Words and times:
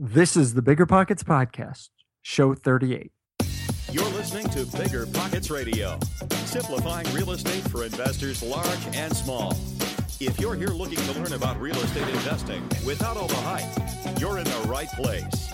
This 0.00 0.36
is 0.36 0.54
the 0.54 0.62
Bigger 0.62 0.86
Pockets 0.86 1.24
Podcast, 1.24 1.88
show 2.22 2.54
38. 2.54 3.10
You're 3.90 4.04
listening 4.10 4.48
to 4.50 4.64
Bigger 4.78 5.06
Pockets 5.06 5.50
Radio, 5.50 5.98
simplifying 6.44 7.12
real 7.12 7.32
estate 7.32 7.68
for 7.68 7.82
investors 7.82 8.40
large 8.40 8.86
and 8.92 9.12
small. 9.12 9.56
If 10.20 10.38
you're 10.38 10.54
here 10.54 10.68
looking 10.68 10.98
to 10.98 11.12
learn 11.14 11.32
about 11.32 11.60
real 11.60 11.74
estate 11.74 12.06
investing 12.14 12.62
without 12.86 13.16
all 13.16 13.26
the 13.26 13.34
hype, 13.34 14.20
you're 14.20 14.38
in 14.38 14.44
the 14.44 14.66
right 14.68 14.86
place. 14.90 15.52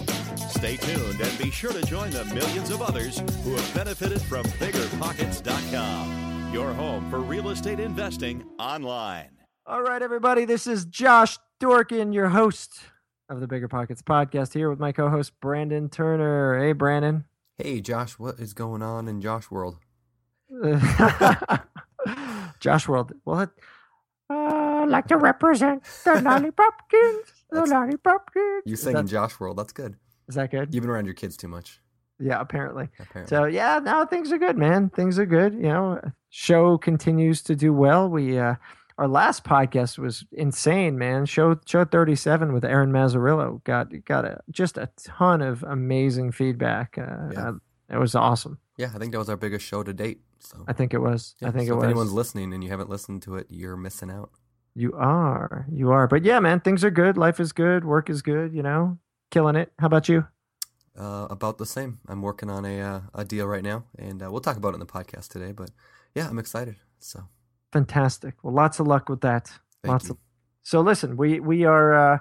Stay 0.50 0.76
tuned 0.76 1.22
and 1.22 1.38
be 1.38 1.50
sure 1.50 1.72
to 1.72 1.80
join 1.86 2.10
the 2.10 2.26
millions 2.26 2.70
of 2.70 2.82
others 2.82 3.20
who 3.44 3.54
have 3.54 3.74
benefited 3.74 4.20
from 4.20 4.44
biggerpockets.com, 4.44 6.52
your 6.52 6.74
home 6.74 7.10
for 7.10 7.20
real 7.20 7.48
estate 7.48 7.80
investing 7.80 8.44
online. 8.58 9.30
All 9.64 9.80
right, 9.80 10.02
everybody, 10.02 10.44
this 10.44 10.66
is 10.66 10.84
Josh 10.84 11.38
Dorkin, 11.62 12.12
your 12.12 12.28
host 12.28 12.78
of 13.28 13.40
the 13.40 13.46
Bigger 13.46 13.68
Pockets 13.68 14.02
Podcast, 14.02 14.52
here 14.52 14.68
with 14.70 14.78
my 14.78 14.92
co 14.92 15.08
host, 15.08 15.32
Brandon 15.40 15.88
Turner. 15.88 16.58
Hey, 16.62 16.72
Brandon. 16.72 17.24
Hey, 17.58 17.80
Josh, 17.80 18.18
what 18.18 18.38
is 18.38 18.52
going 18.52 18.82
on 18.82 19.08
in 19.08 19.20
Josh 19.20 19.50
World? 19.50 19.78
Josh 22.60 22.88
World. 22.88 23.12
Well, 23.24 23.50
uh, 24.30 24.86
like 24.88 25.06
to 25.08 25.16
represent 25.16 25.84
the 26.04 26.10
Lollipopkins. 26.22 27.26
The 27.50 27.64
That's- 27.64 27.70
Lollipopkins. 27.72 28.60
You 28.64 28.76
sing 28.76 28.96
in 28.96 29.06
Josh 29.06 29.38
World. 29.40 29.58
That's 29.58 29.72
good. 29.72 29.96
Is 30.28 30.34
that 30.36 30.50
good? 30.50 30.72
You've 30.74 30.82
been 30.82 30.90
around 30.90 31.04
your 31.04 31.14
kids 31.14 31.36
too 31.36 31.48
much, 31.48 31.80
Yeah, 32.18 32.40
apparently. 32.40 32.88
apparently. 32.98 33.28
So 33.28 33.44
yeah, 33.44 33.78
now 33.82 34.06
things 34.06 34.32
are 34.32 34.38
good, 34.38 34.56
man. 34.56 34.88
Things 34.90 35.18
are 35.18 35.26
good. 35.26 35.52
You 35.54 35.64
know, 35.64 36.00
show 36.30 36.78
continues 36.78 37.42
to 37.42 37.54
do 37.54 37.72
well. 37.74 38.08
We 38.08 38.38
uh 38.38 38.54
our 38.98 39.08
last 39.08 39.44
podcast 39.44 39.98
was 39.98 40.24
insane, 40.32 40.96
man. 40.98 41.26
Show 41.26 41.58
show 41.66 41.84
37 41.84 42.52
with 42.52 42.64
Aaron 42.64 42.92
Mazzrillo 42.92 43.62
got 43.64 43.88
got 44.04 44.24
a, 44.24 44.40
just 44.50 44.78
a 44.78 44.88
ton 45.02 45.42
of 45.42 45.62
amazing 45.64 46.32
feedback. 46.32 46.96
Uh, 46.98 47.30
Yeah. 47.32 47.48
uh, 47.48 47.52
it 47.90 47.98
was 47.98 48.14
awesome. 48.14 48.58
yeah, 48.78 48.90
I 48.94 48.98
think 48.98 49.12
that 49.12 49.18
was 49.18 49.28
our 49.28 49.36
biggest 49.36 49.64
show 49.66 49.82
to 49.82 49.92
date. 49.92 50.20
So 50.40 50.64
I 50.66 50.72
think 50.72 50.94
it 50.94 50.98
was. 50.98 51.34
yeah, 51.40 51.48
I 51.48 51.50
think 51.52 51.68
so 51.68 51.74
it 51.74 51.76
if 51.76 51.80
was. 51.82 51.84
anyone's 51.90 52.12
listening 52.12 52.52
and 52.54 52.62
you 52.64 52.70
haven't 52.70 52.88
listened 52.90 53.22
to 53.22 53.36
it, 53.36 53.46
you're 53.50 53.76
missing 53.76 54.10
out. 54.10 54.30
You 54.74 54.92
are. 54.94 55.66
You 55.70 55.90
are. 55.92 56.06
But 56.08 56.24
yeah, 56.24 56.40
man, 56.40 56.60
things 56.60 56.82
are 56.84 56.90
good. 56.90 57.16
Life 57.16 57.38
is 57.40 57.52
good. 57.52 57.84
Work 57.84 58.10
is 58.10 58.22
good, 58.22 58.52
you 58.52 58.62
know. 58.62 58.98
Killing 59.30 59.54
it. 59.56 59.72
How 59.78 59.86
about 59.86 60.08
you? 60.08 60.26
Uh, 60.98 61.26
about 61.30 61.58
the 61.58 61.66
same. 61.66 61.98
I'm 62.08 62.22
working 62.22 62.48
on 62.50 62.64
a 62.64 62.80
uh, 62.80 63.00
a 63.14 63.24
deal 63.24 63.46
right 63.46 63.62
now, 63.64 63.84
and 63.98 64.22
uh, 64.22 64.30
we'll 64.30 64.40
talk 64.40 64.56
about 64.56 64.70
it 64.70 64.74
in 64.74 64.80
the 64.80 64.86
podcast 64.86 65.28
today. 65.28 65.50
But 65.52 65.70
yeah, 66.14 66.28
I'm 66.28 66.38
excited. 66.38 66.76
So 67.00 67.24
Fantastic. 67.74 68.34
Well, 68.44 68.54
lots 68.54 68.78
of 68.78 68.86
luck 68.86 69.08
with 69.08 69.20
that. 69.22 69.48
thank 69.82 69.92
lots 69.92 70.04
you. 70.06 70.12
of 70.12 70.18
So 70.62 70.80
listen, 70.80 71.16
we 71.16 71.40
we 71.40 71.64
are 71.64 71.92
uh 71.92 72.18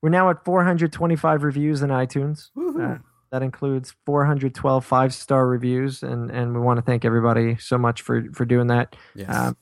we're 0.00 0.10
now 0.10 0.30
at 0.30 0.44
425 0.44 1.42
reviews 1.42 1.82
in 1.82 1.90
iTunes. 1.90 2.50
Uh, 2.56 2.98
that 3.32 3.42
includes 3.42 3.92
412 4.06 4.84
five-star 4.84 5.48
reviews 5.48 6.04
and 6.04 6.30
and 6.30 6.54
we 6.54 6.60
want 6.60 6.78
to 6.78 6.82
thank 6.82 7.04
everybody 7.04 7.56
so 7.56 7.76
much 7.76 8.02
for 8.02 8.24
for 8.32 8.44
doing 8.44 8.68
that. 8.68 8.94
yes. 9.16 9.28
Um, 9.34 9.56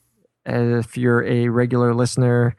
if 0.45 0.99
you're 0.99 1.25
a 1.25 1.49
regular 1.49 1.95
listener 1.95 2.55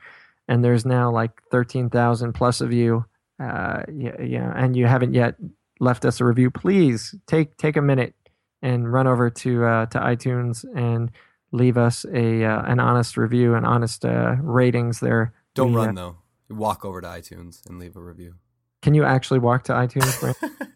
and 0.48 0.64
there's 0.66 0.86
now 0.86 1.12
like 1.12 1.32
13,000 1.52 2.34
plus 2.34 2.60
of 2.60 2.74
you 2.74 3.06
uh 3.40 3.84
yeah, 3.94 4.20
yeah 4.20 4.52
and 4.56 4.76
you 4.76 4.88
haven't 4.88 5.14
yet 5.14 5.36
left 5.80 6.06
us 6.06 6.20
a 6.22 6.26
review, 6.26 6.50
please 6.50 7.14
take 7.28 7.56
take 7.58 7.78
a 7.78 7.82
minute 7.84 8.16
and 8.64 8.92
run 8.92 9.06
over 9.06 9.30
to 9.30 9.64
uh 9.64 9.86
to 9.88 10.00
iTunes 10.00 10.66
and 10.76 11.12
leave 11.54 11.78
us 11.78 12.06
a 12.12 12.44
uh, 12.44 12.64
an 12.64 12.82
honest 12.82 13.16
review 13.16 13.56
and 13.56 13.66
honest 13.66 14.04
uh 14.04 14.36
ratings 14.42 15.00
there. 15.00 15.34
Don't 15.56 15.74
we, 15.74 15.80
uh, 15.80 15.86
run 15.86 15.96
though. 15.96 16.18
Walk 16.50 16.84
over 16.84 17.00
to 17.00 17.08
iTunes 17.08 17.66
and 17.68 17.80
leave 17.80 17.96
a 17.96 18.02
review. 18.02 18.36
Can 18.82 18.94
you 18.94 19.06
actually 19.06 19.40
walk 19.40 19.64
to 19.66 19.74
iTunes? 19.74 20.36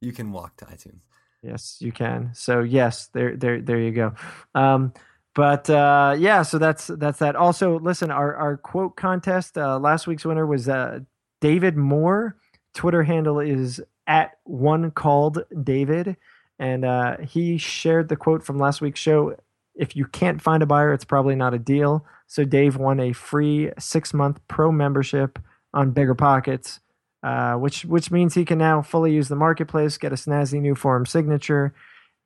You 0.00 0.12
can 0.12 0.32
walk 0.32 0.56
to 0.58 0.64
iTunes. 0.66 1.00
yes, 1.42 1.78
you 1.80 1.92
can. 1.92 2.30
So 2.34 2.60
yes, 2.60 3.08
there, 3.08 3.36
there, 3.36 3.60
there 3.60 3.80
you 3.80 3.90
go. 3.90 4.14
Um, 4.54 4.92
but 5.34 5.68
uh, 5.70 6.16
yeah, 6.18 6.42
so 6.42 6.58
that's 6.58 6.88
that's 6.88 7.18
that. 7.20 7.36
Also, 7.36 7.78
listen, 7.78 8.10
our 8.10 8.34
our 8.34 8.56
quote 8.56 8.96
contest. 8.96 9.56
Uh, 9.56 9.78
last 9.78 10.06
week's 10.06 10.24
winner 10.24 10.46
was 10.46 10.68
uh, 10.68 11.00
David 11.40 11.76
Moore. 11.76 12.36
Twitter 12.74 13.02
handle 13.02 13.38
is 13.40 13.80
at 14.06 14.38
one 14.44 14.90
called 14.90 15.44
David, 15.62 16.16
and 16.58 16.84
uh, 16.84 17.18
he 17.18 17.58
shared 17.58 18.08
the 18.08 18.16
quote 18.16 18.42
from 18.44 18.58
last 18.58 18.80
week's 18.80 19.00
show. 19.00 19.36
If 19.78 19.96
you 19.96 20.06
can't 20.06 20.42
find 20.42 20.62
a 20.62 20.66
buyer, 20.66 20.92
it's 20.92 21.04
probably 21.06 21.36
not 21.36 21.54
a 21.54 21.58
deal. 21.58 22.04
So 22.26 22.44
Dave 22.44 22.76
won 22.76 23.00
a 23.00 23.12
free 23.14 23.70
six 23.78 24.12
month 24.12 24.40
pro 24.48 24.72
membership 24.72 25.38
on 25.72 25.92
Bigger 25.92 26.14
Pockets. 26.16 26.80
uh, 27.22 27.54
which 27.54 27.84
which 27.84 28.10
means 28.10 28.34
he 28.34 28.44
can 28.44 28.58
now 28.58 28.82
fully 28.82 29.12
use 29.14 29.28
the 29.28 29.36
marketplace, 29.36 29.98
get 29.98 30.12
a 30.12 30.16
snazzy 30.16 30.60
new 30.60 30.74
form 30.74 31.06
signature. 31.06 31.74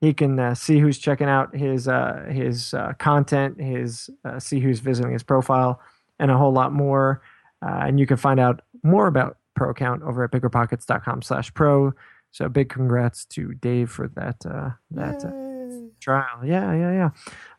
He 0.01 0.13
can 0.13 0.39
uh, 0.39 0.55
see 0.55 0.79
who's 0.79 0.99
checking 0.99 1.27
out 1.29 1.55
his 1.55 1.87
uh, 1.87 2.25
his 2.29 2.73
uh, 2.73 2.93
content, 2.99 3.59
his 3.61 4.09
uh, 4.25 4.39
see 4.39 4.59
who's 4.59 4.79
visiting 4.81 5.13
his 5.13 5.23
profile, 5.23 5.81
and 6.19 6.29
a 6.31 6.37
whole 6.37 6.53
lot 6.53 6.73
more. 6.73 7.21
Uh, 7.65 7.85
and 7.87 7.99
you 7.99 8.05
can 8.05 8.17
find 8.17 8.39
out 8.39 8.61
more 8.83 9.07
about 9.07 9.37
Pro 9.55 9.69
Account 9.71 10.03
over 10.03 10.23
at 10.23 10.31
biggerpockets.com/pro. 10.31 11.93
So 12.31 12.49
big 12.49 12.69
congrats 12.69 13.25
to 13.27 13.53
Dave 13.55 13.91
for 13.91 14.09
that 14.09 14.41
that 14.91 15.42
trial. 16.03 16.45
Yeah, 16.45 16.73
yeah, 16.73 16.91
yeah. 16.91 17.09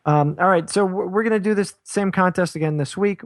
Um, 0.05 0.37
all 0.39 0.47
right, 0.47 0.69
so 0.69 0.85
we're, 0.85 1.07
we're 1.07 1.23
gonna 1.23 1.39
do 1.39 1.55
this 1.55 1.73
same 1.83 2.11
contest 2.11 2.55
again 2.55 2.77
this 2.77 2.95
week. 2.95 3.21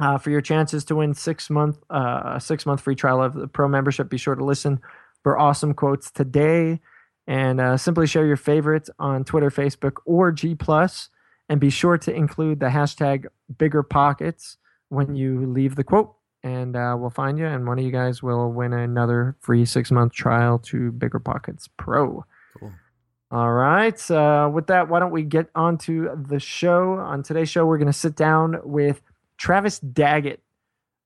Uh, 0.00 0.16
for 0.16 0.30
your 0.30 0.40
chances 0.40 0.84
to 0.84 0.94
win 0.94 1.12
six 1.12 1.50
month 1.50 1.76
uh, 1.90 2.34
a 2.36 2.40
six 2.40 2.64
month 2.64 2.80
free 2.80 2.94
trial 2.94 3.20
of 3.20 3.34
the 3.34 3.48
pro 3.48 3.66
membership, 3.66 4.08
be 4.08 4.16
sure 4.16 4.36
to 4.36 4.44
listen 4.44 4.80
for 5.24 5.36
awesome 5.36 5.74
quotes 5.74 6.12
today, 6.12 6.78
and 7.26 7.60
uh, 7.60 7.76
simply 7.76 8.06
share 8.06 8.24
your 8.24 8.36
favorites 8.36 8.88
on 9.00 9.24
Twitter, 9.24 9.50
Facebook, 9.50 9.94
or 10.06 10.30
G 10.30 10.54
Plus, 10.54 11.08
and 11.48 11.58
be 11.60 11.68
sure 11.68 11.98
to 11.98 12.14
include 12.14 12.60
the 12.60 12.68
hashtag 12.68 13.26
Bigger 13.58 13.82
Pockets 13.82 14.56
when 14.88 15.16
you 15.16 15.44
leave 15.46 15.74
the 15.74 15.82
quote, 15.82 16.14
and 16.44 16.76
uh, 16.76 16.94
we'll 16.96 17.10
find 17.10 17.36
you, 17.36 17.46
and 17.46 17.66
one 17.66 17.80
of 17.80 17.84
you 17.84 17.90
guys 17.90 18.22
will 18.22 18.52
win 18.52 18.72
another 18.72 19.34
free 19.40 19.64
six 19.64 19.90
month 19.90 20.12
trial 20.12 20.60
to 20.60 20.92
Bigger 20.92 21.18
Pockets 21.18 21.68
Pro. 21.76 22.24
Cool. 22.60 22.72
All 23.30 23.52
right. 23.52 24.10
Uh, 24.10 24.50
with 24.52 24.68
that, 24.68 24.88
why 24.88 25.00
don't 25.00 25.10
we 25.10 25.22
get 25.22 25.50
on 25.54 25.76
to 25.78 26.10
the 26.28 26.40
show? 26.40 26.94
On 26.94 27.22
today's 27.22 27.50
show, 27.50 27.66
we're 27.66 27.76
going 27.76 27.86
to 27.86 27.92
sit 27.92 28.16
down 28.16 28.58
with 28.64 29.02
Travis 29.36 29.78
Daggett. 29.80 30.40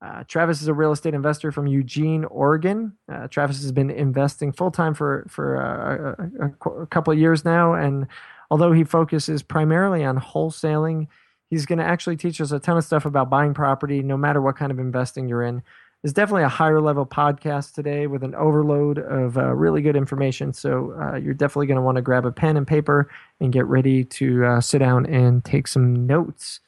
Uh, 0.00 0.22
Travis 0.28 0.62
is 0.62 0.68
a 0.68 0.74
real 0.74 0.92
estate 0.92 1.14
investor 1.14 1.50
from 1.50 1.66
Eugene, 1.66 2.24
Oregon. 2.24 2.92
Uh, 3.10 3.26
Travis 3.26 3.60
has 3.62 3.72
been 3.72 3.90
investing 3.90 4.52
full 4.52 4.70
time 4.70 4.94
for 4.94 5.26
for 5.28 5.60
uh, 5.60 6.24
a, 6.42 6.70
a, 6.70 6.82
a 6.82 6.86
couple 6.86 7.12
of 7.12 7.18
years 7.18 7.44
now, 7.44 7.74
and 7.74 8.06
although 8.50 8.72
he 8.72 8.84
focuses 8.84 9.42
primarily 9.42 10.04
on 10.04 10.18
wholesaling, 10.18 11.06
he's 11.50 11.66
going 11.66 11.78
to 11.78 11.84
actually 11.84 12.16
teach 12.16 12.40
us 12.40 12.50
a 12.50 12.58
ton 12.58 12.76
of 12.76 12.84
stuff 12.84 13.04
about 13.04 13.30
buying 13.30 13.54
property, 13.54 14.02
no 14.02 14.16
matter 14.16 14.40
what 14.40 14.56
kind 14.56 14.72
of 14.72 14.78
investing 14.78 15.28
you're 15.28 15.42
in. 15.42 15.62
It's 16.04 16.12
definitely 16.12 16.42
a 16.42 16.48
higher 16.48 16.80
level 16.80 17.06
podcast 17.06 17.74
today 17.74 18.08
with 18.08 18.24
an 18.24 18.34
overload 18.34 18.98
of 18.98 19.38
uh, 19.38 19.54
really 19.54 19.82
good 19.82 19.94
information. 19.94 20.52
So 20.52 20.96
uh, 21.00 21.16
you're 21.16 21.32
definitely 21.32 21.68
going 21.68 21.76
to 21.76 21.82
want 21.82 21.94
to 21.94 22.02
grab 22.02 22.26
a 22.26 22.32
pen 22.32 22.56
and 22.56 22.66
paper 22.66 23.08
and 23.40 23.52
get 23.52 23.66
ready 23.66 24.04
to 24.04 24.44
uh, 24.44 24.60
sit 24.60 24.78
down 24.78 25.06
and 25.06 25.44
take 25.44 25.68
some 25.68 26.04
notes. 26.06 26.58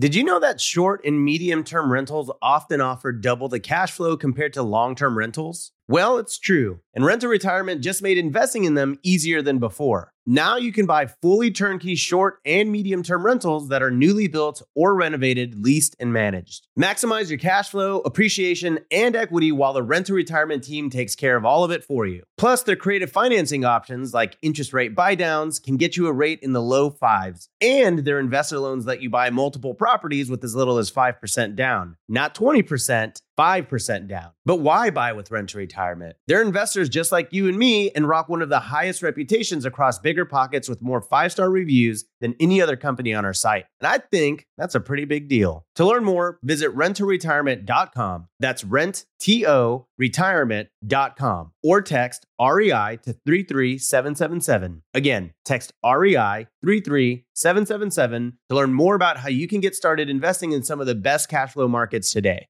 Did 0.00 0.16
you 0.16 0.24
know 0.24 0.40
that 0.40 0.60
short 0.60 1.00
and 1.04 1.24
medium 1.24 1.62
term 1.62 1.92
rentals 1.92 2.30
often 2.42 2.80
offer 2.80 3.12
double 3.12 3.48
the 3.48 3.60
cash 3.60 3.92
flow 3.92 4.16
compared 4.16 4.52
to 4.54 4.62
long 4.62 4.96
term 4.96 5.16
rentals? 5.16 5.70
Well, 5.86 6.18
it's 6.18 6.36
true. 6.36 6.80
And 6.92 7.04
Rent 7.04 7.20
to 7.20 7.28
Retirement 7.28 7.82
just 7.82 8.02
made 8.02 8.18
investing 8.18 8.64
in 8.64 8.74
them 8.74 8.98
easier 9.04 9.42
than 9.42 9.58
before. 9.58 10.12
Now 10.28 10.56
you 10.56 10.72
can 10.72 10.86
buy 10.86 11.06
fully 11.06 11.52
turnkey 11.52 11.94
short 11.94 12.40
and 12.44 12.72
medium 12.72 13.04
term 13.04 13.24
rentals 13.24 13.68
that 13.68 13.80
are 13.80 13.92
newly 13.92 14.26
built 14.26 14.60
or 14.74 14.96
renovated, 14.96 15.62
leased, 15.62 15.94
and 16.00 16.12
managed. 16.12 16.66
Maximize 16.76 17.28
your 17.28 17.38
cash 17.38 17.70
flow, 17.70 18.00
appreciation, 18.00 18.80
and 18.90 19.14
equity 19.14 19.52
while 19.52 19.72
the 19.72 19.84
Rent 19.84 20.06
to 20.06 20.14
Retirement 20.14 20.64
team 20.64 20.90
takes 20.90 21.14
care 21.14 21.36
of 21.36 21.44
all 21.44 21.62
of 21.62 21.70
it 21.70 21.84
for 21.84 22.06
you. 22.06 22.24
Plus, 22.36 22.64
their 22.64 22.74
creative 22.74 23.12
financing 23.12 23.64
options 23.64 24.12
like 24.12 24.36
interest 24.42 24.72
rate 24.72 24.96
buydowns 24.96 25.62
can 25.62 25.76
get 25.76 25.96
you 25.96 26.08
a 26.08 26.12
rate 26.12 26.40
in 26.42 26.52
the 26.52 26.62
low 26.62 26.90
fives. 26.90 27.48
And 27.60 28.00
their 28.00 28.18
investor 28.18 28.58
loans 28.58 28.84
let 28.84 29.00
you 29.00 29.08
buy 29.08 29.30
multiple 29.30 29.74
properties 29.74 30.28
with 30.28 30.42
as 30.42 30.56
little 30.56 30.78
as 30.78 30.90
5% 30.90 31.54
down. 31.54 31.96
Not 32.08 32.34
20%, 32.34 33.20
5% 33.36 34.08
down. 34.08 34.30
But 34.44 34.60
why 34.60 34.90
buy 34.90 35.12
with 35.12 35.30
Rent 35.30 35.50
to 35.50 35.58
Retirement? 35.58 36.16
They're 36.26 36.42
investors 36.42 36.88
just 36.88 37.12
like 37.12 37.32
you 37.32 37.48
and 37.48 37.58
me 37.58 37.90
and 37.90 38.08
rock 38.08 38.28
one 38.28 38.42
of 38.42 38.48
the 38.48 38.60
highest 38.60 39.02
reputations 39.02 39.64
across 39.64 39.98
bigger 39.98 40.24
pockets 40.24 40.68
with 40.68 40.82
more 40.82 41.00
five 41.00 41.32
star 41.32 41.50
reviews 41.50 42.04
than 42.20 42.34
any 42.40 42.62
other 42.62 42.76
company 42.76 43.12
on 43.12 43.24
our 43.24 43.34
site. 43.34 43.66
And 43.80 43.88
I 43.88 43.98
think 43.98 44.46
that's 44.56 44.74
a 44.74 44.80
pretty 44.80 45.04
big 45.04 45.28
deal. 45.28 45.66
To 45.76 45.84
learn 45.84 46.04
more, 46.04 46.38
visit 46.42 46.74
renttoretirement.com. 46.74 48.28
That's 48.40 48.64
rent, 48.64 49.04
T 49.20 49.46
O, 49.46 49.86
retirement.com 49.98 51.52
or 51.62 51.82
text 51.82 52.26
REI 52.40 52.98
to 53.02 53.12
33777. 53.12 54.82
Again, 54.94 55.32
text 55.44 55.72
REI 55.84 56.46
33777 56.62 58.38
to 58.48 58.54
learn 58.54 58.72
more 58.72 58.94
about 58.94 59.18
how 59.18 59.28
you 59.28 59.48
can 59.48 59.60
get 59.60 59.74
started 59.74 60.08
investing 60.08 60.52
in 60.52 60.62
some 60.62 60.80
of 60.80 60.86
the 60.86 60.94
best 60.94 61.28
cash 61.28 61.52
flow 61.52 61.68
markets 61.68 62.12
today. 62.12 62.48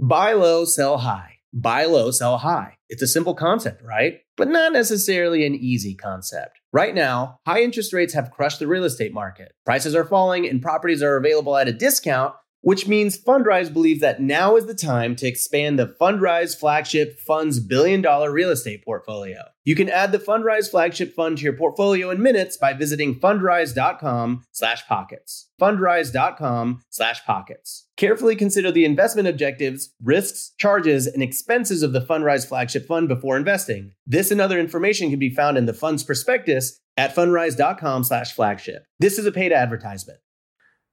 Buy 0.00 0.32
low, 0.32 0.64
sell 0.64 0.98
high. 0.98 1.38
Buy 1.52 1.84
low, 1.86 2.12
sell 2.12 2.38
high. 2.38 2.76
It's 2.88 3.02
a 3.02 3.06
simple 3.08 3.34
concept, 3.34 3.82
right? 3.82 4.18
But 4.36 4.46
not 4.46 4.72
necessarily 4.72 5.44
an 5.44 5.56
easy 5.56 5.96
concept. 5.96 6.60
Right 6.72 6.94
now, 6.94 7.40
high 7.44 7.62
interest 7.62 7.92
rates 7.92 8.14
have 8.14 8.30
crushed 8.30 8.60
the 8.60 8.68
real 8.68 8.84
estate 8.84 9.12
market. 9.12 9.52
Prices 9.66 9.96
are 9.96 10.04
falling 10.04 10.48
and 10.48 10.62
properties 10.62 11.02
are 11.02 11.16
available 11.16 11.56
at 11.56 11.66
a 11.66 11.72
discount 11.72 12.34
which 12.68 12.86
means 12.86 13.18
Fundrise 13.18 13.72
believes 13.72 14.02
that 14.02 14.20
now 14.20 14.54
is 14.54 14.66
the 14.66 14.74
time 14.74 15.16
to 15.16 15.26
expand 15.26 15.78
the 15.78 15.86
Fundrise 15.98 16.54
flagship 16.54 17.18
fund's 17.18 17.60
billion 17.60 18.02
dollar 18.02 18.30
real 18.30 18.50
estate 18.50 18.84
portfolio. 18.84 19.38
You 19.64 19.74
can 19.74 19.88
add 19.88 20.12
the 20.12 20.18
Fundrise 20.18 20.70
flagship 20.70 21.14
fund 21.14 21.38
to 21.38 21.44
your 21.44 21.54
portfolio 21.54 22.10
in 22.10 22.22
minutes 22.22 22.58
by 22.58 22.74
visiting 22.74 23.18
fundrise.com 23.20 24.44
slash 24.52 24.86
pockets. 24.86 25.48
Fundrise.com 25.58 26.82
slash 26.90 27.24
pockets. 27.24 27.86
Carefully 27.96 28.36
consider 28.36 28.70
the 28.70 28.84
investment 28.84 29.28
objectives, 29.28 29.94
risks, 30.04 30.52
charges, 30.58 31.06
and 31.06 31.22
expenses 31.22 31.82
of 31.82 31.94
the 31.94 32.02
Fundrise 32.02 32.46
flagship 32.46 32.86
fund 32.86 33.08
before 33.08 33.38
investing. 33.38 33.92
This 34.06 34.30
and 34.30 34.42
other 34.42 34.60
information 34.60 35.08
can 35.08 35.18
be 35.18 35.34
found 35.34 35.56
in 35.56 35.64
the 35.64 35.72
fund's 35.72 36.04
prospectus 36.04 36.78
at 36.98 37.14
fundrise.com 37.14 38.04
slash 38.04 38.34
flagship. 38.34 38.84
This 39.00 39.18
is 39.18 39.24
a 39.24 39.32
paid 39.32 39.52
advertisement. 39.52 40.18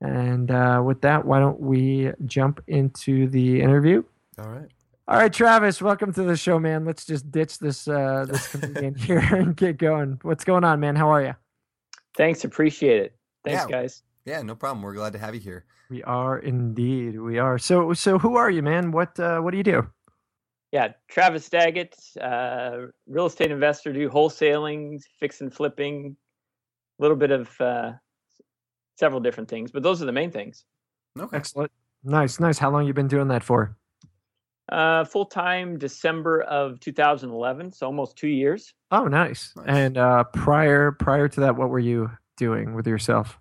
And 0.01 0.51
uh, 0.51 0.81
with 0.85 1.01
that, 1.01 1.25
why 1.25 1.39
don't 1.39 1.59
we 1.59 2.11
jump 2.25 2.61
into 2.67 3.27
the 3.27 3.61
interview? 3.61 4.03
All 4.37 4.49
right. 4.49 4.69
All 5.07 5.17
right, 5.17 5.31
Travis, 5.31 5.81
welcome 5.81 6.11
to 6.13 6.23
the 6.23 6.35
show, 6.35 6.57
man. 6.57 6.83
Let's 6.83 7.05
just 7.05 7.29
ditch 7.31 7.59
this 7.59 7.87
uh, 7.87 8.25
this 8.27 8.47
comedian 8.51 8.95
here 8.95 9.19
and 9.19 9.55
get 9.55 9.77
going. 9.77 10.19
What's 10.23 10.43
going 10.43 10.63
on, 10.63 10.79
man? 10.79 10.95
How 10.95 11.09
are 11.09 11.21
you? 11.23 11.35
Thanks, 12.17 12.43
appreciate 12.43 13.01
it. 13.03 13.15
Thanks, 13.43 13.65
Yeah. 13.69 13.81
guys. 13.81 14.01
Yeah, 14.25 14.41
no 14.41 14.55
problem. 14.55 14.81
We're 14.81 14.93
glad 14.95 15.13
to 15.13 15.19
have 15.19 15.35
you 15.35 15.41
here. 15.41 15.65
We 15.91 16.01
are 16.03 16.39
indeed. 16.39 17.19
We 17.19 17.37
are. 17.37 17.59
So 17.59 17.93
so 17.93 18.17
who 18.17 18.35
are 18.35 18.49
you, 18.49 18.63
man? 18.63 18.91
What 18.91 19.19
uh, 19.19 19.39
what 19.41 19.51
do 19.51 19.57
you 19.57 19.63
do? 19.63 19.87
Yeah, 20.71 20.93
Travis 21.07 21.47
Daggett, 21.47 21.95
uh, 22.19 22.87
real 23.07 23.27
estate 23.27 23.51
investor, 23.51 23.93
do 23.93 24.09
wholesaling, 24.09 25.01
fix 25.19 25.39
and 25.41 25.53
flipping, 25.53 26.17
a 26.99 27.01
little 27.01 27.15
bit 27.15 27.31
of 27.31 27.61
uh, 27.61 27.93
several 28.95 29.19
different 29.19 29.49
things, 29.49 29.71
but 29.71 29.83
those 29.83 30.01
are 30.01 30.05
the 30.05 30.11
main 30.11 30.31
things. 30.31 30.65
Okay. 31.19 31.37
Excellent. 31.37 31.71
Nice, 32.03 32.39
nice. 32.39 32.57
How 32.57 32.69
long 32.69 32.85
you 32.85 32.93
been 32.93 33.07
doing 33.07 33.27
that 33.29 33.43
for? 33.43 33.75
Uh, 34.69 35.03
Full 35.05 35.25
time 35.25 35.77
December 35.77 36.41
of 36.41 36.79
2011, 36.79 37.71
so 37.71 37.85
almost 37.85 38.17
two 38.17 38.27
years. 38.27 38.73
Oh, 38.91 39.05
nice. 39.05 39.53
Nice. 39.55 39.65
And 39.67 39.97
uh, 39.97 40.23
prior 40.25 40.91
prior 40.91 41.27
to 41.27 41.39
that, 41.41 41.55
what 41.55 41.69
were 41.69 41.79
you 41.79 42.09
doing 42.37 42.73
with 42.73 42.87
yourself? 42.87 43.39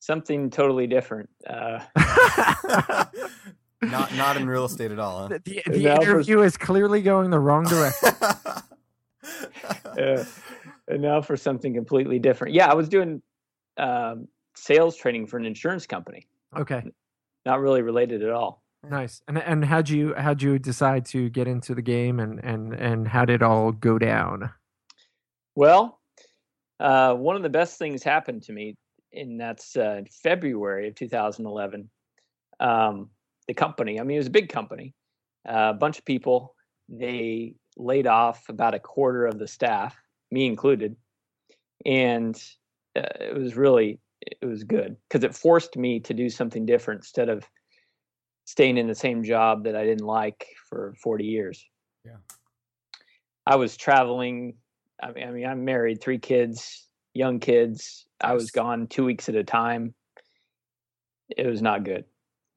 Something 0.00 0.50
totally 0.50 0.86
different. 0.86 1.28
Uh, 1.46 1.80
not 3.82 4.14
not 4.14 4.36
in 4.36 4.46
real 4.46 4.64
estate 4.64 4.92
at 4.92 4.98
all, 4.98 5.28
the 5.28 5.40
the, 5.44 5.62
Now 5.66 5.98
the 5.98 6.04
for- 6.04 6.10
interview 6.12 6.40
is 6.42 6.56
clearly 6.56 7.02
going 7.02 7.30
the 7.30 7.40
wrong 7.40 7.64
direction. 7.64 8.10
uh, 9.98 10.24
and 10.88 11.02
now 11.02 11.20
for 11.20 11.36
something 11.36 11.74
completely 11.74 12.18
different. 12.18 12.54
Yeah, 12.54 12.70
I 12.70 12.74
was 12.74 12.88
doing 12.88 13.22
um, 13.76 14.28
sales 14.56 14.96
training 14.96 15.26
for 15.26 15.36
an 15.36 15.44
insurance 15.44 15.86
company, 15.86 16.26
okay, 16.56 16.82
not 17.44 17.60
really 17.60 17.82
related 17.82 18.22
at 18.22 18.30
all. 18.30 18.62
nice. 18.88 19.22
And 19.28 19.38
and 19.38 19.64
how'd 19.64 19.88
you 19.88 20.14
how'd 20.16 20.42
you 20.42 20.58
decide 20.58 21.04
to 21.06 21.28
get 21.30 21.46
into 21.48 21.74
the 21.74 21.82
game 21.82 22.20
and 22.20 22.42
and 22.42 22.74
and 22.74 23.08
how 23.08 23.24
did 23.24 23.36
it 23.36 23.42
all 23.42 23.72
go 23.72 23.98
down? 23.98 24.50
Well, 25.54 26.00
uh, 26.80 27.14
one 27.14 27.36
of 27.36 27.42
the 27.42 27.48
best 27.48 27.78
things 27.78 28.02
happened 28.02 28.42
to 28.44 28.52
me, 28.52 28.76
and 29.12 29.40
that's 29.40 29.76
uh, 29.76 30.02
February 30.22 30.88
of 30.88 30.94
2011. 30.94 31.88
Um, 32.60 33.10
the 33.46 33.54
company, 33.54 34.00
I 34.00 34.04
mean, 34.04 34.16
it 34.16 34.20
was 34.20 34.26
a 34.26 34.30
big 34.30 34.48
company, 34.48 34.94
uh, 35.48 35.72
a 35.74 35.78
bunch 35.78 35.98
of 35.98 36.04
people. 36.04 36.54
They 36.88 37.54
laid 37.76 38.06
off 38.06 38.48
about 38.48 38.74
a 38.74 38.78
quarter 38.78 39.26
of 39.26 39.38
the 39.38 39.46
staff, 39.46 39.96
me 40.30 40.46
included, 40.46 40.96
and 41.84 42.36
uh, 42.96 43.02
it 43.20 43.34
was 43.34 43.56
really 43.56 44.00
it 44.26 44.44
was 44.44 44.64
good 44.64 44.96
because 45.08 45.24
it 45.24 45.34
forced 45.34 45.76
me 45.76 46.00
to 46.00 46.14
do 46.14 46.28
something 46.28 46.66
different 46.66 47.00
instead 47.00 47.28
of 47.28 47.46
staying 48.44 48.76
in 48.76 48.86
the 48.86 48.94
same 48.94 49.22
job 49.22 49.64
that 49.64 49.76
I 49.76 49.84
didn't 49.84 50.06
like 50.06 50.46
for 50.68 50.94
40 51.02 51.24
years. 51.24 51.64
Yeah. 52.04 52.16
I 53.46 53.56
was 53.56 53.76
traveling 53.76 54.56
I 55.02 55.12
mean, 55.12 55.28
I 55.28 55.30
mean, 55.30 55.46
I'm 55.46 55.64
married, 55.64 56.00
three 56.00 56.18
kids, 56.18 56.86
young 57.14 57.40
kids. 57.40 58.06
I 58.20 58.32
was 58.32 58.50
gone 58.50 58.86
two 58.86 59.04
weeks 59.04 59.28
at 59.28 59.34
a 59.34 59.44
time. 59.44 59.94
It 61.36 61.46
was 61.46 61.60
not 61.60 61.84
good. 61.84 62.04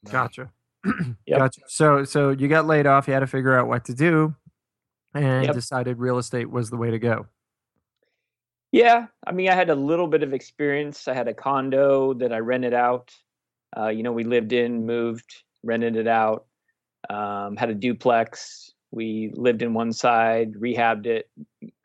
Gotcha. 0.09 0.51
Yep. 1.25 1.39
Gotcha. 1.39 1.61
So 1.67 2.03
so 2.05 2.29
you 2.29 2.47
got 2.47 2.65
laid 2.65 2.85
off. 2.85 3.07
You 3.07 3.13
had 3.13 3.19
to 3.19 3.27
figure 3.27 3.57
out 3.57 3.67
what 3.67 3.83
to 3.85 3.93
do, 3.93 4.33
and 5.13 5.45
Yep. 5.45 5.55
decided 5.55 5.99
real 5.99 6.17
estate 6.17 6.49
was 6.49 6.69
the 6.69 6.77
way 6.77 6.91
to 6.91 6.99
go. 6.99 7.25
Yeah, 8.71 9.07
I 9.25 9.31
mean, 9.31 9.49
I 9.49 9.55
had 9.55 9.69
a 9.69 9.75
little 9.75 10.07
bit 10.07 10.23
of 10.23 10.33
experience. 10.33 11.07
I 11.07 11.13
had 11.13 11.27
a 11.27 11.33
condo 11.33 12.13
that 12.15 12.33
I 12.33 12.39
rented 12.39 12.73
out. 12.73 13.13
Uh, 13.75 13.87
you 13.87 14.03
know, 14.03 14.11
we 14.11 14.23
lived 14.23 14.53
in, 14.53 14.85
moved, 14.85 15.43
rented 15.63 15.95
it 15.95 16.07
out. 16.07 16.45
Um, 17.09 17.55
had 17.55 17.69
a 17.69 17.73
duplex. 17.73 18.73
We 18.91 19.31
lived 19.35 19.61
in 19.61 19.73
one 19.73 19.91
side, 19.93 20.53
rehabbed 20.53 21.05
it, 21.05 21.29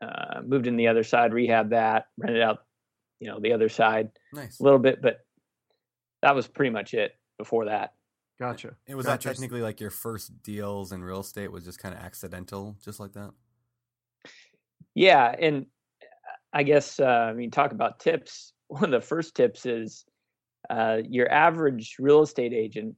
uh, 0.00 0.40
moved 0.44 0.66
in 0.66 0.76
the 0.76 0.88
other 0.88 1.02
side, 1.02 1.32
rehabbed 1.32 1.70
that, 1.70 2.06
rented 2.16 2.42
out, 2.42 2.64
you 3.20 3.28
know, 3.28 3.40
the 3.40 3.52
other 3.52 3.68
side 3.68 4.10
Nice. 4.32 4.60
a 4.60 4.62
little 4.62 4.78
bit, 4.78 5.02
but 5.02 5.24
that 6.22 6.34
was 6.34 6.46
pretty 6.46 6.70
much 6.70 6.94
it 6.94 7.16
before 7.38 7.66
that. 7.66 7.94
Gotcha. 8.40 8.76
And 8.86 8.96
was 8.96 9.06
that 9.06 9.20
technically 9.20 9.62
like 9.62 9.80
your 9.80 9.90
first 9.90 10.42
deals 10.42 10.92
in 10.92 11.02
real 11.02 11.20
estate 11.20 11.50
was 11.52 11.64
just 11.64 11.78
kind 11.78 11.94
of 11.94 12.00
accidental, 12.00 12.76
just 12.84 12.98
like 12.98 13.12
that? 13.12 13.30
Yeah, 14.94 15.34
and 15.38 15.66
I 16.52 16.62
guess 16.62 17.00
uh, 17.00 17.04
I 17.04 17.32
mean 17.32 17.50
talk 17.50 17.72
about 17.72 18.00
tips. 18.00 18.52
One 18.68 18.84
of 18.84 18.90
the 18.90 19.00
first 19.00 19.34
tips 19.34 19.66
is 19.66 20.04
uh, 20.70 20.98
your 21.08 21.30
average 21.30 21.96
real 21.98 22.22
estate 22.22 22.52
agent, 22.52 22.94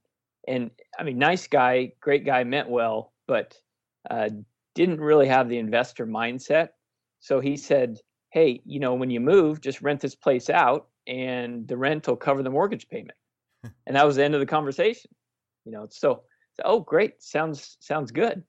and 0.47 0.71
I 0.99 1.03
mean 1.03 1.19
nice 1.19 1.47
guy, 1.47 1.93
great 2.01 2.25
guy, 2.25 2.45
meant 2.45 2.69
well, 2.69 3.13
but 3.27 3.55
uh, 4.11 4.29
didn't 4.75 5.01
really 5.01 5.29
have 5.29 5.49
the 5.49 5.59
investor 5.59 6.07
mindset. 6.07 6.69
So 7.21 7.41
he 7.41 7.57
said, 7.57 7.99
"Hey, 8.33 8.61
you 8.65 8.81
know, 8.81 8.95
when 8.95 9.11
you 9.11 9.21
move, 9.21 9.61
just 9.61 9.83
rent 9.83 10.01
this 10.01 10.15
place 10.15 10.51
out, 10.51 10.89
and 11.07 11.67
the 11.67 11.77
rent 11.77 12.07
will 12.07 12.17
cover 12.17 12.43
the 12.43 12.51
mortgage 12.51 12.89
payment." 12.89 13.19
and 13.87 13.97
that 13.97 14.07
was 14.07 14.17
the 14.17 14.25
end 14.25 14.35
of 14.35 14.41
the 14.41 14.47
conversation. 14.47 15.11
You 15.65 15.73
know, 15.73 15.87
so, 15.91 16.23
so 16.55 16.63
oh 16.65 16.81
great, 16.81 17.23
sounds 17.23 17.77
sounds 17.81 18.11
good. 18.11 18.43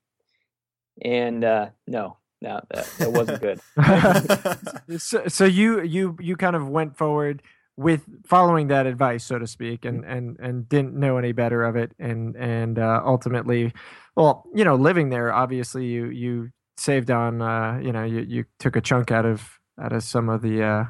And 1.03 1.43
uh, 1.43 1.69
no, 1.87 2.17
no, 2.45 2.61
that, 2.69 2.85
that 2.99 3.11
wasn't 3.11 3.41
good. 3.41 3.59
so, 5.01 5.27
so 5.27 5.45
you 5.45 5.81
you 5.81 6.15
you 6.19 6.35
kind 6.35 6.55
of 6.55 6.69
went 6.69 6.95
forward 6.95 7.41
with 7.75 8.05
following 8.25 8.67
that 8.67 8.85
advice, 8.85 9.23
so 9.25 9.39
to 9.39 9.47
speak, 9.47 9.83
and 9.83 10.05
and 10.05 10.39
and 10.39 10.69
didn't 10.69 10.93
know 10.93 11.17
any 11.17 11.31
better 11.31 11.63
of 11.63 11.75
it, 11.75 11.91
and 11.99 12.35
and 12.35 12.77
uh, 12.77 13.01
ultimately, 13.03 13.73
well, 14.15 14.45
you 14.53 14.63
know, 14.63 14.75
living 14.75 15.09
there, 15.09 15.33
obviously, 15.33 15.85
you 15.85 16.05
you 16.05 16.51
saved 16.77 17.09
on, 17.09 17.41
uh, 17.41 17.79
you 17.81 17.91
know, 17.91 18.03
you 18.03 18.21
you 18.21 18.45
took 18.59 18.75
a 18.75 18.81
chunk 18.81 19.11
out 19.11 19.25
of 19.25 19.59
out 19.81 19.91
of 19.91 20.03
some 20.03 20.29
of 20.29 20.41
the 20.41 20.63
uh, 20.63 20.85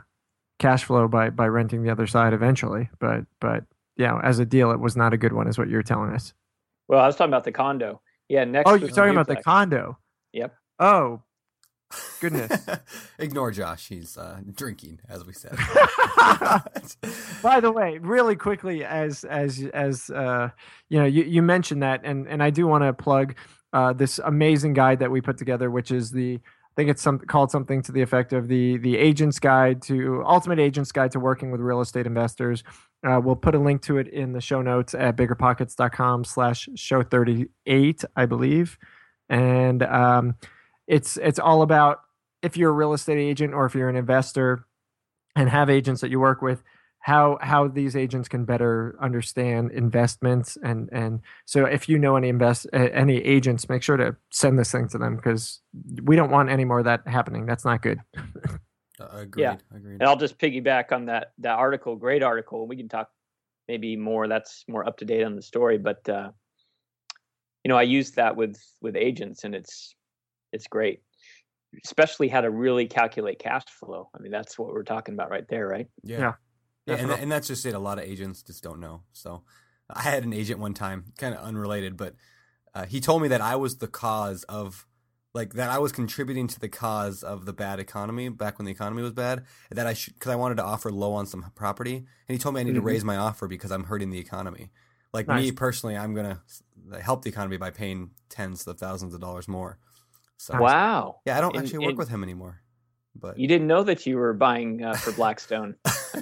cash 0.59 0.83
flow 0.83 1.07
by 1.07 1.29
by 1.29 1.47
renting 1.47 1.83
the 1.83 1.89
other 1.89 2.05
side 2.05 2.33
eventually, 2.33 2.89
but 2.99 3.25
but 3.39 3.63
you 3.95 4.05
know, 4.05 4.19
as 4.21 4.39
a 4.39 4.45
deal, 4.45 4.71
it 4.71 4.79
was 4.79 4.97
not 4.97 5.13
a 5.13 5.17
good 5.17 5.31
one, 5.31 5.47
is 5.47 5.57
what 5.57 5.69
you're 5.69 5.83
telling 5.83 6.11
us. 6.11 6.33
Well, 6.89 6.99
I 6.99 7.07
was 7.07 7.15
talking 7.15 7.31
about 7.31 7.45
the 7.45 7.53
condo. 7.53 8.01
Yeah, 8.27 8.43
next. 8.43 8.69
Oh, 8.69 8.73
you're 8.73 8.89
talking 8.89 9.13
about 9.13 9.27
the 9.27 9.37
condo. 9.37 9.97
Yep. 10.33 10.53
Oh, 10.79 11.21
Goodness. 12.19 12.65
Ignore 13.19 13.51
Josh. 13.51 13.87
He's 13.87 14.17
uh, 14.17 14.39
drinking, 14.53 14.99
as 15.07 15.25
we 15.25 15.33
said. 15.33 15.55
By 17.41 17.59
the 17.59 17.71
way, 17.71 17.97
really 17.99 18.35
quickly, 18.35 18.83
as 18.83 19.23
as 19.23 19.63
as 19.73 20.09
uh, 20.09 20.49
you 20.89 20.99
know, 20.99 21.05
you, 21.05 21.23
you 21.23 21.41
mentioned 21.41 21.83
that, 21.83 22.01
and 22.03 22.27
and 22.27 22.41
I 22.41 22.49
do 22.49 22.67
want 22.67 22.83
to 22.83 22.93
plug 22.93 23.35
uh, 23.73 23.93
this 23.93 24.19
amazing 24.19 24.73
guide 24.73 24.99
that 24.99 25.11
we 25.11 25.21
put 25.21 25.37
together, 25.37 25.69
which 25.69 25.91
is 25.91 26.11
the 26.11 26.35
I 26.35 26.73
think 26.75 26.89
it's 26.89 27.01
some 27.01 27.19
called 27.19 27.51
something 27.51 27.81
to 27.83 27.91
the 27.91 28.01
effect 28.01 28.33
of 28.33 28.47
the 28.47 28.77
the 28.77 28.97
agent's 28.97 29.39
guide 29.39 29.81
to 29.83 30.23
ultimate 30.25 30.59
agent's 30.59 30.91
guide 30.91 31.11
to 31.11 31.19
working 31.19 31.51
with 31.51 31.61
real 31.61 31.81
estate 31.81 32.05
investors. 32.05 32.63
Uh, 33.05 33.19
we'll 33.23 33.35
put 33.35 33.55
a 33.55 33.59
link 33.59 33.81
to 33.83 33.97
it 33.97 34.07
in 34.07 34.33
the 34.33 34.41
show 34.41 34.61
notes 34.61 34.93
at 34.95 35.15
biggerpockets.com 35.15 36.25
slash 36.25 36.67
show 36.75 37.03
38, 37.03 38.03
I 38.15 38.25
believe. 38.25 38.79
And 39.29 39.83
um, 39.83 40.35
it's 40.87 41.17
it's 41.17 41.39
all 41.39 41.61
about 41.61 42.01
if 42.41 42.57
you're 42.57 42.69
a 42.69 42.73
real 42.73 42.93
estate 42.93 43.17
agent 43.17 43.53
or 43.53 43.65
if 43.65 43.75
you're 43.75 43.89
an 43.89 43.95
investor 43.95 44.65
and 45.35 45.49
have 45.49 45.69
agents 45.69 46.01
that 46.01 46.09
you 46.09 46.19
work 46.19 46.41
with 46.41 46.63
how 46.99 47.37
how 47.41 47.67
these 47.67 47.95
agents 47.95 48.27
can 48.27 48.45
better 48.45 48.95
understand 49.01 49.71
investments 49.71 50.57
and 50.63 50.89
and 50.91 51.21
so 51.45 51.65
if 51.65 51.87
you 51.87 51.99
know 51.99 52.15
any 52.15 52.29
invest 52.29 52.67
uh, 52.73 52.87
any 52.93 53.17
agents 53.17 53.69
make 53.69 53.83
sure 53.83 53.97
to 53.97 54.15
send 54.31 54.57
this 54.57 54.71
thing 54.71 54.87
to 54.87 54.97
them 54.97 55.15
because 55.15 55.61
we 56.03 56.15
don't 56.15 56.31
want 56.31 56.49
any 56.49 56.65
more 56.65 56.79
of 56.79 56.85
that 56.85 57.07
happening 57.07 57.45
that's 57.45 57.65
not 57.65 57.81
good 57.81 57.99
Uh, 58.99 59.07
agreed. 59.13 59.43
Yeah. 59.43 59.55
Agreed. 59.73 59.99
And 59.99 60.03
I'll 60.03 60.17
just 60.17 60.37
piggyback 60.37 60.91
on 60.91 61.05
that 61.05 61.31
that 61.39 61.57
article. 61.57 61.95
Great 61.95 62.23
article. 62.23 62.67
We 62.67 62.77
can 62.77 62.89
talk 62.89 63.09
maybe 63.67 63.95
more. 63.95 64.27
That's 64.27 64.63
more 64.67 64.87
up 64.87 64.97
to 64.97 65.05
date 65.05 65.23
on 65.23 65.35
the 65.35 65.41
story. 65.41 65.77
But 65.77 66.07
uh, 66.07 66.31
you 67.63 67.69
know, 67.69 67.77
I 67.77 67.83
use 67.83 68.11
that 68.11 68.35
with 68.35 68.57
with 68.81 68.95
agents, 68.95 69.43
and 69.43 69.53
it's 69.53 69.95
it's 70.55 70.67
great. 70.67 71.01
Especially 71.83 72.29
how 72.29 72.41
to 72.41 72.49
really 72.49 72.87
calculate 72.87 73.37
cash 73.39 73.65
flow. 73.65 74.09
I 74.15 74.21
mean, 74.21 74.31
that's 74.31 74.57
what 74.57 74.69
we're 74.69 74.83
talking 74.83 75.13
about 75.13 75.29
right 75.29 75.47
there, 75.47 75.67
right? 75.67 75.87
Yeah. 76.03 76.19
Yeah, 76.19 76.33
Yeah, 76.87 76.95
and, 76.95 77.11
and 77.11 77.31
that's 77.31 77.47
just 77.47 77.65
it. 77.65 77.75
A 77.75 77.79
lot 77.79 77.99
of 77.99 78.05
agents 78.05 78.41
just 78.41 78.63
don't 78.63 78.79
know. 78.79 79.01
So 79.11 79.43
I 79.89 80.01
had 80.01 80.23
an 80.23 80.33
agent 80.33 80.59
one 80.59 80.73
time, 80.73 81.13
kind 81.17 81.35
of 81.35 81.43
unrelated, 81.43 81.97
but 81.97 82.15
uh, 82.73 82.85
he 82.85 82.99
told 83.01 83.21
me 83.21 83.27
that 83.27 83.41
I 83.41 83.55
was 83.55 83.77
the 83.77 83.87
cause 83.87 84.43
of, 84.43 84.85
like, 85.33 85.53
that 85.53 85.69
I 85.69 85.79
was 85.79 85.91
contributing 85.91 86.47
to 86.47 86.59
the 86.59 86.69
cause 86.69 87.23
of 87.23 87.45
the 87.45 87.53
bad 87.53 87.79
economy 87.79 88.29
back 88.29 88.57
when 88.57 88.65
the 88.65 88.71
economy 88.71 89.01
was 89.01 89.11
bad. 89.11 89.43
That 89.71 89.85
I 89.87 89.93
should, 89.93 90.13
because 90.13 90.31
I 90.31 90.35
wanted 90.35 90.55
to 90.55 90.63
offer 90.63 90.91
low 90.91 91.13
on 91.13 91.25
some 91.25 91.51
property, 91.55 91.97
and 91.97 92.05
he 92.27 92.37
told 92.37 92.55
me 92.55 92.61
I 92.61 92.63
need 92.63 92.71
Mhm. 92.71 92.75
to 92.75 92.81
raise 92.81 93.03
my 93.03 93.17
offer 93.17 93.47
because 93.47 93.71
I'm 93.71 93.85
hurting 93.85 94.11
the 94.11 94.19
economy. 94.19 94.71
Like 95.13 95.27
Nice. 95.27 95.45
me 95.45 95.51
personally, 95.51 95.97
I'm 95.97 96.13
gonna 96.13 96.41
help 97.01 97.23
the 97.23 97.29
economy 97.29 97.57
by 97.57 97.71
paying 97.71 98.11
tens 98.29 98.67
of 98.67 98.77
thousands 98.77 99.13
of 99.13 99.21
dollars 99.21 99.47
more. 99.47 99.77
Wow. 100.51 101.21
yeah, 101.25 101.37
I 101.37 101.41
don't 101.41 101.55
And- 101.55 101.65
actually 101.65 101.85
work 101.85 101.97
with 101.97 102.09
him 102.09 102.23
anymore. 102.23 102.61
But 103.17 103.39
You 103.39 103.47
didn't 103.47 103.67
know 103.67 103.81
that 103.83 104.05
you 104.05 104.17
were 104.17 104.33
buying 104.33 104.83
uh, 104.83 104.93
for 104.95 105.13
Blackstone. 105.13 105.75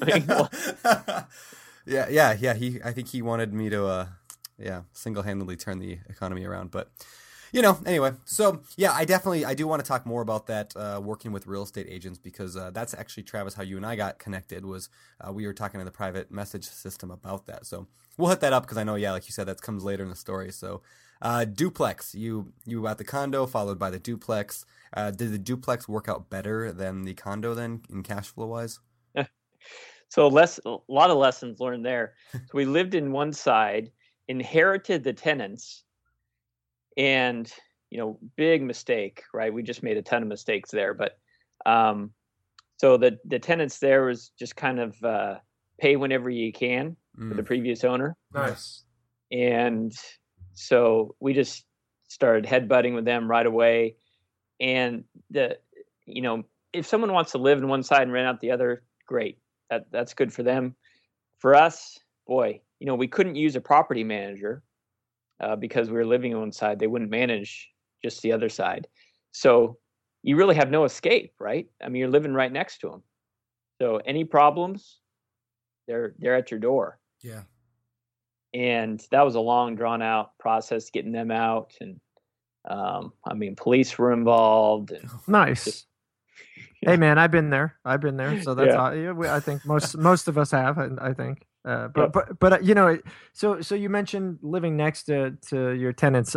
Mean, 0.05 0.25
yeah, 1.85 2.07
yeah, 2.09 2.35
yeah. 2.39 2.53
He, 2.53 2.79
I 2.85 2.91
think 2.91 3.07
he 3.07 3.21
wanted 3.21 3.51
me 3.51 3.69
to, 3.71 3.85
uh, 3.87 4.07
yeah, 4.59 4.83
single-handedly 4.93 5.55
turn 5.57 5.79
the 5.79 5.97
economy 6.07 6.45
around. 6.45 6.69
But 6.71 6.91
you 7.51 7.61
know, 7.61 7.79
anyway. 7.85 8.11
So 8.25 8.61
yeah, 8.77 8.91
I 8.93 9.05
definitely, 9.05 9.45
I 9.45 9.53
do 9.53 9.67
want 9.67 9.83
to 9.83 9.87
talk 9.87 10.05
more 10.05 10.21
about 10.21 10.47
that 10.47 10.75
uh, 10.75 10.99
working 11.03 11.31
with 11.31 11.45
real 11.47 11.63
estate 11.63 11.87
agents 11.89 12.17
because 12.17 12.57
uh, 12.57 12.71
that's 12.71 12.93
actually 12.93 13.23
Travis 13.23 13.53
how 13.53 13.63
you 13.63 13.77
and 13.77 13.85
I 13.85 13.95
got 13.95 14.17
connected. 14.19 14.65
Was 14.65 14.89
uh, 15.19 15.31
we 15.31 15.45
were 15.45 15.53
talking 15.53 15.79
in 15.79 15.85
the 15.85 15.91
private 15.91 16.31
message 16.31 16.65
system 16.65 17.11
about 17.11 17.45
that. 17.47 17.65
So 17.65 17.87
we'll 18.17 18.29
hit 18.29 18.39
that 18.41 18.53
up 18.53 18.63
because 18.63 18.77
I 18.77 18.83
know, 18.83 18.95
yeah, 18.95 19.11
like 19.11 19.27
you 19.27 19.31
said, 19.33 19.47
that 19.47 19.61
comes 19.61 19.83
later 19.83 20.03
in 20.03 20.09
the 20.09 20.15
story. 20.15 20.51
So 20.51 20.81
uh, 21.21 21.45
duplex, 21.45 22.13
you 22.15 22.53
you 22.65 22.85
at 22.87 22.97
the 22.97 23.03
condo 23.03 23.45
followed 23.45 23.79
by 23.79 23.89
the 23.89 23.99
duplex. 23.99 24.65
Uh, 24.93 25.11
did 25.11 25.31
the 25.31 25.37
duplex 25.39 25.87
work 25.87 26.07
out 26.07 26.29
better 26.29 26.71
than 26.71 27.03
the 27.03 27.13
condo 27.13 27.53
then 27.53 27.81
in 27.89 28.03
cash 28.03 28.29
flow 28.29 28.47
wise? 28.47 28.79
So 30.09 30.27
less, 30.27 30.59
a 30.65 30.77
lot 30.87 31.09
of 31.09 31.17
lessons 31.17 31.59
learned 31.59 31.85
there. 31.85 32.13
So 32.33 32.51
we 32.53 32.65
lived 32.65 32.93
in 32.93 33.11
one 33.11 33.33
side, 33.33 33.91
inherited 34.27 35.03
the 35.03 35.13
tenants, 35.13 35.85
and 36.97 37.51
you 37.89 37.97
know, 37.99 38.19
big 38.35 38.63
mistake, 38.63 39.23
right? 39.33 39.53
We 39.53 39.61
just 39.61 39.83
made 39.83 39.97
a 39.97 40.01
ton 40.01 40.23
of 40.23 40.27
mistakes 40.27 40.71
there, 40.71 40.93
but 40.93 41.19
um, 41.65 42.13
so 42.77 42.97
the 42.97 43.19
the 43.25 43.39
tenants 43.39 43.79
there 43.79 44.05
was 44.05 44.29
just 44.39 44.55
kind 44.55 44.79
of 44.79 45.03
uh, 45.03 45.39
pay 45.79 45.95
whenever 45.97 46.29
you 46.29 46.51
can 46.53 46.97
for 47.27 47.35
the 47.35 47.43
Mm. 47.43 47.47
previous 47.47 47.83
owner, 47.83 48.17
Nice. 48.33 48.85
and 49.31 49.93
so 50.53 51.15
we 51.19 51.33
just 51.33 51.65
started 52.07 52.45
headbutting 52.45 52.95
with 52.95 53.05
them 53.05 53.29
right 53.29 53.45
away. 53.45 53.95
And 54.59 55.03
the, 55.29 55.57
you 56.05 56.21
know, 56.21 56.43
if 56.71 56.85
someone 56.85 57.13
wants 57.13 57.31
to 57.31 57.37
live 57.37 57.59
in 57.59 57.67
one 57.67 57.83
side 57.83 58.03
and 58.03 58.11
rent 58.11 58.27
out 58.27 58.39
the 58.39 58.51
other, 58.51 58.83
great. 59.07 59.39
That 59.69 59.87
that's 59.91 60.13
good 60.13 60.33
for 60.33 60.43
them. 60.43 60.75
For 61.39 61.55
us, 61.55 61.99
boy, 62.27 62.61
you 62.79 62.87
know, 62.87 62.95
we 62.95 63.07
couldn't 63.07 63.35
use 63.35 63.55
a 63.55 63.61
property 63.61 64.03
manager 64.03 64.63
uh, 65.39 65.55
because 65.55 65.89
we 65.89 65.95
were 65.95 66.05
living 66.05 66.33
on 66.33 66.41
one 66.41 66.51
side. 66.51 66.79
They 66.79 66.87
wouldn't 66.87 67.11
manage 67.11 67.69
just 68.03 68.21
the 68.21 68.31
other 68.31 68.49
side. 68.49 68.87
So 69.31 69.77
you 70.21 70.35
really 70.35 70.55
have 70.55 70.69
no 70.69 70.83
escape, 70.85 71.33
right? 71.39 71.67
I 71.83 71.89
mean, 71.89 71.99
you're 71.99 72.09
living 72.09 72.33
right 72.33 72.51
next 72.51 72.79
to 72.79 72.89
them. 72.89 73.03
So 73.81 73.97
any 74.05 74.23
problems, 74.23 74.99
they're 75.87 76.13
they're 76.19 76.35
at 76.35 76.51
your 76.51 76.59
door 76.59 76.99
Yeah. 77.21 77.43
And 78.53 79.03
that 79.11 79.23
was 79.23 79.35
a 79.35 79.39
long 79.39 79.75
drawn 79.75 80.01
out 80.01 80.37
process 80.39 80.89
getting 80.89 81.11
them 81.11 81.31
out 81.31 81.73
and 81.81 81.99
um, 82.69 83.11
i 83.25 83.33
mean 83.33 83.55
police 83.55 83.97
were 83.97 84.11
involved 84.13 84.91
and 84.91 85.09
Nice. 85.27 85.85
Hey 86.85 86.97
man, 86.97 87.17
I've 87.17 87.31
been 87.31 87.49
there. 87.49 87.77
I've 87.85 88.01
been 88.01 88.17
there. 88.17 88.41
So 88.41 88.55
that's 88.55 88.73
Yeah. 88.73 88.81
all, 88.81 88.93
yeah, 88.95 89.11
we, 89.13 89.25
I 89.29 89.39
think 89.39 89.65
most 89.65 89.97
most 89.97 90.27
of 90.27 90.37
us 90.37 90.51
have. 90.51 90.77
and 90.77 90.99
I 90.99 91.13
think. 91.13 91.45
Uh, 91.63 91.87
but 91.87 92.11
but 92.11 92.37
but 92.39 92.53
uh, 92.53 92.59
you 92.61 92.75
know, 92.75 92.99
so 93.31 93.61
so 93.61 93.73
you 93.73 93.89
mentioned 93.89 94.39
living 94.41 94.75
next 94.75 95.03
to 95.03 95.31
to 95.47 95.71
your 95.71 95.93
tenants. 95.93 96.35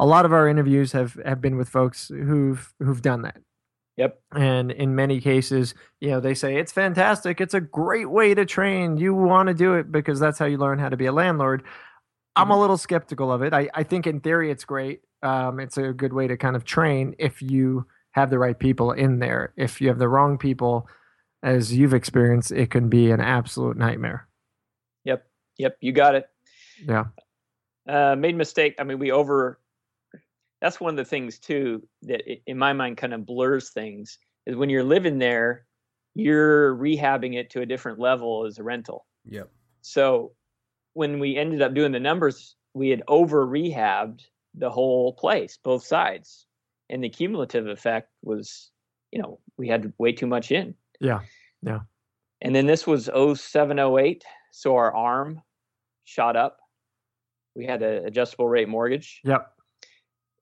A 0.00 0.04
lot 0.04 0.24
of 0.24 0.32
our 0.32 0.48
interviews 0.48 0.90
have 0.92 1.14
have 1.24 1.40
been 1.40 1.56
with 1.56 1.68
folks 1.68 2.08
who've 2.08 2.74
who've 2.80 3.02
done 3.02 3.22
that. 3.22 3.36
Yep 3.96 4.20
And 4.34 4.70
in 4.72 4.94
many 4.94 5.20
cases, 5.20 5.74
you 6.00 6.10
know, 6.10 6.20
they 6.20 6.34
say 6.34 6.56
it's 6.56 6.72
fantastic. 6.72 7.40
It's 7.40 7.54
a 7.54 7.60
great 7.60 8.10
way 8.10 8.34
to 8.34 8.44
train. 8.44 8.96
You 8.96 9.14
want 9.14 9.48
to 9.48 9.54
do 9.54 9.74
it 9.74 9.92
because 9.92 10.18
that's 10.20 10.38
how 10.38 10.46
you 10.46 10.58
learn 10.58 10.78
how 10.78 10.88
to 10.88 10.96
be 10.96 11.06
a 11.06 11.12
landlord. 11.12 11.62
I'm 12.36 12.50
a 12.50 12.58
little 12.60 12.76
skeptical 12.76 13.30
of 13.32 13.42
it. 13.42 13.52
I, 13.52 13.68
I 13.74 13.84
think 13.84 14.06
in 14.06 14.20
theory 14.20 14.50
it's 14.50 14.64
great. 14.64 15.02
Um, 15.22 15.60
it's 15.60 15.78
a 15.78 15.92
good 15.92 16.12
way 16.12 16.26
to 16.26 16.36
kind 16.36 16.56
of 16.56 16.64
train 16.64 17.14
if 17.18 17.40
you 17.40 17.86
have 18.10 18.30
the 18.30 18.38
right 18.38 18.58
people 18.58 18.92
in 18.92 19.20
there. 19.20 19.52
If 19.56 19.80
you 19.80 19.88
have 19.88 19.98
the 19.98 20.08
wrong 20.08 20.36
people, 20.38 20.88
as 21.42 21.72
you've 21.72 21.94
experienced, 21.94 22.50
it 22.52 22.70
can 22.70 22.88
be 22.88 23.10
an 23.12 23.20
absolute 23.20 23.76
nightmare. 23.76 24.26
yep 25.04 25.26
yep 25.58 25.76
you 25.80 25.92
got 25.92 26.14
it 26.16 26.28
Yeah. 26.86 27.04
uh, 27.88 28.16
made 28.16 28.36
mistake 28.36 28.74
i 28.80 28.82
mean 28.84 28.98
we 28.98 29.12
over 29.12 29.60
that's 30.60 30.80
one 30.80 30.90
of 30.90 30.96
the 30.96 31.04
things 31.04 31.38
too 31.38 31.86
that 32.02 32.22
in 32.46 32.58
my 32.58 32.72
mind 32.72 32.96
kind 32.96 33.14
of 33.14 33.26
blurs 33.26 33.70
things 33.70 34.18
is 34.46 34.56
when 34.56 34.70
you're 34.70 34.84
living 34.84 35.18
there 35.18 35.66
you're 36.14 36.76
rehabbing 36.76 37.34
it 37.34 37.50
to 37.50 37.60
a 37.60 37.66
different 37.66 37.98
level 37.98 38.44
as 38.46 38.58
a 38.58 38.62
rental 38.62 39.06
Yep. 39.28 39.50
So 39.82 40.32
when 40.94 41.18
we 41.18 41.36
ended 41.36 41.62
up 41.62 41.74
doing 41.74 41.92
the 41.92 42.00
numbers, 42.00 42.56
we 42.74 42.90
had 42.90 43.02
over 43.08 43.46
rehabbed 43.46 44.22
the 44.54 44.70
whole 44.70 45.12
place, 45.12 45.58
both 45.62 45.84
sides. 45.84 46.46
And 46.90 47.02
the 47.02 47.08
cumulative 47.08 47.66
effect 47.66 48.10
was, 48.22 48.70
you 49.10 49.20
know, 49.20 49.40
we 49.56 49.68
had 49.68 49.92
way 49.98 50.12
too 50.12 50.26
much 50.26 50.52
in. 50.52 50.74
Yeah. 51.00 51.20
Yeah. 51.62 51.80
And 52.42 52.54
then 52.54 52.66
this 52.66 52.86
was 52.86 53.06
0708. 53.06 54.24
So 54.52 54.76
our 54.76 54.94
arm 54.94 55.40
shot 56.04 56.36
up. 56.36 56.58
We 57.56 57.64
had 57.64 57.82
an 57.82 58.04
adjustable 58.04 58.48
rate 58.48 58.68
mortgage. 58.68 59.20
Yep. 59.24 59.50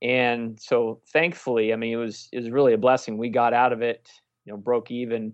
And 0.03 0.59
so 0.61 1.01
thankfully, 1.13 1.73
I 1.73 1.77
mean, 1.77 1.93
it 1.93 1.97
was 1.97 2.29
it 2.33 2.39
was 2.39 2.51
really 2.51 2.75
a 2.75 2.79
blessing. 2.79 3.17
We 3.17 3.29
got 3.29 3.55
out 3.55 3.73
of 3.73 3.83
it, 3.83 4.11
you 4.45 4.53
know, 4.53 4.57
broke 4.57 4.91
even 4.91 5.33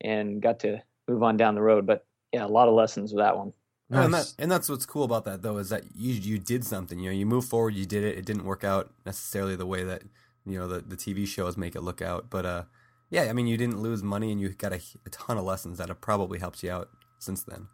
and 0.00 0.40
got 0.40 0.60
to 0.60 0.80
move 1.08 1.22
on 1.22 1.36
down 1.36 1.56
the 1.56 1.62
road. 1.62 1.84
But 1.84 2.06
yeah, 2.32 2.44
a 2.44 2.46
lot 2.46 2.68
of 2.68 2.74
lessons 2.74 3.12
with 3.12 3.22
that 3.22 3.36
one. 3.36 3.52
No, 3.90 4.02
And, 4.02 4.14
that, 4.14 4.34
and 4.38 4.50
that's 4.50 4.68
what's 4.68 4.84
cool 4.84 5.04
about 5.04 5.24
that 5.24 5.42
though 5.42 5.56
is 5.56 5.70
that 5.70 5.82
you 5.96 6.12
you 6.12 6.38
did 6.38 6.64
something. 6.64 6.98
You 7.00 7.10
know, 7.10 7.16
you 7.16 7.26
move 7.26 7.46
forward, 7.46 7.74
you 7.74 7.86
did 7.86 8.04
it. 8.04 8.16
It 8.16 8.24
didn't 8.24 8.44
work 8.44 8.62
out 8.62 8.92
necessarily 9.04 9.56
the 9.56 9.66
way 9.66 9.82
that 9.82 10.02
you 10.46 10.58
know 10.58 10.68
the, 10.68 10.80
the 10.80 10.96
TV 10.96 11.26
shows 11.26 11.56
make 11.56 11.74
it 11.74 11.80
look 11.80 12.00
out. 12.00 12.30
But 12.30 12.46
uh, 12.46 12.64
yeah, 13.10 13.24
I 13.24 13.32
mean, 13.32 13.46
you 13.46 13.56
didn't 13.56 13.80
lose 13.80 14.02
money, 14.02 14.30
and 14.30 14.40
you 14.40 14.50
got 14.50 14.72
a, 14.72 14.80
a 15.06 15.10
ton 15.10 15.38
of 15.38 15.44
lessons 15.44 15.78
that 15.78 15.88
have 15.88 16.00
probably 16.00 16.38
helped 16.38 16.62
you 16.62 16.70
out 16.70 16.90
since 17.18 17.42
then. 17.42 17.68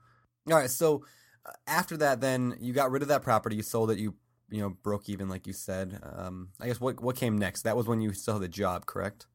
All 0.51 0.57
right, 0.57 0.71
so 0.71 1.05
uh, 1.45 1.53
after 1.67 1.97
that, 1.97 2.21
then 2.21 2.57
you 2.61 2.73
got 2.73 2.91
rid 2.91 3.03
of 3.03 3.09
that 3.09 3.23
property, 3.23 3.57
you 3.57 3.63
sold 3.63 3.91
it, 3.91 3.99
you 3.99 4.15
you 4.51 4.61
know 4.61 4.71
broke 4.71 5.09
even, 5.09 5.29
like 5.29 5.47
you 5.47 5.53
said. 5.53 6.01
Um, 6.03 6.51
I 6.61 6.67
guess 6.67 6.81
what 6.81 7.01
what 7.03 7.17
came 7.17 7.39
next? 7.39 7.63
That 7.63 7.77
was 7.77 7.87
when 7.87 8.01
you 8.01 8.13
still 8.13 8.35
had 8.35 8.43
the 8.43 8.49
job, 8.49 8.87
correct? 8.87 9.27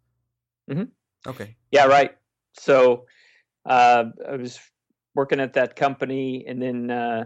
Mm-hmm. 0.69 0.83
Okay. 1.29 1.55
Yeah, 1.71 1.85
right. 1.85 2.11
So 2.53 3.05
uh, 3.65 4.05
I 4.27 4.35
was 4.35 4.59
working 5.15 5.39
at 5.39 5.53
that 5.53 5.75
company, 5.75 6.45
and 6.47 6.61
then 6.61 6.91
uh, 6.91 7.25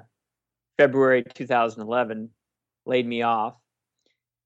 February 0.77 1.23
2011 1.33 2.29
laid 2.85 3.07
me 3.07 3.21
off. 3.21 3.55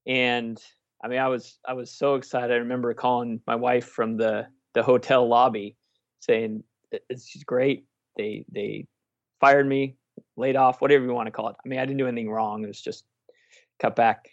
And 0.06 0.60
I 1.02 1.08
mean, 1.08 1.18
I 1.18 1.28
was 1.28 1.58
I 1.66 1.74
was 1.74 1.90
so 1.96 2.14
excited. 2.16 2.52
I 2.52 2.56
remember 2.56 2.92
calling 2.94 3.40
my 3.46 3.56
wife 3.56 3.86
from 3.86 4.16
the 4.16 4.46
the 4.74 4.82
hotel 4.82 5.26
lobby, 5.28 5.76
saying 6.20 6.64
"It- 6.90 7.04
it's 7.08 7.42
great. 7.44 7.86
They 8.16 8.44
they 8.50 8.86
fired 9.40 9.66
me, 9.68 9.96
laid 10.36 10.56
off, 10.56 10.80
whatever 10.80 11.04
you 11.04 11.12
want 11.12 11.26
to 11.26 11.30
call 11.32 11.48
it. 11.48 11.56
I 11.64 11.68
mean, 11.68 11.78
I 11.78 11.84
didn't 11.84 11.98
do 11.98 12.06
anything 12.08 12.30
wrong. 12.30 12.64
It 12.64 12.68
was 12.68 12.80
just 12.80 13.04
cut 13.78 13.96
back. 13.96 14.28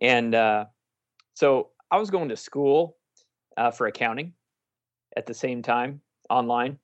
And 0.00 0.34
uh, 0.34 0.66
so 1.34 1.70
I 1.90 1.98
was 1.98 2.10
going 2.10 2.28
to 2.28 2.36
school 2.36 2.96
uh, 3.56 3.70
for 3.70 3.86
accounting 3.86 4.32
at 5.16 5.26
the 5.26 5.34
same 5.34 5.62
time 5.62 6.00
online. 6.28 6.78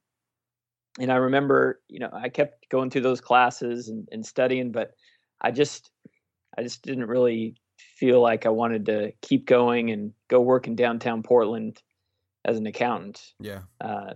And 0.98 1.12
I 1.12 1.16
remember, 1.16 1.80
you 1.88 1.98
know, 1.98 2.10
I 2.12 2.28
kept 2.28 2.68
going 2.70 2.90
through 2.90 3.02
those 3.02 3.20
classes 3.20 3.88
and, 3.88 4.08
and 4.10 4.24
studying, 4.24 4.72
but 4.72 4.92
I 5.40 5.50
just, 5.50 5.90
I 6.58 6.62
just 6.62 6.82
didn't 6.82 7.06
really 7.06 7.56
feel 7.76 8.20
like 8.20 8.46
I 8.46 8.50
wanted 8.50 8.86
to 8.86 9.12
keep 9.22 9.46
going 9.46 9.90
and 9.90 10.12
go 10.28 10.40
work 10.40 10.66
in 10.66 10.74
downtown 10.74 11.22
Portland 11.22 11.82
as 12.44 12.56
an 12.56 12.66
accountant. 12.66 13.34
Yeah. 13.40 13.60
Uh, 13.80 14.14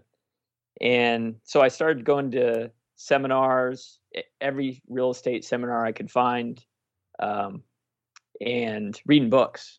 and 0.80 1.36
so 1.44 1.60
I 1.60 1.68
started 1.68 2.04
going 2.04 2.30
to 2.32 2.70
seminars, 2.96 3.98
every 4.40 4.82
real 4.88 5.10
estate 5.10 5.44
seminar 5.44 5.84
I 5.84 5.92
could 5.92 6.10
find, 6.10 6.64
um, 7.18 7.62
and 8.40 9.00
reading 9.06 9.30
books, 9.30 9.78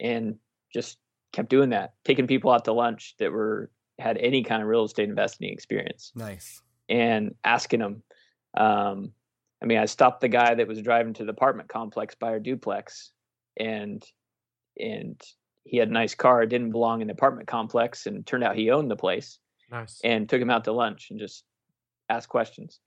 and 0.00 0.36
just 0.72 0.98
kept 1.32 1.50
doing 1.50 1.70
that, 1.70 1.94
taking 2.04 2.26
people 2.26 2.50
out 2.50 2.64
to 2.64 2.72
lunch 2.72 3.14
that 3.18 3.30
were 3.32 3.70
had 3.98 4.18
any 4.18 4.42
kind 4.42 4.62
of 4.62 4.68
real 4.68 4.84
estate 4.84 5.08
investing 5.08 5.50
experience, 5.50 6.12
Nice. 6.14 6.60
and 6.88 7.34
asking 7.44 7.80
them, 7.80 8.02
um, 8.56 9.12
I 9.62 9.66
mean, 9.66 9.78
I 9.78 9.86
stopped 9.86 10.20
the 10.20 10.28
guy 10.28 10.54
that 10.54 10.68
was 10.68 10.82
driving 10.82 11.14
to 11.14 11.24
the 11.24 11.30
apartment 11.30 11.68
complex 11.68 12.14
by 12.14 12.28
our 12.28 12.40
duplex, 12.40 13.12
and 13.58 14.04
and 14.78 15.20
he 15.64 15.78
had 15.78 15.88
a 15.88 15.92
nice 15.92 16.14
car. 16.14 16.44
Didn't 16.46 16.72
belong 16.72 17.00
in 17.00 17.06
the 17.08 17.14
apartment 17.14 17.48
complex, 17.48 18.06
and 18.06 18.26
turned 18.26 18.44
out 18.44 18.56
he 18.56 18.70
owned 18.70 18.90
the 18.90 18.96
place. 18.96 19.38
Nice. 19.70 20.00
And 20.04 20.28
took 20.28 20.40
him 20.40 20.50
out 20.50 20.64
to 20.64 20.72
lunch 20.72 21.08
and 21.10 21.18
just 21.18 21.44
asked 22.08 22.28
questions. 22.28 22.78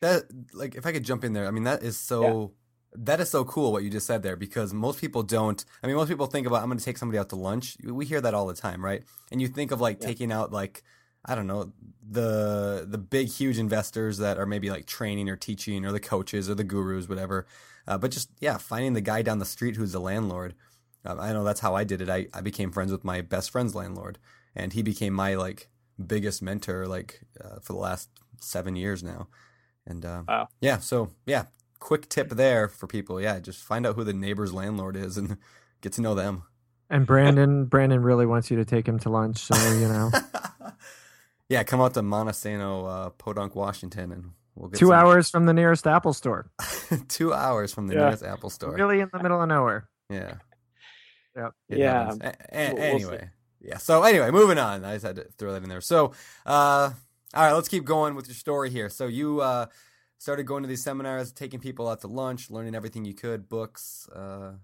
That 0.00 0.24
like 0.52 0.74
if 0.74 0.84
I 0.86 0.92
could 0.92 1.04
jump 1.04 1.24
in 1.24 1.32
there, 1.32 1.46
I 1.46 1.50
mean 1.50 1.64
that 1.64 1.82
is 1.82 1.96
so 1.96 2.52
that 2.96 3.20
is 3.20 3.30
so 3.30 3.44
cool 3.44 3.72
what 3.72 3.82
you 3.82 3.90
just 3.90 4.06
said 4.06 4.22
there 4.22 4.36
because 4.36 4.72
most 4.72 5.00
people 5.00 5.22
don't. 5.22 5.64
I 5.82 5.86
mean, 5.86 5.96
most 5.96 6.08
people 6.08 6.26
think 6.26 6.46
about 6.46 6.62
I'm 6.62 6.68
going 6.68 6.78
to 6.78 6.84
take 6.84 6.98
somebody 6.98 7.18
out 7.18 7.28
to 7.30 7.36
lunch. 7.36 7.76
We 7.84 8.06
hear 8.06 8.20
that 8.20 8.34
all 8.34 8.46
the 8.46 8.54
time, 8.54 8.84
right? 8.84 9.02
And 9.32 9.40
you 9.42 9.48
think 9.48 9.70
of 9.72 9.80
like 9.80 10.00
Yeah. 10.00 10.06
taking 10.08 10.32
out 10.32 10.52
like 10.52 10.82
I 11.24 11.34
don't 11.34 11.46
know 11.46 11.72
the 12.08 12.86
the 12.88 12.98
big 12.98 13.28
huge 13.28 13.58
investors 13.58 14.18
that 14.18 14.38
are 14.38 14.46
maybe 14.46 14.70
like 14.70 14.86
training 14.86 15.28
or 15.28 15.36
teaching 15.36 15.84
or 15.84 15.92
the 15.92 16.00
coaches 16.00 16.48
or 16.50 16.54
the 16.54 16.64
gurus, 16.64 17.08
whatever. 17.08 17.46
Uh, 17.86 17.98
but 17.98 18.10
just 18.10 18.30
yeah, 18.40 18.58
finding 18.58 18.92
the 18.94 19.00
guy 19.00 19.22
down 19.22 19.38
the 19.38 19.44
street 19.44 19.76
who's 19.76 19.92
the 19.92 20.00
landlord. 20.00 20.54
Um, 21.04 21.20
I 21.20 21.32
know 21.32 21.44
that's 21.44 21.60
how 21.60 21.74
I 21.74 21.84
did 21.84 22.00
it. 22.00 22.08
I, 22.08 22.28
I 22.32 22.40
became 22.40 22.70
friends 22.72 22.90
with 22.92 23.04
my 23.04 23.20
best 23.20 23.50
friend's 23.50 23.74
landlord, 23.74 24.18
and 24.54 24.72
he 24.72 24.82
became 24.82 25.12
my 25.12 25.34
like 25.34 25.68
biggest 26.06 26.42
mentor 26.42 26.86
like 26.86 27.20
uh, 27.42 27.58
for 27.60 27.72
the 27.74 27.78
last 27.78 28.08
seven 28.40 28.76
years 28.76 29.02
now. 29.02 29.28
And 29.86 30.04
uh, 30.04 30.22
Wow. 30.26 30.48
yeah, 30.60 30.78
so 30.78 31.10
yeah, 31.26 31.44
quick 31.84 32.08
tip 32.08 32.30
there 32.30 32.66
for 32.66 32.86
people. 32.86 33.20
Yeah, 33.20 33.38
just 33.40 33.62
find 33.62 33.86
out 33.86 33.94
who 33.94 34.04
the 34.04 34.14
neighbor's 34.14 34.54
landlord 34.54 34.96
is 34.96 35.18
and 35.18 35.36
get 35.82 35.92
to 35.92 36.00
know 36.00 36.14
them. 36.14 36.44
And 36.88 37.06
Brandon, 37.06 37.66
Brandon 37.66 38.02
really 38.02 38.24
wants 38.24 38.50
you 38.50 38.56
to 38.56 38.64
take 38.64 38.88
him 38.88 38.98
to 39.00 39.10
lunch, 39.10 39.38
so 39.38 39.54
you 39.74 39.86
know, 39.88 40.10
yeah, 41.48 41.62
come 41.62 41.80
out 41.80 41.94
to 41.94 42.02
Montesano, 42.02 42.88
uh, 43.06 43.10
Podunk, 43.10 43.54
Washington, 43.54 44.12
and 44.12 44.30
we'll 44.54 44.68
get 44.70 44.78
two 44.78 44.86
some- 44.86 44.94
hours 44.94 45.30
from 45.30 45.44
the 45.46 45.52
nearest 45.54 45.86
Apple 45.86 46.12
store, 46.12 46.50
two 47.08 47.32
hours 47.34 47.72
from 47.72 47.86
the 47.86 47.94
Yeah. 47.94 48.00
nearest 48.00 48.22
Apple 48.22 48.50
store. 48.50 48.72
really 48.74 49.00
in 49.00 49.10
the 49.12 49.22
middle 49.22 49.40
of 49.42 49.48
nowhere. 49.48 49.88
Yeah. 50.10 50.34
Yep. 51.36 51.52
It 51.68 51.78
Yeah. 51.78 52.12
A- 52.20 52.26
a- 52.52 52.72
we'll- 52.72 52.74
we'll 52.76 52.82
anyway, 52.94 53.30
yeah. 53.60 53.78
So 53.78 54.02
anyway, 54.02 54.30
moving 54.30 54.58
on. 54.58 54.84
I 54.84 54.94
just 54.94 55.06
had 55.06 55.16
to 55.16 55.24
throw 55.38 55.52
that 55.52 55.62
in 55.62 55.68
there. 55.68 55.80
So, 55.80 56.12
uh, 56.46 56.90
all 57.34 57.42
right, 57.42 57.52
let's 57.52 57.68
keep 57.68 57.84
going 57.84 58.14
with 58.14 58.26
your 58.28 58.36
story 58.36 58.70
here. 58.70 58.88
So 58.88 59.06
you 59.06 59.40
uh, 59.40 59.66
started 60.24 60.44
going 60.44 60.62
to 60.62 60.68
these 60.68 60.82
seminars, 60.82 61.32
taking 61.32 61.60
people 61.60 61.86
out 61.86 62.00
to 62.00 62.08
lunch, 62.08 62.50
learning 62.50 62.74
everything 62.74 63.04
you 63.04 63.12
could, 63.12 63.46
books. 63.46 64.08
Uh, 64.08 64.54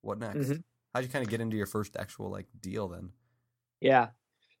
what 0.00 0.18
next? 0.18 0.48
Mhm. 0.48 0.64
How'd 0.94 1.04
you 1.04 1.10
kind 1.10 1.22
of 1.22 1.30
get 1.30 1.42
into 1.42 1.58
your 1.58 1.66
first 1.66 1.94
actual 1.96 2.30
like 2.30 2.46
deal 2.58 2.88
then? 2.88 3.12
Yeah. 3.82 4.08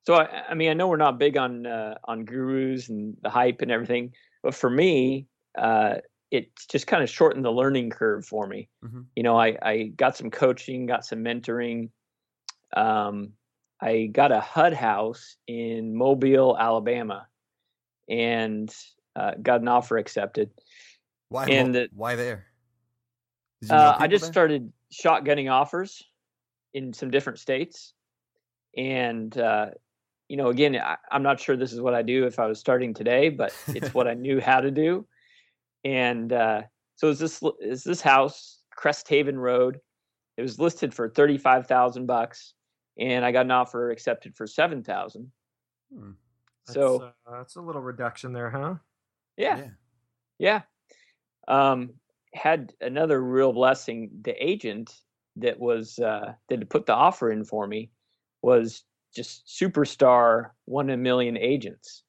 So 0.06 0.16
I, 0.16 0.50
I 0.50 0.54
mean, 0.54 0.68
I 0.68 0.74
know 0.74 0.86
we're 0.86 0.98
not 0.98 1.18
big 1.18 1.38
on 1.38 1.64
uh, 1.66 1.96
on 2.04 2.26
gurus 2.26 2.90
and 2.90 3.16
the 3.22 3.30
hype 3.30 3.62
and 3.62 3.70
everything, 3.70 4.12
but 4.42 4.54
for 4.54 4.68
me, 4.68 5.26
uh, 5.56 5.94
it's 6.30 6.66
just 6.66 6.86
kind 6.86 7.02
of 7.02 7.08
shortened 7.08 7.44
the 7.46 7.50
learning 7.50 7.88
curve 7.88 8.26
for 8.26 8.46
me. 8.46 8.68
Mhm. 8.84 9.06
You 9.16 9.22
know, 9.22 9.38
I 9.38 9.56
I 9.62 9.82
got 9.96 10.14
some 10.14 10.30
coaching, 10.30 10.84
got 10.84 11.06
some 11.06 11.24
mentoring. 11.24 11.88
Um, 12.76 13.32
I 13.80 14.10
got 14.12 14.30
a 14.30 14.40
HUD 14.40 14.74
house 14.74 15.36
in 15.46 15.94
Mobile, 15.96 16.54
Alabama, 16.58 17.28
and 18.10 18.68
uh, 19.16 19.32
got 19.42 19.60
an 19.60 19.68
offer 19.68 19.96
accepted. 19.98 20.50
Why? 21.28 21.46
And 21.46 21.74
the- 21.74 21.88
why 21.92 22.16
there? 22.16 22.46
Did 23.60 23.70
you 23.70 23.76
know 23.76 23.82
Uh, 23.82 23.96
I 23.98 24.08
just 24.08 24.24
there? 24.24 24.32
started 24.32 24.72
shotgunning 24.92 25.50
offers 25.50 26.02
in 26.72 26.92
some 26.92 27.10
different 27.10 27.38
states, 27.38 27.94
and 28.76 29.36
uh, 29.38 29.70
you 30.28 30.36
know, 30.36 30.48
again, 30.48 30.76
I, 30.76 30.96
I'm 31.10 31.22
not 31.22 31.40
sure 31.40 31.56
this 31.56 31.72
is 31.72 31.80
what 31.80 31.94
I 31.94 32.02
do 32.02 32.26
if 32.26 32.38
I 32.38 32.46
was 32.46 32.58
starting 32.58 32.94
today, 32.94 33.28
but 33.28 33.54
it's 33.68 33.94
what 33.94 34.08
I 34.08 34.14
knew 34.14 34.40
how 34.40 34.60
to 34.60 34.70
do. 34.70 35.06
And 35.84 36.32
uh, 36.32 36.62
so 36.96 37.08
is 37.08 37.18
this 37.18 37.42
is 37.60 37.84
this 37.84 38.00
house 38.00 38.62
Crest 38.70 39.08
Haven 39.08 39.38
Road? 39.38 39.80
It 40.36 40.42
was 40.42 40.58
listed 40.58 40.92
for 40.92 41.08
thirty 41.08 41.38
five 41.38 41.66
thousand 41.66 42.06
bucks, 42.06 42.54
and 42.98 43.24
I 43.24 43.32
got 43.32 43.44
an 43.44 43.50
offer 43.50 43.90
accepted 43.90 44.34
for 44.36 44.46
seven 44.46 44.82
thousand. 44.82 45.30
Hmm. 45.92 46.12
So 46.66 46.98
that's, 46.98 47.12
uh, 47.26 47.38
that's 47.38 47.56
a 47.56 47.60
little 47.60 47.82
reduction 47.82 48.32
there, 48.32 48.50
huh? 48.50 48.74
Yeah, 49.36 49.68
Yeah. 50.38 50.62
Um, 51.48 51.94
had 52.34 52.72
another 52.80 53.22
real 53.22 53.52
blessing. 53.52 54.10
The 54.22 54.34
agent 54.44 54.94
that 55.36 55.58
was 55.58 55.98
uh, 55.98 56.34
that 56.48 56.58
had 56.58 56.70
put 56.70 56.86
the 56.86 56.94
offer 56.94 57.30
in 57.30 57.44
for 57.44 57.66
me 57.66 57.90
was 58.42 58.84
just 59.14 59.46
superstar, 59.46 60.50
one 60.64 60.90
in 60.90 60.94
a 60.94 61.02
million 61.02 61.36
agents. 61.36 62.02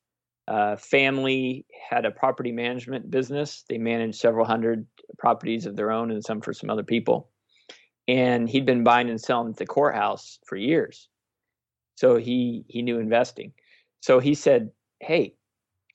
Uh, 0.47 0.75
family 0.75 1.65
had 1.89 2.05
a 2.05 2.11
property 2.11 2.51
management 2.51 3.09
business. 3.09 3.63
They 3.67 3.77
managed 3.77 4.19
several 4.19 4.45
hundred 4.45 4.85
properties 5.17 5.65
of 5.65 5.75
their 5.75 5.91
own 5.91 6.11
and 6.11 6.23
some 6.23 6.41
for 6.41 6.53
some 6.53 6.69
other 6.69 6.83
people. 6.83 7.29
And 8.07 8.47
he'd 8.47 8.65
been 8.65 8.83
buying 8.83 9.09
and 9.09 9.19
selling 9.19 9.49
at 9.49 9.57
the 9.57 9.65
courthouse 9.65 10.39
for 10.45 10.55
years. 10.55 11.09
So 11.95 12.17
he 12.17 12.65
he 12.67 12.81
knew 12.81 12.99
investing. 12.99 13.53
So 14.01 14.19
he 14.19 14.35
said, 14.35 14.71
"Hey, 14.99 15.35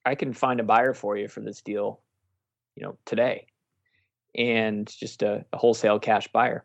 I 0.05 0.15
can 0.15 0.33
find 0.33 0.61
a 0.61 0.65
buyer 0.65 0.95
for 0.95 1.17
you 1.17 1.29
for 1.29 1.41
this 1.41 1.61
deal, 1.61 2.01
you 2.77 2.85
know, 2.85 2.97
today, 3.05 3.47
and 4.35 4.87
just 4.87 5.23
a, 5.23 5.45
a 5.53 5.57
wholesale 5.59 5.99
cash 5.99 6.29
buyer. 6.29 6.65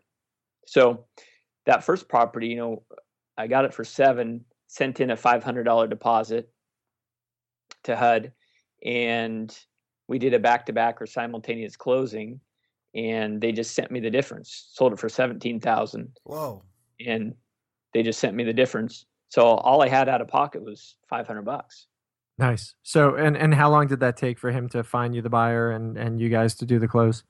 So 0.66 1.06
that 1.66 1.84
first 1.84 2.08
property, 2.08 2.48
you 2.48 2.58
know, 2.58 2.84
I 3.38 3.48
got 3.48 3.66
it 3.66 3.74
for 3.74 3.84
seven, 3.84 4.46
sent 4.68 5.00
in 5.00 5.12
a 5.12 5.18
five 5.18 5.44
hundred 5.44 5.64
dollar 5.64 5.88
deposit 5.88 6.50
to 7.84 7.96
HUD, 7.96 8.32
and 8.86 9.58
we 10.08 10.20
did 10.20 10.34
a 10.34 10.40
back 10.40 10.66
to 10.68 10.74
back 10.74 11.02
or 11.02 11.06
simultaneous 11.06 11.76
closing, 11.76 12.40
and 12.94 13.42
they 13.42 13.52
just 13.52 13.76
sent 13.76 13.92
me 13.92 14.00
the 14.00 14.10
difference. 14.10 14.70
Sold 14.72 14.94
it 14.94 15.00
for 15.00 15.10
seventeen 15.10 15.60
thousand, 15.60 16.18
Whoa. 16.24 16.64
and 17.06 17.36
they 17.94 18.04
just 18.04 18.20
sent 18.20 18.36
me 18.36 18.44
the 18.44 18.54
difference. 18.54 19.06
So 19.30 19.44
all 19.44 19.82
I 19.82 19.90
had 19.90 20.08
out 20.08 20.22
of 20.22 20.28
pocket 20.28 20.64
was 20.64 20.96
five 21.10 21.28
hundred 21.28 21.44
bucks. 21.44 21.88
Nice. 22.38 22.76
So, 22.84 23.16
and 23.16 23.38
and 23.38 23.54
how 23.54 23.70
long 23.70 23.88
did 23.88 24.02
that 24.02 24.18
take 24.18 24.38
for 24.40 24.52
him 24.52 24.68
to 24.70 24.84
find 24.84 25.16
you 25.16 25.22
the 25.22 25.30
buyer 25.30 25.72
and 25.72 25.98
and 25.98 26.20
you 26.20 26.30
guys 26.30 26.56
to 26.56 26.66
do 26.66 26.80
the 26.80 26.88
close? 26.88 27.24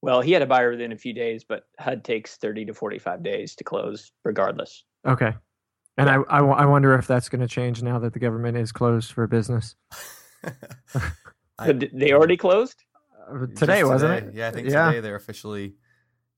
Well, 0.00 0.20
he 0.20 0.32
had 0.32 0.42
a 0.42 0.46
buyer 0.46 0.70
within 0.70 0.90
a 0.92 0.96
few 0.96 1.12
days, 1.12 1.44
but 1.44 1.64
HUD 1.78 2.02
takes 2.02 2.36
30 2.36 2.64
to 2.66 2.74
45 2.74 3.22
days 3.22 3.54
to 3.56 3.62
close, 3.64 4.10
regardless. 4.24 4.84
Okay. 5.06 5.32
And 5.96 6.10
I, 6.10 6.14
I, 6.28 6.38
I 6.40 6.64
wonder 6.64 6.94
if 6.94 7.06
that's 7.06 7.28
going 7.28 7.42
to 7.42 7.46
change 7.46 7.82
now 7.84 8.00
that 8.00 8.12
the 8.12 8.18
government 8.18 8.56
is 8.56 8.72
closed 8.72 9.12
for 9.12 9.26
business. 9.28 9.76
I- 11.58 11.72
they 11.92 12.12
already 12.12 12.36
closed? 12.36 12.82
Uh, 13.30 13.46
Just 13.46 13.58
Today, 13.58 13.84
wasn't 13.84 14.14
today. 14.14 14.26
it? 14.28 14.34
Yeah, 14.34 14.48
I 14.48 14.50
think 14.50 14.68
Yeah. 14.68 14.86
today 14.86 15.00
they're 15.00 15.14
officially. 15.16 15.74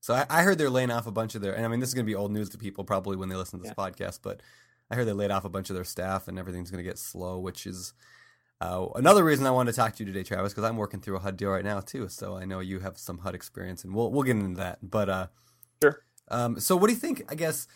So 0.01 0.13
I, 0.13 0.25
I 0.29 0.41
heard 0.43 0.57
they're 0.59 0.69
laying 0.69 0.91
off 0.91 1.07
a 1.07 1.11
bunch 1.11 1.33
of 1.33 1.41
their, 1.41 1.55
and 1.55 1.65
I 1.65 1.67
mean 1.67 1.79
this 1.79 1.89
is 1.89 1.95
going 1.95 2.05
to 2.05 2.09
be 2.11 2.15
old 2.15 2.31
news 2.31 2.49
to 2.49 2.59
people 2.59 2.83
probably 2.83 3.15
when 3.17 3.29
they 3.29 3.35
listen 3.35 3.59
to 3.59 3.63
this 3.63 3.73
podcast, 3.73 4.19
but 4.21 4.41
I 4.89 4.95
heard 4.95 5.05
they 5.05 5.13
laid 5.13 5.31
off 5.31 5.45
a 5.45 5.49
bunch 5.49 5.69
of 5.69 5.75
their 5.75 5.83
staff 5.83 6.27
and 6.27 6.37
everything's 6.37 6.71
going 6.71 6.83
to 6.83 6.89
get 6.89 6.99
slow, 6.99 7.39
which 7.39 7.65
is 7.65 7.93
uh, 8.61 8.87
another 8.95 9.23
reason 9.23 9.45
I 9.45 9.51
wanted 9.51 9.71
to 9.71 9.75
talk 9.77 9.95
to 9.95 10.03
you 10.03 10.11
today, 10.11 10.23
Travis, 10.23 10.53
because 10.53 10.63
I'm 10.63 10.77
working 10.77 11.01
through 11.01 11.17
a 11.17 11.19
HUD 11.19 11.37
deal 11.37 11.49
right 11.49 11.65
now 11.65 11.79
too. 11.79 12.07
So 12.07 12.37
I 12.37 12.45
know 12.45 12.59
you 12.59 12.79
have 12.79 12.97
some 12.97 13.19
HUD 13.19 13.35
experience, 13.35 13.83
and 13.83 13.93
we'll 13.93 14.11
we'll 14.11 14.23
get 14.23 14.37
into 14.37 14.57
that. 14.59 14.79
But 14.81 15.09
uh, 15.09 15.27
Sure. 15.81 16.01
Um, 16.29 16.59
so 16.59 16.75
what 16.75 16.87
do 16.87 16.93
you 16.93 16.99
think? 16.99 17.23
I 17.29 17.35
guess 17.35 17.67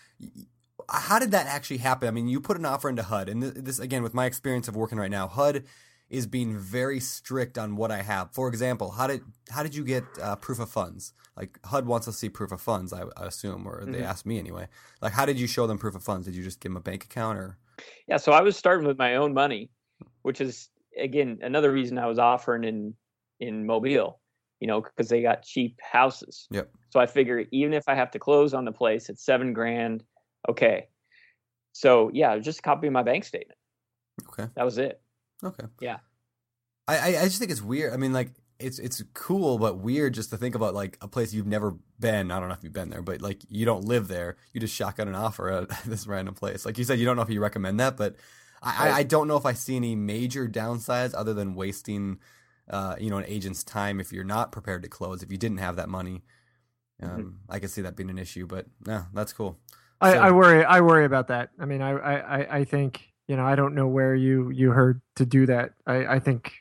how 0.90 1.20
did 1.20 1.32
that 1.32 1.46
actually 1.48 1.78
happen? 1.78 2.08
I 2.08 2.12
mean, 2.12 2.28
you 2.28 2.40
put 2.40 2.58
an 2.58 2.66
offer 2.66 2.90
into 2.90 3.04
HUD, 3.04 3.30
and 3.30 3.44
this 3.44 3.80
again 3.80 4.04
with 4.04 4.14
my 4.14 4.26
experience 4.26 4.68
of 4.68 4.76
working 4.76 4.98
right 4.98 5.12
now, 5.12 5.28
HUD 5.28 5.64
is 6.10 6.26
being 6.26 6.58
very 6.58 7.00
strict 7.00 7.58
on 7.58 7.76
what 7.76 7.92
I 7.92 8.02
have. 8.02 8.32
For 8.34 8.48
example, 8.48 8.92
how 8.92 9.08
did 9.08 9.22
how 9.50 9.64
did 9.64 9.76
you 9.76 9.84
get 9.84 10.04
uh, 10.22 10.36
proof 10.38 10.60
of 10.60 10.70
funds? 10.70 11.14
Like 11.40 11.58
HUD 11.66 11.86
wants 11.88 12.06
to 12.06 12.12
see 12.12 12.28
proof 12.30 12.52
of 12.52 12.60
funds, 12.62 12.92
I, 12.94 13.04
I 13.18 13.26
assume, 13.28 13.66
or 13.66 13.86
they 13.86 14.00
Mhm. 14.00 14.04
asked 14.06 14.26
me 14.26 14.38
anyway. 14.38 14.68
Like, 15.02 15.14
how 15.14 15.26
did 15.26 15.40
you 15.40 15.48
show 15.48 15.66
them 15.68 15.78
proof 15.80 15.96
of 15.96 16.04
funds? 16.04 16.26
Did 16.28 16.36
you 16.36 16.44
just 16.44 16.60
give 16.60 16.72
them 16.72 16.78
a 16.78 16.82
bank 16.82 17.06
account, 17.06 17.38
or 17.40 17.58
Yeah, 18.08 18.18
so 18.18 18.34
I 18.34 18.42
was 18.42 18.58
starting 18.58 18.86
with 18.86 18.98
my 18.98 19.16
own 19.16 19.34
money, 19.34 19.72
which 20.24 20.42
is 20.42 20.70
again 21.00 21.40
another 21.42 21.72
reason 21.72 21.98
I 21.98 22.08
was 22.08 22.20
offering 22.20 22.66
in 22.66 22.94
in 23.40 23.66
Mobile, 23.66 24.20
you 24.60 24.68
know, 24.68 24.82
because 24.82 25.08
they 25.08 25.22
got 25.22 25.44
cheap 25.44 25.80
houses. 25.82 26.48
Yep. 26.52 26.70
So 26.90 27.00
I 27.00 27.06
figure 27.06 27.46
even 27.52 27.74
if 27.74 27.88
I 27.88 27.96
have 27.96 28.12
to 28.12 28.20
close 28.20 28.54
on 28.54 28.66
the 28.66 28.74
place, 28.74 29.08
it's 29.10 29.24
seven 29.24 29.54
grand. 29.54 30.04
Okay. 30.50 30.90
So 31.72 32.12
yeah, 32.14 32.38
just 32.40 32.60
a 32.60 32.62
copy 32.64 32.90
my 32.90 33.04
bank 33.04 33.24
statement. 33.24 33.58
okay, 34.28 34.48
That 34.56 34.66
was 34.66 34.78
it. 34.78 35.02
okay, 35.42 35.68
Yeah. 35.80 36.00
I 36.88 37.16
I 37.18 37.26
just 37.26 37.40
think 37.40 37.52
it's 37.52 37.62
weird. 37.62 37.94
I 37.94 37.98
mean, 37.98 38.12
like 38.12 38.32
it's 38.60 38.78
it's 38.80 39.02
cool, 39.14 39.58
but 39.58 39.80
weird 39.80 40.14
just 40.14 40.30
to 40.32 40.38
think 40.38 40.54
about 40.56 40.74
like 40.74 40.98
a 41.02 41.08
place 41.08 41.34
you've 41.34 41.48
never 41.48 41.76
been. 42.00 42.30
I 42.32 42.40
don't 42.40 42.50
know 42.50 42.56
if 42.56 42.64
you've 42.64 42.74
been 42.74 42.90
there, 42.90 43.02
but 43.02 43.22
like 43.22 43.42
you 43.48 43.66
don't 43.66 43.86
live 43.86 44.08
there. 44.08 44.36
You 44.54 44.60
just 44.60 44.76
shotgun 44.76 45.08
an 45.08 45.16
offer 45.16 45.50
at 45.50 45.70
this 45.86 46.06
random 46.08 46.36
place. 46.36 46.66
Like 46.66 46.78
you 46.78 46.84
said, 46.84 47.00
you 47.00 47.06
don't 47.06 47.16
know 47.16 47.22
if 47.22 47.30
you 47.30 47.42
recommend 47.42 47.80
that, 47.80 47.96
but 47.98 48.16
I, 48.62 48.90
I, 48.90 48.94
I 48.98 49.04
don't 49.04 49.28
know 49.28 49.38
if 49.38 49.46
I 49.46 49.54
see 49.54 49.76
any 49.78 49.96
major 49.96 50.48
downsides 50.48 51.14
other 51.16 51.34
than 51.34 51.56
wasting, 51.56 52.20
uh, 52.70 52.96
you 53.00 53.10
know, 53.10 53.18
an 53.18 53.26
agent's 53.28 53.64
time 53.64 54.02
if 54.02 54.12
you're 54.12 54.26
not 54.26 54.52
prepared 54.52 54.84
to 54.84 54.90
close. 54.90 55.24
If 55.24 55.32
you 55.32 55.38
didn't 55.38 55.60
have 55.60 55.78
that 55.78 55.88
money, 55.88 56.24
um, 57.02 57.40
I 57.48 57.60
could 57.60 57.70
see 57.70 57.82
that 57.84 57.96
being 57.96 58.10
an 58.10 58.18
issue. 58.20 58.46
But 58.46 58.66
no, 58.86 59.04
that's 59.14 59.32
cool. 59.32 59.58
I, 60.02 60.14
So- 60.14 60.20
I 60.20 60.32
worry. 60.32 60.66
I 60.66 60.82
worry 60.82 61.06
about 61.06 61.30
that. 61.30 61.52
I 61.60 61.66
mean, 61.66 61.82
I, 61.82 61.92
I, 61.92 62.14
I- 62.40 62.56
I 62.58 62.64
think 62.66 63.06
you 63.28 63.38
know. 63.38 63.46
I 63.46 63.56
don't 63.56 63.76
know 63.76 63.88
where 63.88 64.16
you 64.16 64.50
you 64.50 64.72
heard 64.72 65.02
to 65.16 65.26
do 65.26 65.46
that. 65.46 65.74
I, 65.88 66.06
I 66.16 66.20
think 66.20 66.52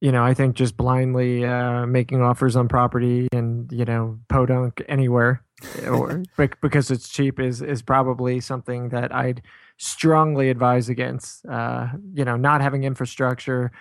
you 0.00 0.12
know, 0.12 0.22
I 0.22 0.34
think 0.34 0.54
just 0.54 0.76
blindly 0.76 1.44
uh, 1.44 1.86
making 1.86 2.22
offers 2.22 2.54
on 2.54 2.68
property 2.68 3.26
and 3.32 3.70
you 3.72 3.84
know 3.84 4.18
podunk 4.28 4.82
anywhere, 4.88 5.42
or 5.86 6.22
because 6.60 6.90
it's 6.90 7.08
cheap 7.08 7.40
is 7.40 7.62
is 7.62 7.82
probably 7.82 8.40
something 8.40 8.90
that 8.90 9.14
I'd 9.14 9.42
strongly 9.76 10.50
advise 10.50 10.88
against. 10.88 11.44
Uh, 11.46 11.88
you 12.14 12.24
know, 12.24 12.36
not 12.36 12.60
having 12.60 12.84
infrastructure, 12.84 13.72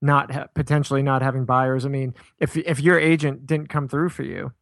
not 0.00 0.32
ha- 0.32 0.46
potentially 0.54 1.02
not 1.02 1.22
having 1.22 1.44
buyers. 1.44 1.86
I 1.86 1.88
mean, 1.88 2.14
if 2.40 2.56
if 2.56 2.80
your 2.80 2.98
agent 2.98 3.46
didn't 3.46 3.68
come 3.68 3.88
through 3.88 4.08
for 4.08 4.24
you, 4.24 4.52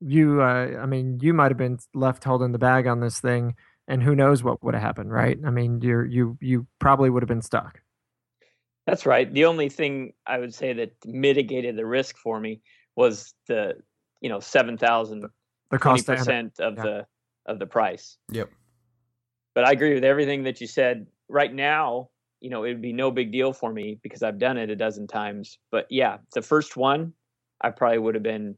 you, 0.00 0.42
uh, 0.42 0.78
I 0.80 0.86
mean, 0.86 1.20
you 1.22 1.32
might 1.32 1.52
have 1.52 1.58
been 1.58 1.78
left 1.94 2.24
holding 2.24 2.50
the 2.50 2.58
bag 2.58 2.88
on 2.88 2.98
this 2.98 3.20
thing, 3.20 3.54
and 3.86 4.02
who 4.02 4.16
knows 4.16 4.42
what 4.42 4.64
would 4.64 4.74
have 4.74 4.82
happened, 4.82 5.12
right? 5.12 5.38
I 5.46 5.50
mean, 5.50 5.80
you're 5.80 6.04
you 6.04 6.38
you 6.40 6.66
probably 6.80 7.08
would 7.08 7.22
have 7.22 7.28
been 7.28 7.42
stuck. 7.42 7.80
That's 8.90 9.06
right. 9.06 9.32
The 9.32 9.44
only 9.44 9.68
thing 9.68 10.12
I 10.26 10.38
would 10.38 10.52
say 10.52 10.72
that 10.72 10.92
mitigated 11.06 11.76
the 11.76 11.86
risk 11.86 12.16
for 12.18 12.40
me 12.40 12.60
was 12.96 13.34
the, 13.46 13.74
you 14.20 14.28
know, 14.28 14.40
seven 14.40 14.76
thousand, 14.76 15.24
The 15.70 15.78
cost 15.78 16.06
percent 16.06 16.58
of 16.58 16.76
yeah. 16.76 16.82
the 16.82 17.06
of 17.46 17.58
the 17.58 17.66
price. 17.66 18.16
Yep. 18.32 18.50
But 19.54 19.64
I 19.64 19.72
agree 19.72 19.94
with 19.94 20.04
everything 20.04 20.44
that 20.44 20.60
you 20.60 20.66
said. 20.66 21.06
Right 21.28 21.54
now, 21.54 22.08
you 22.40 22.50
know, 22.50 22.64
it 22.64 22.68
would 22.70 22.82
be 22.82 22.92
no 22.92 23.12
big 23.12 23.30
deal 23.30 23.52
for 23.52 23.72
me 23.72 24.00
because 24.02 24.24
I've 24.24 24.38
done 24.38 24.56
it 24.56 24.70
a 24.70 24.76
dozen 24.76 25.06
times. 25.06 25.58
But 25.70 25.86
yeah, 25.90 26.18
the 26.34 26.42
first 26.42 26.76
one, 26.76 27.12
I 27.60 27.70
probably 27.70 27.98
would 27.98 28.16
have 28.16 28.24
been 28.24 28.56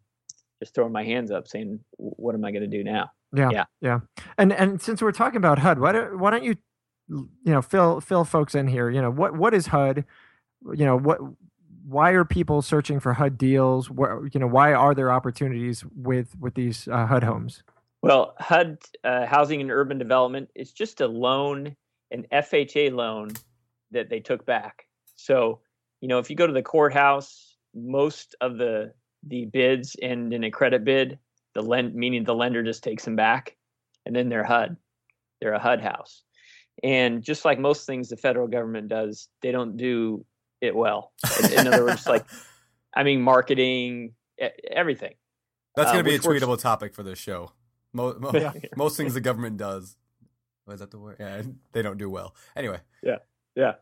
just 0.62 0.74
throwing 0.74 0.92
my 0.92 1.04
hands 1.04 1.30
up, 1.30 1.48
saying, 1.48 1.80
"What 1.98 2.34
am 2.34 2.44
I 2.44 2.52
going 2.52 2.62
to 2.62 2.76
do 2.78 2.82
now?" 2.82 3.10
Yeah, 3.34 3.50
Yeah. 3.50 3.64
yeah. 3.80 4.00
And 4.38 4.52
and 4.52 4.80
since 4.80 5.02
we're 5.02 5.12
talking 5.12 5.36
about 5.36 5.58
HUD, 5.58 5.78
why 5.78 5.92
don't 5.92 6.18
why 6.18 6.30
don't 6.30 6.44
you 6.44 6.56
you 7.08 7.28
know 7.44 7.60
fill 7.62 8.00
fill 8.00 8.24
folks 8.24 8.54
in 8.54 8.68
here? 8.68 8.88
You 8.88 9.02
know 9.02 9.10
what 9.10 9.36
what 9.36 9.54
is 9.54 9.66
HUD? 9.66 10.04
You 10.74 10.84
know 10.84 10.98
what 10.98 11.18
why 11.84 12.10
are 12.10 12.24
people 12.24 12.62
searching 12.62 13.00
for 13.00 13.12
HUD 13.12 13.36
deals? 13.36 13.90
Where 13.90 14.28
you 14.32 14.40
know 14.40 14.46
why 14.46 14.72
are 14.72 14.94
there 14.94 15.12
opportunities 15.12 15.84
with 15.96 16.38
with 16.38 16.54
these 16.54 16.88
uh, 16.88 17.06
HUD 17.06 17.24
homes? 17.24 17.62
Well, 18.02 18.34
HUD, 18.38 18.78
uh, 19.04 19.26
Housing 19.26 19.60
and 19.60 19.70
Urban 19.70 19.96
Development, 19.98 20.48
is 20.56 20.72
just 20.72 21.00
a 21.00 21.06
loan, 21.06 21.76
an 22.10 22.26
FHA 22.32 22.92
loan 22.92 23.30
that 23.92 24.10
they 24.10 24.18
took 24.18 24.44
back. 24.44 24.86
So, 25.14 25.60
you 26.00 26.08
know, 26.08 26.18
if 26.18 26.28
you 26.28 26.34
go 26.34 26.46
to 26.46 26.52
the 26.52 26.62
courthouse, 26.62 27.56
most 27.74 28.34
of 28.40 28.58
the 28.58 28.92
the 29.24 29.46
bids 29.46 29.96
end 30.02 30.32
in 30.32 30.44
a 30.44 30.50
credit 30.50 30.84
bid. 30.84 31.18
The 31.54 31.62
lend, 31.62 31.94
meaning 31.94 32.24
the 32.24 32.34
lender 32.34 32.62
just 32.62 32.82
takes 32.82 33.04
them 33.04 33.14
back, 33.14 33.56
and 34.06 34.16
then 34.16 34.28
they're 34.28 34.44
HUD. 34.44 34.76
They're 35.40 35.52
a 35.52 35.60
HUD 35.60 35.80
house, 35.80 36.22
and 36.82 37.22
just 37.22 37.44
like 37.44 37.58
most 37.58 37.86
things 37.86 38.08
the 38.08 38.16
federal 38.16 38.48
government 38.48 38.88
does, 38.88 39.28
they 39.42 39.52
don't 39.52 39.76
do 39.76 40.24
it 40.62 40.74
well. 40.74 41.12
In, 41.42 41.52
in 41.60 41.66
other 41.68 41.84
words, 41.84 42.06
like, 42.06 42.24
I 42.94 43.02
mean, 43.02 43.20
marketing, 43.20 44.14
everything. 44.70 45.14
That's 45.76 45.90
uh, 45.90 45.92
going 45.94 46.04
to 46.04 46.08
be 46.10 46.14
a 46.14 46.18
which 46.18 46.26
works- 46.26 46.42
tweetable 46.44 46.60
topic 46.60 46.94
for 46.94 47.02
this 47.02 47.18
show. 47.18 47.52
Mo- 47.92 48.16
mo- 48.18 48.30
Yeah. 48.34 48.52
Most 48.76 48.96
things 48.96 49.12
the 49.14 49.20
government 49.20 49.56
does. 49.58 49.96
Was 50.66 50.80
that 50.80 50.90
the 50.90 50.98
word? 50.98 51.16
Yeah, 51.18 51.42
they 51.72 51.82
don't 51.82 51.98
do 51.98 52.08
well. 52.08 52.34
Anyway, 52.56 52.78
Yeah. 53.02 53.16
Yeah. 53.56 53.72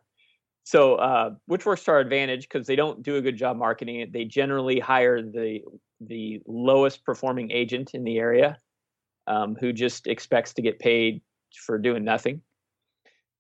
So, 0.65 0.97
uh, 0.97 1.35
which 1.47 1.67
works 1.67 1.85
to 1.85 1.91
our 1.93 2.01
advantage 2.01 2.49
because 2.49 2.67
they 2.67 2.77
don't 2.77 3.03
do 3.03 3.17
a 3.17 3.21
good 3.21 3.37
job 3.37 3.57
marketing 3.57 4.01
it. 4.01 4.13
They 4.13 4.25
generally 4.25 4.79
hire 4.81 5.21
the 5.23 5.61
the 6.01 6.41
lowest 6.47 7.05
performing 7.05 7.51
agent 7.51 7.91
in 7.95 8.05
the 8.05 8.19
area, 8.19 8.57
um, 9.27 9.57
who 9.61 9.73
just 9.73 10.07
expects 10.07 10.55
to 10.55 10.63
get 10.63 10.79
paid 10.79 11.21
for 11.67 11.77
doing 11.79 12.05
nothing. 12.05 12.41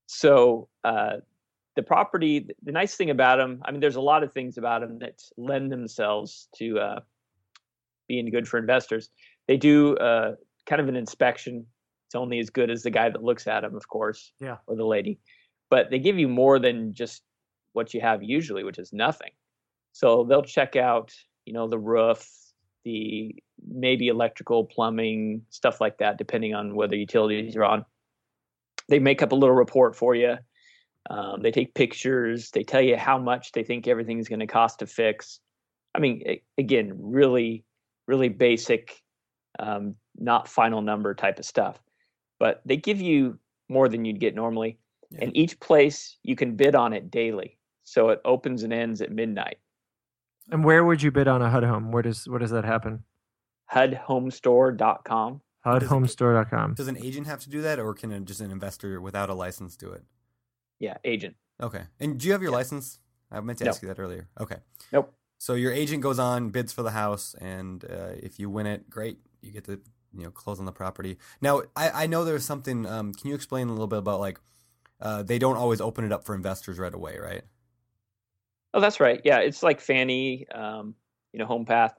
So, 0.07 0.69
uh, 0.85 1.19
the 1.81 1.87
property, 1.87 2.49
the 2.63 2.73
nice 2.73 2.95
thing 2.95 3.11
about 3.11 3.37
them, 3.37 3.63
I 3.65 3.71
mean, 3.71 3.81
there's 3.81 3.97
a 3.97 4.01
lot 4.01 4.23
of 4.23 4.33
things 4.33 4.59
about 4.59 4.81
them 4.83 4.99
that 4.99 5.23
lend 5.37 5.73
themselves 5.73 6.49
to 6.57 6.79
uh, 6.79 7.01
being 8.09 8.31
good 8.31 8.47
for 8.47 8.59
investors. 8.59 9.11
They 9.49 9.57
do 9.57 9.97
uh, 9.97 10.35
kind 10.67 10.81
of 10.81 10.89
an 10.89 10.97
inspection. 10.97 11.67
It's 12.07 12.15
only 12.15 12.39
as 12.39 12.51
good 12.51 12.71
as 12.71 12.83
the 12.83 12.91
guy 12.91 13.09
that 13.09 13.23
looks 13.23 13.47
at 13.47 13.61
them, 13.61 13.75
of 13.75 13.89
course, 13.89 14.33
Yeah. 14.41 14.57
or 14.67 14.77
the 14.77 14.85
lady 14.87 15.19
but 15.71 15.89
they 15.91 15.99
give 15.99 16.19
you 16.19 16.29
more 16.29 16.59
than 16.59 16.93
just 16.93 17.23
what 17.73 17.95
you 17.95 18.01
have 18.01 18.23
usually, 18.23 18.65
which 18.65 18.79
is 18.79 18.93
nothing. 18.93 19.31
So 19.93 20.25
they'll 20.25 20.43
check 20.43 20.77
out, 20.77 21.15
you 21.47 21.53
know, 21.53 21.69
the 21.69 21.79
roof, 21.79 22.29
the 22.85 23.35
maybe 23.67 24.09
electrical, 24.09 24.65
plumbing, 24.65 25.43
stuff 25.51 25.81
like 25.81 25.99
that, 25.99 26.19
depending 26.19 26.55
on 26.55 26.75
whether 26.75 26.97
utilities 26.97 27.57
are 27.57 27.65
on. 27.65 27.85
They 28.89 28.99
make 28.99 29.23
up 29.23 29.31
a 29.33 29.37
little 29.37 29.55
report 29.55 29.95
for 29.95 30.15
you. 30.17 30.39
Um, 31.09 31.41
they 31.43 31.51
take 31.51 31.75
pictures. 31.75 32.51
They 32.51 32.63
tell 32.63 32.83
you 32.83 32.97
how 32.97 33.19
much 33.19 33.53
they 33.53 33.63
think 33.65 33.89
everything's 33.89 34.29
going 34.29 34.41
to 34.41 34.47
cost 34.47 34.81
to 34.81 34.87
fix. 34.87 35.41
I 35.95 35.99
mean, 35.99 36.23
again, 36.59 36.93
really, 36.95 37.65
really 38.07 38.29
basic, 38.29 39.01
um, 39.59 39.95
not 40.19 40.47
final 40.47 40.83
number 40.83 41.15
type 41.15 41.39
of 41.39 41.45
stuff. 41.47 41.81
But 42.39 42.61
they 42.65 42.77
give 42.77 43.01
you 43.01 43.39
more 43.69 43.89
than 43.89 44.05
you'd 44.05 44.21
get 44.21 44.35
normally 44.35 44.79
Yeah. 45.11 45.25
and 45.25 45.37
each 45.37 45.59
place 45.61 46.17
you 46.23 46.37
can 46.37 46.55
bid 46.57 46.75
on 46.75 46.93
it 46.93 47.11
daily 47.11 47.59
so 47.85 48.11
it 48.11 48.21
opens 48.25 48.63
and 48.63 48.73
ends 48.73 49.01
at 49.01 49.11
midnight 49.11 49.59
And 50.51 50.65
where 50.65 50.85
would 50.85 51.03
you 51.03 51.11
bid 51.11 51.27
on 51.29 51.41
a 51.43 51.49
HUD 51.51 51.65
home? 51.65 51.93
Where 51.93 52.03
does 52.03 52.29
where 52.29 52.39
does 52.39 52.51
that 52.51 52.65
happen? 52.65 53.05
hudhomestore.com 53.73 55.41
does 55.65 55.83
it- 55.83 55.87
HUDhomestore.com. 55.89 56.75
does 56.75 56.89
an 56.89 56.97
agent 56.99 57.27
have 57.27 57.41
to 57.41 57.51
do 57.51 57.61
that, 57.63 57.79
or 57.79 57.93
can 57.95 58.25
just 58.25 58.41
an 58.41 58.51
investor 58.51 59.01
without 59.01 59.29
a 59.31 59.35
license 59.35 59.77
do 59.77 59.91
it? 59.91 60.03
Yeah 60.81 60.97
agent 61.05 61.37
Okay. 61.63 61.83
And 62.01 62.19
do 62.19 62.27
you 62.27 62.33
have 62.33 62.43
your 62.43 62.53
license? 62.53 62.99
I 63.31 63.39
meant 63.41 63.59
to 63.59 63.65
No. 63.65 63.71
ask 63.71 63.83
you 63.83 63.89
that 63.89 63.99
earlier. 64.01 64.29
Okay. 64.41 64.57
nope 64.93 65.13
So 65.39 65.55
your 65.55 65.73
agent 65.73 66.03
goes 66.03 66.19
on, 66.19 66.51
bids 66.51 66.73
for 66.73 66.83
the 66.83 66.91
house, 66.91 67.35
and 67.41 67.85
uh, 67.85 68.13
if 68.29 68.39
you 68.41 68.51
win 68.51 68.67
it, 68.67 68.89
great. 68.91 69.19
You 69.43 69.53
get 69.53 69.65
to 69.65 69.79
you 70.13 70.25
know 70.25 70.31
close 70.31 70.59
on 70.59 70.65
the 70.65 70.73
property. 70.73 71.19
Now 71.41 71.63
I, 71.77 72.05
I 72.05 72.07
know 72.07 72.25
there's 72.25 72.45
something. 72.45 72.87
Um, 72.87 73.13
can 73.15 73.29
you 73.29 73.35
explain 73.37 73.69
a 73.69 73.73
little 73.73 73.87
bit 73.87 73.99
about 73.99 74.21
like 74.21 74.41
uh, 75.01 75.23
they 75.23 75.39
don't 75.39 75.57
always 75.57 75.81
open 75.81 76.05
it 76.05 76.13
up 76.13 76.25
for 76.25 76.35
investors 76.35 76.79
right 76.79 76.93
away, 76.95 77.19
right? 77.19 77.43
oh 78.75 78.81
that's 78.81 79.01
right 79.01 79.21
yeah 79.25 79.39
it's 79.39 79.63
like 79.63 79.81
Fannie 79.81 80.47
um, 80.51 80.95
you 81.33 81.39
know 81.39 81.47
home 81.47 81.65
path 81.65 81.95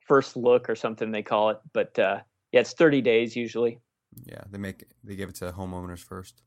first 0.00 0.36
look 0.36 0.68
or 0.70 0.76
something 0.76 1.10
they 1.10 1.22
call 1.22 1.50
it 1.50 1.58
but 1.72 1.98
uh, 1.98 2.20
yeah 2.52 2.60
it's 2.60 2.74
30 2.74 3.00
days 3.00 3.34
usually 3.36 3.78
Yeah, 4.24 4.42
they 4.50 4.58
make 4.58 4.84
they 5.04 5.16
give 5.16 5.28
it 5.30 5.34
to 5.36 5.52
homeowners 5.52 5.98
first. 6.04 6.42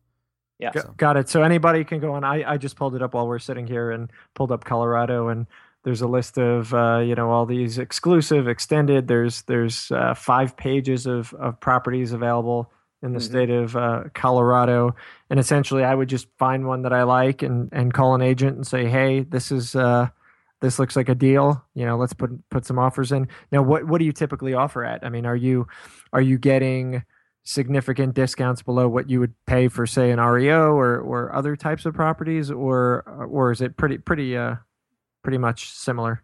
Yeah 0.59 0.71
Go- 0.71 0.81
So- 0.81 0.93
Got 0.97 1.17
it. 1.17 1.29
So 1.29 1.43
anybody 1.43 1.83
can 1.83 1.99
go 1.99 2.13
on. 2.13 2.23
I, 2.23 2.53
I 2.53 2.57
just 2.57 2.75
pulled 2.75 2.95
it 2.95 3.01
up 3.01 3.13
while 3.13 3.27
we're 3.27 3.39
sitting 3.39 3.67
here 3.67 3.91
and 3.91 4.09
pulled 4.33 4.51
up 4.51 4.63
Colorado, 4.65 5.27
and 5.29 5.47
there's 5.83 6.01
a 6.01 6.07
list 6.07 6.37
of 6.37 6.73
uh, 6.73 6.99
you 6.99 7.15
know 7.15 7.31
all 7.31 7.45
these 7.45 7.77
exclusive, 7.77 8.47
extended. 8.47 9.07
There's 9.07 9.43
there's 9.43 9.91
uh, 9.91 10.13
five 10.13 10.55
pages 10.57 11.05
of 11.05 11.33
of 11.35 11.59
properties 11.59 12.11
available 12.11 12.71
in 13.03 13.13
the 13.13 13.19
Mhm. 13.19 13.23
state 13.23 13.49
of 13.51 13.75
uh, 13.75 14.03
Colorado, 14.15 14.95
and 15.29 15.39
essentially 15.39 15.83
I 15.83 15.93
would 15.93 16.09
just 16.09 16.27
find 16.39 16.65
one 16.65 16.81
that 16.83 16.93
I 16.93 17.03
like 17.03 17.43
and 17.43 17.69
and 17.71 17.93
call 17.93 18.15
an 18.15 18.21
agent 18.21 18.55
and 18.55 18.65
say, 18.65 18.85
hey, 18.85 19.21
this 19.21 19.51
is. 19.51 19.75
Uh, 19.75 20.09
this 20.61 20.79
looks 20.79 20.95
like 20.95 21.09
a 21.09 21.15
deal. 21.15 21.63
You 21.75 21.85
know, 21.85 21.97
let's 21.97 22.13
put 22.13 22.31
put 22.49 22.65
some 22.65 22.79
offers 22.79 23.11
in. 23.11 23.27
Now, 23.51 23.61
what 23.61 23.85
what 23.85 23.99
do 23.99 24.05
you 24.05 24.13
typically 24.13 24.53
offer 24.55 24.83
at? 24.85 25.03
I 25.05 25.09
mean, 25.09 25.25
are 25.25 25.35
you 25.35 25.67
are 26.13 26.21
you 26.21 26.37
getting 26.39 27.03
significant 27.45 28.13
discounts 28.15 28.61
below 28.63 28.87
what 28.87 29.09
you 29.09 29.19
would 29.19 29.33
pay 29.45 29.67
for 29.67 29.85
say 29.85 30.09
an 30.11 30.19
REO 30.19 30.73
or 30.73 30.99
or 30.99 31.33
other 31.33 31.55
types 31.55 31.85
of 31.85 31.93
properties 31.93 32.49
or 32.51 33.01
or 33.29 33.51
is 33.51 33.61
it 33.61 33.77
pretty 33.77 33.97
pretty 33.99 34.35
uh 34.35 34.55
pretty 35.23 35.37
much 35.37 35.69
similar 35.69 36.23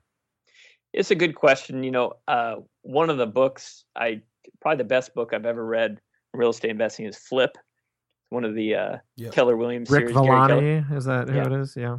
it's 0.93 1.11
a 1.11 1.15
good 1.15 1.35
question 1.35 1.83
you 1.83 1.91
know 1.91 2.13
uh, 2.27 2.55
one 2.81 3.09
of 3.11 3.17
the 3.17 3.27
books 3.27 3.85
i 3.95 4.19
probably 4.61 4.77
the 4.79 4.83
best 4.83 5.13
book 5.13 5.31
i've 5.33 5.45
ever 5.45 5.63
read 5.65 5.91
in 6.33 6.39
real 6.39 6.49
estate 6.49 6.71
investing 6.71 7.05
is 7.05 7.15
flip 7.17 7.55
one 8.29 8.43
of 8.43 8.55
the 8.55 8.73
uh, 8.75 8.97
Yep. 9.17 9.31
keller 9.33 9.55
williams 9.57 9.89
Rick 9.91 10.09
series 10.09 10.15
Gary 10.15 10.27
Keller. 10.27 10.47
Villani 10.61 10.95
is 10.97 11.05
that 11.05 11.29
who 11.29 11.35
Yeah. 11.35 11.45
it 11.45 11.51
is 11.53 11.75
yeah 11.77 11.97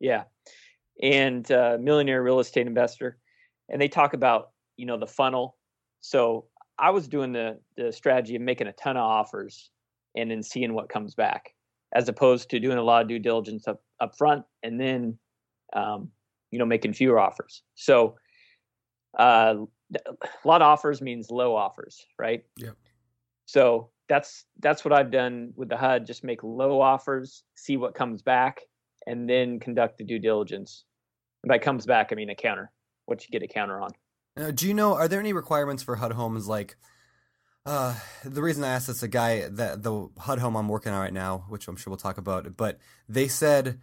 Yeah. 0.00 0.24
And 1.02 1.50
uh, 1.50 1.76
millionaire 1.80 2.22
real 2.22 2.38
estate 2.40 2.66
investor. 2.68 3.18
And 3.68 3.80
they 3.80 3.88
talk 3.88 4.14
about, 4.14 4.50
you 4.76 4.86
know, 4.86 4.96
the 4.96 5.06
funnel. 5.08 5.56
So 6.00 6.44
I 6.78 6.90
was 6.90 7.08
doing 7.08 7.32
the 7.32 7.58
the 7.76 7.92
strategy 7.92 8.36
of 8.36 8.42
making 8.42 8.66
a 8.66 8.72
ton 8.72 8.96
of 8.96 9.02
offers 9.02 9.70
and 10.16 10.30
then 10.30 10.42
seeing 10.42 10.74
what 10.74 10.88
comes 10.88 11.14
back, 11.14 11.54
as 11.94 12.08
opposed 12.08 12.50
to 12.50 12.60
doing 12.60 12.78
a 12.78 12.82
lot 12.82 13.02
of 13.02 13.08
due 13.08 13.18
diligence 13.18 13.68
up 13.68 13.82
up 14.00 14.16
front 14.16 14.44
and 14.62 14.80
then 14.80 15.18
um, 15.74 16.10
you 16.50 16.58
know, 16.58 16.66
making 16.66 16.92
fewer 16.92 17.18
offers. 17.18 17.62
So 17.74 18.16
uh 19.18 19.56
a 19.94 20.48
lot 20.48 20.62
of 20.62 20.66
offers 20.66 21.00
means 21.00 21.30
low 21.30 21.54
offers, 21.54 22.06
right? 22.18 22.44
Yeah. 22.56 22.70
So 23.46 23.90
that's 24.08 24.46
that's 24.60 24.84
what 24.84 24.92
I've 24.92 25.10
done 25.10 25.52
with 25.56 25.68
the 25.68 25.76
HUD. 25.76 26.06
Just 26.06 26.24
make 26.24 26.42
low 26.42 26.80
offers, 26.80 27.44
see 27.54 27.76
what 27.76 27.94
comes 27.94 28.22
back, 28.22 28.62
and 29.06 29.28
then 29.28 29.60
conduct 29.60 29.98
the 29.98 30.04
due 30.04 30.18
diligence. 30.18 30.84
And 31.42 31.48
by 31.48 31.58
comes 31.58 31.86
back, 31.86 32.10
I 32.10 32.14
mean 32.14 32.30
a 32.30 32.34
counter. 32.34 32.70
What 33.06 33.24
you 33.24 33.30
get 33.30 33.42
a 33.42 33.52
counter 33.52 33.80
on. 33.80 33.90
Uh, 34.36 34.50
do 34.50 34.66
you 34.66 34.74
know? 34.74 34.94
Are 34.94 35.08
there 35.08 35.20
any 35.20 35.32
requirements 35.32 35.82
for 35.82 35.96
HUD 35.96 36.12
homes? 36.12 36.48
Like, 36.48 36.76
uh, 37.66 37.94
the 38.24 38.42
reason 38.42 38.64
I 38.64 38.68
asked 38.68 38.88
this, 38.88 39.02
a 39.02 39.08
guy 39.08 39.48
that 39.48 39.82
the 39.82 40.08
HUD 40.18 40.38
home 40.40 40.56
I'm 40.56 40.68
working 40.68 40.92
on 40.92 41.00
right 41.00 41.12
now, 41.12 41.44
which 41.48 41.68
I'm 41.68 41.76
sure 41.76 41.90
we'll 41.90 41.98
talk 41.98 42.18
about, 42.18 42.56
but 42.56 42.78
they 43.08 43.28
said 43.28 43.80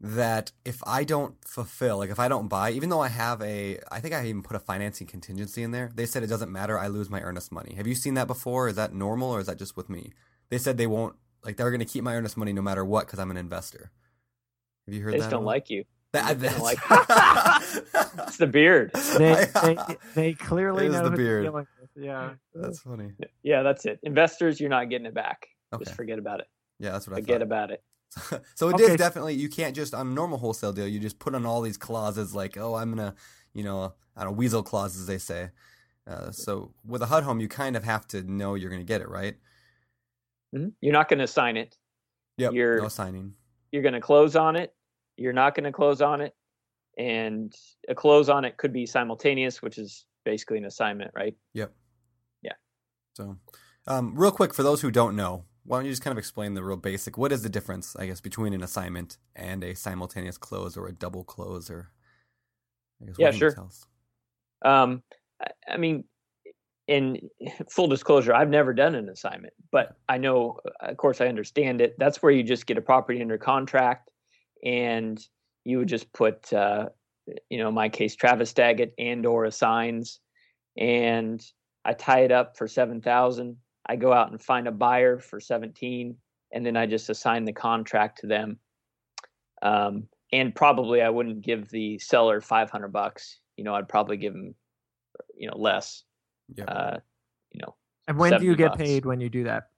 that 0.00 0.52
if 0.64 0.82
I 0.86 1.04
don't 1.04 1.36
fulfill, 1.46 1.98
like 1.98 2.10
if 2.10 2.18
I 2.18 2.28
don't 2.28 2.48
buy, 2.48 2.72
even 2.72 2.90
though 2.90 3.00
I 3.00 3.08
have 3.08 3.40
a, 3.40 3.78
I 3.90 4.00
think 4.00 4.12
I 4.12 4.26
even 4.26 4.42
put 4.42 4.56
a 4.56 4.60
financing 4.60 5.06
contingency 5.06 5.62
in 5.62 5.70
there. 5.70 5.90
They 5.94 6.04
said 6.04 6.22
it 6.22 6.26
doesn't 6.26 6.52
matter. 6.52 6.78
I 6.78 6.88
lose 6.88 7.08
my 7.08 7.22
earnest 7.22 7.50
money. 7.52 7.74
Have 7.76 7.86
you 7.86 7.94
seen 7.94 8.14
that 8.14 8.26
before? 8.26 8.68
Is 8.68 8.76
that 8.76 8.92
normal 8.92 9.30
or 9.30 9.40
is 9.40 9.46
that 9.46 9.58
just 9.58 9.76
with 9.76 9.88
me? 9.88 10.12
They 10.50 10.58
said 10.58 10.76
they 10.76 10.86
won't, 10.86 11.14
like 11.42 11.56
they're 11.56 11.70
going 11.70 11.80
to 11.80 11.86
keep 11.86 12.04
my 12.04 12.14
earnest 12.16 12.36
money 12.36 12.52
no 12.52 12.60
matter 12.60 12.84
what 12.84 13.06
because 13.06 13.18
I'm 13.18 13.30
an 13.30 13.36
investor. 13.38 13.90
Have 14.86 14.94
you 14.94 15.02
heard 15.02 15.14
They 15.14 15.18
that? 15.18 15.22
just 15.24 15.30
don't 15.30 15.40
all? 15.40 15.46
like 15.46 15.70
you. 15.70 15.84
That, 16.14 16.40
They 16.40 16.48
don't 16.48 16.78
that's, 16.88 17.80
It's 18.28 18.36
the 18.38 18.46
beard. 18.46 18.90
They, 19.18 19.46
they, 19.62 19.76
they 20.14 20.32
clearly 20.34 20.86
It 20.86 20.88
is 20.88 20.94
know 20.94 21.08
the 21.10 21.16
beard. 21.16 21.44
dealing. 21.44 21.66
Yeah. 21.96 22.30
that's 22.54 22.80
funny. 22.80 23.12
Yeah, 23.42 23.62
that's 23.62 23.84
it. 23.86 24.00
Investors, 24.02 24.60
you're 24.60 24.70
not 24.70 24.88
getting 24.90 25.06
it 25.06 25.14
back. 25.14 25.46
Okay. 25.72 25.84
Just 25.84 25.96
forget 25.96 26.18
about 26.18 26.40
it. 26.40 26.46
Yeah, 26.78 26.92
that's 26.92 27.06
what 27.06 27.16
I 27.16 27.20
Forget 27.20 27.42
about 27.42 27.70
it. 27.70 27.82
so 28.54 28.68
it 28.68 28.74
Okay, 28.74 28.84
is 28.84 28.96
definitely 28.96 29.34
you 29.34 29.48
can't 29.48 29.74
just 29.74 29.92
on 29.92 30.06
a 30.06 30.10
normal 30.10 30.38
wholesale 30.38 30.72
deal 30.72 30.86
you 30.86 31.00
just 31.00 31.18
put 31.18 31.34
on 31.34 31.44
all 31.44 31.60
these 31.62 31.76
clauses 31.76 32.32
like 32.32 32.56
oh 32.56 32.76
I'm 32.76 32.90
gonna 32.94 33.16
you 33.54 33.64
know 33.64 33.92
I 34.16 34.22
don't 34.22 34.32
know 34.34 34.36
weasel 34.36 34.62
clauses 34.62 35.06
they 35.06 35.18
say. 35.18 35.50
Uh, 36.06 36.30
so 36.30 36.72
with 36.86 37.02
a 37.02 37.06
HUD 37.06 37.24
home 37.24 37.40
you 37.40 37.48
kind 37.48 37.76
of 37.76 37.82
have 37.82 38.06
to 38.08 38.22
know 38.22 38.54
you're 38.54 38.70
gonna 38.70 38.84
get 38.84 39.00
it 39.00 39.08
right. 39.08 39.34
Mhm. 40.54 40.72
You're 40.80 40.92
not 40.92 41.08
going 41.08 41.18
to 41.18 41.26
sign 41.26 41.56
it. 41.56 41.76
Yep. 42.36 42.52
You're- 42.52 42.80
no 42.80 42.86
signing. 42.88 43.34
You're 43.72 43.82
going 43.82 43.94
to 43.94 44.00
close 44.00 44.36
on 44.36 44.54
it. 44.54 44.72
You're 45.16 45.32
not 45.32 45.54
going 45.54 45.64
to 45.64 45.72
close 45.72 46.00
on 46.00 46.20
it. 46.20 46.34
And 46.96 47.52
a 47.88 47.94
close 47.94 48.28
on 48.28 48.44
it 48.44 48.56
could 48.56 48.72
be 48.72 48.86
simultaneous, 48.86 49.60
which 49.60 49.78
is 49.78 50.06
basically 50.24 50.58
an 50.58 50.64
assignment, 50.64 51.10
right? 51.14 51.34
Yep. 51.54 51.72
Yeah. 52.42 52.52
So, 53.14 53.36
um, 53.86 54.14
real 54.16 54.30
quick 54.30 54.54
for 54.54 54.62
those 54.62 54.80
who 54.80 54.90
don't 54.90 55.16
know, 55.16 55.44
why 55.64 55.78
don't 55.78 55.86
you 55.86 55.92
just 55.92 56.02
kind 56.02 56.12
of 56.12 56.18
explain 56.18 56.54
the 56.54 56.62
real 56.62 56.76
basic? 56.76 57.18
What 57.18 57.32
is 57.32 57.42
the 57.42 57.48
difference, 57.48 57.96
I 57.96 58.06
guess, 58.06 58.20
between 58.20 58.54
an 58.54 58.62
assignment 58.62 59.18
and 59.34 59.64
a 59.64 59.74
simultaneous 59.74 60.38
close 60.38 60.76
or 60.76 60.86
a 60.86 60.92
double 60.92 61.24
close 61.24 61.68
or? 61.70 61.90
I 63.02 63.06
guess, 63.06 63.16
Yeah, 63.18 63.30
sure. 63.32 63.54
Um, 64.62 65.02
I- 65.40 65.50
I 65.72 65.76
mean, 65.76 66.04
in 66.86 67.28
full 67.70 67.88
disclosure, 67.88 68.34
I've 68.34 68.50
never 68.50 68.72
done 68.72 68.94
an 68.94 69.08
assignment, 69.08 69.54
but 69.72 69.96
I 70.08 70.18
know, 70.18 70.60
of 70.80 70.96
course, 70.96 71.20
I 71.20 71.26
understand 71.28 71.80
it. 71.80 71.98
That's 71.98 72.22
where 72.22 72.30
you 72.30 72.42
just 72.42 72.66
get 72.66 72.76
a 72.78 72.82
property 72.82 73.20
under 73.20 73.38
contract, 73.38 74.10
and 74.64 75.24
you 75.64 75.78
would 75.78 75.88
just 75.88 76.12
put, 76.12 76.52
uh, 76.52 76.88
you 77.50 77.58
know, 77.58 77.68
in 77.68 77.74
my 77.74 77.88
case, 77.88 78.14
Travis 78.16 78.52
Daggett 78.52 78.94
and 78.98 79.24
or 79.26 79.44
assigns, 79.44 80.20
and 80.76 81.44
I 81.84 81.92
tie 81.92 82.20
it 82.20 82.32
up 82.32 82.56
for 82.56 82.66
seven 82.66 83.00
thousand. 83.00 83.56
I 83.86 83.96
go 83.96 84.12
out 84.12 84.30
and 84.30 84.40
find 84.42 84.66
a 84.66 84.72
buyer 84.72 85.18
for 85.18 85.40
seventeen, 85.40 86.16
and 86.52 86.64
then 86.64 86.76
I 86.76 86.86
just 86.86 87.10
assign 87.10 87.44
the 87.44 87.52
contract 87.52 88.20
to 88.20 88.26
them. 88.26 88.58
Um, 89.62 90.08
and 90.32 90.54
probably 90.54 91.00
I 91.00 91.10
wouldn't 91.10 91.42
give 91.42 91.68
the 91.68 91.98
seller 91.98 92.40
five 92.40 92.70
hundred 92.70 92.92
bucks. 92.92 93.38
You 93.56 93.64
know, 93.64 93.74
I'd 93.74 93.88
probably 93.88 94.16
give 94.16 94.32
them, 94.32 94.54
you 95.36 95.48
know, 95.48 95.56
less. 95.56 96.02
Yeah. 96.56 96.64
Uh, 96.64 96.98
you 97.52 97.60
know, 97.62 97.74
And 98.08 98.18
when 98.18 98.38
do 98.38 98.44
you 98.44 98.56
get 98.56 98.70
bucks. 98.72 98.82
paid 98.82 99.06
when 99.06 99.20
you 99.20 99.28
do 99.28 99.44
that? 99.44 99.68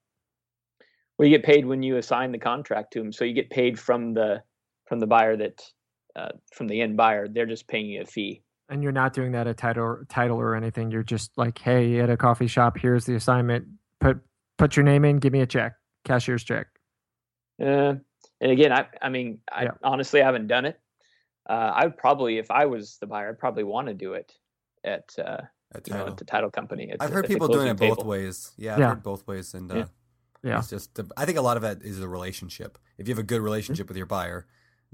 well, 1.18 1.28
you 1.28 1.36
get 1.36 1.44
paid 1.44 1.64
when 1.64 1.82
you 1.82 1.96
assign 1.96 2.32
the 2.32 2.38
contract 2.38 2.92
to 2.92 2.98
them. 2.98 3.12
So 3.12 3.24
you 3.24 3.32
get 3.32 3.50
paid 3.50 3.78
from 3.78 4.12
the 4.14 4.42
from 4.86 5.00
the 5.00 5.06
buyer 5.06 5.36
that 5.36 5.62
uh, 6.14 6.30
from 6.54 6.66
the 6.68 6.80
end 6.80 6.96
buyer. 6.96 7.28
They're 7.28 7.46
just 7.46 7.68
paying 7.68 7.86
you 7.86 8.02
a 8.02 8.04
fee. 8.06 8.42
And 8.68 8.82
you're 8.82 8.92
not 8.92 9.12
doing 9.12 9.32
that 9.32 9.46
at 9.46 9.56
title 9.58 9.98
title 10.08 10.38
or 10.40 10.54
anything. 10.56 10.90
You're 10.90 11.02
just 11.04 11.36
like, 11.36 11.58
hey, 11.58 12.00
at 12.00 12.10
a 12.10 12.16
coffee 12.16 12.46
shop, 12.48 12.78
here's 12.78 13.04
the 13.04 13.14
assignment. 13.14 13.66
Put 14.00 14.18
put 14.58 14.76
your 14.76 14.84
name 14.84 15.04
in, 15.04 15.18
give 15.18 15.32
me 15.32 15.40
a 15.40 15.46
check, 15.46 15.74
cashier's 16.04 16.42
check. 16.42 16.66
Uh, 17.60 17.94
and 18.40 18.50
again, 18.52 18.72
I 18.72 18.86
I 19.00 19.08
mean, 19.08 19.38
I 19.52 19.64
Yeah. 19.64 19.70
honestly 19.82 20.20
haven't 20.20 20.46
done 20.48 20.64
it. 20.64 20.80
Uh, 21.48 21.52
I 21.74 21.84
would 21.84 21.96
probably, 21.96 22.38
if 22.38 22.50
I 22.50 22.66
was 22.66 22.98
the 23.00 23.06
buyer, 23.06 23.28
I'd 23.28 23.38
probably 23.38 23.62
want 23.62 23.86
to 23.86 23.94
do 23.94 24.14
it 24.14 24.32
at 24.82 25.08
uh, 25.18 25.42
At 25.74 25.86
you 25.86 25.94
know 25.94 26.06
at 26.08 26.16
the 26.16 26.24
title 26.24 26.50
company. 26.50 26.90
at 26.90 27.00
I've 27.00 27.10
heard 27.10 27.24
at 27.26 27.30
people 27.30 27.46
doing 27.46 27.58
closing 27.76 27.88
it 27.88 27.96
both 27.96 28.04
ways. 28.04 28.52
Yeah, 28.56 28.74
I've 28.74 28.80
Yeah. 28.80 28.88
heard 28.88 29.02
both 29.04 29.26
ways, 29.28 29.54
and 29.54 29.70
uh, 29.70 29.74
Yeah. 29.76 29.84
Yeah. 30.42 30.58
it's 30.58 30.70
just 30.70 30.98
I 31.16 31.24
think 31.24 31.38
a 31.38 31.42
lot 31.42 31.56
of 31.56 31.62
that 31.62 31.82
is 31.82 32.00
a 32.00 32.08
relationship. 32.08 32.78
If 32.98 33.06
you 33.06 33.12
have 33.14 33.18
a 33.18 33.22
Mm-hmm. 33.22 33.26
good 33.28 33.42
relationship 33.42 33.86
with 33.88 33.96
your 33.96 34.06
buyer, 34.06 34.46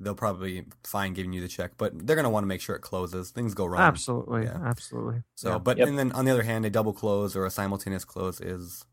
they'll 0.02 0.14
probably 0.14 0.64
fine 0.84 1.14
giving 1.14 1.32
you 1.32 1.40
the 1.40 1.48
check, 1.48 1.72
but 1.78 2.06
they're 2.06 2.16
gonna 2.16 2.30
want 2.30 2.44
to 2.44 2.48
make 2.48 2.60
sure 2.60 2.76
it 2.76 2.80
closes. 2.82 3.30
Things 3.30 3.54
go 3.54 3.66
wrong. 3.66 3.80
Absolutely. 3.82 4.44
yeah. 4.44 4.58
Absolutely. 4.64 5.22
So, 5.34 5.50
Yeah. 5.52 5.58
but 5.58 5.78
Yep. 5.78 5.88
and 5.88 5.98
then 5.98 6.12
on 6.12 6.24
the 6.24 6.30
other 6.30 6.42
hand, 6.42 6.64
a 6.64 6.70
double 6.70 6.92
close 6.92 7.34
or 7.36 7.44
a 7.46 7.50
simultaneous 7.50 8.04
close 8.04 8.40
is 8.40 8.84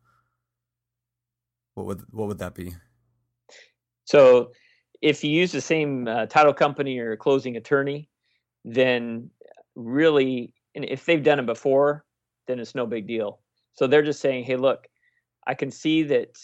what 1.75 1.85
would 1.85 2.01
what 2.11 2.27
would 2.27 2.39
that 2.39 2.55
be? 2.55 2.73
So 4.05 4.51
if 5.01 5.23
you 5.23 5.31
use 5.31 5.51
the 5.51 5.61
same 5.61 6.07
uh, 6.07 6.25
title 6.25 6.53
company 6.53 6.97
or 6.99 7.15
closing 7.15 7.55
attorney, 7.57 8.09
then 8.65 9.29
really, 9.75 10.53
and 10.75 10.83
if 10.85 11.05
they've 11.05 11.23
done 11.23 11.39
it 11.39 11.45
before, 11.45 12.05
then 12.47 12.59
it's 12.59 12.75
no 12.75 12.85
big 12.85 13.07
deal. 13.07 13.39
So 13.73 13.87
they're 13.87 14.01
just 14.03 14.19
saying, 14.19 14.43
hey, 14.43 14.57
look, 14.57 14.87
I 15.47 15.53
can 15.53 15.71
see 15.71 16.03
that 16.03 16.37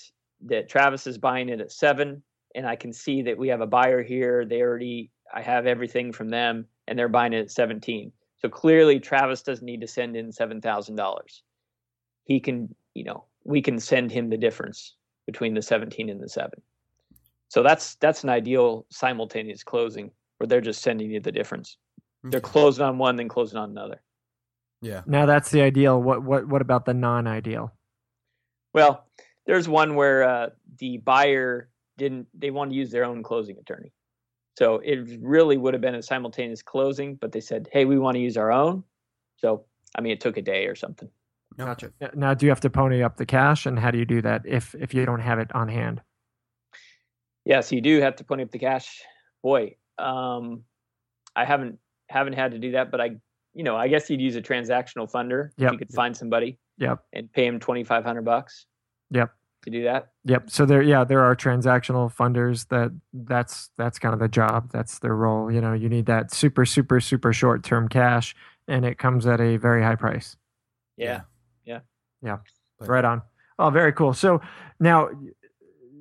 that 0.45 0.69
Travis 0.69 1.07
is 1.07 1.17
buying 1.17 1.49
it 1.49 1.59
at 1.59 1.71
seven, 1.71 2.21
and 2.55 2.65
I 2.65 2.75
can 2.75 2.93
see 2.93 3.21
that 3.23 3.37
we 3.37 3.49
have 3.49 3.61
a 3.61 3.67
buyer 3.67 4.01
here. 4.01 4.45
They 4.45 4.61
already, 4.61 5.11
I 5.33 5.41
have 5.41 5.67
everything 5.67 6.11
from 6.11 6.29
them, 6.29 6.65
and 6.87 6.97
they're 6.97 7.09
buying 7.09 7.33
it 7.33 7.41
at 7.41 7.51
seventeen. 7.51 8.11
So 8.37 8.49
clearly, 8.49 8.99
Travis 8.99 9.41
doesn't 9.41 9.65
need 9.65 9.81
to 9.81 9.87
send 9.87 10.15
in 10.15 10.31
seven 10.31 10.61
thousand 10.61 10.95
dollars. 10.95 11.43
He 12.23 12.39
can, 12.39 12.73
you 12.93 13.03
know, 13.03 13.25
we 13.43 13.61
can 13.61 13.79
send 13.79 14.11
him 14.11 14.29
the 14.29 14.37
difference 14.37 14.95
between 15.27 15.53
the 15.53 15.61
seventeen 15.61 16.09
and 16.09 16.21
the 16.21 16.29
seven. 16.29 16.61
So 17.49 17.61
that's 17.61 17.95
that's 17.95 18.23
an 18.23 18.29
ideal 18.29 18.85
simultaneous 18.89 19.63
closing 19.63 20.11
where 20.37 20.47
they're 20.47 20.61
just 20.61 20.81
sending 20.81 21.11
you 21.11 21.19
the 21.19 21.31
difference. 21.31 21.77
They're 22.23 22.41
closing 22.41 22.83
on 22.83 22.97
one, 22.97 23.17
then 23.17 23.27
closing 23.27 23.59
on 23.59 23.69
another. 23.69 24.01
Yeah. 24.81 25.01
Now 25.05 25.27
that's 25.27 25.51
the 25.51 25.61
ideal. 25.61 26.01
What 26.01 26.23
what 26.23 26.47
what 26.47 26.61
about 26.61 26.85
the 26.85 26.93
non-ideal? 26.93 27.71
Well, 28.73 29.05
there's 29.45 29.69
one 29.69 29.95
where 29.95 30.23
uh, 30.23 30.49
the 30.79 30.97
buyer 30.97 31.69
didn't 31.97 32.27
they 32.33 32.51
wanted 32.51 32.71
to 32.71 32.75
use 32.77 32.91
their 32.91 33.05
own 33.05 33.23
closing 33.23 33.57
attorney. 33.57 33.91
So 34.57 34.75
it 34.83 35.19
really 35.21 35.57
would 35.57 35.73
have 35.73 35.81
been 35.81 35.95
a 35.95 36.01
simultaneous 36.01 36.61
closing, 36.61 37.15
but 37.15 37.31
they 37.31 37.41
said, 37.41 37.67
"Hey, 37.71 37.85
we 37.85 37.97
want 37.99 38.15
to 38.15 38.21
use 38.21 38.37
our 38.37 38.51
own." 38.51 38.83
So 39.37 39.65
I 39.97 40.01
mean, 40.01 40.11
it 40.13 40.21
took 40.21 40.37
a 40.37 40.41
day 40.41 40.67
or 40.67 40.75
something. 40.75 41.09
Gotcha. 41.57 41.91
Now, 42.15 42.33
do 42.33 42.45
you 42.45 42.49
have 42.51 42.59
to 42.61 42.69
pony 42.69 43.01
up 43.01 43.15
the 43.17 43.25
cash, 43.25 43.65
and 43.65 43.79
how 43.79 43.91
do 43.91 43.97
you 43.97 44.05
do 44.05 44.21
that 44.21 44.41
if 44.45 44.75
if 44.75 44.93
you 44.93 45.05
don't 45.05 45.21
have 45.21 45.39
it 45.39 45.53
on 45.55 45.67
hand? 45.69 46.01
Yes, 47.45 47.71
you 47.71 47.81
do 47.81 48.01
have 48.01 48.15
to 48.17 48.23
pony 48.23 48.43
up 48.43 48.51
the 48.51 48.59
cash. 48.59 49.01
Boy, 49.43 49.75
um, 49.97 50.63
I 51.35 51.45
haven't 51.45 51.79
haven't 52.09 52.33
had 52.33 52.51
to 52.51 52.59
do 52.59 52.71
that, 52.71 52.91
but 52.91 52.99
I, 53.01 53.11
you 53.53 53.63
know, 53.63 53.75
I 53.75 53.87
guess 53.87 54.09
you'd 54.09 54.21
use 54.21 54.35
a 54.35 54.41
transactional 54.41 55.09
funder. 55.11 55.47
if 55.49 55.53
Yep. 55.63 55.71
You 55.73 55.77
could 55.77 55.91
find 55.93 56.15
somebody 56.15 56.59
Yep. 56.77 56.99
and 57.13 57.31
pay 57.31 57.45
him 57.45 57.59
twenty 57.59 57.83
five 57.83 58.03
hundred 58.03 58.23
bucks. 58.25 58.65
Yep. 59.11 59.31
To 59.65 59.71
do 59.71 59.83
that. 59.83 60.11
Yep. 60.25 60.51
So 60.51 60.65
there, 60.65 60.81
yeah, 60.83 61.03
there 61.03 61.23
are 61.23 61.35
transactional 61.35 62.13
funders 62.13 62.67
that 62.69 62.91
that's 63.13 63.69
that's 63.77 63.97
kind 63.99 64.13
of 64.13 64.19
the 64.19 64.27
job. 64.27 64.69
That's 64.71 64.99
their 64.99 65.15
role. 65.15 65.51
You 65.51 65.59
know, 65.59 65.73
you 65.73 65.89
need 65.89 66.05
that 66.05 66.31
super 66.33 66.65
super 66.65 66.99
super 67.01 67.33
short 67.33 67.63
term 67.63 67.87
cash, 67.89 68.35
and 68.67 68.85
it 68.85 68.99
comes 68.99 69.25
at 69.25 69.41
a 69.41 69.57
very 69.57 69.81
high 69.81 69.95
price. 69.95 70.37
Yeah. 70.97 71.21
Yeah. 71.65 71.79
Yeah. 72.21 72.37
But- 72.79 72.89
Right 72.89 73.05
on. 73.05 73.23
Oh, 73.57 73.69
very 73.71 73.91
cool. 73.93 74.13
So 74.13 74.41
now, 74.79 75.09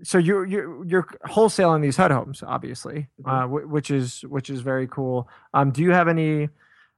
so 0.02 0.18
you're 0.18 0.44
you're 0.44 0.84
you're 0.84 1.06
wholesaling 1.26 1.80
these 1.80 1.96
HUD 1.96 2.10
homes, 2.10 2.42
obviously, 2.46 3.08
Mhm. 3.22 3.26
uh, 3.32 3.46
wh- 3.46 3.70
which 3.72 3.90
is 3.90 4.20
which 4.22 4.50
is 4.50 4.60
very 4.60 4.86
cool. 4.88 5.28
Um, 5.54 5.70
do 5.70 5.82
you 5.82 5.92
have 5.92 6.08
any, 6.08 6.50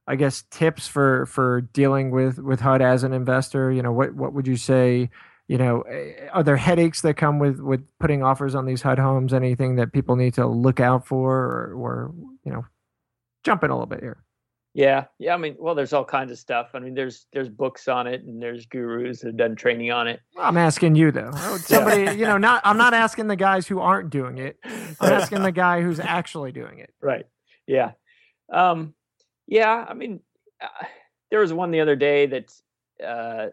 I 0.07 0.15
guess, 0.17 0.41
tips 0.51 0.87
for 0.87 1.25
for 1.27 1.61
dealing 1.61 2.11
with 2.11 2.39
with 2.39 2.59
HUD 2.59 2.81
as 2.81 3.03
an 3.03 3.13
investor? 3.13 3.71
You 3.71 3.83
know, 3.83 3.93
what 3.93 4.13
what 4.15 4.33
would 4.33 4.47
you 4.47 4.57
say? 4.57 5.09
You 5.47 5.57
know, 5.57 5.81
eh, 5.81 6.27
are 6.33 6.43
there 6.43 6.57
headaches 6.57 7.01
that 7.01 7.15
come 7.15 7.39
with 7.39 7.59
with 7.59 7.87
putting 7.99 8.21
offers 8.21 8.53
on 8.53 8.65
these 8.65 8.81
HUD 8.81 8.99
homes? 8.99 9.33
Anything 9.33 9.75
that 9.77 9.93
people 9.93 10.15
need 10.15 10.33
to 10.33 10.45
look 10.45 10.79
out 10.79 11.07
for, 11.07 11.35
or, 11.35 11.73
or 11.73 12.13
you 12.43 12.51
know, 12.51 12.65
jump 13.43 13.63
in 13.63 13.69
a 13.69 13.73
little 13.73 13.87
bit 13.87 14.01
here. 14.01 14.23
Yeah. 14.77 15.05
Yeah. 15.17 15.33
I 15.33 15.37
mean, 15.37 15.55
well, 15.57 15.73
there's 15.73 15.91
all 15.91 16.05
kinds 16.05 16.31
of 16.31 16.37
stuff. 16.37 16.69
I 16.75 16.79
mean, 16.79 16.93
there's 16.93 17.25
there's 17.33 17.49
books 17.49 17.87
on 17.87 18.05
it 18.05 18.23
and 18.23 18.39
there's 18.39 18.67
gurus 18.67 19.21
that 19.21 19.29
have 19.29 19.37
done 19.37 19.55
training 19.55 19.91
on 19.91 20.07
it. 20.07 20.19
I'm 20.37 20.55
asking 20.55 20.95
you 20.95 21.11
though. 21.11 21.31
Somebody, 21.61 22.15
you 22.15 22.25
know, 22.25 22.37
not 22.37 22.61
I'm 22.63 22.77
not 22.77 22.93
asking 22.93 23.25
the 23.25 23.35
guys 23.35 23.67
who 23.67 23.79
aren't 23.79 24.11
doing 24.11 24.37
it. 24.37 24.59
I'm 24.63 25.13
asking 25.13 25.41
the 25.41 25.51
guy 25.51 25.81
who's 25.81 25.99
actually 25.99 26.51
doing 26.51 26.77
it. 26.77 26.93
Right. 27.01 27.25
Yeah. 27.65 27.93
Um, 28.53 28.93
yeah. 29.47 29.83
I 29.89 29.95
mean, 29.95 30.19
uh, 30.61 30.85
there 31.31 31.39
was 31.39 31.53
one 31.53 31.71
the 31.71 31.79
other 31.79 31.95
day 31.95 32.27
that 32.27 32.53
uh, 33.03 33.47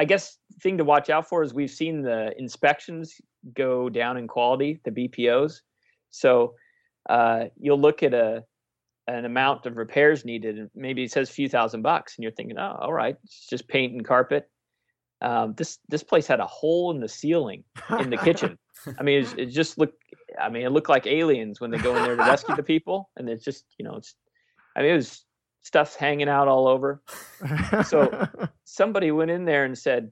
I 0.00 0.04
guess 0.06 0.38
thing 0.62 0.78
to 0.78 0.84
watch 0.84 1.10
out 1.10 1.28
for 1.28 1.42
is 1.42 1.52
we've 1.52 1.70
seen 1.70 2.00
the 2.00 2.32
inspections 2.38 3.20
go 3.54 3.90
down 3.90 4.16
in 4.16 4.26
quality, 4.26 4.80
the 4.82 4.90
BPOs. 4.90 5.60
So 6.08 6.54
uh, 7.10 7.44
you'll 7.58 7.80
look 7.80 8.02
at 8.02 8.14
a 8.14 8.44
an 9.08 9.26
amount 9.26 9.66
of 9.66 9.76
repairs 9.76 10.24
needed, 10.24 10.58
and 10.58 10.70
maybe 10.74 11.04
it 11.04 11.12
says 11.12 11.28
a 11.28 11.32
few 11.32 11.50
thousand 11.50 11.82
bucks, 11.82 12.16
and 12.16 12.22
you're 12.22 12.32
thinking, 12.32 12.56
oh, 12.58 12.78
all 12.80 12.94
right, 12.94 13.14
it's 13.24 13.46
just 13.46 13.68
paint 13.68 13.92
and 13.92 14.02
carpet. 14.02 14.48
Um, 15.20 15.52
this 15.58 15.78
this 15.90 16.02
place 16.02 16.26
had 16.26 16.40
a 16.40 16.46
hole 16.46 16.90
in 16.92 17.00
the 17.00 17.08
ceiling 17.08 17.62
in 17.98 18.08
the 18.08 18.16
kitchen. 18.16 18.58
I 18.98 19.02
mean, 19.02 19.24
it, 19.24 19.38
it 19.38 19.46
just 19.46 19.76
looked. 19.76 20.02
I 20.40 20.48
mean, 20.48 20.64
it 20.64 20.72
looked 20.72 20.88
like 20.88 21.06
aliens 21.06 21.60
when 21.60 21.70
they 21.70 21.76
go 21.76 21.94
in 21.94 22.04
there 22.04 22.16
to 22.16 22.22
rescue 22.22 22.56
the 22.56 22.62
people, 22.74 23.10
and 23.18 23.28
it's 23.28 23.44
just 23.44 23.66
you 23.78 23.84
know, 23.84 23.96
it's. 23.96 24.14
I 24.74 24.80
mean, 24.80 24.92
it 24.92 24.96
was 24.96 25.26
stuff 25.62 25.96
hanging 25.96 26.28
out 26.28 26.48
all 26.48 26.66
over. 26.68 27.02
So 27.86 28.26
somebody 28.64 29.10
went 29.10 29.30
in 29.30 29.44
there 29.44 29.64
and 29.64 29.76
said, 29.76 30.10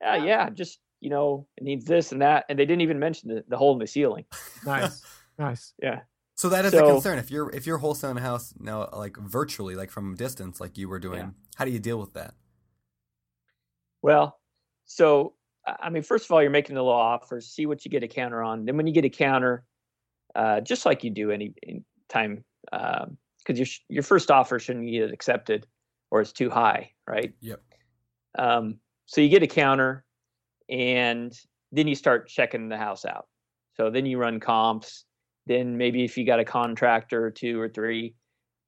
"Yeah, 0.00 0.16
yeah, 0.16 0.50
just 0.50 0.80
you 1.00 1.10
know, 1.10 1.46
it 1.56 1.64
needs 1.64 1.84
this 1.84 2.12
and 2.12 2.22
that," 2.22 2.44
and 2.48 2.58
they 2.58 2.66
didn't 2.66 2.82
even 2.82 2.98
mention 2.98 3.28
the, 3.28 3.44
the 3.48 3.56
hole 3.56 3.72
in 3.72 3.78
the 3.78 3.86
ceiling. 3.86 4.24
nice, 4.64 5.02
nice. 5.38 5.72
Yeah. 5.82 6.00
So 6.36 6.48
that 6.48 6.64
is 6.64 6.72
a 6.72 6.80
concern. 6.82 7.18
If 7.18 7.30
you're 7.30 7.50
if 7.50 7.66
you're 7.66 7.78
wholesaling 7.78 8.16
a 8.16 8.20
house 8.20 8.54
now, 8.58 8.88
like 8.92 9.16
virtually, 9.18 9.74
like 9.74 9.90
from 9.90 10.14
a 10.14 10.16
distance, 10.16 10.58
like 10.60 10.78
you 10.78 10.88
were 10.88 10.98
doing, 10.98 11.20
Yeah. 11.20 11.30
how 11.56 11.64
do 11.66 11.70
you 11.70 11.78
deal 11.78 11.98
with 11.98 12.14
that? 12.14 12.34
Well, 14.02 14.38
so 14.86 15.34
I 15.66 15.76
I 15.82 15.90
mean, 15.90 16.02
first 16.02 16.24
of 16.24 16.30
all, 16.32 16.40
you're 16.40 16.50
making 16.50 16.74
the 16.76 16.82
low 16.82 16.92
offers. 16.92 17.46
See 17.48 17.66
what 17.66 17.84
you 17.84 17.90
get 17.90 18.02
a 18.02 18.08
counter 18.08 18.42
on. 18.42 18.64
Then 18.64 18.76
when 18.76 18.86
you 18.86 18.92
get 18.94 19.04
a 19.04 19.10
counter, 19.10 19.64
uh, 20.34 20.60
just 20.60 20.86
like 20.86 21.04
you 21.04 21.10
do 21.10 21.30
any, 21.30 21.52
any 21.66 21.84
time, 22.08 22.44
because 23.44 23.58
your 23.58 23.68
your 23.88 24.02
first 24.02 24.30
offer 24.30 24.58
shouldn't 24.58 24.90
get 24.90 25.12
accepted 25.12 25.66
or 26.10 26.20
it's 26.20 26.32
too 26.32 26.50
high, 26.50 26.92
right? 27.06 27.32
Yep. 27.40 27.62
Um, 28.38 28.76
so 29.06 29.20
you 29.20 29.28
get 29.28 29.42
a 29.42 29.46
counter, 29.46 30.04
and 30.68 31.36
then 31.72 31.86
you 31.88 31.94
start 31.94 32.28
checking 32.28 32.68
the 32.68 32.76
house 32.76 33.04
out. 33.04 33.28
So 33.76 33.90
then 33.90 34.06
you 34.06 34.18
run 34.18 34.40
comps. 34.40 35.04
Then 35.46 35.76
maybe 35.76 36.04
if 36.04 36.16
you 36.16 36.26
got 36.26 36.40
a 36.40 36.44
contractor 36.44 37.24
or 37.24 37.30
two 37.30 37.60
or 37.60 37.68
three 37.68 38.14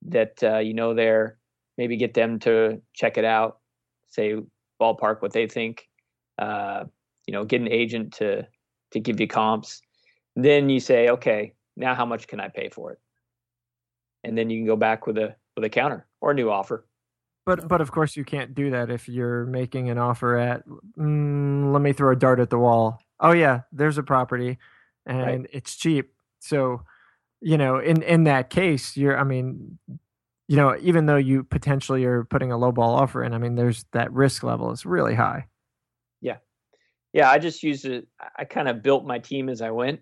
that 0.09 0.43
uh, 0.43 0.59
you 0.59 0.75
know 0.75 0.95
there, 0.95 1.39
maybe 1.79 1.97
get 1.97 2.15
them 2.15 2.39
to 2.41 2.81
check 2.95 3.19
it 3.19 3.25
out. 3.25 3.59
Say 4.09 4.37
ballpark 4.81 5.23
what 5.23 5.33
they 5.33 5.47
think. 5.47 5.89
Uh, 6.39 6.85
you 7.27 7.33
know, 7.33 7.45
get 7.45 7.61
an 7.61 7.69
agent 7.71 8.15
to 8.15 8.47
to 8.93 9.01
give 9.01 9.21
you 9.21 9.29
comps. 9.29 9.81
Then 10.35 10.69
you 10.69 10.81
say, 10.81 11.09
okay, 11.09 11.55
now 11.77 11.95
how 11.95 12.07
much 12.07 12.27
can 12.27 12.41
I 12.41 12.49
pay 12.49 12.69
for 12.69 12.93
it? 12.93 12.99
And 14.25 14.37
then 14.37 14.51
you 14.51 14.59
can 14.59 14.67
go 14.67 14.77
back 14.77 15.07
with 15.07 15.19
a 15.19 15.37
with 15.57 15.65
a 15.65 15.69
counter 15.69 16.07
or 16.21 16.31
a 16.31 16.35
new 16.35 16.51
offer. 16.51 16.87
But 17.45 17.67
but 17.67 17.81
of 17.81 17.91
course 17.91 18.17
you 18.17 18.25
can't 18.25 18.55
do 18.55 18.71
that 18.71 18.91
if 18.91 19.09
you're 19.09 19.47
making 19.47 19.91
an 19.91 19.99
offer 19.99 20.37
at. 20.37 20.63
Mm, 20.97 21.73
let 21.73 21.83
me 21.83 21.93
throw 21.93 22.13
a 22.13 22.17
dart 22.17 22.41
at 22.41 22.51
the 22.51 22.59
wall. 22.59 23.01
Oh 23.19 23.33
yeah, 23.33 23.63
there's 23.73 23.99
a 23.99 24.03
property, 24.03 24.59
and 25.07 25.49
it's 25.53 25.77
cheap. 25.77 26.13
So, 26.39 26.83
you 27.41 27.59
know, 27.59 27.79
in 27.79 28.03
in 28.03 28.25
that 28.25 28.51
case, 28.51 28.97
you're. 28.97 29.19
I 29.19 29.25
mean, 29.25 29.79
you 30.47 30.57
know, 30.57 30.77
even 30.81 31.07
though 31.07 31.17
you 31.17 31.43
potentially 31.43 32.05
are 32.05 32.25
putting 32.25 32.53
a 32.53 32.59
low 32.59 32.71
ball 32.71 32.95
offer 32.95 33.25
in, 33.25 33.35
I 33.35 33.39
mean, 33.39 33.57
there's 33.57 33.85
that 33.93 34.13
risk 34.13 34.45
level 34.45 34.71
is 34.71 34.87
really 34.87 35.15
high. 35.15 35.47
Yeah, 36.21 36.37
yeah, 37.13 37.29
I 37.29 37.39
just 37.39 37.65
used 37.65 37.87
it. 37.87 38.07
I 38.37 38.45
kind 38.45 38.69
of 38.69 38.83
built 38.83 39.05
my 39.05 39.19
team 39.19 39.49
as 39.49 39.63
I 39.63 39.71
went. 39.71 40.01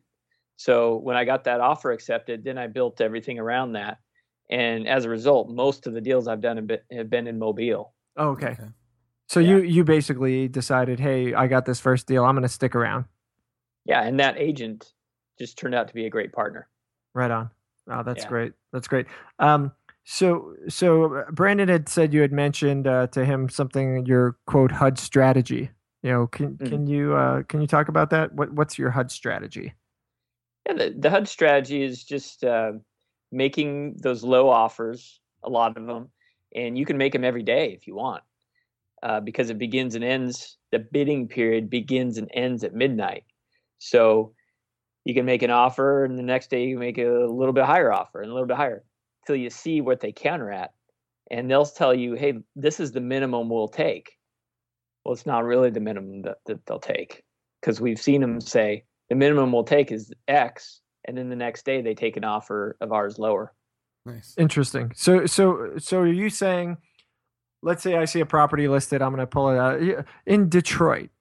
So 0.57 0.97
when 0.97 1.17
I 1.17 1.25
got 1.25 1.45
that 1.45 1.61
offer 1.61 1.91
accepted, 1.91 2.45
then 2.45 2.59
I 2.59 2.67
built 2.67 3.01
everything 3.01 3.39
around 3.39 3.73
that. 3.73 3.97
And 4.51 4.89
as 4.89 5.05
a 5.05 5.09
result, 5.09 5.49
most 5.49 5.87
of 5.87 5.95
the 5.95 6.01
deals 6.01 6.27
I've 6.29 6.41
done 6.41 6.57
have 6.57 6.67
been, 6.67 6.81
have 6.93 7.09
been 7.09 7.27
in 7.27 7.39
Mobile. 7.39 7.95
Oh, 8.17 8.31
okay. 8.31 8.49
Okay. 8.49 8.69
So 9.29 9.39
Yeah. 9.39 9.51
you 9.51 9.63
you 9.63 9.85
basically 9.85 10.49
decided, 10.49 10.99
hey, 10.99 11.33
I 11.35 11.47
got 11.47 11.65
this 11.65 11.79
first 11.79 12.07
deal. 12.09 12.25
I'm 12.25 12.35
going 12.35 12.43
to 12.43 12.49
stick 12.49 12.75
around. 12.75 13.05
Yeah, 13.85 14.03
and 14.03 14.19
that 14.19 14.37
agent 14.39 14.93
just 15.39 15.57
turned 15.57 15.75
out 15.75 15.89
to 15.89 15.95
be 15.95 16.07
a 16.07 16.11
great 16.11 16.33
partner. 16.33 16.69
Right 17.15 17.31
on. 17.31 17.51
Oh, 17.89 18.03
that's 18.03 18.25
Yeah. 18.25 18.29
great. 18.29 18.53
That's 18.73 18.89
great. 18.89 19.07
Um, 19.39 19.73
so 20.05 20.55
so 20.69 21.15
uh, 21.15 21.31
Brandon 21.31 21.69
had 21.69 21.89
said 21.89 22.13
you 22.13 22.21
had 22.21 22.33
mentioned 22.33 22.89
uh, 22.89 23.07
to 23.09 23.25
him 23.25 23.49
something 23.49 24.05
your 24.05 24.37
quote 24.47 24.73
HUD 24.73 24.99
strategy. 24.99 25.71
You 26.03 26.11
know, 26.11 26.27
can 26.27 26.57
Mhm. 26.57 26.69
can 26.69 26.87
you 26.89 27.15
uh, 27.15 27.43
can 27.45 27.61
you 27.61 27.67
talk 27.69 27.89
about 27.89 28.11
that? 28.11 28.35
What 28.35 28.53
what's 28.53 28.79
your 28.79 28.91
HUD 28.91 29.13
strategy? 29.13 29.75
Yeah, 30.67 30.75
the, 30.75 30.95
the 30.99 31.11
HUD 31.11 31.29
strategy 31.29 31.83
is 31.83 32.03
just 32.05 32.43
uh, 32.43 32.73
making 33.33 33.97
those 34.03 34.23
low 34.23 34.49
offers, 34.49 35.21
a 35.43 35.51
lot 35.51 35.77
of 35.77 35.87
them, 35.87 36.11
and 36.55 36.77
you 36.77 36.85
can 36.85 36.99
make 36.99 37.13
them 37.13 37.25
every 37.25 37.43
day 37.43 37.73
if 37.73 37.87
you 37.87 37.95
want, 37.95 38.23
uh, 39.03 39.21
because 39.21 39.51
it 39.51 39.59
begins 39.59 39.95
and 39.95 40.05
ends. 40.05 40.59
The 40.73 40.79
bidding 40.79 41.29
period 41.29 41.71
begins 41.71 42.19
and 42.19 42.29
ends 42.35 42.65
at 42.65 42.75
midnight, 42.75 43.25
so 43.79 44.35
you 45.05 45.15
can 45.15 45.25
make 45.25 45.43
an 45.43 45.51
offer, 45.51 46.05
and 46.05 46.19
the 46.19 46.23
next 46.23 46.51
day 46.51 46.65
you 46.67 46.79
make 46.79 46.99
a 46.99 47.09
little 47.09 47.55
bit 47.55 47.65
higher 47.65 47.93
offer 47.93 48.21
and 48.21 48.31
a 48.31 48.35
little 48.35 48.49
bit 48.49 48.57
higher, 48.57 48.85
till 49.27 49.37
you 49.37 49.51
see 49.51 49.81
what 49.81 50.01
they 50.01 50.13
counter 50.13 50.51
at, 50.51 50.75
and 51.31 51.51
they'll 51.51 51.65
tell 51.65 51.95
you, 51.95 52.15
"Hey, 52.15 52.35
this 52.57 52.81
is 52.81 52.93
the 52.93 53.01
minimum 53.01 53.49
we'll 53.49 53.69
take." 53.69 54.19
Well, 55.05 55.15
it's 55.15 55.27
not 55.27 55.45
really 55.45 55.71
the 55.71 55.81
minimum 55.81 56.23
that, 56.23 56.39
that 56.47 56.67
they'll 56.67 56.79
take, 56.79 57.25
because 57.61 57.81
we've 57.81 58.01
seen 58.01 58.21
them 58.21 58.41
say 58.41 58.85
the 59.09 59.15
minimum 59.15 59.51
we'll 59.51 59.65
take 59.65 59.91
is 59.91 60.13
X, 60.29 60.83
and 61.11 61.19
then 61.19 61.29
the 61.29 61.37
next 61.37 61.65
day 61.65 61.83
they 61.83 61.95
take 61.95 62.17
an 62.17 62.23
offer 62.25 62.77
of 62.81 62.93
ours 62.93 63.19
lower. 63.19 63.53
Nice. 64.07 64.33
Interesting. 64.39 64.93
So 64.95 65.27
so 65.27 65.73
so 65.79 65.99
are 65.99 66.07
you 66.07 66.31
saying, 66.31 66.77
let's 67.63 67.83
say 67.83 67.97
I 67.97 68.05
see 68.05 68.21
a 68.21 68.27
property 68.27 68.69
listed, 68.69 69.03
I'm 69.03 69.11
going 69.11 69.19
to 69.21 69.27
pull 69.27 69.51
it 69.51 69.59
out 69.59 70.07
in 70.27 70.49
Detroit. 70.49 71.11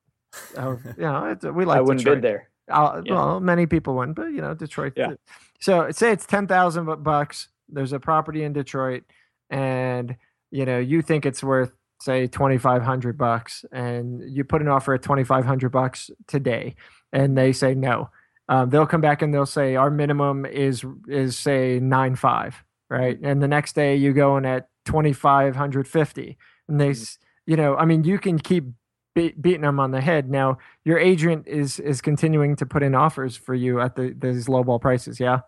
Oh, 0.57 0.79
you 0.95 1.03
know, 1.03 1.35
we 1.53 1.65
like 1.65 1.79
I 1.79 1.81
wouldn't 1.81 1.99
Detroit. 1.99 2.17
bid 2.17 2.23
there. 2.23 2.49
Uh, 2.71 3.01
Yeah. 3.03 3.13
Well, 3.15 3.39
many 3.39 3.65
people 3.65 3.95
wouldn't, 3.95 4.15
but 4.15 4.27
you 4.27 4.41
know, 4.41 4.53
Detroit. 4.53 4.93
Yeah. 4.95 5.13
So 5.59 5.89
say 5.89 6.11
it's 6.11 6.27
ten 6.27 6.45
thousand 6.45 6.85
bucks. 7.03 7.47
There's 7.67 7.93
a 7.93 7.99
property 7.99 8.43
in 8.43 8.53
Detroit, 8.53 9.03
and 9.49 10.15
you 10.51 10.65
know 10.65 10.77
you 10.77 11.01
think 11.01 11.25
it's 11.25 11.43
worth 11.43 11.71
say 11.99 12.27
twenty 12.27 12.59
five 12.59 12.83
hundred 12.83 13.17
bucks, 13.17 13.65
and 13.71 14.21
you 14.31 14.43
put 14.43 14.61
an 14.61 14.67
offer 14.67 14.93
at 14.93 15.01
twenty 15.01 15.23
five 15.23 15.45
hundred 15.45 15.71
bucks 15.71 16.11
today, 16.27 16.75
and 17.11 17.35
they 17.35 17.51
say 17.51 17.73
no. 17.73 18.09
Um, 18.49 18.69
they'll 18.71 18.87
come 18.87 18.99
back 19.01 19.21
and 19.21 19.31
they'll 19.33 19.45
say 19.45 19.75
our 19.75 19.91
minimum 19.91 20.45
is 20.45 20.83
is 21.07 21.37
say 21.37 21.79
nine 21.79 22.15
five, 22.15 22.61
right? 22.89 23.17
And 23.21 23.41
the 23.41 23.47
next 23.47 23.73
day 23.75 23.95
you 23.95 24.11
go 24.11 24.35
in 24.37 24.45
at 24.45 24.67
twenty 24.85 25.13
five 25.13 25.55
hundred 25.55 25.87
fifty, 25.87 26.37
and 26.67 26.81
they, 26.81 26.89
Mhm. 26.89 27.17
you 27.45 27.55
know, 27.55 27.75
I 27.77 27.85
mean, 27.85 28.03
you 28.03 28.17
can 28.17 28.39
keep 28.39 28.65
be- 29.13 29.35
beating 29.39 29.61
them 29.61 29.79
on 29.79 29.91
the 29.91 30.01
head. 30.01 30.29
Now 30.31 30.57
your 30.83 30.97
agent 30.97 31.47
is 31.47 31.79
is 31.79 32.01
continuing 32.01 32.55
to 32.57 32.65
put 32.65 32.81
in 32.83 32.95
offers 32.95 33.37
for 33.37 33.53
you 33.53 33.79
at 33.79 33.95
the 33.95 34.15
these 34.17 34.47
lowball 34.47 34.81
prices. 34.81 35.19
Yeah. 35.19 35.41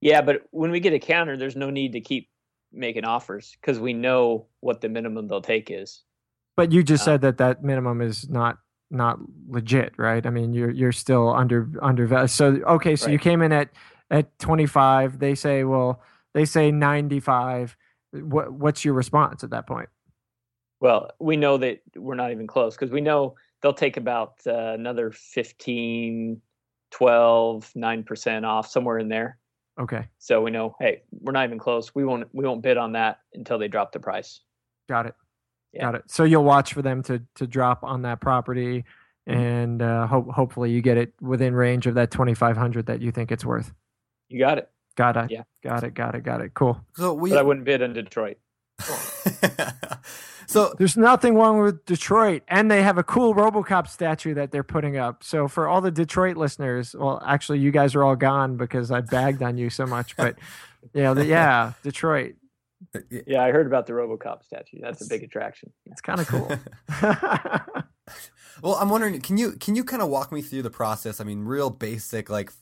Yeah, 0.00 0.22
but 0.22 0.42
when 0.50 0.70
we 0.70 0.80
get 0.80 0.94
a 0.94 0.98
counter, 0.98 1.36
there's 1.36 1.56
no 1.56 1.70
need 1.70 1.92
to 1.92 2.00
keep 2.00 2.28
making 2.72 3.04
offers 3.04 3.56
because 3.60 3.78
we 3.78 3.92
know 3.92 4.46
what 4.60 4.80
the 4.80 4.88
minimum 4.88 5.28
they'll 5.28 5.42
take 5.42 5.70
is. 5.70 6.02
But 6.56 6.72
you 6.72 6.82
just 6.82 7.02
Uh, 7.02 7.04
said 7.04 7.20
that 7.20 7.36
that 7.38 7.62
minimum 7.62 8.00
is 8.00 8.28
not 8.30 8.58
not 8.92 9.18
legit, 9.48 9.94
right? 9.96 10.24
I 10.24 10.30
mean, 10.30 10.52
you're 10.52 10.70
you're 10.70 10.92
still 10.92 11.30
under 11.30 11.68
under 11.80 12.28
so 12.28 12.60
okay, 12.66 12.94
so 12.96 13.10
you 13.10 13.18
came 13.18 13.42
in 13.42 13.52
at 13.52 13.70
at 14.12 14.38
25, 14.38 15.18
they 15.18 15.34
say, 15.34 15.64
well, 15.64 16.02
they 16.34 16.44
say 16.44 16.70
95. 16.70 17.76
What 18.12 18.52
what's 18.52 18.84
your 18.84 18.94
response 18.94 19.42
at 19.42 19.50
that 19.50 19.66
point? 19.66 19.88
Well, 20.80 21.10
we 21.18 21.36
know 21.36 21.56
that 21.58 21.80
we're 21.96 22.14
not 22.14 22.30
even 22.30 22.46
close 22.46 22.74
because 22.74 22.90
we 22.90 23.00
know 23.00 23.36
they'll 23.62 23.72
take 23.72 23.96
about 23.96 24.34
uh, 24.46 24.72
another 24.74 25.12
15, 25.12 26.40
12, 26.90 27.72
9% 27.74 28.44
off 28.44 28.68
somewhere 28.68 28.98
in 28.98 29.08
there. 29.08 29.38
Okay. 29.80 30.06
So 30.18 30.42
we 30.42 30.50
know, 30.50 30.76
hey, 30.80 31.02
we're 31.12 31.32
not 31.32 31.44
even 31.44 31.58
close. 31.58 31.94
We 31.94 32.04
won't 32.04 32.28
we 32.32 32.44
won't 32.44 32.62
bid 32.62 32.76
on 32.76 32.92
that 32.92 33.20
until 33.32 33.58
they 33.58 33.68
drop 33.68 33.92
the 33.92 34.00
price. 34.00 34.40
Got 34.88 35.06
it. 35.06 35.14
Yeah. 35.72 35.82
Got 35.82 35.94
it. 35.96 36.04
So 36.10 36.24
you'll 36.24 36.44
watch 36.44 36.74
for 36.74 36.82
them 36.82 37.02
to 37.04 37.22
to 37.36 37.46
drop 37.46 37.82
on 37.82 38.02
that 38.02 38.20
property 38.20 38.84
Mm-hmm. 39.28 39.38
and 39.40 39.82
uh 39.82 40.06
hope 40.08 40.28
hopefully 40.32 40.72
you 40.72 40.82
get 40.82 40.96
it 40.96 41.12
within 41.20 41.54
range 41.54 41.86
of 41.86 41.94
that 41.94 42.10
2500 42.10 42.86
that 42.86 43.00
you 43.00 43.12
think 43.12 43.30
it's 43.30 43.44
worth. 43.44 43.72
You 44.28 44.40
got 44.40 44.58
it. 44.58 44.68
Got 44.96 45.16
it. 45.16 45.30
Yeah. 45.30 45.42
Got 45.62 45.84
it. 45.84 45.94
Got 45.94 46.16
it. 46.16 46.24
Got 46.24 46.40
it. 46.40 46.54
Cool. 46.54 46.84
So 46.96 47.14
we. 47.14 47.30
But 47.30 47.38
I 47.38 47.42
wouldn't 47.42 47.64
bid 47.64 47.82
in 47.82 47.92
Detroit. 47.92 48.38
so 50.46 50.74
There's 50.76 50.96
nothing 50.96 51.34
wrong 51.36 51.60
with 51.60 51.84
Detroit, 51.86 52.42
and 52.48 52.70
they 52.70 52.82
have 52.82 52.98
a 52.98 53.02
cool 53.02 53.34
RoboCop 53.34 53.86
statue 53.88 54.34
that 54.34 54.50
they're 54.50 54.62
putting 54.64 54.96
up. 54.96 55.22
So 55.24 55.48
for 55.48 55.68
all 55.68 55.80
the 55.80 55.90
Detroit 55.90 56.36
listeners, 56.36 56.94
well, 56.98 57.22
actually, 57.24 57.60
you 57.60 57.70
guys 57.70 57.94
are 57.94 58.02
all 58.02 58.16
gone 58.16 58.56
because 58.56 58.90
I 58.90 59.00
bagged 59.02 59.42
on 59.42 59.56
you 59.56 59.70
so 59.70 59.86
much. 59.86 60.16
But 60.16 60.36
yeah, 60.94 61.14
the, 61.14 61.24
yeah, 61.26 61.72
Detroit, 61.82 62.34
Yeah, 63.26 63.42
I 63.42 63.50
heard 63.50 63.66
about 63.66 63.86
the 63.86 63.94
RoboCop 63.94 64.44
statue. 64.44 64.78
That's 64.80 65.00
a 65.04 65.08
big 65.08 65.22
attraction. 65.22 65.72
it's 65.86 66.00
kind 66.00 66.20
of 66.20 66.26
cool. 66.26 66.48
well, 68.62 68.74
I'm 68.74 68.88
wondering, 68.90 69.20
can 69.20 69.38
you 69.38 69.52
can 69.52 69.76
you 69.76 69.84
kind 69.84 70.02
of 70.02 70.08
walk 70.08 70.32
me 70.32 70.42
through 70.42 70.62
the 70.62 70.70
process? 70.70 71.20
I 71.20 71.24
mean, 71.24 71.44
real 71.44 71.70
basic, 71.70 72.28
like 72.28 72.52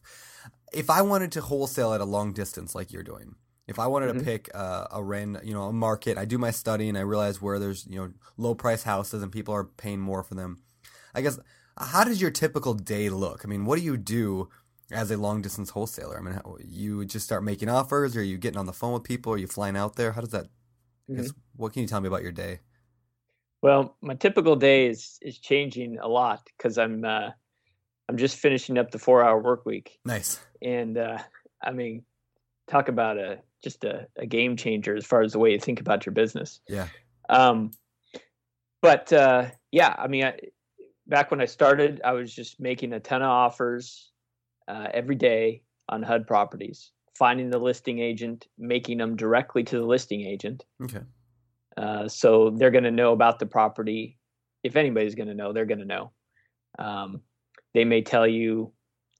if 0.72 0.88
I 0.88 1.02
wanted 1.02 1.32
to 1.32 1.40
wholesale 1.40 1.92
at 1.94 2.00
a 2.00 2.04
long 2.04 2.32
distance, 2.32 2.74
like 2.74 2.92
you're 2.92 3.02
doing. 3.02 3.34
If 3.66 3.78
I 3.78 3.86
wanted 3.86 4.08
to 4.08 4.14
Mhm. 4.20 4.24
pick 4.24 4.50
uh, 4.54 4.86
a 4.90 5.02
rent, 5.02 5.44
you 5.44 5.54
know, 5.54 5.64
a 5.64 5.72
market, 5.72 6.18
I 6.18 6.24
do 6.24 6.38
my 6.38 6.50
study 6.50 6.88
and 6.88 6.98
I 6.98 7.02
realize 7.02 7.40
where 7.40 7.58
there's 7.58 7.86
you 7.86 7.96
know 8.00 8.12
low 8.36 8.54
price 8.54 8.82
houses 8.84 9.22
and 9.22 9.30
people 9.32 9.54
are 9.54 9.64
paying 9.64 10.00
more 10.00 10.22
for 10.22 10.34
them. 10.34 10.62
I 11.14 11.22
guess 11.22 11.38
how 11.78 12.04
does 12.04 12.20
your 12.20 12.30
typical 12.30 12.74
day 12.74 13.08
look? 13.10 13.42
I 13.44 13.48
mean, 13.48 13.64
what 13.64 13.78
do 13.78 13.84
you 13.84 13.96
do 13.96 14.48
as 14.92 15.10
a 15.10 15.16
long 15.16 15.42
distance 15.42 15.70
wholesaler? 15.70 16.18
I 16.18 16.22
mean, 16.22 16.34
how, 16.34 16.56
you 16.64 17.04
just 17.04 17.24
start 17.24 17.44
making 17.44 17.68
offers, 17.68 18.16
or 18.16 18.20
are 18.20 18.22
you 18.22 18.38
getting 18.38 18.58
on 18.58 18.66
the 18.66 18.72
phone 18.72 18.92
with 18.92 19.04
people? 19.04 19.32
Are 19.32 19.38
you 19.38 19.46
flying 19.46 19.76
out 19.76 19.96
there? 19.96 20.12
How 20.12 20.20
does 20.20 20.30
that? 20.30 20.46
I 21.10 21.14
guess, 21.14 21.32
what 21.56 21.72
can 21.72 21.82
you 21.82 21.88
tell 21.88 22.00
me 22.00 22.08
about 22.08 22.22
your 22.22 22.32
day? 22.32 22.60
Well, 23.62 23.96
my 24.00 24.14
typical 24.14 24.56
day 24.56 24.86
is 24.86 25.18
is 25.20 25.38
changing 25.38 25.98
a 25.98 26.08
lot 26.08 26.48
because 26.56 26.78
I'm 26.78 27.04
uh, 27.04 27.30
I'm 28.08 28.16
just 28.16 28.36
finishing 28.36 28.78
up 28.78 28.90
the 28.90 28.98
four 28.98 29.22
hour 29.22 29.40
work 29.40 29.66
week. 29.66 29.98
Nice. 30.04 30.40
And 30.62 30.96
uh, 30.96 31.18
I 31.62 31.72
mean, 31.72 32.04
talk 32.68 32.88
about 32.88 33.18
a 33.18 33.38
just 33.62 33.84
a, 33.84 34.06
a, 34.16 34.24
game 34.24 34.56
changer 34.56 34.96
as 34.96 35.04
far 35.04 35.20
as 35.20 35.32
the 35.32 35.38
way 35.38 35.52
you 35.52 35.60
think 35.60 35.80
about 35.80 36.06
your 36.06 36.14
business. 36.14 36.60
Yeah. 36.66 36.88
Um, 37.28 37.72
but 38.80 39.12
uh, 39.12 39.50
yeah, 39.70 39.94
I 39.98 40.08
mean, 40.08 40.24
I, 40.24 40.38
back 41.06 41.30
when 41.30 41.40
I 41.40 41.44
started, 41.44 42.00
I 42.02 42.12
was 42.12 42.34
just 42.34 42.58
making 42.58 42.94
a 42.94 43.00
ton 43.00 43.20
of 43.20 43.28
offers 43.28 44.09
uh, 44.70 44.88
every 44.94 45.16
day 45.16 45.62
on 45.88 46.02
HUD 46.02 46.26
properties, 46.26 46.92
finding 47.18 47.50
the 47.50 47.58
listing 47.58 47.98
agent, 47.98 48.46
making 48.56 48.98
them 48.98 49.16
directly 49.16 49.64
to 49.64 49.78
the 49.78 49.84
listing 49.84 50.20
agent. 50.20 50.64
Okay. 50.82 51.00
Uh, 51.76 52.06
so 52.08 52.50
they're 52.50 52.70
going 52.70 52.84
to 52.84 52.90
know 52.90 53.12
about 53.12 53.38
the 53.38 53.46
property. 53.46 54.16
If 54.62 54.76
anybody's 54.76 55.14
going 55.14 55.28
to 55.28 55.34
know, 55.34 55.52
they're 55.52 55.66
going 55.66 55.80
to 55.80 55.84
know. 55.84 56.12
Um, 56.78 57.22
they 57.74 57.84
may 57.84 58.02
tell 58.02 58.26
you, 58.26 58.72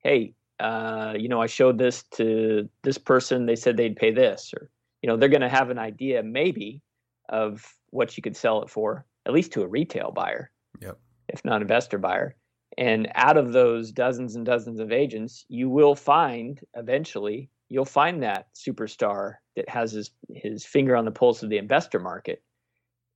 "Hey, 0.05 0.35
uh, 0.61 1.15
you 1.19 1.29
know, 1.29 1.41
I 1.41 1.47
showed 1.47 1.79
this 1.79 2.05
to 2.15 2.69
this 2.83 2.99
person. 2.99 3.47
They 3.47 3.57
said 3.57 3.77
they'd 3.77 3.97
pay 3.97 4.13
this," 4.13 4.53
or 4.55 4.71
you 5.03 5.09
know, 5.09 5.17
they're 5.17 5.29
going 5.29 5.41
to 5.41 5.49
have 5.49 5.71
an 5.71 5.79
idea 5.79 6.23
maybe 6.23 6.83
of 7.29 7.65
what 7.91 8.17
you 8.17 8.23
could 8.23 8.37
sell 8.37 8.63
it 8.63 8.71
for, 8.71 9.07
at 9.27 9.33
least 9.33 9.53
to 9.53 9.63
a 9.63 9.69
retail 9.69 10.13
buyer. 10.13 10.51
Yep. 10.81 10.99
If 11.29 11.45
not 11.45 11.63
investor 11.63 11.99
buyer. 11.99 12.37
And 12.79 13.11
out 13.15 13.37
of 13.37 13.53
those 13.53 13.93
dozens 13.93 14.37
and 14.37 14.47
dozens 14.47 14.81
of 14.81 14.93
agents, 14.93 15.45
you 15.49 15.69
will 15.69 15.95
find 15.95 16.61
eventually 16.75 17.51
you'll 17.71 17.85
find 17.85 18.23
that 18.23 18.49
superstar 18.55 19.35
that 19.57 19.69
has 19.69 19.93
his 19.93 20.11
his 20.29 20.67
finger 20.67 20.97
on 20.97 21.05
the 21.07 21.11
pulse 21.11 21.43
of 21.43 21.49
the 21.49 21.59
investor 21.59 22.01
market 22.01 22.43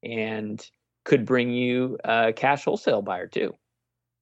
and 0.02 0.70
could 1.04 1.26
bring 1.26 1.50
you 1.50 1.98
a 2.04 2.32
cash 2.32 2.64
wholesale 2.64 3.02
buyer 3.02 3.26
too. 3.26 3.52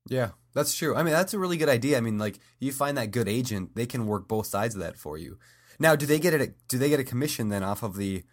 Yeah, 0.09 0.31
that's 0.55 0.75
true. 0.75 0.97
I 0.97 1.05
mean, 1.05 1.13
that's 1.13 1.35
a 1.35 1.39
really 1.39 1.57
good 1.57 1.69
idea. 1.69 1.97
I 1.97 2.01
mean, 2.01 2.19
like 2.19 2.41
you 2.59 2.73
find 2.73 2.97
that 2.99 3.13
good 3.13 3.29
agent, 3.29 3.77
they 3.77 3.87
can 3.87 4.07
work 4.07 4.27
both 4.27 4.47
sides 4.47 4.75
of 4.75 4.81
that 4.81 4.97
for 4.97 5.17
you. 5.17 5.39
Now, 5.79 5.95
do 5.95 6.07
they 6.07 6.19
get 6.19 6.35
it? 6.35 6.57
Do 6.69 6.79
they 6.79 6.89
get 6.89 7.01
a 7.01 7.05
commission 7.05 7.49
then 7.49 7.63
off 7.63 7.83
of 7.83 7.97
the 7.97 8.25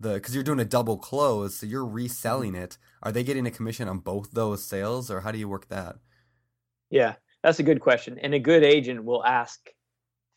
the 0.00 0.14
because 0.14 0.34
you're 0.34 0.44
doing 0.44 0.60
a 0.60 0.64
double 0.64 0.96
close, 0.96 1.56
so 1.56 1.66
you're 1.66 1.86
reselling 1.86 2.52
mm-hmm. 2.52 2.62
it. 2.62 2.78
Are 3.02 3.12
they 3.12 3.24
getting 3.24 3.46
a 3.46 3.50
commission 3.50 3.88
on 3.88 3.98
both 3.98 4.30
those 4.32 4.64
sales, 4.64 5.10
or 5.10 5.20
how 5.20 5.32
do 5.32 5.38
you 5.38 5.48
work 5.48 5.68
that? 5.68 5.96
Yeah, 6.90 7.14
that's 7.42 7.58
a 7.58 7.62
good 7.62 7.80
question. 7.80 8.18
And 8.18 8.34
a 8.34 8.38
good 8.38 8.62
agent 8.64 9.04
will 9.04 9.24
ask 9.24 9.60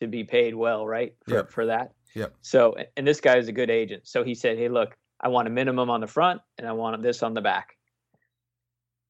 to 0.00 0.06
be 0.08 0.24
paid 0.24 0.54
well, 0.54 0.86
right? 0.86 1.14
For 1.24 1.34
Yep. 1.34 1.50
for 1.50 1.66
that. 1.66 1.92
Yep. 2.14 2.34
So, 2.42 2.74
and 2.96 3.06
this 3.06 3.20
guy 3.20 3.38
is 3.38 3.48
a 3.48 3.52
good 3.52 3.70
agent. 3.70 4.06
So 4.06 4.22
he 4.24 4.34
said, 4.34 4.58
"Hey, 4.58 4.68
look, 4.68 4.96
I 5.20 5.28
want 5.28 5.48
a 5.48 5.50
minimum 5.50 5.88
on 5.90 6.00
the 6.00 6.06
front, 6.06 6.42
and 6.58 6.66
I 6.66 6.72
want 6.72 7.00
this 7.02 7.22
on 7.22 7.32
the 7.34 7.40
back." 7.40 7.76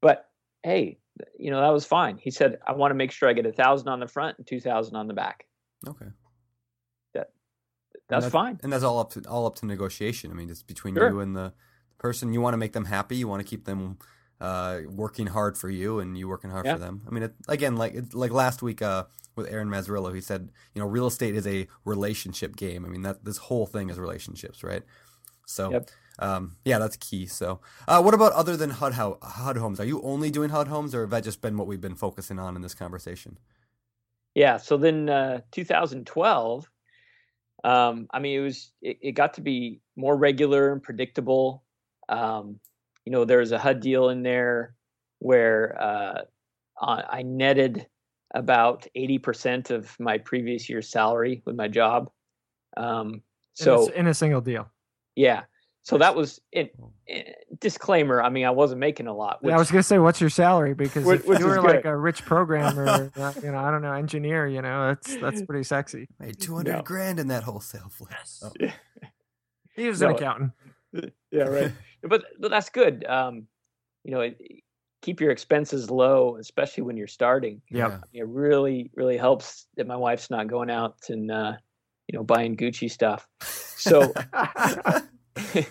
But 0.01 0.29
hey, 0.63 0.99
you 1.39 1.51
know 1.51 1.61
that 1.61 1.71
was 1.71 1.85
fine. 1.85 2.17
He 2.19 2.31
said, 2.31 2.59
"I 2.67 2.73
want 2.73 2.91
to 2.91 2.95
make 2.95 3.11
sure 3.11 3.29
I 3.29 3.33
get 3.33 3.47
a 3.47 3.53
thousand 3.53 3.89
on 3.89 3.99
the 4.01 4.07
front 4.07 4.39
and 4.39 4.47
two 4.47 4.61
thousand 4.61 4.95
on 4.97 5.09
the 5.09 5.15
back." 5.15 5.47
Okay, 5.89 6.07
That's 8.09 8.27
that- 8.27 8.31
fine. 8.33 8.61
and 8.63 8.73
that's 8.73 8.85
all 8.85 8.99
up 8.99 9.11
to 9.11 9.23
all 9.29 9.47
up 9.47 9.55
to 9.57 9.67
negotiation. 9.67 10.31
I 10.31 10.35
mean, 10.35 10.51
it's 10.51 10.63
between 10.63 10.95
Sure. 10.95 11.09
you 11.09 11.21
and 11.21 11.35
the 11.35 11.55
person. 11.99 12.33
You 12.33 12.41
want 12.41 12.53
to 12.55 12.59
make 12.59 12.73
them 12.73 12.85
happy. 12.85 13.17
You 13.17 13.27
want 13.29 13.41
to 13.41 13.49
keep 13.49 13.65
them 13.65 13.99
uh, 14.43 14.81
working 14.89 15.29
hard 15.29 15.57
for 15.57 15.71
you, 15.71 16.01
and 16.01 16.19
you 16.19 16.29
working 16.29 16.51
hard 16.51 16.67
Yeah. 16.67 16.75
for 16.75 16.81
them. 16.81 17.03
I 17.07 17.11
mean, 17.11 17.23
it, 17.23 17.35
again, 17.49 17.77
like 17.77 17.95
it, 17.95 18.13
like 18.15 18.33
last 18.33 18.61
week 18.63 18.83
uh, 18.83 19.05
with 19.37 19.47
Aaron 19.47 19.69
Mazzrillo, 19.69 20.15
he 20.15 20.21
said, 20.21 20.51
you 20.75 20.83
know, 20.83 20.89
real 20.89 21.07
estate 21.07 21.35
is 21.35 21.47
a 21.47 21.69
relationship 21.85 22.57
game. 22.57 22.85
I 22.85 22.89
mean, 22.89 23.03
that 23.03 23.25
this 23.25 23.39
whole 23.39 23.67
thing 23.67 23.89
is 23.91 23.99
relationships, 23.99 24.63
right? 24.63 24.83
So. 25.47 25.71
Yep. 25.71 25.91
Um, 26.19 26.57
yeah, 26.67 26.79
that's 26.79 26.97
key. 26.99 27.25
So, 27.27 27.61
uh, 27.89 28.01
what 28.03 28.13
about 28.13 28.33
other 28.33 28.55
than 28.55 28.69
HUD, 28.69 28.93
ho- 28.95 29.19
HUD 29.23 29.57
homes? 29.57 29.81
Are 29.81 29.85
you 29.87 30.03
only 30.03 30.31
doing 30.31 30.51
HUD 30.51 30.69
homes, 30.69 30.95
or 30.95 31.01
have 31.01 31.11
that 31.11 31.25
just 31.25 31.41
been 31.41 31.57
what 31.57 31.67
we've 31.67 31.81
been 31.81 31.95
focusing 31.97 32.39
on 32.39 32.55
in 32.55 32.61
this 32.61 32.75
conversation? 32.75 33.39
Yeah. 34.35 34.59
So 34.59 34.77
then, 34.77 35.09
uh, 35.09 35.41
2012. 35.53 36.71
Um, 37.65 38.09
I 38.13 38.19
mean, 38.19 38.39
it 38.39 38.43
was 38.43 38.73
it, 38.83 38.99
it 39.01 39.13
got 39.13 39.35
to 39.35 39.41
be 39.41 39.81
more 39.97 40.17
regular 40.17 40.71
and 40.73 40.83
predictable. 40.83 41.65
Um, 42.11 42.61
you 43.05 43.13
know, 43.13 43.25
there 43.25 43.39
was 43.39 43.53
a 43.53 43.59
HUD 43.59 43.81
deal 43.81 44.09
in 44.11 44.23
there 44.23 44.75
where 45.19 45.81
uh, 45.81 46.21
I 46.81 47.03
I 47.19 47.23
netted 47.23 47.87
about 48.35 48.87
80% 48.97 49.71
of 49.71 49.95
my 50.01 50.17
previous 50.19 50.69
year's 50.69 50.89
salary 50.89 51.43
with 51.45 51.55
my 51.55 51.69
job. 51.69 52.11
Um, 52.77 53.09
In 53.09 53.15
a 53.19 53.23
so 53.55 53.87
in 53.89 54.07
a 54.07 54.15
single 54.15 54.41
deal. 54.41 54.71
yeah, 55.17 55.43
so 55.83 55.99
that 55.99 56.15
was 56.17 56.41
it. 56.53 56.75
Disclaimer: 57.61 58.23
I 58.23 58.31
mean, 58.31 58.47
I 58.47 58.51
wasn't 58.51 58.81
making 58.81 59.07
a 59.09 59.15
lot. 59.15 59.41
Yeah, 59.43 59.55
I 59.55 59.59
was 59.59 59.71
gonna 59.71 59.83
say, 59.83 59.99
what's 59.99 60.21
your 60.21 60.31
salary? 60.31 60.73
Because 60.73 61.05
Which- 61.05 61.21
if 61.21 61.27
which 61.27 61.41
you 61.41 61.51
is 61.51 61.57
were 61.59 61.63
like 61.63 61.85
a 61.85 61.95
rich 61.95 62.25
programmer, 62.25 63.11
uh, 63.17 63.33
you 63.43 63.53
know, 63.53 63.59
I 63.59 63.71
don't 63.71 63.83
know, 63.83 63.93
engineer, 63.93 64.47
you 64.47 64.63
know, 64.63 64.89
that's 64.89 65.17
that's 65.17 65.43
pretty 65.43 65.65
sexy. 65.65 66.09
Made 66.19 66.41
two 66.41 66.55
hundred 66.57 66.77
No. 66.77 66.83
grand 66.83 67.21
in 67.21 67.29
that 67.29 67.43
wholesale 67.43 67.91
flip. 67.91 68.13
Oh. 68.43 68.53
He 69.77 69.87
was 69.89 70.01
an 70.03 70.11
accountant. 70.13 70.53
yeah, 71.31 71.45
right. 71.45 71.73
but 72.03 72.25
but 72.39 72.51
that's 72.51 72.71
good. 72.71 73.05
Um, 73.07 73.47
you 74.05 74.13
know, 74.13 74.21
it, 74.21 74.39
keep 75.03 75.21
your 75.21 75.31
expenses 75.31 75.91
low, 75.91 76.37
especially 76.37 76.85
when 76.85 76.97
you're 76.97 77.07
starting. 77.07 77.61
Yep. 77.71 78.05
It 78.13 78.27
really 78.27 78.91
really 78.95 79.17
helps 79.17 79.67
that 79.77 79.87
my 79.87 79.97
wife's 79.97 80.31
not 80.31 80.49
going 80.49 80.71
out 80.71 80.97
and 81.09 81.31
uh, 81.31 81.53
you 82.09 82.17
know 82.17 82.25
buying 82.25 82.57
Gucci 82.57 82.91
stuff. 82.91 83.29
So 83.41 84.13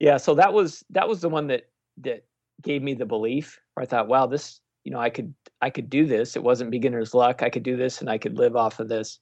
yeah, 0.00 0.16
so 0.16 0.34
that 0.34 0.52
was 0.52 0.82
that 0.90 1.08
was 1.08 1.20
the 1.20 1.28
one 1.28 1.46
that 1.48 1.64
that 1.98 2.24
gave 2.62 2.82
me 2.82 2.94
the 2.94 3.06
belief. 3.06 3.60
Where 3.74 3.82
I 3.82 3.86
thought, 3.86 4.08
wow, 4.08 4.26
this 4.26 4.60
you 4.84 4.92
know 4.92 4.98
I 4.98 5.10
could 5.10 5.34
I 5.60 5.70
could 5.70 5.90
do 5.90 6.06
this. 6.06 6.36
It 6.36 6.42
wasn't 6.42 6.70
beginner's 6.70 7.14
luck. 7.14 7.42
I 7.42 7.50
could 7.50 7.62
do 7.62 7.76
this, 7.76 8.00
and 8.00 8.10
I 8.10 8.18
could 8.18 8.38
live 8.38 8.56
off 8.56 8.80
of 8.80 8.88
this. 8.88 9.18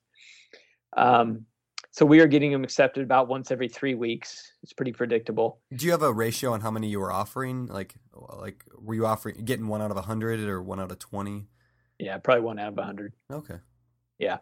Um, 0.97 1.47
so 1.93 2.07
we 2.07 2.20
are 2.20 2.26
getting 2.26 2.51
them 2.51 2.64
accepted 2.64 3.03
about 3.03 3.28
once 3.28 3.51
every 3.51 3.68
three 3.68 3.95
weeks. 3.95 4.55
It's 4.62 4.72
pretty 4.72 4.93
predictable. 4.93 5.61
Do 5.76 5.84
you 5.84 5.93
have 5.93 6.03
a 6.03 6.11
ratio 6.11 6.55
on 6.55 6.62
how 6.62 6.70
many 6.70 6.88
you 6.88 6.99
were 6.99 7.12
offering? 7.12 7.66
Like, 7.66 7.95
like 8.14 8.64
were 8.78 8.95
you 8.95 9.05
offering 9.05 9.45
getting 9.45 9.68
one 9.68 9.82
out 9.82 9.90
of 9.90 9.99
a 9.99 10.03
hundred 10.03 10.40
or 10.40 10.62
one 10.62 10.80
out 10.80 10.90
of 10.90 10.99
twenty? 10.99 11.49
Yeah, 11.99 12.16
probably 12.16 12.45
one 12.45 12.59
out 12.59 12.72
of 12.72 12.78
a 12.78 12.82
hundred. 12.82 13.12
Okay. 13.30 13.57
Yeah. 14.18 14.38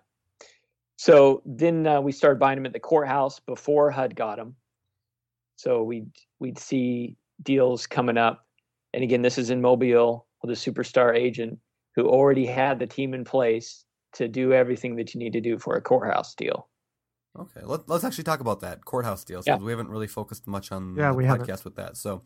So 0.97 1.43
then 1.45 1.89
uh, 1.89 2.01
we 2.01 2.13
started 2.13 2.39
buying 2.39 2.57
them 2.57 2.67
at 2.67 2.73
the 2.73 2.79
courthouse 2.79 3.41
before 3.41 3.91
HUD 3.91 4.15
got 4.15 4.37
them. 4.37 4.55
So 5.57 5.83
we'd 5.83 6.11
we'd 6.39 6.59
see 6.59 7.17
deals 7.43 7.85
coming 7.85 8.17
up, 8.17 8.47
and 8.95 9.03
again, 9.03 9.23
this 9.23 9.39
is 9.39 9.51
in 9.51 9.61
Mobile 9.61 10.27
with 10.41 10.53
a 10.53 10.71
superstar 10.71 11.17
agent 11.17 11.59
who 11.97 12.09
already 12.09 12.47
had 12.47 12.79
the 12.79 12.87
team 12.87 13.13
in 13.13 13.25
place 13.25 13.85
to 14.13 14.29
do 14.29 14.53
everything 14.53 14.95
that 14.97 15.15
you 15.15 15.19
need 15.19 15.33
to 15.33 15.41
do 15.41 15.59
for 15.59 15.75
a 15.75 15.83
courthouse 15.83 16.35
deal. 16.37 16.69
Okay. 17.39 17.61
Let, 17.63 17.89
let's 17.89 18.05
actually 18.05 18.25
talk 18.25 18.41
about 18.41 18.61
that 18.61 18.85
courthouse 18.85 19.25
deal. 19.25 19.43
So 19.43 19.53
Yeah. 19.53 19.57
we 19.59 19.71
haven't 19.71 19.89
really 19.89 20.09
focused 20.09 20.47
much 20.47 20.73
on 20.73 20.97
Yeah, 20.97 21.11
the 21.11 21.17
we 21.17 21.25
haven't. 21.25 21.47
podcast 21.47 21.65
with 21.65 21.77
that. 21.77 21.97
So, 21.97 22.23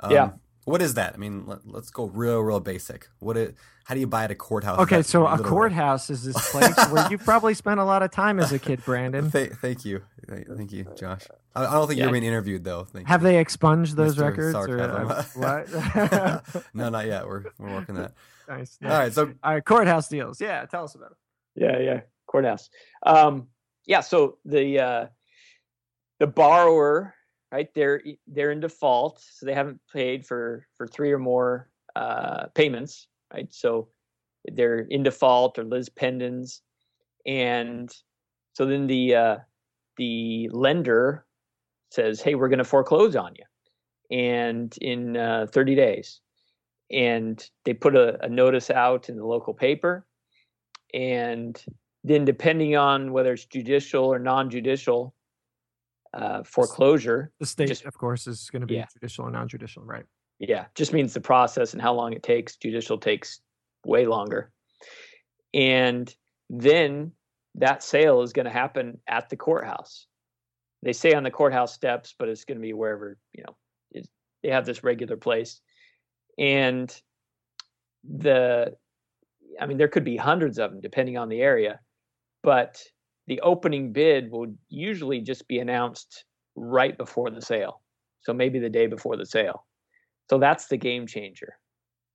um, 0.00 0.10
Yeah. 0.10 0.30
What 0.64 0.82
is 0.82 0.94
that? 0.94 1.14
I 1.14 1.16
mean, 1.18 1.46
let, 1.46 1.60
us 1.76 1.90
go 1.90 2.06
real, 2.06 2.40
real 2.40 2.58
basic. 2.58 3.06
What 3.20 3.36
it? 3.36 3.54
How 3.84 3.94
do 3.94 4.00
you 4.00 4.08
buy 4.08 4.24
at 4.24 4.32
a 4.32 4.34
courthouse? 4.34 4.80
Okay, 4.80 5.02
so 5.02 5.24
a 5.28 5.30
literal. 5.36 5.48
courthouse 5.48 6.10
is 6.10 6.24
this 6.24 6.50
place 6.50 6.76
where 6.90 7.08
you 7.08 7.18
probably 7.18 7.54
spent 7.54 7.78
a 7.78 7.84
lot 7.84 8.02
of 8.02 8.10
time 8.10 8.40
as 8.40 8.50
a 8.50 8.58
kid, 8.58 8.84
Brandon. 8.84 9.30
Th- 9.30 9.52
thank 9.52 9.84
you, 9.84 10.02
Thank- 10.28 10.48
thank 10.56 10.72
you, 10.72 10.86
Josh. 10.96 11.22
I, 11.54 11.66
I 11.66 11.70
don't 11.74 11.86
think 11.86 11.98
Yeah. 11.98 12.06
you're 12.06 12.12
being 12.12 12.24
interviewed 12.24 12.64
though. 12.64 12.82
Thank 12.82 13.06
Have 13.06 13.22
you. 13.22 13.28
they 13.28 13.38
expunged 13.38 13.94
those 13.94 14.16
Mr. 14.16 14.22
records 14.22 14.56
or 14.56 14.80
uh, 14.80 15.24
what? 15.36 16.64
no, 16.74 16.88
not 16.88 17.06
yet. 17.06 17.28
We're 17.28 17.44
we're 17.58 17.70
working 17.72 17.94
that. 17.94 18.14
nice. 18.48 18.76
All 18.82 18.88
right. 18.90 19.12
So 19.12 19.32
All 19.44 19.52
right, 19.54 19.64
courthouse 19.64 20.08
deals. 20.08 20.40
Yeah, 20.40 20.64
tell 20.66 20.82
us 20.82 20.96
about 20.96 21.12
it. 21.12 21.16
Yeah, 21.62 21.78
yeah, 21.78 22.00
courthouse. 22.26 22.70
Um, 23.04 23.46
yeah, 23.86 24.00
so 24.00 24.38
the 24.44 24.80
uh, 24.80 25.06
the 26.18 26.26
borrower, 26.26 27.14
right? 27.52 27.68
They're 27.74 28.02
they're 28.26 28.50
in 28.50 28.60
default, 28.60 29.20
so 29.20 29.46
they 29.46 29.54
haven't 29.54 29.80
paid 29.92 30.26
for 30.26 30.66
for 30.76 30.86
three 30.86 31.12
or 31.12 31.18
more 31.18 31.70
uh, 31.94 32.46
payments, 32.54 33.08
right? 33.32 33.52
So 33.52 33.88
they're 34.52 34.80
in 34.80 35.02
default 35.02 35.58
or 35.58 35.64
lis 35.64 35.88
pendens, 35.88 36.60
and 37.26 37.94
so 38.54 38.66
then 38.66 38.86
the 38.86 39.14
uh, 39.14 39.36
the 39.96 40.48
lender 40.52 41.24
says, 41.90 42.20
"Hey, 42.20 42.34
we're 42.34 42.48
going 42.48 42.58
to 42.58 42.64
foreclose 42.64 43.14
on 43.14 43.34
you," 43.36 44.16
and 44.16 44.76
in 44.80 45.16
uh, 45.16 45.46
30 45.52 45.76
days, 45.76 46.20
and 46.90 47.48
they 47.64 47.72
put 47.72 47.94
a, 47.94 48.22
a 48.24 48.28
notice 48.28 48.70
out 48.70 49.08
in 49.08 49.16
the 49.16 49.24
local 49.26 49.54
paper 49.54 50.06
and 50.94 51.64
then 52.06 52.24
depending 52.24 52.76
on 52.76 53.12
whether 53.12 53.32
it's 53.32 53.44
judicial 53.46 54.04
or 54.04 54.18
non-judicial 54.20 55.12
uh, 56.14 56.42
foreclosure 56.44 57.32
The 57.40 57.46
state, 57.46 57.68
Just- 57.68 57.84
of 57.84 57.98
course, 57.98 58.26
is 58.28 58.48
going 58.50 58.60
to 58.60 58.66
be 58.66 58.74
Yeah. 58.76 58.86
judicial 58.92 59.24
and 59.26 59.34
non-judicial, 59.34 59.82
right? 59.84 60.04
yeah 60.38 60.66
just 60.74 60.92
means 60.92 61.14
the 61.14 61.20
process 61.20 61.72
and 61.72 61.80
how 61.80 61.94
long 61.94 62.12
it 62.12 62.22
takes. 62.22 62.56
Judicial 62.56 62.98
takes 62.98 63.40
way 63.86 64.04
longer. 64.06 64.52
And 65.54 66.14
then 66.50 67.12
that 67.54 67.82
sale 67.82 68.20
is 68.20 68.32
going 68.34 68.44
to 68.44 68.52
happen 68.52 69.00
at 69.08 69.30
the 69.30 69.36
courthouse. 69.36 70.06
They 70.82 70.92
say 70.92 71.14
on 71.14 71.22
the 71.24 71.30
courthouse 71.30 71.72
steps 71.74 72.14
but 72.18 72.28
it's 72.28 72.44
going 72.44 72.58
to 72.58 72.62
be 72.62 72.72
wherever 72.74 73.18
you 73.32 73.42
know 73.44 73.56
it, 73.92 74.06
they 74.42 74.50
have 74.50 74.66
this 74.66 74.84
regular 74.84 75.16
place. 75.16 75.60
And 76.38 76.88
the 78.04 78.76
I 79.60 79.64
mean, 79.66 79.78
there 79.78 79.88
could 79.88 80.04
be 80.04 80.16
hundreds 80.18 80.58
of 80.58 80.70
them 80.70 80.80
depending 80.82 81.16
on 81.16 81.28
the 81.30 81.40
area, 81.40 81.80
but 82.46 82.80
the 83.26 83.40
opening 83.40 83.92
bid 83.92 84.30
will 84.30 84.54
usually 84.68 85.20
just 85.20 85.48
be 85.48 85.58
announced 85.58 86.24
right 86.54 86.96
before 86.96 87.28
the 87.28 87.42
sale. 87.42 87.82
So 88.20 88.32
maybe 88.32 88.60
the 88.60 88.70
day 88.70 88.86
before 88.86 89.16
the 89.16 89.26
sale. 89.26 89.66
So 90.30 90.38
that's 90.38 90.68
the 90.68 90.76
game 90.76 91.08
changer, 91.08 91.54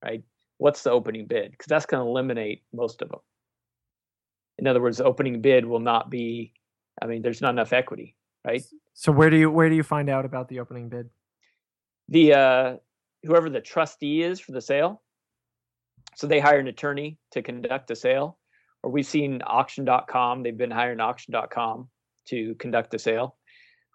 right? 0.03 0.23
What's 0.57 0.83
the 0.83 0.91
opening 0.91 1.27
bid? 1.27 1.51
Because 1.51 1.67
that's 1.67 1.85
going 1.85 2.01
to 2.01 2.09
eliminate 2.09 2.63
most 2.73 3.01
of 3.01 3.09
them. 3.09 3.19
In 4.57 4.67
other 4.67 4.81
words, 4.81 4.99
the 4.99 5.03
opening 5.03 5.41
bid 5.41 5.65
will 5.65 5.81
not 5.81 6.09
be. 6.09 6.53
I 7.01 7.07
mean, 7.07 7.21
there's 7.21 7.41
not 7.41 7.51
enough 7.51 7.73
equity, 7.73 8.15
right? 8.45 8.63
So 8.93 9.11
where 9.11 9.29
do 9.29 9.37
you 9.37 9.51
where 9.51 9.69
do 9.69 9.75
you 9.75 9.83
find 9.83 10.09
out 10.09 10.23
about 10.23 10.47
the 10.47 10.61
opening 10.61 10.87
bid? 10.87 11.09
The 12.07 12.33
uh, 12.33 12.75
whoever 13.23 13.49
the 13.49 13.61
trustee 13.61 14.21
is 14.21 14.39
for 14.39 14.53
the 14.53 14.61
sale. 14.61 15.01
So 16.15 16.27
they 16.27 16.39
hire 16.39 16.59
an 16.59 16.67
attorney 16.67 17.17
to 17.31 17.41
conduct 17.41 17.87
the 17.87 17.95
sale, 17.95 18.37
or 18.83 18.91
we've 18.91 19.05
seen 19.05 19.41
auction.com. 19.45 20.43
They've 20.43 20.57
been 20.57 20.71
hiring 20.71 20.99
auction.com 20.99 21.89
to 22.27 22.55
conduct 22.55 22.91
the 22.91 22.99
sale. 22.99 23.37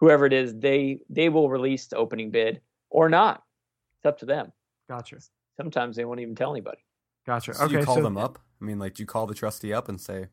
Whoever 0.01 0.27
it 0.27 0.33
is, 0.33 0.55
they 0.59 0.99
they 1.09 1.29
will 1.29 1.49
release 1.49 1.87
the 1.87 1.97
opening 1.97 2.31
bid 2.31 2.61
or 2.91 3.09
not. 3.09 3.43
It's 3.99 4.07
up 4.07 4.19
to 4.19 4.27
them. 4.27 4.53
Gotcha. 4.89 5.19
Sometimes 5.57 5.97
they 5.97 6.05
won't 6.05 6.21
even 6.21 6.35
tell 6.35 6.53
anybody. 6.53 6.79
Gotcha. 7.27 7.55
So 7.55 7.65
okay. 7.65 7.79
you 7.79 7.85
call 7.85 7.97
so 7.97 8.03
them 8.03 8.17
up? 8.17 8.39
I 8.61 8.65
mean, 8.65 8.79
like, 8.79 8.95
do 8.95 9.03
you 9.03 9.07
call 9.07 9.27
the 9.27 9.35
trustee 9.35 9.73
up 9.73 9.89
and 9.89 10.01
say, 10.01 10.27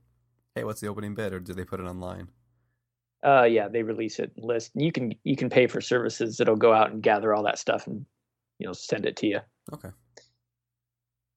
"Hey, 0.53 0.63
what's 0.63 0.81
the 0.81 0.87
opening 0.87 1.15
bid?" 1.15 1.33
Or 1.33 1.39
do 1.39 1.53
they 1.53 1.63
put 1.63 1.79
it 1.79 1.83
online? 1.83 2.27
Uh, 3.25 3.43
yeah, 3.43 3.69
they 3.69 3.83
release 3.83 4.19
it 4.19 4.31
list. 4.37 4.71
You 4.75 4.91
can 4.91 5.13
you 5.23 5.35
can 5.35 5.49
pay 5.49 5.67
for 5.67 5.79
services 5.79 6.37
that'll 6.37 6.57
go 6.57 6.73
out 6.73 6.91
and 6.91 7.01
gather 7.01 7.33
all 7.33 7.43
that 7.43 7.57
stuff 7.57 7.87
and 7.87 8.05
you 8.59 8.67
know 8.67 8.73
send 8.73 9.05
it 9.05 9.15
to 9.17 9.27
you. 9.27 9.39
Okay. 9.73 9.89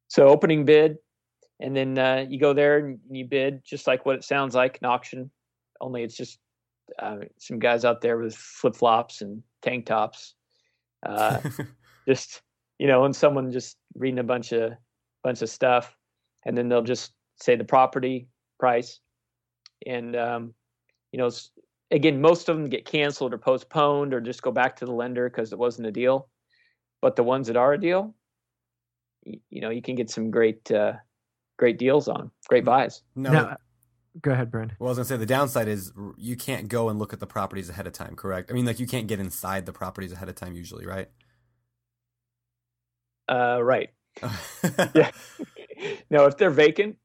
So 0.08 0.28
opening 0.28 0.64
bid, 0.64 0.96
and 1.60 1.74
then 1.74 1.98
uh, 1.98 2.24
you 2.28 2.38
go 2.38 2.52
there 2.52 2.78
and 2.78 2.98
you 3.10 3.24
bid 3.24 3.62
just 3.64 3.86
like 3.86 4.04
what 4.04 4.16
it 4.16 4.24
sounds 4.24 4.54
like 4.54 4.78
an 4.80 4.86
auction. 4.86 5.30
Only 5.80 6.02
it's 6.02 6.16
just 6.16 6.38
uh, 6.98 7.16
some 7.38 7.58
guys 7.58 7.84
out 7.84 8.00
there 8.00 8.18
with 8.18 8.34
flip 8.34 8.76
flops 8.76 9.22
and 9.22 9.42
tank 9.62 9.86
tops, 9.86 10.34
uh, 11.04 11.40
just 12.08 12.42
you 12.78 12.86
know, 12.86 13.04
and 13.04 13.16
someone 13.16 13.50
just 13.50 13.76
reading 13.94 14.18
a 14.18 14.24
bunch 14.24 14.52
of 14.52 14.72
bunch 15.24 15.42
of 15.42 15.48
stuff, 15.48 15.96
and 16.44 16.56
then 16.56 16.68
they'll 16.68 16.82
just 16.82 17.12
say 17.40 17.56
the 17.56 17.64
property 17.64 18.28
price, 18.58 19.00
and 19.86 20.14
um, 20.14 20.54
you 21.12 21.18
know, 21.18 21.30
again, 21.90 22.20
most 22.20 22.48
of 22.48 22.56
them 22.56 22.68
get 22.68 22.84
canceled 22.84 23.32
or 23.32 23.38
postponed 23.38 24.12
or 24.12 24.20
just 24.20 24.42
go 24.42 24.50
back 24.50 24.76
to 24.76 24.84
the 24.84 24.92
lender 24.92 25.28
because 25.28 25.52
it 25.52 25.58
wasn't 25.58 25.88
a 25.88 25.92
deal. 25.92 26.28
But 27.00 27.16
the 27.16 27.22
ones 27.22 27.46
that 27.46 27.56
are 27.56 27.74
a 27.74 27.80
deal, 27.80 28.14
y- 29.24 29.40
you 29.50 29.60
know, 29.60 29.70
you 29.70 29.82
can 29.82 29.94
get 29.94 30.10
some 30.10 30.30
great 30.30 30.70
uh, 30.70 30.94
great 31.56 31.78
deals 31.78 32.08
on, 32.08 32.30
great 32.48 32.64
buys. 32.64 33.02
no. 33.14 33.32
Now- 33.32 33.56
go 34.22 34.30
ahead, 34.30 34.50
Brandon. 34.50 34.74
Well, 34.80 34.88
I 34.88 34.90
was 34.92 34.98
gonna 34.98 35.04
say 35.04 35.16
the 35.18 35.26
downside 35.26 35.68
is 35.68 35.92
you 36.16 36.36
can't 36.36 36.68
go 36.68 36.88
and 36.88 36.98
look 36.98 37.12
at 37.12 37.20
the 37.20 37.26
properties 37.26 37.68
ahead 37.68 37.86
of 37.86 37.92
time. 37.92 38.16
Correct? 38.16 38.50
I 38.50 38.54
mean, 38.54 38.64
like 38.64 38.80
you 38.80 38.86
can't 38.86 39.06
get 39.06 39.20
inside 39.20 39.66
the 39.66 39.74
properties 39.74 40.10
ahead 40.12 40.30
of 40.30 40.34
time 40.34 40.54
usually, 40.54 40.86
right? 40.86 41.08
Uh, 43.28 43.60
right. 43.62 43.90
Yeah. 44.94 45.10
no, 46.10 46.24
if 46.24 46.38
they're 46.38 46.50
vacant, 46.50 46.96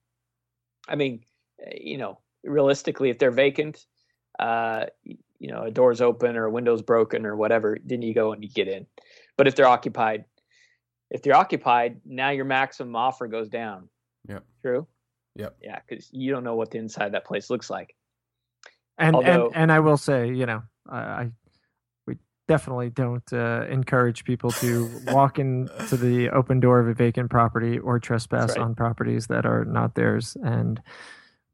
I 0.87 0.95
mean, 0.95 1.21
eh, 1.65 1.77
you 1.81 1.97
know, 1.97 2.19
realistically, 2.43 3.09
if 3.09 3.19
they're 3.19 3.31
vacant, 3.31 3.85
uh, 4.39 4.85
you 5.03 5.51
know, 5.51 5.63
a 5.63 5.71
door's 5.71 5.99
open 6.01 6.37
or 6.37 6.45
a 6.45 6.51
window's 6.51 6.81
broken 6.81 7.25
or 7.25 7.35
whatever, 7.35 7.77
then 7.83 8.01
you 8.01 8.13
go 8.13 8.31
and 8.31 8.43
you 8.43 8.49
get 8.49 8.67
in. 8.67 8.85
But 9.37 9.47
if 9.47 9.55
they're 9.55 9.67
occupied, 9.67 10.25
if 11.09 11.21
they're 11.21 11.35
occupied, 11.35 11.99
now 12.05 12.29
your 12.29 12.45
maximum 12.45 12.95
offer 12.95 13.27
goes 13.27 13.49
down. 13.49 13.89
Yep. 14.27 14.43
True. 14.63 14.87
Yep. 15.35 15.57
Yeah, 15.61 15.79
because 15.87 16.09
you 16.11 16.31
don't 16.31 16.43
know 16.43 16.55
what 16.55 16.71
the 16.71 16.77
inside 16.77 17.05
of 17.05 17.11
that 17.13 17.25
place 17.25 17.49
looks 17.49 17.69
like. 17.69 17.95
And 18.97 19.15
Although- 19.15 19.47
and 19.47 19.55
and 19.55 19.71
I 19.71 19.79
will 19.79 19.97
say, 19.97 20.29
you 20.29 20.45
know, 20.45 20.63
I, 20.89 20.97
I 20.99 21.31
we 22.05 22.17
definitely 22.47 22.89
don't 22.89 23.31
uh, 23.33 23.65
encourage 23.69 24.23
people 24.23 24.51
to 24.51 24.89
walk 25.07 25.39
into 25.39 25.97
the 25.97 26.29
open 26.29 26.59
door 26.59 26.79
of 26.79 26.87
a 26.87 26.93
vacant 26.93 27.29
property 27.29 27.79
or 27.79 27.99
trespass 27.99 28.49
right. 28.49 28.59
on 28.59 28.75
properties 28.75 29.27
that 29.27 29.45
are 29.45 29.65
not 29.65 29.95
theirs. 29.95 30.37
And 30.43 30.81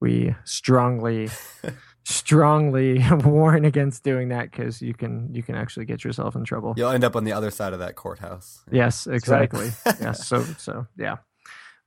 we 0.01 0.35
strongly, 0.43 1.29
strongly 2.03 3.03
warn 3.23 3.63
against 3.63 4.03
doing 4.03 4.29
that 4.29 4.51
because 4.51 4.81
you 4.81 4.93
can 4.93 5.33
you 5.33 5.43
can 5.43 5.55
actually 5.55 5.85
get 5.85 6.03
yourself 6.03 6.35
in 6.35 6.43
trouble. 6.43 6.73
You'll 6.75 6.89
end 6.89 7.03
up 7.03 7.15
on 7.15 7.23
the 7.23 7.33
other 7.33 7.51
side 7.51 7.73
of 7.73 7.79
that 7.79 7.95
courthouse. 7.95 8.63
Yes, 8.71 9.07
right. 9.07 9.15
exactly. 9.15 9.69
yes. 10.01 10.27
So 10.27 10.43
so 10.57 10.87
yeah. 10.97 11.17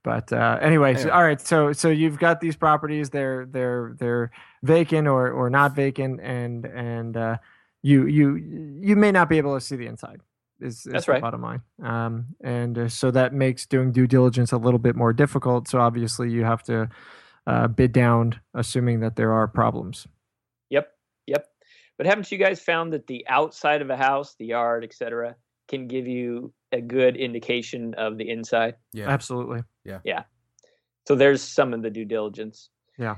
But 0.03 0.33
uh, 0.33 0.57
anyway, 0.61 0.95
so, 0.95 1.01
Anyway. 1.01 1.11
all 1.11 1.23
right. 1.23 1.41
So 1.41 1.73
so 1.73 1.89
you've 1.89 2.17
got 2.17 2.41
these 2.41 2.55
properties. 2.55 3.11
They're 3.11 3.45
they're 3.45 3.95
they're 3.99 4.31
vacant 4.63 5.07
or 5.07 5.29
or 5.29 5.49
not 5.49 5.75
vacant, 5.75 6.19
and 6.21 6.65
and 6.65 7.15
uh, 7.15 7.37
you 7.83 8.07
you 8.07 8.35
you 8.81 8.95
may 8.95 9.11
not 9.11 9.29
be 9.29 9.37
able 9.37 9.55
to 9.55 9.61
see 9.61 9.75
the 9.75 9.87
inside. 9.87 10.21
Is, 10.59 10.85
is 10.85 10.91
That's 10.91 11.05
the 11.07 11.13
right. 11.13 11.21
bottom 11.21 11.41
line. 11.41 11.61
Um, 11.83 12.27
and 12.43 12.77
uh, 12.77 12.87
so 12.87 13.09
that 13.11 13.33
makes 13.33 13.65
doing 13.65 13.91
due 13.91 14.05
diligence 14.05 14.51
a 14.51 14.57
little 14.57 14.77
bit 14.79 14.95
more 14.95 15.11
difficult. 15.11 15.67
So 15.67 15.79
obviously 15.79 16.29
you 16.29 16.43
have 16.43 16.61
to 16.63 16.87
uh, 17.47 17.67
bid 17.67 17.91
down, 17.91 18.39
assuming 18.53 18.99
that 18.99 19.15
there 19.15 19.33
are 19.33 19.47
problems. 19.47 20.07
Yep, 20.69 20.87
yep. 21.25 21.47
But 21.97 22.05
haven't 22.05 22.31
you 22.31 22.37
guys 22.37 22.59
found 22.59 22.93
that 22.93 23.07
the 23.07 23.25
outside 23.27 23.81
of 23.81 23.89
a 23.89 23.97
house, 23.97 24.35
the 24.37 24.45
yard, 24.45 24.83
etc., 24.83 25.35
can 25.67 25.87
give 25.87 26.07
you 26.07 26.53
a 26.71 26.81
good 26.81 27.17
indication 27.17 27.95
of 27.95 28.17
the 28.17 28.29
inside? 28.29 28.75
Yeah. 28.93 29.09
Absolutely. 29.09 29.63
So 31.07 31.15
there's 31.15 31.41
some 31.41 31.73
of 31.73 31.81
the 31.81 31.89
due 31.89 32.05
diligence. 32.05 32.69
Yeah. 32.97 33.15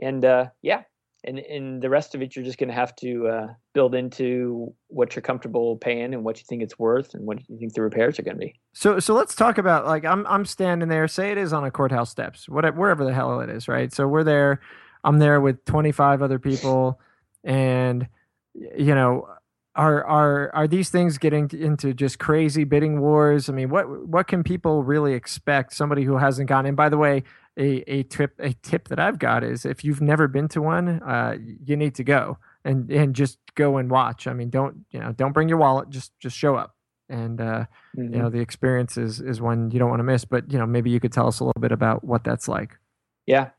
And 0.00 0.24
uh, 0.24 0.46
yeah, 0.62 0.82
and 1.24 1.38
and 1.38 1.82
the 1.82 1.90
rest 1.90 2.14
of 2.14 2.22
it 2.22 2.34
you're 2.34 2.44
just 2.44 2.58
going 2.58 2.68
to 2.68 2.74
have 2.74 2.94
to 2.96 3.28
uh, 3.28 3.46
build 3.74 3.94
into 3.94 4.74
what 4.88 5.14
you're 5.14 5.22
comfortable 5.22 5.76
paying 5.76 6.14
and 6.14 6.24
what 6.24 6.38
you 6.38 6.44
think 6.48 6.62
it's 6.62 6.78
worth 6.78 7.14
and 7.14 7.24
what 7.24 7.38
you 7.48 7.58
think 7.58 7.74
the 7.74 7.82
repairs 7.82 8.18
are 8.18 8.22
going 8.22 8.36
to 8.36 8.40
be. 8.40 8.54
So 8.72 8.98
so 8.98 9.14
let's 9.14 9.34
talk 9.34 9.58
about 9.58 9.86
like 9.86 10.04
I'm 10.04 10.26
I'm 10.26 10.44
standing 10.44 10.88
there. 10.88 11.06
Say 11.08 11.30
it 11.30 11.38
is 11.38 11.52
on 11.52 11.64
a 11.64 11.70
courthouse 11.70 12.10
steps, 12.10 12.48
whatever 12.48 12.78
wherever 12.78 13.04
the 13.04 13.12
hell 13.12 13.40
it 13.40 13.50
is, 13.50 13.68
right? 13.68 13.92
So 13.92 14.06
we're 14.06 14.24
there. 14.24 14.60
I'm 15.04 15.18
there 15.18 15.40
with 15.40 15.64
25 15.64 16.22
other 16.22 16.38
people, 16.38 17.00
and 17.42 18.06
you 18.54 18.94
know, 18.94 19.28
are 19.74 20.04
are 20.04 20.54
are 20.54 20.68
these 20.68 20.90
things 20.90 21.18
getting 21.18 21.50
into 21.52 21.94
just 21.94 22.18
crazy 22.18 22.64
bidding 22.64 23.00
wars? 23.00 23.48
I 23.48 23.52
mean, 23.52 23.70
what 23.70 24.06
what 24.06 24.28
can 24.28 24.42
people 24.42 24.82
really 24.82 25.14
expect? 25.14 25.74
Somebody 25.74 26.04
who 26.04 26.16
hasn't 26.18 26.48
gone. 26.48 26.66
And 26.66 26.76
by 26.76 26.88
the 26.88 26.98
way, 26.98 27.22
a 27.56 27.82
a 27.90 28.02
tip 28.04 28.34
a 28.38 28.52
tip 28.52 28.88
that 28.88 28.98
I've 28.98 29.18
got 29.18 29.44
is 29.44 29.64
if 29.64 29.84
you've 29.84 30.00
never 30.00 30.28
been 30.28 30.48
to 30.48 30.62
one, 30.62 31.02
uh, 31.02 31.36
you 31.64 31.76
need 31.76 31.94
to 31.96 32.04
go 32.04 32.38
and 32.64 32.90
and 32.90 33.14
just 33.14 33.38
go 33.54 33.78
and 33.78 33.90
watch. 33.90 34.26
I 34.26 34.32
mean, 34.32 34.50
don't 34.50 34.84
you 34.90 35.00
know? 35.00 35.12
Don't 35.12 35.32
bring 35.32 35.48
your 35.48 35.58
wallet. 35.58 35.90
Just 35.90 36.12
just 36.20 36.36
show 36.36 36.56
up 36.56 36.76
and. 37.08 37.40
uh 37.40 37.64
you 37.94 38.08
know 38.08 38.30
the 38.30 38.40
experience 38.40 38.96
is 38.96 39.20
is 39.20 39.38
one 39.38 39.70
you 39.70 39.78
don't 39.78 39.90
want 39.90 40.00
to 40.00 40.04
miss 40.04 40.24
but 40.24 40.50
you 40.50 40.58
know 40.58 40.64
maybe 40.64 40.88
you 40.88 40.98
could 40.98 41.12
tell 41.12 41.28
us 41.28 41.40
a 41.40 41.44
little 41.44 41.60
bit 41.60 41.70
about 41.70 42.02
what 42.02 42.24
that's 42.24 42.48
like 42.48 42.78
Yeah, 43.26 43.50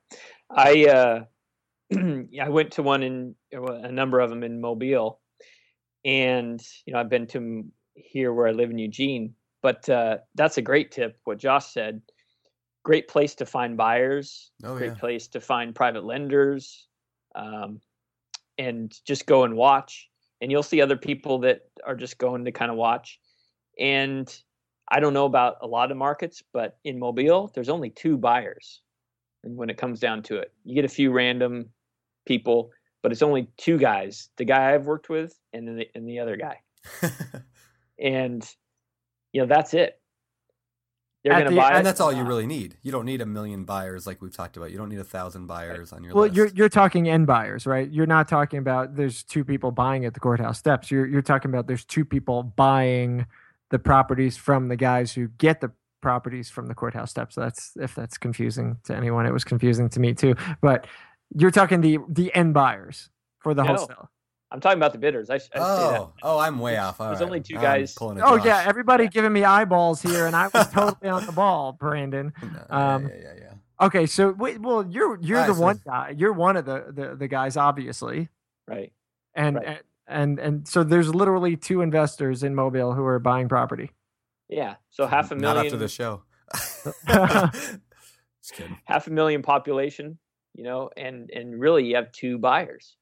I 0.50 0.86
uh, 0.86 1.24
I 2.42 2.50
went 2.50 2.72
to 2.74 2.84
one 2.84 3.04
in 3.04 3.36
well, 3.52 3.74
a 3.74 3.92
number 3.92 4.20
of 4.20 4.30
them 4.30 4.44
in 4.44 4.60
Mobile, 4.60 5.20
and 6.06 6.62
you 6.86 6.94
know 6.94 7.00
I've 7.00 7.10
been 7.10 7.28
to 7.28 7.66
here 7.96 8.34
where 8.34 8.48
I 8.48 8.52
live 8.52 8.72
in 8.72 8.78
Eugene. 8.78 9.36
But 9.62 9.88
uh, 9.88 10.18
that's 10.36 10.58
a 10.58 10.62
great 10.62 10.92
tip. 10.92 11.18
What 11.24 11.38
Josh 11.38 11.68
said, 11.68 12.02
great 12.84 13.08
place 13.08 13.36
to 13.36 13.46
find 13.46 13.78
buyers, 13.78 14.52
Oh, 14.64 14.76
great 14.76 14.94
yeah. 14.94 15.00
place 15.00 15.28
to 15.30 15.40
find 15.40 15.74
private 15.74 16.04
lenders, 16.04 16.88
um, 17.36 17.80
and 18.58 18.94
just 19.06 19.26
go 19.26 19.44
and 19.44 19.56
watch. 19.56 20.10
And 20.42 20.52
you'll 20.52 20.64
see 20.64 20.82
other 20.82 20.98
people 20.98 21.40
that 21.40 21.62
are 21.86 21.96
just 21.96 22.18
going 22.18 22.44
to 22.46 22.52
kind 22.52 22.70
of 22.70 22.78
watch. 22.78 23.20
And 23.80 24.28
I 24.90 25.00
don't 25.00 25.14
know 25.14 25.26
about 25.26 25.56
a 25.62 25.68
lot 25.68 25.92
of 25.92 25.98
markets, 25.98 26.44
but 26.52 26.78
in 26.84 27.00
Mobile, 27.00 27.50
there's 27.56 27.70
only 27.70 27.90
two 27.90 28.18
buyers. 28.18 28.82
And 29.46 29.56
when 29.56 29.70
it 29.70 29.78
comes 29.78 30.02
down 30.02 30.24
to 30.24 30.38
it, 30.38 30.54
you 30.66 30.76
get 30.76 30.84
a 30.84 30.90
few 30.90 31.12
random 31.12 31.70
people, 32.26 32.72
but 33.04 33.12
it's 33.12 33.22
only 33.22 33.50
two 33.58 33.78
guys: 33.78 34.30
the 34.38 34.46
guy 34.46 34.74
I've 34.74 34.86
worked 34.88 35.10
with, 35.10 35.38
and 35.54 35.68
then 35.68 35.76
the, 35.76 35.88
and 35.94 36.10
the 36.10 36.20
other 36.20 36.38
guy. 36.38 36.60
And 38.00 38.44
you 39.32 39.42
know 39.42 39.48
that's 39.48 39.74
it. 39.74 40.00
They're 41.24 41.34
going 41.34 41.46
to 41.46 41.52
the- 41.52 41.56
buy, 41.56 41.74
it 41.74 41.78
and 41.78 41.86
that's 41.86 42.02
all 42.02 42.12
you 42.12 42.24
really 42.24 42.46
need. 42.48 42.76
You 42.82 42.92
don't 42.92 43.06
need 43.06 43.22
a 43.22 43.26
million 43.26 43.64
buyers 43.64 44.06
like 44.06 44.22
we've 44.22 44.36
talked 44.36 44.58
about. 44.58 44.72
You 44.72 44.78
don't 44.78 44.90
need 44.90 45.00
a 45.00 45.06
thousand 45.06 45.48
buyers 45.48 45.94
on 45.94 46.04
your 46.04 46.14
well 46.14 46.24
list. 46.24 46.36
you're 46.36 46.48
you're 46.48 46.70
talking 46.70 47.08
end 47.08 47.28
buyers 47.28 47.66
right 47.66 47.90
you're 47.90 48.08
not 48.08 48.28
talking 48.28 48.60
about 48.60 48.96
there's 48.96 49.24
two 49.24 49.46
people 49.46 49.72
buying 49.72 50.06
at 50.06 50.14
the 50.14 50.20
courthouse 50.20 50.60
steps 50.60 50.92
you're 50.92 51.06
you're 51.06 51.22
talking 51.22 51.50
about 51.50 51.68
there's 51.68 51.86
two 51.86 52.04
people 52.04 52.44
buying 52.44 53.26
the 53.70 53.80
properties 53.80 54.36
from 54.36 54.68
the 54.68 54.76
guys 54.76 55.14
who 55.14 55.28
get 55.38 55.62
the 55.62 55.72
properties 56.02 56.50
from 56.50 56.68
the 56.68 56.76
courthouse 56.76 57.12
steps 57.12 57.36
that's 57.36 57.72
if 57.78 57.96
that's 57.96 58.18
confusing 58.18 58.76
to 58.84 58.94
anyone 58.94 59.26
it 59.26 59.32
was 59.32 59.46
confusing 59.46 59.88
to 59.88 60.02
me 60.02 60.14
too 60.14 60.36
but 60.62 60.88
you're 61.36 61.52
talking 61.52 61.82
the 61.82 62.00
the 62.10 62.34
end 62.34 62.54
buyers 62.54 63.10
for 63.40 63.54
the 63.54 63.64
No. 63.64 63.76
wholesale 63.76 64.10
I'm 64.52 64.60
talking 64.60 64.78
about 64.78 64.92
the 64.92 65.00
bidders. 65.00 65.32
I, 65.32 65.36
I 65.36 65.38
should 65.40 65.52
say 65.54 65.60
that. 65.60 65.64
oh, 65.64 66.14
oh, 66.22 66.38
I'm 66.38 66.60
way 66.60 66.78
off. 66.78 67.02
All 67.02 67.08
there's 67.08 67.22
right. 67.22 67.26
only 67.26 67.42
two 67.42 67.56
I'm 67.56 67.62
guys. 67.62 67.94
pulling 67.96 68.22
oh 68.22 68.36
yeah 68.36 68.64
everybody 68.68 69.08
giving 69.08 69.34
me 69.34 69.44
eyeballs 69.44 70.02
here 70.02 70.28
and 70.28 70.36
i 70.36 70.48
was 70.54 70.70
totally 70.72 71.10
on 71.10 71.26
the 71.26 71.32
ball 71.32 71.72
brandon 71.74 72.32
No, 72.42 72.50
Um, 72.70 73.04
yeah, 73.08 73.16
yeah, 73.16 73.22
yeah, 73.24 73.34
yeah. 73.42 73.86
Okay, 73.86 74.06
so 74.06 74.32
wait, 74.32 74.62
well, 74.62 74.86
you're 74.88 75.18
you're 75.22 75.40
Alright, 75.40 75.50
the 75.50 75.56
so- 75.56 75.62
one 75.62 75.82
guy. 75.86 76.14
You're 76.16 76.32
one 76.34 76.56
of 76.56 76.66
the 76.66 76.86
the, 76.94 77.16
the 77.16 77.28
guys, 77.28 77.58
obviously, 77.58 78.30
Right. 78.68 78.94
and, 79.34 79.56
Right. 79.58 79.66
and 79.68 79.80
and 80.08 80.40
and 80.40 80.68
so 80.68 80.84
there's 80.84 81.14
literally 81.14 81.58
two 81.58 81.82
investors 81.82 82.44
in 82.44 82.54
Mobile 82.56 82.94
who 82.94 83.04
are 83.04 83.18
buying 83.20 83.50
property. 83.50 83.90
Yeah. 84.48 84.76
So 84.92 85.08
half 85.08 85.32
a 85.32 85.36
million. 85.36 85.42
Not 85.42 85.56
million. 85.56 85.74
after 85.74 85.78
the 85.78 85.88
show. 85.90 86.22
Just 88.44 88.54
kidding. 88.54 88.78
half 88.86 89.08
a 89.08 89.10
million 89.12 89.42
population, 89.42 90.18
you 90.54 90.64
know, 90.64 90.90
and 90.98 91.30
and 91.32 91.60
really 91.60 91.86
you 91.86 91.96
have 91.96 92.12
two 92.12 92.38
buyers. 92.38 92.96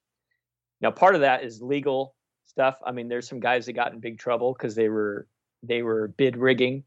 Now 0.81 0.91
part 0.91 1.15
of 1.15 1.21
that 1.21 1.43
is 1.43 1.61
legal 1.61 2.15
stuff. 2.45 2.77
I 2.85 2.91
mean, 2.91 3.07
there's 3.07 3.27
some 3.27 3.39
guys 3.39 3.65
that 3.65 3.73
got 3.73 3.93
in 3.93 3.99
big 3.99 4.19
trouble 4.19 4.53
because 4.53 4.75
they 4.75 4.89
were 4.89 5.27
they 5.63 5.83
were 5.83 6.09
bid 6.09 6.37
rigging. 6.37 6.83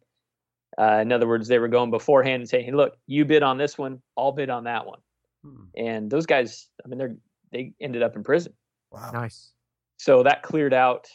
Uh, 0.76 0.98
in 1.02 1.12
other 1.12 1.28
words, 1.28 1.46
they 1.46 1.58
were 1.58 1.68
going 1.68 1.90
beforehand 1.90 2.40
and 2.40 2.48
saying, 2.48 2.64
"Hey, 2.64 2.72
look, 2.72 2.96
you 3.06 3.24
bid 3.24 3.42
on 3.42 3.58
this 3.58 3.78
one, 3.78 4.02
I'll 4.16 4.32
bid 4.32 4.50
on 4.50 4.64
that 4.64 4.86
one." 4.86 5.00
Hmm. 5.44 5.64
And 5.76 6.10
those 6.10 6.26
guys, 6.26 6.68
I 6.84 6.88
mean, 6.88 6.98
they're 6.98 7.16
they 7.52 7.72
ended 7.80 8.02
up 8.02 8.16
in 8.16 8.24
prison. 8.24 8.52
Wow. 8.90 9.10
Nice. 9.12 9.52
So 9.98 10.22
that 10.24 10.42
cleared 10.42 10.74
out. 10.74 11.08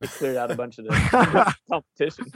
It 0.00 0.10
cleared 0.10 0.36
out 0.36 0.50
a 0.50 0.54
bunch 0.54 0.78
of 0.78 0.86
the 0.86 1.54
competition. 1.70 2.24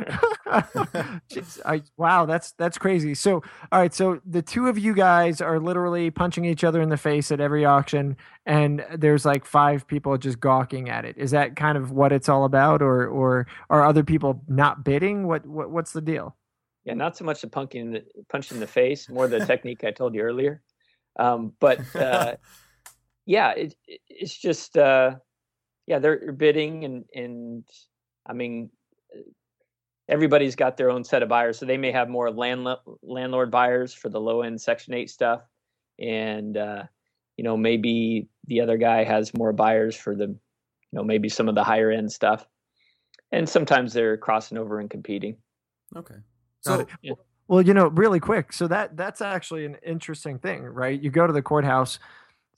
Jeez, 1.30 1.61
I, 1.64 1.82
wow, 1.96 2.26
that's 2.26 2.53
that's 2.53 2.78
crazy. 2.78 3.14
So, 3.14 3.42
all 3.72 3.80
right, 3.80 3.92
so 3.92 4.20
the 4.24 4.42
two 4.42 4.68
of 4.68 4.78
you 4.78 4.94
guys 4.94 5.40
are 5.40 5.59
literally 5.59 6.11
punching 6.11 6.44
each 6.44 6.64
other 6.64 6.80
in 6.80 6.88
the 6.88 6.96
face 6.96 7.30
at 7.30 7.40
every 7.40 7.64
auction, 7.64 8.16
and 8.46 8.84
there's 8.96 9.24
like 9.24 9.44
five 9.44 9.86
people 9.86 10.16
just 10.18 10.40
gawking 10.40 10.88
at 10.88 11.05
it. 11.05 11.16
Is 11.18 11.30
that 11.32 11.57
kind 11.57 11.76
of 11.76 11.92
what 11.92 12.12
it's 12.12 12.28
all 12.28 12.44
about, 12.44 12.82
or 12.82 13.07
or 13.07 13.46
are 13.68 13.84
other 13.84 14.05
people 14.05 14.42
not 14.48 14.84
bidding? 14.84 15.26
What, 15.26 15.46
what 15.46 15.70
what's 15.70 15.92
the 15.92 16.01
deal? 16.01 16.36
Yeah, 16.84 16.94
not 16.94 17.16
so 17.16 17.24
much 17.24 17.42
the 17.42 17.48
punking 17.48 17.80
in 17.80 17.92
the 17.92 18.05
punch 18.30 18.53
in 18.53 18.61
the 18.61 18.66
face, 18.66 19.09
more 19.09 19.28
the 19.28 19.44
technique 19.44 19.84
I 19.84 19.90
told 19.90 20.14
you 20.14 20.22
earlier. 20.22 20.62
Um, 21.18 21.53
but 21.61 21.80
uh, 21.94 22.36
yeah, 23.26 23.51
it, 23.51 23.74
it, 23.86 24.01
it's 24.09 24.36
just 24.36 24.76
uh, 24.78 25.16
yeah, 25.91 25.99
they're 25.99 26.30
bidding 26.30 26.84
and 26.84 27.05
and 27.12 27.64
I 28.24 28.32
mean 28.32 28.70
everybody's 30.09 30.55
got 30.55 30.76
their 30.76 30.88
own 30.88 31.03
set 31.03 31.24
of 31.24 31.28
buyers, 31.28 31.59
so 31.59 31.66
they 31.66 31.76
may 31.76 31.91
have 31.91 32.09
more 32.09 32.30
landlord 32.30 32.78
landlord 33.03 33.51
buyers 33.51 33.93
for 33.93 34.09
the 34.09 34.20
low 34.20 34.43
end 34.43 34.61
Section 34.61 34.95
Eight 34.95 35.11
stuff, 35.11 35.43
and 35.99 36.57
uh, 36.57 36.84
you 37.36 37.43
know 37.43 37.57
maybe 37.57 38.28
the 38.47 38.61
other 38.61 38.76
guy 38.76 39.03
has 39.03 39.34
more 39.34 39.53
buyers 39.53 39.97
for 39.97 40.14
the 40.14 40.26
you 40.26 40.38
know 40.93 41.03
maybe 41.03 41.28
some 41.28 41.49
of 41.49 41.57
the 41.57 41.64
higher 41.64 41.91
end 41.91 42.12
stuff, 42.12 42.47
and 43.32 43.49
sometimes 43.49 43.93
they're 43.93 44.16
crossing 44.16 44.59
over 44.59 44.78
and 44.78 44.91
competing. 44.91 45.38
Okay. 45.97 46.18
So. 46.61 46.86
Yeah. 47.03 47.14
Well, 47.49 47.62
you 47.62 47.74
know, 47.74 47.88
really 47.88 48.20
quick. 48.20 48.53
So 48.53 48.68
that 48.68 48.97
that's 48.97 49.20
actually 49.20 49.64
an 49.64 49.74
interesting 49.84 50.38
thing, 50.38 50.62
right? 50.62 51.03
You 51.03 51.11
go 51.11 51.26
to 51.26 51.32
the 51.32 51.43
courthouse, 51.43 51.99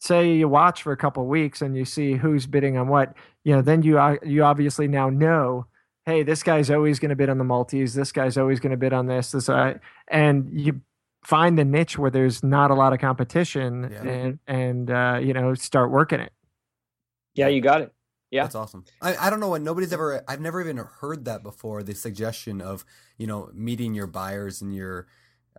say 0.02 0.32
you 0.34 0.48
watch 0.48 0.82
for 0.82 0.92
a 0.92 0.96
couple 0.96 1.24
weeks, 1.26 1.62
and 1.62 1.76
you 1.76 1.84
see 1.84 2.14
who's 2.14 2.46
bidding 2.46 2.76
on 2.76 2.88
what. 2.88 3.14
You 3.44 3.56
know, 3.56 3.62
then 3.62 3.82
you 3.82 3.98
you 4.24 4.42
obviously 4.44 4.88
now 4.88 5.08
know, 5.08 5.66
hey, 6.06 6.22
this 6.22 6.42
guy's 6.42 6.70
always 6.70 6.98
going 6.98 7.10
to 7.10 7.16
bid 7.16 7.28
on 7.28 7.38
the 7.38 7.44
multis. 7.44 7.94
This 7.94 8.12
guy's 8.12 8.36
always 8.36 8.60
going 8.60 8.70
to 8.72 8.76
bid 8.76 8.92
on 8.92 9.06
this. 9.06 9.30
This, 9.32 9.48
uh, 9.48 9.74
and 10.08 10.48
you 10.52 10.80
find 11.24 11.56
the 11.58 11.64
niche 11.64 11.98
where 11.98 12.10
there's 12.10 12.42
not 12.42 12.70
a 12.70 12.74
lot 12.74 12.92
of 12.92 12.98
competition, 13.00 13.90
Yeah. 13.92 14.02
and 14.02 14.38
and 14.46 14.90
uh, 14.90 15.18
you 15.22 15.32
know, 15.32 15.54
start 15.54 15.90
working 15.90 16.20
it. 16.20 16.32
Yeah, 17.34 17.48
you 17.48 17.60
got 17.60 17.80
it. 17.80 17.92
Yeah. 18.30 18.44
That's 18.44 18.54
awesome. 18.54 18.84
I, 19.02 19.14
I 19.16 19.30
don't 19.30 19.40
know 19.40 19.48
what 19.48 19.60
nobody's 19.62 19.92
ever 19.92 20.24
I've 20.26 20.40
never 20.40 20.60
even 20.60 20.78
heard 20.78 21.26
that 21.26 21.42
before. 21.42 21.82
The 21.82 21.94
suggestion 21.94 22.60
of 22.60 22.84
you 23.18 23.26
know 23.26 23.50
meeting 23.54 23.94
your 23.94 24.06
buyers 24.06 24.62
and 24.62 24.74
your 24.74 25.06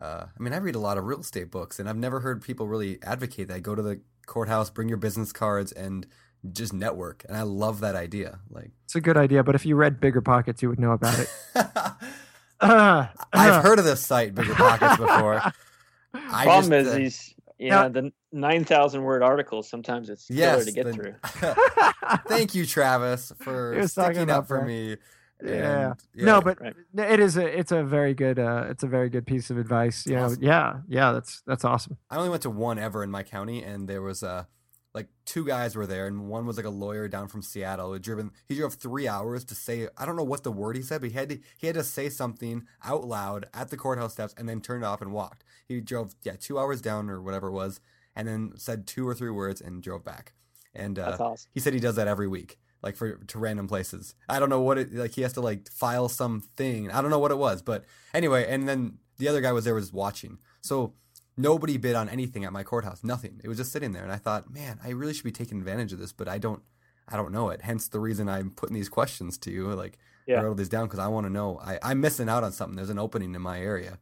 uh, 0.02 0.26
I 0.38 0.44
mean 0.44 0.54
I 0.54 0.58
read 0.58 0.76
a 0.76 0.80
lot 0.80 0.98
of 0.98 1.06
real 1.06 1.20
estate 1.22 1.52
books 1.52 1.80
and 1.80 1.88
I've 1.90 1.98
never 1.98 2.20
heard 2.22 2.42
people 2.42 2.68
really 2.68 3.00
advocate 3.04 3.48
that. 3.50 3.62
Go 3.64 3.76
to 3.76 3.82
the 3.82 4.02
courthouse, 4.26 4.70
bring 4.70 4.88
your 4.90 4.98
business 4.98 5.32
cards, 5.32 5.72
and 5.72 6.06
just 6.52 6.74
network. 6.74 7.26
And 7.28 7.38
I 7.38 7.44
love 7.44 7.80
that 7.82 7.96
idea. 7.96 8.40
Like 8.50 8.72
It's 8.86 8.96
a 8.96 9.02
good 9.02 9.18
idea, 9.18 9.44
but 9.44 9.56
if 9.56 9.66
you 9.66 9.76
read 9.76 10.00
Bigger 10.02 10.22
Pockets, 10.22 10.62
you 10.62 10.70
would 10.70 10.80
know 10.80 10.92
about 10.92 11.20
it. 11.20 11.30
Uh, 11.56 13.08
I've 13.34 13.64
heard 13.64 13.80
of 13.80 13.86
this 13.86 14.02
site, 14.02 14.36
Bigger 14.36 14.54
Pockets, 14.56 14.98
before. 14.98 15.42
I 16.14 16.44
Problem 16.46 16.72
just, 16.72 16.88
is 16.88 16.88
uh, 16.94 16.98
these, 16.98 17.36
you 17.58 17.70
Now- 17.70 17.84
know, 17.88 17.90
the 17.90 18.12
nine 18.32 18.64
thousand 18.66 19.04
word 19.04 19.24
articles. 19.24 19.68
Sometimes 19.70 20.10
it's 20.10 20.28
killer 20.28 20.40
Yes, 20.40 20.66
to 20.66 20.72
get 20.72 20.86
the- 20.86 20.94
through. 20.94 21.16
Thank 22.28 22.56
you, 22.56 22.66
Travis, 22.66 23.32
for 23.40 23.74
He 23.74 23.80
was 23.80 23.94
talking 23.94 24.14
sticking 24.16 24.30
up 24.30 24.48
for 24.48 24.60
that. 24.60 24.68
me. 24.68 24.98
Yeah. 25.44 25.94
And, 26.16 26.26
No, 26.26 26.42
but 26.42 26.60
Right. 26.62 26.76
it 26.96 27.20
is 27.20 27.38
a 27.38 27.60
it's 27.60 27.72
a 27.72 27.84
very 27.84 28.14
good 28.14 28.40
uh 28.40 28.66
it's 28.70 28.84
a 28.84 28.88
very 28.88 29.10
good 29.10 29.26
piece 29.26 29.50
of 29.50 29.58
advice. 29.58 30.06
You 30.06 30.16
know, 30.16 30.26
Awesome. 30.26 30.44
yeah, 30.44 30.74
yeah, 30.88 31.12
that's 31.12 31.42
that's 31.46 31.66
awesome. 31.66 31.98
I 32.10 32.18
only 32.18 32.30
went 32.30 32.44
to 32.44 32.50
one 32.50 32.80
ever 32.80 33.04
in 33.04 33.12
my 33.12 33.24
county, 33.24 33.64
and 33.64 33.88
there 33.88 34.02
was 34.02 34.24
uh, 34.24 34.46
like 34.94 35.08
two 35.26 35.46
guys 35.46 35.76
were 35.76 35.88
there, 35.88 36.06
and 36.08 36.28
one 36.28 36.46
was 36.46 36.56
like 36.58 36.66
a 36.66 36.70
lawyer 36.70 37.08
down 37.08 37.28
from 37.28 37.42
Seattle. 37.42 37.92
Who 37.92 38.00
driven 38.00 38.32
he 38.48 38.56
drove 38.56 38.76
three 38.76 39.08
hours 39.08 39.44
to 39.46 39.56
say 39.56 39.88
I 39.98 40.06
don't 40.06 40.16
know 40.16 40.24
what 40.24 40.44
the 40.44 40.52
word 40.52 40.76
he 40.76 40.82
said, 40.82 41.02
but 41.02 41.10
he 41.12 41.16
had 41.18 41.30
to, 41.30 41.40
he 41.58 41.68
had 41.68 41.76
to 41.76 41.84
say 41.84 42.10
something 42.10 42.66
out 42.84 43.06
loud 43.06 43.48
at 43.54 43.70
the 43.70 43.78
courthouse 43.78 44.14
steps, 44.14 44.34
and 44.38 44.48
then 44.48 44.62
turned 44.62 44.86
off 44.86 45.02
and 45.02 45.12
walked. 45.12 45.44
He 45.68 45.82
drove 45.82 46.16
yeah 46.22 46.36
two 46.40 46.58
hours 46.60 46.82
down 46.82 47.10
or 47.10 47.22
whatever 47.22 47.48
it 47.48 47.54
was, 47.54 47.80
and 48.16 48.28
then 48.28 48.54
said 48.56 48.86
two 48.88 49.08
or 49.08 49.14
three 49.16 49.32
words 49.32 49.60
and 49.62 49.82
drove 49.84 50.04
back. 50.06 50.34
And 50.76 50.98
uh, 50.98 51.18
awesome. 51.20 51.50
he 51.54 51.60
said 51.60 51.74
he 51.74 51.80
does 51.80 51.96
that 51.98 52.08
every 52.08 52.28
week, 52.28 52.58
like 52.84 52.96
for 52.96 53.16
to 53.16 53.40
random 53.40 53.68
places. 53.68 54.14
I 54.30 54.40
don't 54.40 54.50
know 54.50 54.62
what 54.62 54.78
it 54.78 54.94
like. 54.94 55.12
He 55.12 55.22
has 55.22 55.34
to 55.34 55.42
like 55.42 55.70
file 55.70 56.10
something. 56.10 56.92
I 56.92 57.02
don't 57.02 57.10
know 57.10 57.20
what 57.20 57.32
it 57.32 57.38
was, 57.38 57.62
but 57.62 57.86
anyway. 58.14 58.46
And 58.48 58.68
then 58.68 58.98
the 59.18 59.28
other 59.28 59.42
guy 59.42 59.52
was 59.52 59.66
there 59.66 59.74
was 59.76 59.92
watching. 59.94 60.38
So 60.62 60.94
nobody 61.38 61.78
bid 61.78 61.96
on 61.96 62.10
anything 62.10 62.44
at 62.46 62.54
my 62.54 62.64
courthouse. 62.64 63.04
Nothing. 63.04 63.40
It 63.44 63.48
was 63.48 63.58
just 63.58 63.72
sitting 63.72 63.92
there, 63.94 64.04
and 64.04 64.12
I 64.12 64.18
thought, 64.18 64.52
man, 64.54 64.80
I 64.84 64.90
really 64.90 65.14
should 65.14 65.24
be 65.24 65.32
taking 65.32 65.58
advantage 65.60 65.94
of 65.94 66.00
this, 66.00 66.12
but 66.12 66.28
I 66.28 66.38
don't. 66.38 66.62
I 67.08 67.18
don't 67.18 67.34
know 67.34 67.50
it. 67.50 67.62
Hence 67.64 67.90
the 67.90 68.00
reason 68.00 68.30
I'm 68.30 68.50
putting 68.52 68.76
these 68.76 68.88
questions 68.88 69.38
to 69.40 69.52
you. 69.52 69.68
Like 69.74 69.98
Yeah. 70.26 70.40
I 70.40 70.44
wrote 70.44 70.56
these 70.56 70.70
down 70.70 70.86
because 70.86 71.00
I 71.00 71.08
want 71.08 71.26
to 71.26 71.30
know. 71.32 71.60
I, 71.62 71.78
I'm 71.84 72.00
missing 72.00 72.30
out 72.30 72.46
on 72.46 72.54
something. 72.54 72.78
There's 72.78 72.90
an 72.90 72.98
opening 72.98 73.36
in 73.36 73.42
my 73.42 73.60
area. 73.60 74.00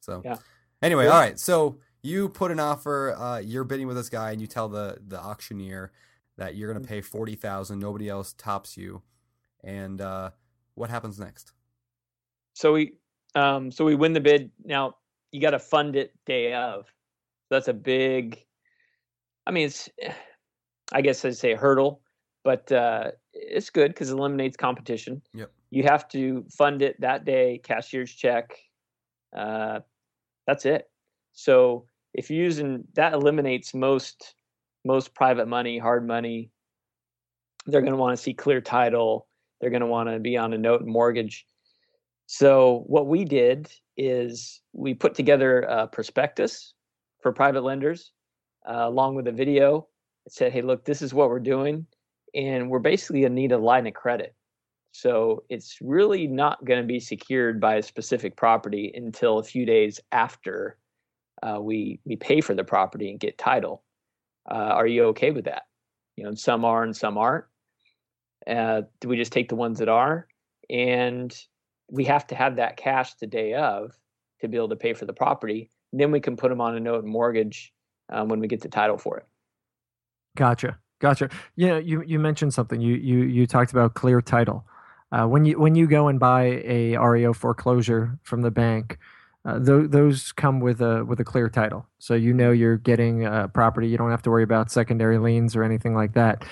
So 0.00 0.22
Yeah. 0.24 0.36
anyway, 0.80 1.04
Good. 1.04 1.12
all 1.12 1.20
right. 1.20 1.38
So 1.38 1.78
you 2.00 2.30
put 2.30 2.50
an 2.50 2.58
offer. 2.58 3.14
Uh, 3.18 3.38
you're 3.40 3.64
bidding 3.64 3.86
with 3.86 3.96
this 3.96 4.08
guy, 4.08 4.32
and 4.32 4.40
you 4.40 4.46
tell 4.46 4.68
the 4.70 4.96
the 5.06 5.20
auctioneer 5.20 5.92
that 6.38 6.56
you're 6.56 6.72
going 6.72 6.82
to 6.82 6.88
pay 6.88 7.02
forty 7.02 7.34
thousand. 7.34 7.78
Nobody 7.78 8.08
else 8.08 8.32
tops 8.32 8.76
you. 8.76 9.02
And 9.62 10.00
uh, 10.00 10.30
what 10.74 10.88
happens 10.88 11.18
next? 11.18 11.52
So 12.54 12.72
we, 12.72 12.94
um, 13.34 13.70
so 13.70 13.84
we 13.84 13.94
win 13.94 14.14
the 14.14 14.20
bid. 14.20 14.50
Now 14.64 14.96
you 15.30 15.40
got 15.40 15.50
to 15.50 15.58
fund 15.58 15.94
it 15.94 16.14
day 16.24 16.54
of. 16.54 16.86
That's 17.50 17.68
a 17.68 17.74
big. 17.74 18.42
I 19.46 19.50
mean, 19.50 19.66
it's, 19.66 19.88
I 20.92 21.00
guess 21.00 21.24
I'd 21.24 21.36
say 21.36 21.54
hurdle, 21.54 22.02
but 22.44 22.70
uh, 22.70 23.10
it's 23.32 23.70
good 23.70 23.88
because 23.88 24.10
it 24.10 24.18
eliminates 24.18 24.56
competition. 24.56 25.22
Yep. 25.34 25.50
You 25.70 25.82
have 25.84 26.08
to 26.08 26.44
fund 26.50 26.82
it 26.82 27.00
that 27.00 27.24
day, 27.24 27.60
cashier's 27.62 28.12
check. 28.12 28.56
Uh, 29.36 29.80
that's 30.46 30.66
it. 30.66 30.88
So 31.32 31.86
if 32.14 32.30
you're 32.30 32.42
using 32.44 32.84
that, 32.94 33.12
eliminates 33.12 33.74
most 33.74 34.34
most 34.88 35.14
private 35.14 35.46
money, 35.46 35.78
hard 35.78 36.06
money. 36.06 36.50
They're 37.66 37.82
going 37.82 37.92
to 37.92 37.98
want 37.98 38.16
to 38.16 38.22
see 38.22 38.32
clear 38.32 38.62
title. 38.62 39.28
They're 39.60 39.70
going 39.70 39.82
to 39.82 39.86
want 39.86 40.08
to 40.08 40.18
be 40.18 40.38
on 40.38 40.54
a 40.54 40.58
note 40.58 40.80
and 40.80 40.90
mortgage. 40.90 41.44
So 42.26 42.84
what 42.86 43.06
we 43.06 43.24
did 43.24 43.70
is 43.98 44.62
we 44.72 44.94
put 44.94 45.14
together 45.14 45.60
a 45.60 45.86
prospectus 45.86 46.72
for 47.20 47.32
private 47.32 47.64
lenders, 47.64 48.12
uh, 48.68 48.84
along 48.86 49.14
with 49.14 49.28
a 49.28 49.32
video. 49.32 49.86
It 50.24 50.32
said, 50.32 50.52
"Hey, 50.52 50.62
look, 50.62 50.84
this 50.86 51.02
is 51.02 51.12
what 51.12 51.28
we're 51.28 51.38
doing, 51.54 51.86
and 52.34 52.70
we're 52.70 52.78
basically 52.78 53.22
gonna 53.22 53.34
need 53.34 53.52
of 53.52 53.60
line 53.60 53.86
of 53.86 53.94
credit. 53.94 54.34
So 54.92 55.44
it's 55.50 55.78
really 55.82 56.26
not 56.26 56.64
going 56.64 56.80
to 56.80 56.86
be 56.86 56.98
secured 56.98 57.60
by 57.60 57.76
a 57.76 57.82
specific 57.82 58.36
property 58.36 58.90
until 58.94 59.38
a 59.38 59.44
few 59.44 59.66
days 59.66 60.00
after 60.12 60.78
uh, 61.42 61.60
we 61.60 62.00
we 62.04 62.16
pay 62.16 62.40
for 62.40 62.54
the 62.54 62.64
property 62.64 63.10
and 63.10 63.20
get 63.20 63.38
title. 63.38 63.84
Uh, 64.50 64.54
are 64.54 64.86
you 64.86 65.04
okay 65.06 65.30
with 65.30 65.44
that? 65.44 65.64
You 66.16 66.24
know, 66.24 66.34
some 66.34 66.64
are 66.64 66.82
and 66.82 66.96
some 66.96 67.18
aren't. 67.18 67.44
Uh, 68.46 68.82
do 69.00 69.08
we 69.08 69.16
just 69.16 69.32
take 69.32 69.48
the 69.48 69.56
ones 69.56 69.78
that 69.78 69.88
are? 69.88 70.26
And 70.70 71.34
we 71.90 72.04
have 72.04 72.26
to 72.28 72.34
have 72.34 72.56
that 72.56 72.76
cash 72.76 73.14
the 73.14 73.26
day 73.26 73.54
of 73.54 73.92
to 74.40 74.48
be 74.48 74.56
able 74.56 74.70
to 74.70 74.76
pay 74.76 74.94
for 74.94 75.04
the 75.06 75.12
property. 75.12 75.70
Then 75.92 76.10
we 76.10 76.20
can 76.20 76.36
put 76.36 76.50
them 76.50 76.60
on 76.60 76.76
a 76.76 76.80
note 76.80 77.04
and 77.04 77.12
mortgage 77.12 77.72
um, 78.10 78.28
when 78.28 78.40
we 78.40 78.48
get 78.48 78.60
the 78.60 78.68
title 78.68 78.98
for 78.98 79.18
it. 79.18 79.26
Gotcha, 80.36 80.78
gotcha. 81.00 81.30
Know, 81.56 81.78
you 81.78 82.02
you 82.02 82.18
mentioned 82.18 82.54
something. 82.54 82.80
You 82.80 82.94
you 82.94 83.20
you 83.24 83.46
talked 83.46 83.72
about 83.72 83.94
clear 83.94 84.20
title. 84.20 84.64
Uh, 85.10 85.26
when 85.26 85.44
you 85.44 85.58
when 85.58 85.74
you 85.74 85.86
go 85.86 86.08
and 86.08 86.20
buy 86.20 86.62
a 86.64 86.96
REO 86.96 87.32
foreclosure 87.32 88.18
from 88.22 88.42
the 88.42 88.50
bank, 88.50 88.98
uh, 89.44 89.58
th- 89.58 89.90
those 89.90 90.32
come 90.32 90.60
with 90.60 90.80
a 90.80 91.04
with 91.04 91.20
a 91.20 91.24
clear 91.24 91.48
title, 91.48 91.86
so 91.98 92.14
you 92.14 92.32
know 92.32 92.50
you're 92.50 92.76
getting 92.76 93.24
a 93.24 93.48
property. 93.48 93.88
You 93.88 93.96
don't 93.96 94.10
have 94.10 94.22
to 94.22 94.30
worry 94.30 94.42
about 94.42 94.70
secondary 94.70 95.18
liens 95.18 95.56
or 95.56 95.62
anything 95.62 95.94
like 95.94 96.14
that. 96.14 96.44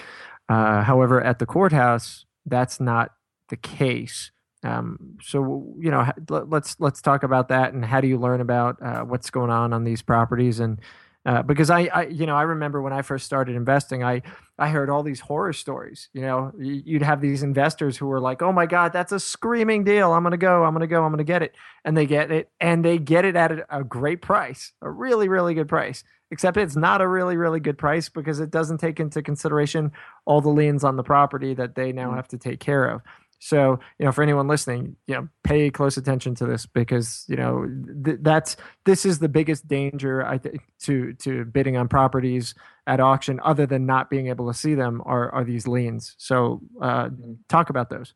Uh, 0.49 0.83
however, 0.83 1.21
at 1.21 1.39
the 1.39 1.47
courthouse, 1.47 2.25
that's 2.47 2.81
not 2.81 3.13
the 3.49 3.57
case. 3.57 4.31
Um, 4.63 5.19
so 5.23 5.75
you 5.79 5.91
know, 5.91 6.11
let's 6.29 6.77
let's 6.81 7.03
talk 7.03 7.23
about 7.23 7.49
that 7.49 7.73
and 7.73 7.85
how 7.85 8.01
do 8.01 8.09
you 8.09 8.19
learn 8.19 8.41
about 8.41 8.81
uh, 8.83 9.03
what's 9.03 9.31
going 9.31 9.51
on 9.51 9.73
on 9.73 9.85
these 9.85 10.03
properties 10.03 10.61
and 10.61 10.81
uh, 11.27 11.43
because 11.43 11.71
I, 11.71 11.89
I, 11.93 12.07
you 12.07 12.25
know, 12.25 12.37
I 12.37 12.43
remember 12.43 12.81
when 12.81 12.93
I 12.93 13.03
first 13.03 13.27
started 13.27 13.57
investing, 13.57 14.05
I, 14.05 14.23
I 14.61 14.69
heard 14.69 14.89
all 14.89 15.03
these 15.03 15.19
horror 15.19 15.53
stories. 15.53 16.09
You 16.13 16.21
know, 16.21 16.53
you'd 16.57 17.03
have 17.03 17.21
these 17.21 17.43
investors 17.43 17.97
who 17.97 18.07
were 18.07 18.21
like, 18.21 18.43
"Oh 18.43 18.53
my 18.53 18.65
God, 18.65 18.93
that's 18.93 19.11
a 19.11 19.19
screaming 19.19 19.83
deal! 19.83 20.13
I'm 20.13 20.23
gonna 20.23 20.37
go, 20.37 20.63
I'm 20.63 20.73
gonna 20.73 20.87
go, 20.87 21.03
I'm 21.05 21.11
gonna 21.11 21.25
get 21.25 21.43
it," 21.43 21.57
and 21.85 21.97
they 21.97 22.07
get 22.07 22.31
it, 22.31 22.49
and 22.61 22.85
they 22.85 22.99
get 22.99 23.25
it 23.25 23.35
at 23.35 23.67
a 23.69 23.83
great 23.83 24.23
price, 24.23 24.73
a 24.81 24.89
really, 24.89 25.29
really 25.29 25.53
good 25.53 25.69
price. 25.69 26.05
Except 26.31 26.57
it's 26.57 26.77
not 26.77 27.01
a 27.01 27.09
really, 27.09 27.37
really 27.37 27.61
good 27.61 27.79
price 27.79 28.09
because 28.09 28.41
it 28.41 28.51
doesn't 28.51 28.79
take 28.79 29.01
into 29.01 29.23
consideration 29.23 29.93
all 30.27 30.41
the 30.41 30.49
liens 30.49 30.85
on 30.85 30.97
the 30.97 31.05
property 31.05 31.55
that 31.55 31.75
they 31.75 31.93
now 31.93 32.11
mm. 32.11 32.17
have 32.17 32.29
to 32.29 32.39
take 32.39 32.61
care 32.61 32.87
of. 32.87 33.03
So, 33.39 33.79
you 33.99 34.07
know, 34.07 34.13
for 34.13 34.23
anyone 34.23 34.49
listening, 34.49 34.97
you 35.07 35.15
know, 35.15 35.29
pay 35.45 35.71
close 35.71 35.97
attention 35.97 36.35
to 36.37 36.47
this 36.47 36.67
because, 36.67 37.25
you 37.29 37.37
know, 37.37 37.67
th- 38.05 38.19
that's 38.23 38.57
this 38.85 39.05
is 39.05 39.19
the 39.19 39.29
biggest 39.29 39.69
danger 39.69 40.25
I 40.25 40.39
think 40.39 40.63
to 40.83 41.13
to 41.15 41.45
bidding 41.45 41.77
on 41.77 41.89
properties 41.89 42.55
at 42.87 42.99
auction 42.99 43.41
other 43.45 43.67
than 43.67 43.85
not 43.85 44.09
being 44.09 44.29
able 44.29 44.49
to 44.49 44.55
see 44.55 44.75
them 44.75 45.03
are 45.05 45.31
are 45.33 45.45
these 45.45 45.69
liens. 45.69 46.15
So, 46.19 46.63
uh, 46.81 47.07
mm-hmm. 47.07 47.33
talk 47.49 47.71
about 47.71 47.91
those. 47.91 48.15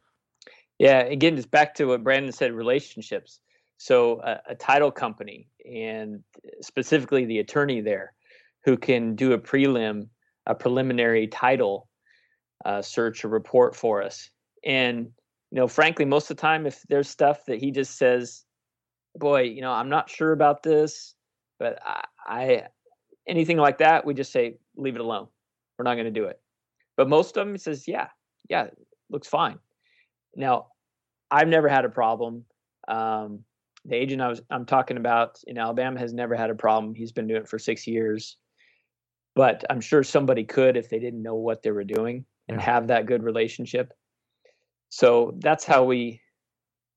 Yeah, 0.78 1.00
again, 1.00 1.36
it's 1.36 1.46
back 1.46 1.74
to 1.74 1.86
what 1.86 2.02
Brandon 2.02 2.32
said 2.32 2.52
relationships. 2.52 3.40
So, 3.76 4.20
a, 4.22 4.40
a 4.50 4.54
title 4.54 4.90
company 4.90 5.48
and 5.70 6.22
specifically 6.62 7.26
the 7.26 7.40
attorney 7.40 7.82
there 7.82 8.14
who 8.64 8.76
can 8.76 9.14
do 9.14 9.32
a 9.32 9.38
prelim, 9.38 10.08
a 10.46 10.54
preliminary 10.54 11.26
title 11.26 11.88
uh, 12.64 12.80
search 12.80 13.24
or 13.24 13.28
report 13.28 13.76
for 13.76 14.02
us 14.02 14.30
and 14.64 15.10
you 15.50 15.56
know, 15.56 15.66
frankly, 15.66 16.04
most 16.04 16.30
of 16.30 16.36
the 16.36 16.40
time, 16.40 16.66
if 16.66 16.82
there's 16.88 17.08
stuff 17.08 17.44
that 17.46 17.58
he 17.58 17.70
just 17.70 17.98
says, 17.98 18.44
"Boy, 19.16 19.42
you 19.42 19.62
know, 19.62 19.72
I'm 19.72 19.88
not 19.88 20.08
sure 20.08 20.32
about 20.32 20.62
this," 20.62 21.14
but 21.58 21.78
I, 21.84 22.04
I 22.26 22.66
anything 23.26 23.56
like 23.56 23.78
that, 23.78 24.04
we 24.04 24.14
just 24.14 24.32
say, 24.32 24.58
"Leave 24.76 24.94
it 24.94 25.00
alone. 25.00 25.28
We're 25.76 25.84
not 25.84 25.94
going 25.94 26.06
to 26.06 26.10
do 26.10 26.24
it." 26.24 26.40
But 26.96 27.08
most 27.08 27.36
of 27.36 27.46
them, 27.46 27.54
he 27.54 27.58
says, 27.58 27.88
"Yeah, 27.88 28.08
yeah, 28.48 28.68
looks 29.10 29.28
fine." 29.28 29.58
Now, 30.36 30.68
I've 31.30 31.48
never 31.48 31.68
had 31.68 31.84
a 31.84 31.88
problem. 31.88 32.44
Um, 32.86 33.44
the 33.84 33.96
agent 33.96 34.22
I 34.22 34.28
was 34.28 34.42
I'm 34.50 34.66
talking 34.66 34.98
about 34.98 35.40
in 35.46 35.58
Alabama 35.58 35.98
has 35.98 36.12
never 36.12 36.36
had 36.36 36.50
a 36.50 36.54
problem. 36.54 36.94
He's 36.94 37.12
been 37.12 37.26
doing 37.26 37.42
it 37.42 37.48
for 37.48 37.58
six 37.58 37.86
years, 37.86 38.36
but 39.34 39.64
I'm 39.68 39.80
sure 39.80 40.04
somebody 40.04 40.44
could 40.44 40.76
if 40.76 40.90
they 40.90 40.98
didn't 40.98 41.22
know 41.22 41.34
what 41.34 41.62
they 41.62 41.70
were 41.72 41.84
doing 41.84 42.24
and 42.48 42.58
yeah. 42.58 42.64
have 42.64 42.88
that 42.88 43.06
good 43.06 43.22
relationship 43.22 43.92
so 44.90 45.34
that's 45.38 45.64
how 45.64 45.84
we 45.84 46.20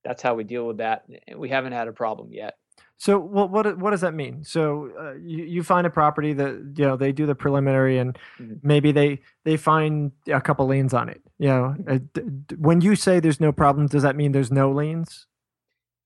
that's 0.04 0.22
how 0.22 0.36
we 0.36 0.44
deal 0.44 0.68
with 0.68 0.78
that 0.78 1.06
we 1.38 1.48
haven't 1.50 1.72
had 1.72 1.88
a 1.88 1.94
problem 1.94 2.30
yet 2.32 2.56
so 2.98 3.20
what 3.20 3.50
what 3.50 3.78
what 3.80 3.92
does 3.92 4.00
that 4.00 4.14
mean? 4.14 4.46
So 4.46 4.90
uh, 4.98 5.16
you 5.16 5.44
you 5.44 5.64
find 5.64 5.86
a 5.86 5.90
property 5.90 6.32
that 6.32 6.76
you 6.78 6.86
know 6.86 6.96
they 6.96 7.12
do 7.12 7.26
the 7.26 7.36
preliminary 7.36 7.98
and 7.98 8.18
mm-hmm. 8.40 8.54
maybe 8.64 8.94
they 8.94 9.20
they 9.44 9.58
find 9.58 10.14
a 10.28 10.40
couple 10.40 10.66
liens 10.68 10.94
on 10.94 11.10
it. 11.10 11.22
You 11.38 11.50
know, 11.50 11.76
uh, 11.86 11.98
d- 12.14 12.22
d- 12.48 12.56
when 12.56 12.80
you 12.80 12.96
say 12.96 13.20
there's 13.20 13.42
no 13.42 13.52
problem, 13.52 13.88
does 13.88 14.04
that 14.04 14.16
mean 14.16 14.32
there's 14.32 14.52
no 14.52 14.72
liens? 14.72 15.28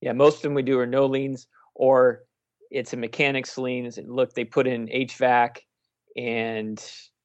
Yeah, 0.00 0.12
most 0.12 0.38
of 0.38 0.42
them 0.42 0.54
we 0.54 0.62
do 0.62 0.78
are 0.80 0.86
no 0.86 1.06
liens 1.06 1.46
or 1.76 2.24
it's 2.72 2.92
a 2.92 2.96
mechanics 2.96 3.56
lien. 3.56 3.88
Look, 4.06 4.34
they 4.34 4.44
put 4.44 4.66
in 4.66 4.88
HVAC 4.88 5.58
and 6.16 6.84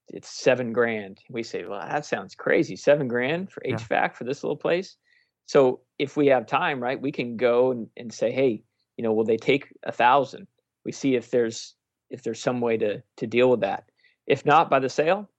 it's 0.09 0.29
seven 0.29 0.73
grand. 0.73 1.19
We 1.29 1.43
say, 1.43 1.65
well, 1.65 1.79
that 1.79 2.05
sounds 2.05 2.35
crazy. 2.35 2.75
Seven 2.75 3.07
grand 3.07 3.51
for 3.51 3.61
HVAC 3.61 3.89
yeah. 3.89 4.07
for 4.09 4.23
this 4.23 4.43
little 4.43 4.57
place. 4.57 4.97
So 5.45 5.81
if 5.99 6.15
we 6.15 6.27
have 6.27 6.45
time, 6.45 6.81
right, 6.81 7.01
we 7.01 7.11
can 7.11 7.37
go 7.37 7.71
and, 7.71 7.87
and 7.97 8.13
say, 8.13 8.31
hey, 8.31 8.63
you 8.97 9.03
know, 9.03 9.13
will 9.13 9.25
they 9.25 9.37
take 9.37 9.67
a 9.83 9.91
thousand? 9.91 10.47
We 10.85 10.91
see 10.91 11.15
if 11.15 11.31
there's 11.31 11.75
if 12.09 12.23
there's 12.23 12.39
some 12.39 12.61
way 12.61 12.77
to 12.77 13.01
to 13.17 13.27
deal 13.27 13.49
with 13.49 13.61
that. 13.61 13.85
If 14.27 14.45
not 14.45 14.69
by 14.69 14.79
the 14.79 14.89
sale, 14.89 15.29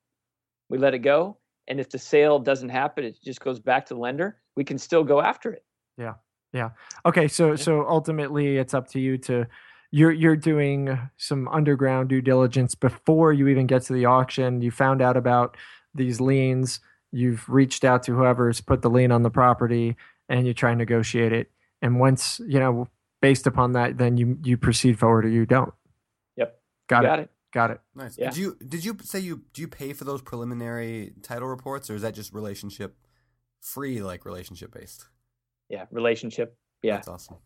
we 0.69 0.79
let 0.79 0.95
it 0.95 0.99
go. 0.99 1.39
And 1.69 1.81
if 1.81 1.89
the 1.91 1.99
sale 1.99 2.39
doesn't 2.39 2.69
happen, 2.69 3.05
it 3.05 3.17
just 3.25 3.41
goes 3.41 3.61
back 3.61 3.87
to 3.87 3.95
the 3.95 4.01
lender. 4.01 4.41
We 4.57 4.65
can 4.65 4.79
still 4.79 5.05
go 5.05 5.21
after 5.21 5.53
it. 5.53 5.65
Yeah. 5.97 6.15
Yeah. 6.53 6.71
Okay. 7.07 7.29
So 7.29 7.51
yeah. 7.51 7.57
so 7.57 7.87
ultimately, 7.89 8.57
it's 8.59 8.75
up 8.75 8.89
to 8.91 9.01
you 9.01 9.19
to 9.19 9.47
you're 9.95 10.11
you're 10.11 10.35
doing 10.35 10.99
some 11.17 11.47
underground 11.47 12.09
due 12.09 12.21
diligence 12.21 12.75
before 12.75 13.33
you 13.33 13.47
even 13.47 13.69
get 13.69 13.83
to 13.83 13.93
the 13.93 14.07
auction. 14.07 14.61
You 14.61 14.73
found 14.73 15.01
out 15.01 15.17
about 15.17 15.57
these 15.95 16.21
liens. 16.21 16.81
You've 17.13 17.49
reached 17.49 17.85
out 17.85 18.03
to 18.05 18.13
whoever's 18.17 18.61
put 18.61 18.83
the 18.83 18.91
lien 18.91 19.13
on 19.13 19.23
the 19.23 19.31
property, 19.31 19.97
and 20.29 20.49
you 20.49 20.53
try 20.53 20.71
and 20.71 20.79
negotiate 20.79 21.33
it. 21.33 21.49
And 21.81 22.01
once 22.01 22.41
you 22.45 22.59
know, 22.59 22.89
based 23.23 23.47
upon 23.47 23.71
that, 23.75 23.97
then 23.97 24.17
you 24.17 24.37
you 24.43 24.57
proceed 24.57 24.99
forward 24.99 25.27
or 25.27 25.29
you 25.29 25.47
don't. 25.47 25.73
Yep. 26.39 26.61
Got, 26.89 27.05
it. 27.05 27.07
got 27.07 27.19
it. 27.21 27.31
Got 27.53 27.71
it. 27.71 27.81
Nice. 27.95 28.19
Yeah. 28.19 28.31
Did 28.31 28.37
you 28.37 28.59
did 28.67 28.85
you 28.85 28.97
say 29.01 29.21
you 29.21 29.43
do 29.53 29.63
you 29.63 29.69
pay 29.69 29.93
for 29.93 30.03
those 30.03 30.23
preliminary 30.23 31.13
title 31.23 31.47
reports, 31.47 31.89
or 31.89 31.95
is 31.95 32.03
that 32.03 32.15
just 32.15 32.35
relationship 32.35 32.97
free, 33.61 34.03
like 34.03 34.25
relationship 34.25 34.75
based? 34.75 35.07
Yeah, 35.69 35.85
relationship. 35.93 36.59
Yeah, 36.83 36.97
that's 36.97 37.07
awesome. 37.07 37.37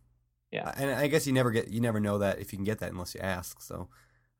Yeah, 0.51 0.72
and 0.76 0.90
I 0.90 1.09
guess 1.09 1.26
you 1.26 1.32
never 1.32 1.51
get 1.51 1.68
you 1.68 1.80
never 1.80 2.01
know 2.01 2.18
that 2.18 2.38
if 2.38 2.53
you 2.53 2.59
can 2.59 2.64
get 2.64 2.78
that 2.78 2.90
unless 2.90 3.14
you 3.14 3.20
ask. 3.20 3.61
So 3.61 3.88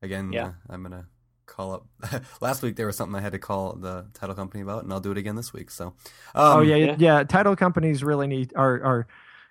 again, 0.01 0.31
yeah. 0.31 0.47
Uh, 0.47 0.51
I'm 0.69 0.83
gonna 0.83 1.07
call 1.45 1.73
up. 1.73 1.87
Last 2.41 2.61
week 2.61 2.75
there 2.75 2.87
was 2.87 2.95
something 2.95 3.15
I 3.15 3.21
had 3.21 3.33
to 3.33 3.39
call 3.39 3.73
the 3.73 4.07
title 4.13 4.35
company 4.35 4.63
about, 4.63 4.83
and 4.83 4.93
I'll 4.93 4.99
do 4.99 5.11
it 5.11 5.17
again 5.17 5.35
this 5.35 5.53
week. 5.53 5.69
So, 5.71 5.87
um, 5.87 5.93
oh 6.35 6.61
yeah, 6.61 6.75
yeah, 6.75 6.95
yeah, 6.97 7.23
title 7.23 7.55
companies 7.55 8.03
really 8.03 8.27
need 8.27 8.53
are 8.55 8.81
are 8.83 9.07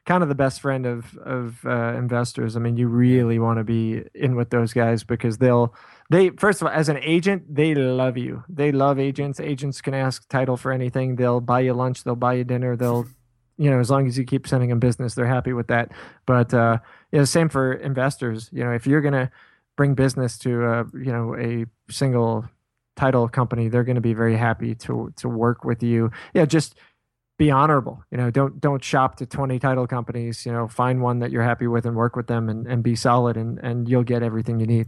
kind 0.06 0.22
of 0.22 0.30
the 0.30 0.34
best 0.34 0.60
friend 0.62 0.86
of 0.86 1.16
of 1.18 1.64
uh, 1.66 1.94
investors. 1.94 2.56
I 2.56 2.60
mean, 2.60 2.76
you 2.76 2.88
really 2.88 3.38
want 3.38 3.58
to 3.58 3.64
be 3.64 4.04
in 4.14 4.36
with 4.36 4.50
those 4.50 4.72
guys 4.72 5.04
because 5.04 5.38
they'll 5.38 5.74
they 6.10 6.30
first 6.30 6.62
of 6.62 6.68
all 6.68 6.72
as 6.72 6.88
an 6.88 6.98
agent 7.02 7.54
they 7.54 7.74
love 7.74 8.16
you. 8.16 8.42
They 8.48 8.72
love 8.72 8.98
agents. 8.98 9.38
Agents 9.38 9.80
can 9.80 9.94
ask 9.94 10.26
title 10.28 10.56
for 10.56 10.72
anything. 10.72 11.16
They'll 11.16 11.40
buy 11.40 11.60
you 11.60 11.74
lunch. 11.74 12.04
They'll 12.04 12.16
buy 12.16 12.34
you 12.34 12.44
dinner. 12.44 12.74
They'll 12.74 13.06
you 13.58 13.70
know, 13.70 13.80
as 13.80 13.90
long 13.90 14.06
as 14.06 14.16
you 14.16 14.24
keep 14.24 14.46
sending 14.46 14.70
them 14.70 14.78
business, 14.78 15.14
they're 15.14 15.26
happy 15.26 15.52
with 15.52 15.66
that. 15.66 15.90
But 16.26 16.54
uh, 16.54 16.78
you 17.12 17.18
know, 17.18 17.24
same 17.24 17.48
for 17.48 17.72
investors. 17.72 18.48
You 18.52 18.64
know, 18.64 18.72
if 18.72 18.86
you're 18.86 19.00
going 19.00 19.14
to 19.14 19.30
bring 19.76 19.94
business 19.94 20.38
to 20.38 20.64
a 20.64 20.86
you 20.94 21.12
know 21.12 21.36
a 21.36 21.66
single 21.90 22.48
title 22.96 23.28
company, 23.28 23.68
they're 23.68 23.84
going 23.84 23.96
to 23.96 24.00
be 24.00 24.14
very 24.14 24.36
happy 24.36 24.74
to 24.76 25.12
to 25.16 25.28
work 25.28 25.64
with 25.64 25.82
you. 25.82 26.10
Yeah, 26.34 26.46
just 26.46 26.76
be 27.36 27.50
honorable. 27.50 28.02
You 28.10 28.18
know, 28.18 28.30
don't 28.30 28.60
don't 28.60 28.82
shop 28.82 29.16
to 29.16 29.26
20 29.26 29.58
title 29.58 29.86
companies. 29.86 30.46
You 30.46 30.52
know, 30.52 30.68
find 30.68 31.02
one 31.02 31.18
that 31.18 31.32
you're 31.32 31.42
happy 31.42 31.66
with 31.66 31.84
and 31.84 31.96
work 31.96 32.14
with 32.14 32.28
them 32.28 32.48
and, 32.48 32.66
and 32.66 32.82
be 32.82 32.94
solid, 32.94 33.36
and 33.36 33.58
and 33.58 33.88
you'll 33.88 34.04
get 34.04 34.22
everything 34.22 34.60
you 34.60 34.66
need. 34.66 34.86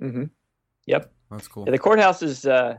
Mm-hmm. 0.00 0.24
Yep, 0.86 1.12
that's 1.30 1.48
cool. 1.48 1.64
Yeah, 1.66 1.72
the 1.72 1.78
courthouse 1.78 2.22
is. 2.22 2.46
Uh, 2.46 2.78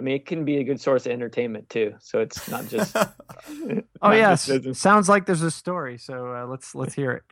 I 0.00 0.02
mean, 0.02 0.16
it 0.16 0.24
can 0.24 0.46
be 0.46 0.56
a 0.56 0.64
good 0.64 0.80
source 0.80 1.04
of 1.04 1.12
entertainment 1.12 1.68
too. 1.68 1.94
So 2.00 2.20
it's 2.20 2.48
not 2.48 2.66
just. 2.68 2.96
oh 4.02 4.12
yes, 4.12 4.50
sounds 4.72 5.10
like 5.10 5.26
there's 5.26 5.42
a 5.42 5.50
story. 5.50 5.98
So 5.98 6.34
uh, 6.34 6.46
let's 6.46 6.74
let's 6.74 6.94
hear 6.94 7.12
it. 7.12 7.22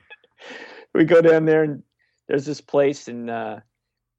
we 0.94 1.04
go 1.04 1.22
down 1.22 1.46
there 1.46 1.62
and 1.64 1.82
there's 2.28 2.44
this 2.44 2.60
place 2.60 3.08
and 3.08 3.30
uh, 3.30 3.60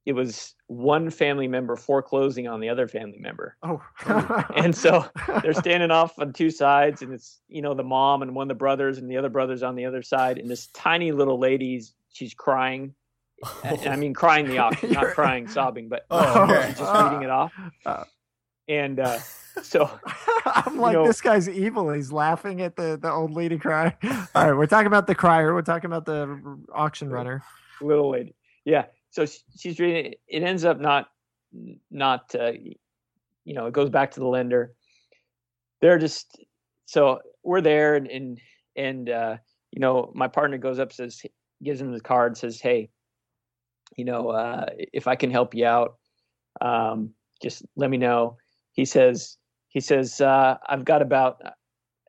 it 0.08 0.14
was 0.14 0.56
one 0.66 1.12
family 1.12 1.48
member 1.48 1.76
foreclosing 1.76 2.48
on 2.48 2.60
the 2.60 2.70
other 2.70 2.88
family 2.88 3.20
member. 3.20 3.56
Oh. 3.62 3.84
and 4.56 4.76
so 4.76 5.06
they're 5.44 5.54
standing 5.54 5.92
off 5.92 6.18
on 6.18 6.34
two 6.34 6.50
sides 6.50 7.04
and 7.04 7.14
it's 7.14 7.42
you 7.50 7.62
know 7.62 7.76
the 7.76 7.84
mom 7.84 8.24
and 8.24 8.34
one 8.34 8.46
of 8.46 8.50
the 8.50 8.56
brothers 8.56 8.98
and 8.98 9.12
the 9.12 9.18
other 9.18 9.30
brothers 9.30 9.62
on 9.62 9.76
the 9.76 9.86
other 9.86 10.02
side 10.02 10.40
and 10.40 10.50
this 10.50 10.68
tiny 10.68 11.12
little 11.12 11.38
lady's 11.38 11.94
she's 12.12 12.34
crying 12.34 12.96
I 13.64 13.96
mean, 13.96 14.14
crying 14.14 14.50
the 14.50 14.58
auction, 14.58 14.92
not 14.92 15.14
crying, 15.14 15.48
sobbing, 15.48 15.88
but 15.88 16.06
oh, 16.12 16.44
okay. 16.44 16.74
just 16.78 16.94
reading 16.94 17.24
it 17.24 17.30
off. 17.30 17.54
And 18.70 19.00
uh, 19.00 19.18
so 19.64 19.90
I'm 20.46 20.78
like, 20.78 20.94
know, 20.94 21.06
this 21.06 21.20
guy's 21.20 21.50
evil. 21.50 21.92
He's 21.92 22.12
laughing 22.12 22.62
at 22.62 22.76
the 22.76 22.98
the 23.02 23.12
old 23.12 23.32
lady 23.32 23.58
cry. 23.58 23.98
All 24.36 24.46
right, 24.46 24.54
we're 24.56 24.68
talking 24.68 24.88
about 24.88 25.08
the 25.08 25.16
crier. 25.16 25.54
We're 25.54 25.64
talking 25.64 25.88
about 25.88 26.06
the 26.06 26.58
auction 26.74 27.10
runner. 27.10 27.44
Little 27.82 28.12
lady, 28.12 28.36
yeah. 28.64 28.86
So 29.10 29.26
she's 29.58 29.80
reading. 29.80 30.14
It, 30.14 30.22
it 30.28 30.44
ends 30.44 30.64
up 30.64 30.80
not 30.80 31.08
not 31.90 32.34
uh, 32.40 32.52
you 33.44 33.54
know 33.56 33.66
it 33.66 33.74
goes 33.74 33.90
back 33.90 34.12
to 34.12 34.20
the 34.20 34.28
lender. 34.28 34.74
They're 35.82 35.98
just 35.98 36.40
so 36.86 37.20
we're 37.44 37.62
there 37.62 37.96
and 37.96 38.08
and, 38.08 38.40
and 38.76 39.10
uh, 39.10 39.38
you 39.72 39.80
know 39.80 40.12
my 40.14 40.28
partner 40.28 40.58
goes 40.58 40.80
up 40.80 40.94
says 40.94 41.22
gives 41.64 41.82
him 41.82 41.92
the 41.92 42.00
card 42.00 42.38
says 42.38 42.62
hey 42.62 42.90
you 43.98 44.06
know 44.06 44.30
uh, 44.30 44.66
if 44.78 45.08
I 45.08 45.16
can 45.16 45.32
help 45.32 45.56
you 45.56 45.66
out 45.66 45.96
um, 46.62 47.12
just 47.42 47.66
let 47.76 47.90
me 47.90 47.98
know 47.98 48.38
he 48.80 48.86
says 48.86 49.38
he 49.68 49.82
says 49.82 50.22
uh, 50.22 50.56
I've 50.66 50.86
got 50.86 51.02
about 51.02 51.42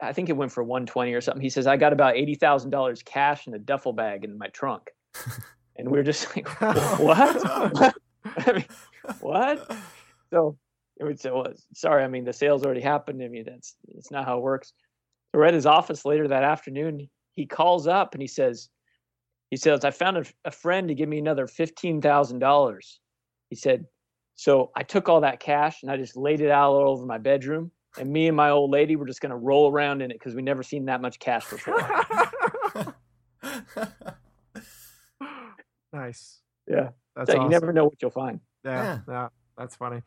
I 0.00 0.12
think 0.12 0.28
it 0.28 0.36
went 0.36 0.52
for 0.52 0.62
120 0.62 1.12
or 1.12 1.20
something. 1.20 1.42
He 1.42 1.50
says 1.50 1.66
I 1.66 1.76
got 1.76 1.92
about 1.92 2.16
eighty 2.16 2.36
thousand 2.36 2.70
dollars 2.70 3.02
cash 3.02 3.48
in 3.48 3.54
a 3.54 3.58
duffel 3.58 3.92
bag 3.92 4.22
in 4.24 4.38
my 4.38 4.46
trunk, 4.48 4.90
and 5.76 5.90
we 5.90 5.98
are 5.98 6.04
just 6.04 6.34
like, 6.34 6.48
what? 7.00 7.92
I 8.24 8.52
mean, 8.52 8.64
what? 9.20 9.76
So 10.32 10.56
it 11.00 11.04
would 11.04 11.18
say, 11.18 11.32
well, 11.32 11.52
sorry, 11.74 12.04
I 12.04 12.06
mean 12.06 12.24
the 12.24 12.32
sale's 12.32 12.64
already 12.64 12.82
happened. 12.82 13.20
I 13.20 13.26
mean 13.26 13.44
that's 13.44 13.74
it's 13.88 14.12
not 14.12 14.24
how 14.24 14.38
it 14.38 14.42
works. 14.42 14.72
So 15.32 15.40
we're 15.40 15.46
at 15.46 15.54
his 15.54 15.66
office 15.66 16.04
later 16.04 16.28
that 16.28 16.44
afternoon. 16.44 17.10
He 17.32 17.46
calls 17.46 17.88
up 17.88 18.14
and 18.14 18.22
he 18.22 18.28
says, 18.28 18.68
he 19.50 19.56
says, 19.56 19.84
I 19.84 19.90
found 19.90 20.18
a, 20.18 20.24
a 20.44 20.52
friend 20.52 20.86
to 20.86 20.94
give 20.94 21.08
me 21.08 21.18
another 21.18 21.48
fifteen 21.48 22.00
thousand 22.00 22.38
dollars. 22.38 23.00
He 23.48 23.56
said, 23.56 23.86
so 24.40 24.70
I 24.74 24.84
took 24.84 25.10
all 25.10 25.20
that 25.20 25.38
cash 25.38 25.82
and 25.82 25.92
I 25.92 25.98
just 25.98 26.16
laid 26.16 26.40
it 26.40 26.50
out 26.50 26.72
all 26.72 26.92
over 26.92 27.04
my 27.04 27.18
bedroom. 27.18 27.70
And 27.98 28.10
me 28.10 28.26
and 28.26 28.34
my 28.34 28.48
old 28.48 28.70
lady 28.70 28.96
were 28.96 29.04
just 29.04 29.20
going 29.20 29.32
to 29.32 29.36
roll 29.36 29.70
around 29.70 30.00
in 30.00 30.10
it 30.10 30.14
because 30.14 30.34
we 30.34 30.40
never 30.40 30.62
seen 30.62 30.86
that 30.86 31.02
much 31.02 31.18
cash 31.18 31.46
before. 31.50 31.76
nice. 35.92 36.40
Yeah. 36.66 36.88
That's 37.14 37.30
so 37.30 37.36
awesome. 37.36 37.42
you 37.42 37.48
never 37.50 37.70
know 37.74 37.84
what 37.84 38.00
you'll 38.00 38.10
find. 38.12 38.40
yeah, 38.64 39.00
yeah, 39.06 39.28
that's 39.58 39.76
funny. 39.76 40.00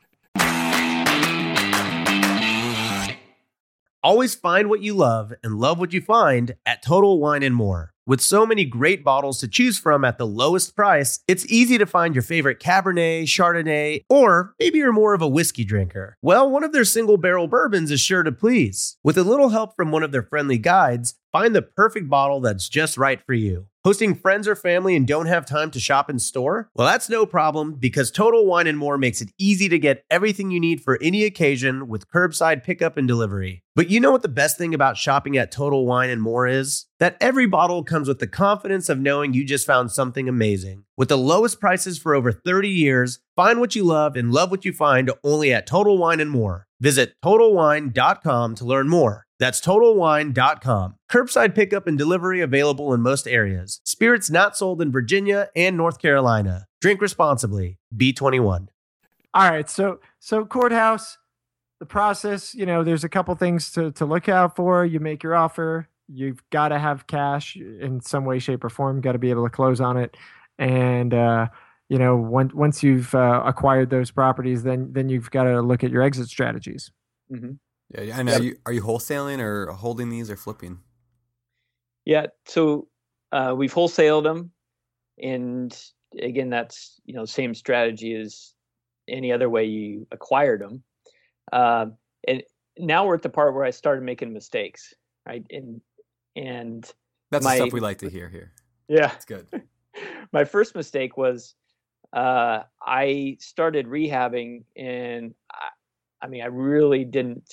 Always 4.02 4.34
find 4.34 4.68
what 4.68 4.82
you 4.82 4.96
love 4.96 5.32
and 5.44 5.60
love 5.60 5.78
what 5.78 5.94
you 5.94 6.02
find 6.02 6.56
at 6.66 6.82
Total 6.82 7.20
Wine 7.20 7.44
and 7.44 7.54
More. 7.54 7.93
With 8.06 8.20
so 8.20 8.46
many 8.46 8.66
great 8.66 9.02
bottles 9.02 9.40
to 9.40 9.48
choose 9.48 9.80
from 9.80 10.04
at 10.04 10.18
the 10.18 10.28
lowest 10.28 10.76
price, 10.76 11.22
it's 11.26 11.46
easy 11.46 11.78
to 11.78 11.86
find 11.86 12.14
your 12.14 12.22
favorite 12.22 12.60
Cabernet, 12.60 13.24
Chardonnay, 13.24 14.04
or 14.10 14.56
maybe 14.60 14.80
you're 14.80 14.92
more 14.92 15.14
of 15.14 15.22
a 15.22 15.28
whiskey 15.28 15.64
drinker. 15.64 16.18
Well, 16.22 16.50
one 16.50 16.66
of 16.66 16.74
their 16.74 16.84
single 16.84 17.16
barrel 17.16 17.48
bourbons 17.48 17.92
is 17.92 18.02
sure 18.02 18.24
to 18.24 18.32
please. 18.34 18.98
With 19.06 19.18
a 19.18 19.24
little 19.24 19.50
help 19.50 19.74
from 19.78 19.92
one 19.92 20.04
of 20.04 20.12
their 20.12 20.24
friendly 20.24 20.58
guides, 20.58 21.16
find 21.32 21.56
the 21.56 21.62
perfect 21.62 22.10
bottle 22.10 22.42
that's 22.42 22.68
just 22.68 22.98
right 22.98 23.22
for 23.26 23.34
you. 23.34 23.68
Hosting 23.86 24.16
friends 24.16 24.48
or 24.48 24.56
family 24.56 24.96
and 24.96 25.06
don't 25.06 25.26
have 25.26 25.46
time 25.46 25.70
to 25.70 25.78
shop 25.78 26.10
in 26.10 26.18
store? 26.18 26.70
Well, 26.74 26.88
that's 26.88 27.10
no 27.10 27.26
problem 27.26 27.74
because 27.74 28.12
Total 28.12 28.46
Wine 28.46 28.66
and 28.66 28.78
More 28.78 28.98
makes 28.98 29.22
it 29.22 29.34
easy 29.38 29.68
to 29.68 29.78
get 29.78 30.06
everything 30.10 30.52
you 30.52 30.60
need 30.62 30.80
for 30.80 30.98
any 31.02 31.26
occasion 31.26 31.90
with 31.90 32.08
curbside 32.08 32.64
pickup 32.64 32.96
and 32.96 33.10
delivery. 33.10 33.62
But 33.76 33.90
you 33.90 34.00
know 34.00 34.14
what 34.14 34.22
the 34.22 34.30
best 34.30 34.58
thing 34.58 34.74
about 34.74 34.96
shopping 34.96 35.36
at 35.36 35.52
Total 35.52 35.86
Wine 35.86 36.10
and 36.10 36.22
More 36.22 36.48
is? 36.48 36.86
That 37.00 37.18
every 37.20 37.46
bottle 37.46 37.84
comes 37.84 38.08
with 38.08 38.20
the 38.20 38.28
confidence 38.28 38.88
of 38.88 39.02
knowing 39.02 39.34
you 39.34 39.44
just 39.44 39.68
found 39.68 39.92
something 39.92 40.30
amazing. 40.30 40.86
With 40.96 41.10
the 41.10 41.18
lowest 41.18 41.60
prices 41.60 42.00
for 42.00 42.16
over 42.16 42.32
30 42.32 42.70
years, 42.70 43.20
find 43.36 43.60
what 43.60 43.76
you 43.76 43.84
love 43.84 44.16
and 44.16 44.32
love 44.32 44.50
what 44.50 44.64
you 44.64 44.72
find 44.72 45.12
only 45.26 45.52
at 45.52 45.68
Total 45.68 45.98
Wine 45.98 46.22
and 46.22 46.32
More. 46.32 46.68
Visit 46.80 47.16
TotalWine.com 47.22 48.56
to 48.56 48.66
learn 48.66 48.88
more. 48.88 49.26
That's 49.40 49.60
TotalWine.com. 49.62 50.96
Curbside 51.12 51.56
pickup 51.56 51.88
and 51.88 51.98
delivery 51.98 52.42
available 52.42 52.94
in 52.94 53.02
most 53.02 53.28
areas. 53.28 53.82
Spirits 53.84 54.30
not 54.30 54.56
sold 54.56 54.82
in 54.82 54.92
Virginia 54.92 55.50
and 55.56 55.76
North 55.76 56.00
Carolina. 56.00 56.68
Drink 56.82 57.02
responsibly. 57.02 57.78
B21. 57.96 58.68
All 59.36 59.50
right, 59.50 59.68
so 59.68 60.00
so 60.20 60.46
courthouse, 60.46 61.18
the 61.80 61.88
process. 61.88 62.54
You 62.54 62.68
know, 62.68 62.84
there's 62.84 63.04
a 63.04 63.10
couple 63.10 63.34
things 63.36 63.72
to 63.72 63.92
to 63.94 64.06
look 64.06 64.30
out 64.30 64.56
for. 64.56 64.86
You 64.86 65.00
make 65.00 65.24
your 65.24 65.36
offer. 65.36 65.88
You've 66.08 66.44
got 66.52 66.68
to 66.68 66.78
have 66.78 67.08
cash 67.08 67.56
in 67.56 68.00
some 68.02 68.26
way, 68.26 68.38
shape, 68.38 68.64
or 68.64 68.70
form. 68.70 69.02
Got 69.02 69.14
to 69.14 69.18
be 69.18 69.32
able 69.32 69.44
to 69.44 69.50
close 69.50 69.82
on 69.82 69.98
it, 69.98 70.16
and 70.60 71.16
uh, 71.16 71.48
you 71.90 71.98
know, 71.98 72.16
once 72.16 72.54
once 72.54 72.84
you've 72.84 73.16
uh, 73.16 73.42
acquired 73.44 73.90
those 73.90 74.12
properties, 74.12 74.62
then 74.62 74.94
then 74.94 75.10
you've 75.10 75.32
got 75.32 75.46
to 75.46 75.62
look 75.62 75.84
at 75.84 75.90
your 75.90 76.04
exit 76.04 76.28
strategies. 76.28 76.92
hmm 77.30 77.54
Yeah, 77.94 78.20
and 78.20 78.28
Yep. 78.30 78.40
are 78.40 78.44
you 78.44 78.58
are 78.66 78.74
you 78.74 78.82
wholesaling 78.82 79.40
or 79.40 79.68
holding 79.72 80.10
these 80.10 80.30
or 80.32 80.36
flipping? 80.36 80.80
Yeah. 82.06 82.28
So 82.46 82.88
uh, 83.32 83.54
we've 83.58 83.74
wholesaled 83.74 84.24
them, 84.24 84.52
and 85.22 85.78
again, 86.20 86.50
that's 86.50 87.00
you 87.06 87.14
know 87.14 87.26
same 87.26 87.54
strategy 87.54 88.16
as 88.16 88.54
any 89.08 89.32
other 89.32 89.50
way 89.50 89.66
you 89.66 90.08
acquired 90.12 90.62
them. 90.62 90.84
Uh, 91.52 91.88
and 92.28 92.42
now 92.78 93.06
we're 93.06 93.16
at 93.16 93.22
the 93.22 93.30
part 93.30 93.54
where 93.54 93.64
I 93.66 93.70
started 93.72 94.04
making 94.04 94.34
mistakes, 94.34 94.94
right? 95.28 95.44
And 95.52 95.82
and 96.36 96.92
That's 97.32 97.44
My- 97.44 97.56
the 97.58 97.64
stuff 97.66 97.74
we 97.74 97.80
like 97.80 98.00
to 98.00 98.10
hear 98.10 98.30
here. 98.30 98.54
yeah, 98.88 99.14
It's 99.14 99.26
good. 99.26 99.48
my 100.34 100.46
first 100.46 100.74
mistake 100.76 101.16
was 101.18 101.54
uh, 102.14 102.64
I 102.82 103.38
started 103.40 103.88
rehabbing, 103.88 104.64
and 104.76 105.34
I, 105.52 105.68
I 106.24 106.28
mean, 106.28 106.42
I 106.42 106.48
really 106.48 107.06
didn't 107.06 107.52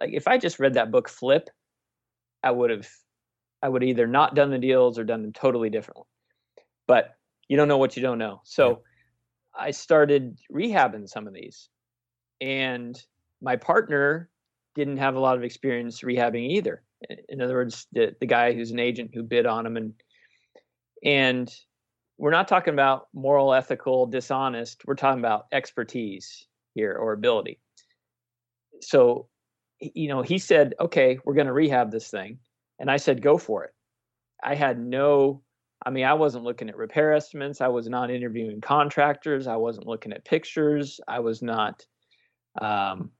like. 0.00 0.10
If 0.12 0.28
I 0.28 0.38
just 0.38 0.58
read 0.58 0.74
that 0.74 0.90
book, 0.90 1.08
Flip, 1.08 1.48
I 2.42 2.50
would 2.50 2.70
have, 2.70 2.88
I 3.62 3.68
would 3.68 3.82
either 3.82 4.06
not 4.06 4.34
done 4.34 4.50
the 4.50 4.58
deals 4.58 4.98
or 4.98 5.04
done 5.04 5.22
them 5.22 5.32
totally 5.32 5.70
differently. 5.70 6.06
But 6.86 7.14
you 7.48 7.56
don't 7.56 7.68
know 7.68 7.78
what 7.78 7.96
you 7.96 8.02
don't 8.02 8.18
know. 8.18 8.40
So 8.44 8.82
I 9.58 9.70
started 9.70 10.38
rehabbing 10.52 11.08
some 11.08 11.26
of 11.26 11.34
these, 11.34 11.68
and 12.40 13.00
my 13.40 13.56
partner 13.56 14.30
didn't 14.74 14.98
have 14.98 15.14
a 15.14 15.20
lot 15.20 15.36
of 15.36 15.44
experience 15.44 16.02
rehabbing 16.02 16.50
either. 16.50 16.82
In 17.28 17.40
other 17.40 17.54
words, 17.54 17.86
the 17.92 18.14
the 18.20 18.26
guy 18.26 18.52
who's 18.52 18.70
an 18.70 18.78
agent 18.78 19.10
who 19.14 19.22
bid 19.22 19.46
on 19.46 19.64
them 19.64 19.76
and 19.76 19.94
and 21.04 21.54
we're 22.18 22.30
not 22.30 22.48
talking 22.48 22.72
about 22.72 23.08
moral, 23.12 23.52
ethical, 23.52 24.06
dishonest. 24.06 24.82
We're 24.86 24.94
talking 24.94 25.20
about 25.20 25.46
expertise 25.52 26.46
here 26.74 26.94
or 26.94 27.12
ability. 27.12 27.60
So, 28.80 29.28
you 29.80 30.08
know, 30.08 30.22
he 30.22 30.38
said, 30.38 30.74
okay, 30.80 31.18
we're 31.24 31.34
going 31.34 31.46
to 31.46 31.52
rehab 31.52 31.90
this 31.90 32.08
thing. 32.08 32.38
And 32.78 32.90
I 32.90 32.96
said, 32.96 33.22
go 33.22 33.38
for 33.38 33.64
it. 33.64 33.74
I 34.42 34.54
had 34.54 34.78
no, 34.78 35.42
I 35.84 35.90
mean, 35.90 36.04
I 36.04 36.14
wasn't 36.14 36.44
looking 36.44 36.68
at 36.68 36.76
repair 36.76 37.12
estimates. 37.12 37.60
I 37.60 37.68
was 37.68 37.88
not 37.88 38.10
interviewing 38.10 38.60
contractors. 38.60 39.46
I 39.46 39.56
wasn't 39.56 39.86
looking 39.86 40.12
at 40.12 40.24
pictures. 40.24 41.00
I 41.08 41.20
was 41.20 41.42
not, 41.42 41.84
um, 42.60 43.10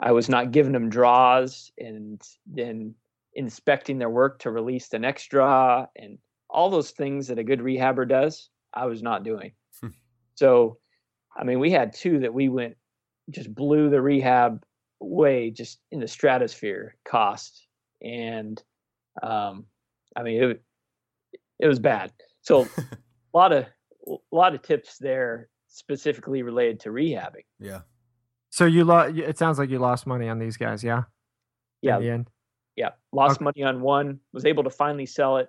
I 0.00 0.12
was 0.12 0.28
not 0.28 0.50
giving 0.50 0.72
them 0.72 0.90
draws 0.90 1.70
and 1.78 2.20
then 2.46 2.94
inspecting 3.34 3.98
their 3.98 4.10
work 4.10 4.38
to 4.40 4.50
release 4.50 4.88
the 4.88 4.98
next 4.98 5.28
draw 5.28 5.86
and 5.96 6.18
all 6.50 6.68
those 6.68 6.90
things 6.90 7.28
that 7.28 7.38
a 7.38 7.44
good 7.44 7.60
rehabber 7.60 8.06
does, 8.06 8.50
I 8.74 8.86
was 8.86 9.02
not 9.02 9.24
doing. 9.24 9.52
Hmm. 9.80 9.88
so, 10.34 10.78
I 11.36 11.44
mean, 11.44 11.60
we 11.60 11.70
had 11.70 11.94
two 11.94 12.20
that 12.20 12.34
we 12.34 12.48
went 12.48 12.76
just 13.30 13.54
blew 13.54 13.88
the 13.88 14.02
rehab 14.02 14.62
way 15.02 15.50
just 15.50 15.80
in 15.90 16.00
the 16.00 16.08
stratosphere 16.08 16.96
cost, 17.04 17.66
and 18.02 18.62
um, 19.22 19.66
I 20.16 20.22
mean 20.22 20.42
it 20.42 20.62
it 21.58 21.66
was 21.68 21.78
bad. 21.78 22.12
So, 22.42 22.62
a 22.62 23.36
lot 23.36 23.52
of 23.52 23.66
a 24.08 24.16
lot 24.32 24.54
of 24.54 24.62
tips 24.62 24.98
there 24.98 25.48
specifically 25.68 26.42
related 26.42 26.80
to 26.80 26.90
rehabbing. 26.90 27.44
Yeah. 27.60 27.80
So 28.50 28.64
you 28.66 28.84
lost. 28.84 29.16
It 29.16 29.38
sounds 29.38 29.58
like 29.58 29.70
you 29.70 29.78
lost 29.78 30.06
money 30.06 30.28
on 30.28 30.38
these 30.38 30.56
guys. 30.56 30.82
Yeah. 30.84 31.04
Yeah, 31.82 31.96
In 31.96 32.02
the 32.02 32.10
end. 32.10 32.30
yeah 32.76 32.90
lost 33.12 33.36
Okay. 33.38 33.44
money 33.44 33.62
on 33.64 33.80
one 33.80 34.20
was 34.32 34.44
able 34.44 34.62
to 34.64 34.70
finally 34.70 35.06
sell 35.06 35.38
it 35.38 35.48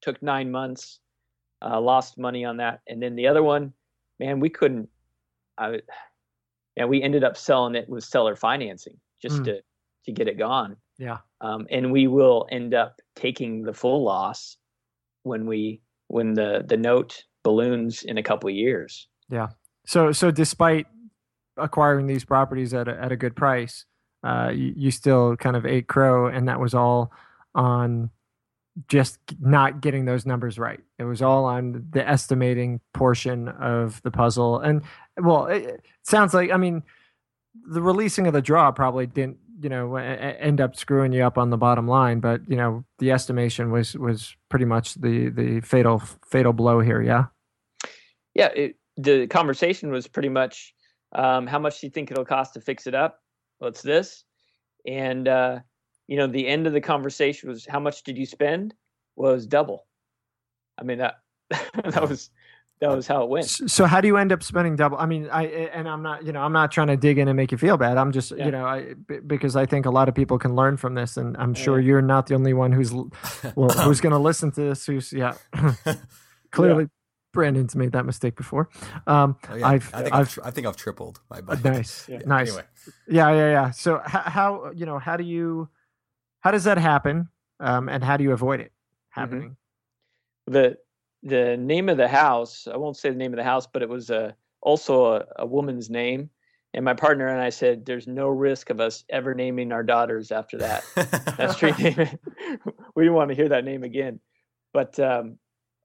took 0.00 0.22
nine 0.22 0.50
months 0.50 1.00
uh, 1.62 1.78
lost 1.80 2.16
money 2.16 2.44
on 2.44 2.56
that 2.58 2.80
and 2.88 3.02
then 3.02 3.16
the 3.16 3.26
other 3.28 3.42
one 3.42 3.72
man 4.18 4.40
we 4.40 4.48
couldn't 4.48 4.88
i 5.58 5.78
and 6.76 6.88
we 6.88 7.02
ended 7.02 7.24
up 7.24 7.36
selling 7.36 7.74
it 7.74 7.88
with 7.88 8.04
seller 8.04 8.36
financing 8.36 8.96
just 9.20 9.40
Mm. 9.42 9.44
to 9.46 9.60
to 10.04 10.12
get 10.12 10.28
it 10.28 10.38
gone 10.38 10.76
Yeah. 10.98 11.18
um, 11.40 11.66
and 11.70 11.90
we 11.90 12.06
will 12.06 12.46
end 12.50 12.74
up 12.74 13.00
taking 13.16 13.62
the 13.62 13.72
full 13.72 14.04
loss 14.04 14.56
when 15.24 15.46
we 15.46 15.82
when 16.08 16.34
the 16.34 16.64
the 16.66 16.76
note 16.76 17.24
balloons 17.42 18.02
in 18.04 18.18
a 18.18 18.22
couple 18.22 18.48
of 18.48 18.54
years 18.54 19.08
Yeah. 19.28 19.48
So 19.86 20.12
so 20.12 20.30
despite 20.30 20.86
acquiring 21.56 22.06
these 22.06 22.24
properties 22.24 22.74
at 22.74 22.86
a, 22.88 23.00
at 23.02 23.10
a 23.12 23.16
good 23.16 23.34
price, 23.34 23.84
uh, 24.22 24.50
you, 24.54 24.72
you 24.76 24.90
still 24.90 25.36
kind 25.36 25.56
of 25.56 25.64
ate 25.64 25.86
crow, 25.88 26.26
and 26.26 26.48
that 26.48 26.60
was 26.60 26.74
all 26.74 27.10
on 27.54 28.10
just 28.88 29.18
not 29.40 29.80
getting 29.80 30.04
those 30.04 30.26
numbers 30.26 30.58
right. 30.58 30.80
It 30.98 31.04
was 31.04 31.22
all 31.22 31.44
on 31.44 31.86
the 31.90 32.06
estimating 32.06 32.80
portion 32.92 33.48
of 33.48 34.02
the 34.02 34.10
puzzle, 34.10 34.60
and 34.60 34.82
well, 35.16 35.46
it, 35.46 35.64
it 35.64 35.86
sounds 36.02 36.34
like 36.34 36.50
I 36.50 36.56
mean, 36.56 36.82
the 37.68 37.82
releasing 37.82 38.26
of 38.26 38.32
the 38.32 38.42
draw 38.42 38.70
probably 38.72 39.06
didn't 39.06 39.38
you 39.60 39.68
know 39.68 39.96
end 39.96 40.60
up 40.60 40.76
screwing 40.76 41.12
you 41.12 41.24
up 41.24 41.38
on 41.38 41.50
the 41.50 41.56
bottom 41.56 41.88
line, 41.88 42.20
but 42.20 42.42
you 42.48 42.56
know 42.56 42.84
the 42.98 43.12
estimation 43.12 43.70
was 43.70 43.94
was 43.94 44.36
pretty 44.48 44.66
much 44.66 44.94
the 44.94 45.30
the 45.30 45.60
fatal 45.60 46.02
fatal 46.30 46.52
blow 46.52 46.80
here. 46.80 47.02
Yeah. 47.02 47.26
yeah 48.34 48.48
it, 48.48 48.76
the 48.96 49.26
conversation 49.26 49.90
was 49.90 50.06
pretty 50.06 50.28
much 50.28 50.74
um, 51.14 51.46
how 51.46 51.58
much 51.58 51.80
do 51.80 51.86
you 51.86 51.90
think 51.90 52.10
it'll 52.10 52.24
cost 52.24 52.54
to 52.54 52.60
fix 52.60 52.86
it 52.86 52.94
up 52.94 53.18
what's 53.58 53.82
this 53.82 54.24
and 54.86 55.28
uh, 55.28 55.58
you 56.08 56.16
know 56.16 56.26
the 56.26 56.46
end 56.46 56.66
of 56.66 56.72
the 56.72 56.80
conversation 56.80 57.48
was 57.48 57.66
how 57.66 57.80
much 57.80 58.02
did 58.02 58.16
you 58.16 58.26
spend 58.26 58.74
was 59.16 59.46
double 59.46 59.86
i 60.78 60.82
mean 60.84 60.98
that 60.98 61.16
that 61.50 62.08
was 62.08 62.30
that 62.80 62.90
was 62.94 63.06
how 63.06 63.22
it 63.22 63.30
went 63.30 63.46
So 63.46 63.86
how 63.86 64.02
do 64.02 64.06
you 64.08 64.18
end 64.18 64.32
up 64.32 64.42
spending 64.42 64.76
double? 64.76 64.98
I 64.98 65.06
mean, 65.06 65.30
I 65.32 65.44
and 65.46 65.88
I'm 65.88 66.02
not, 66.02 66.26
you 66.26 66.32
know, 66.32 66.42
I'm 66.42 66.52
not 66.52 66.70
trying 66.70 66.88
to 66.88 66.96
dig 66.98 67.16
in 67.16 67.26
and 67.26 67.34
make 67.34 67.50
you 67.50 67.56
feel 67.56 67.78
bad. 67.78 67.96
I'm 67.96 68.12
just, 68.12 68.32
Yeah. 68.32 68.44
you 68.44 68.50
know, 68.50 68.66
I 68.66 68.92
b- 69.08 69.20
because 69.26 69.56
I 69.56 69.64
think 69.64 69.86
a 69.86 69.90
lot 69.90 70.10
of 70.10 70.14
people 70.14 70.38
can 70.38 70.54
learn 70.54 70.76
from 70.76 70.92
this, 70.94 71.16
and 71.16 71.38
I'm 71.38 71.54
sure 71.54 71.80
yeah. 71.80 71.86
you're 71.86 72.02
not 72.02 72.26
the 72.26 72.34
only 72.34 72.52
one 72.52 72.72
who's 72.72 72.92
well, 73.56 73.70
who's 73.70 74.02
going 74.02 74.12
to 74.12 74.18
listen 74.18 74.50
to 74.52 74.60
this. 74.60 74.84
Who's 74.84 75.10
yeah, 75.10 75.32
clearly 76.52 76.88
Brandon's 77.32 77.74
made 77.76 77.92
that 77.92 78.04
mistake 78.04 78.36
before. 78.36 78.68
Um, 79.06 79.36
Oh, 79.50 79.54
yeah. 79.56 79.68
I've, 79.68 79.94
I 79.94 80.02
think 80.02 80.14
I've, 80.14 80.20
I've, 80.20 80.38
I 80.44 80.50
think 80.50 80.66
I've 80.66 80.76
tripled 80.76 81.20
my 81.30 81.38
uh, 81.38 81.42
budget. 81.42 81.64
nice, 81.64 82.08
Yeah. 82.08 82.18
nice. 82.26 82.48
Anyway, 82.48 82.64
Yeah, 83.08 83.30
yeah, 83.30 83.50
yeah. 83.52 83.70
So 83.70 84.02
how, 84.04 84.20
how 84.20 84.70
you 84.74 84.84
know 84.86 84.98
how 84.98 85.16
do 85.16 85.24
you 85.24 85.68
how 86.46 86.52
does 86.52 86.62
that 86.62 86.78
happen, 86.78 87.28
um, 87.58 87.88
and 87.88 88.04
how 88.04 88.16
do 88.16 88.22
you 88.22 88.30
avoid 88.32 88.60
it 88.60 88.70
Mm-hmm. 89.18 89.20
happening? 89.20 89.56
the 90.46 90.78
the 91.24 91.56
name 91.56 91.88
of 91.88 91.96
the 91.96 92.06
house 92.06 92.68
i 92.72 92.76
won't 92.76 92.96
say 92.96 93.10
the 93.10 93.16
name 93.16 93.32
of 93.32 93.36
the 93.36 93.42
house 93.42 93.66
but 93.66 93.82
it 93.82 93.88
was 93.88 94.10
a 94.10 94.36
also 94.60 95.14
a, 95.14 95.24
a 95.36 95.46
woman's 95.46 95.90
name. 95.90 96.30
And 96.72 96.84
my 96.84 96.94
partner 96.94 97.26
and 97.26 97.40
i 97.40 97.50
said 97.50 97.84
there's 97.84 98.06
no 98.06 98.28
risk 98.28 98.70
of 98.70 98.80
us 98.80 99.02
ever 99.08 99.34
naming 99.34 99.72
our 99.72 99.82
daughters 99.82 100.30
after 100.30 100.58
that. 100.58 100.84
That 101.36 101.50
street 101.50 101.78
name 101.80 101.96
we 102.94 103.02
didn't 103.02 103.14
want 103.16 103.30
to 103.30 103.34
hear 103.34 103.48
that 103.48 103.64
name 103.64 103.82
again. 103.82 104.20
But 104.72 105.00
um, 105.00 105.38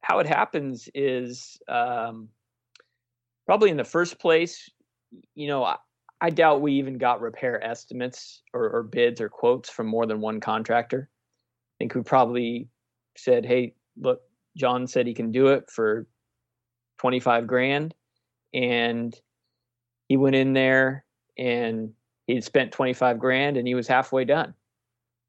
how 0.04 0.20
it 0.20 0.28
happens 0.28 0.90
is 0.94 1.58
um, 1.68 2.30
probably 3.48 3.72
in 3.72 3.78
the 3.78 3.84
first 3.84 4.20
place 4.20 4.70
you 5.34 5.48
know 5.48 5.64
I, 6.22 6.30
doubt 6.30 6.62
we 6.62 6.74
even 6.74 6.98
got 6.98 7.20
repair 7.20 7.64
estimates 7.64 8.44
or, 8.54 8.70
or 8.70 8.84
bids 8.84 9.20
or 9.20 9.30
quotes 9.30 9.70
from 9.70 9.88
more 9.88 10.06
than 10.06 10.22
one 10.22 10.40
contractor. 10.40 11.10
I 11.12 11.74
think 11.80 11.96
we 11.96 12.04
probably 12.04 12.70
said 13.18 13.46
hey 13.46 13.74
look 14.00 14.22
john 14.56 14.88
said 14.88 15.08
he 15.08 15.14
can 15.14 15.32
do 15.32 15.48
it 15.48 15.70
for 15.70 16.08
25 17.00 17.48
grand 17.48 17.94
and 18.54 19.20
he 20.08 20.18
went 20.18 20.36
in 20.36 20.54
there 20.54 21.06
and 21.38 21.92
he'd 22.28 22.44
spent 22.44 22.72
25 22.72 23.18
grand 23.18 23.58
and 23.58 23.68
he 23.68 23.76
was 23.76 23.88
halfway 23.88 24.26
done. 24.26 24.54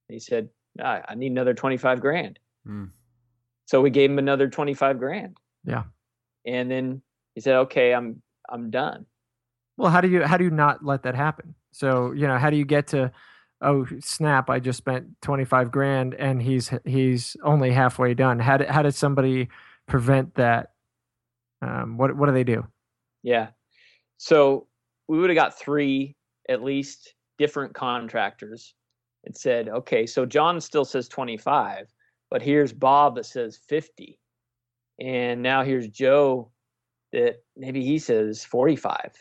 He 0.09 0.19
said 0.19 0.49
i, 0.83 1.03
I 1.09 1.15
need 1.15 1.33
another 1.33 1.55
25 1.55 2.01
grand. 2.01 2.39
Hmm. 2.67 2.87
so 3.67 3.81
we 3.81 3.91
gave 3.91 4.11
him 4.11 4.19
another 4.19 4.49
25 4.49 4.99
grand. 4.99 5.37
Yeah. 5.65 5.85
and 6.47 6.71
then 6.71 7.03
he 7.35 7.41
said 7.41 7.55
okay 7.55 7.95
i'm 7.95 8.21
i'm 8.49 8.71
done 8.71 9.07
Well, 9.77 9.91
how 9.91 10.01
do 10.01 10.09
you 10.09 10.23
how 10.23 10.37
do 10.37 10.45
you 10.45 10.51
not 10.51 10.85
let 10.85 11.03
that 11.05 11.15
happen? 11.15 11.55
So 11.73 12.13
you 12.13 12.27
know, 12.27 12.39
how 12.39 12.51
do 12.51 12.57
you 12.57 12.65
get 12.65 12.89
to, 12.89 13.13
oh 13.61 13.87
snap, 14.01 14.51
I 14.51 14.61
just 14.61 14.79
spent 14.79 15.07
twenty 15.23 15.45
five 15.45 15.71
grand 15.71 16.15
and 16.15 16.43
he's 16.43 16.71
he's 16.85 17.37
only 17.43 17.73
halfway 17.73 18.15
done. 18.15 18.39
How 18.39 18.57
did 18.59 18.69
how 18.69 18.83
did 18.83 18.95
somebody 18.95 19.49
prevent 19.87 20.35
that? 20.35 20.73
Um, 21.63 21.97
what 21.97 22.17
what 22.17 22.27
do 22.27 22.33
they 22.33 22.45
do? 22.45 22.67
Yeah. 23.23 23.49
So 24.19 24.67
we 25.09 25.19
would 25.19 25.31
have 25.31 25.37
got 25.37 25.59
three 25.59 26.17
at 26.49 26.63
least 26.63 27.15
different 27.39 27.75
contractors 27.75 28.75
and 29.25 29.37
said, 29.37 29.69
okay, 29.69 30.07
so 30.07 30.27
John 30.27 30.61
still 30.61 30.85
says 30.85 31.09
25, 31.09 31.93
but 32.31 32.43
here's 32.43 32.73
Bob 32.73 33.17
that 33.17 33.27
says 33.27 33.59
50. 33.69 34.19
And 35.01 35.43
now 35.43 35.63
here's 35.63 35.89
Joe 35.89 36.51
that 37.13 37.43
maybe 37.57 37.85
he 37.85 37.99
says 37.99 38.45
45. 38.45 39.13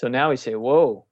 So 0.00 0.08
now 0.08 0.30
we 0.30 0.36
say, 0.36 0.54
whoa, 0.54 1.06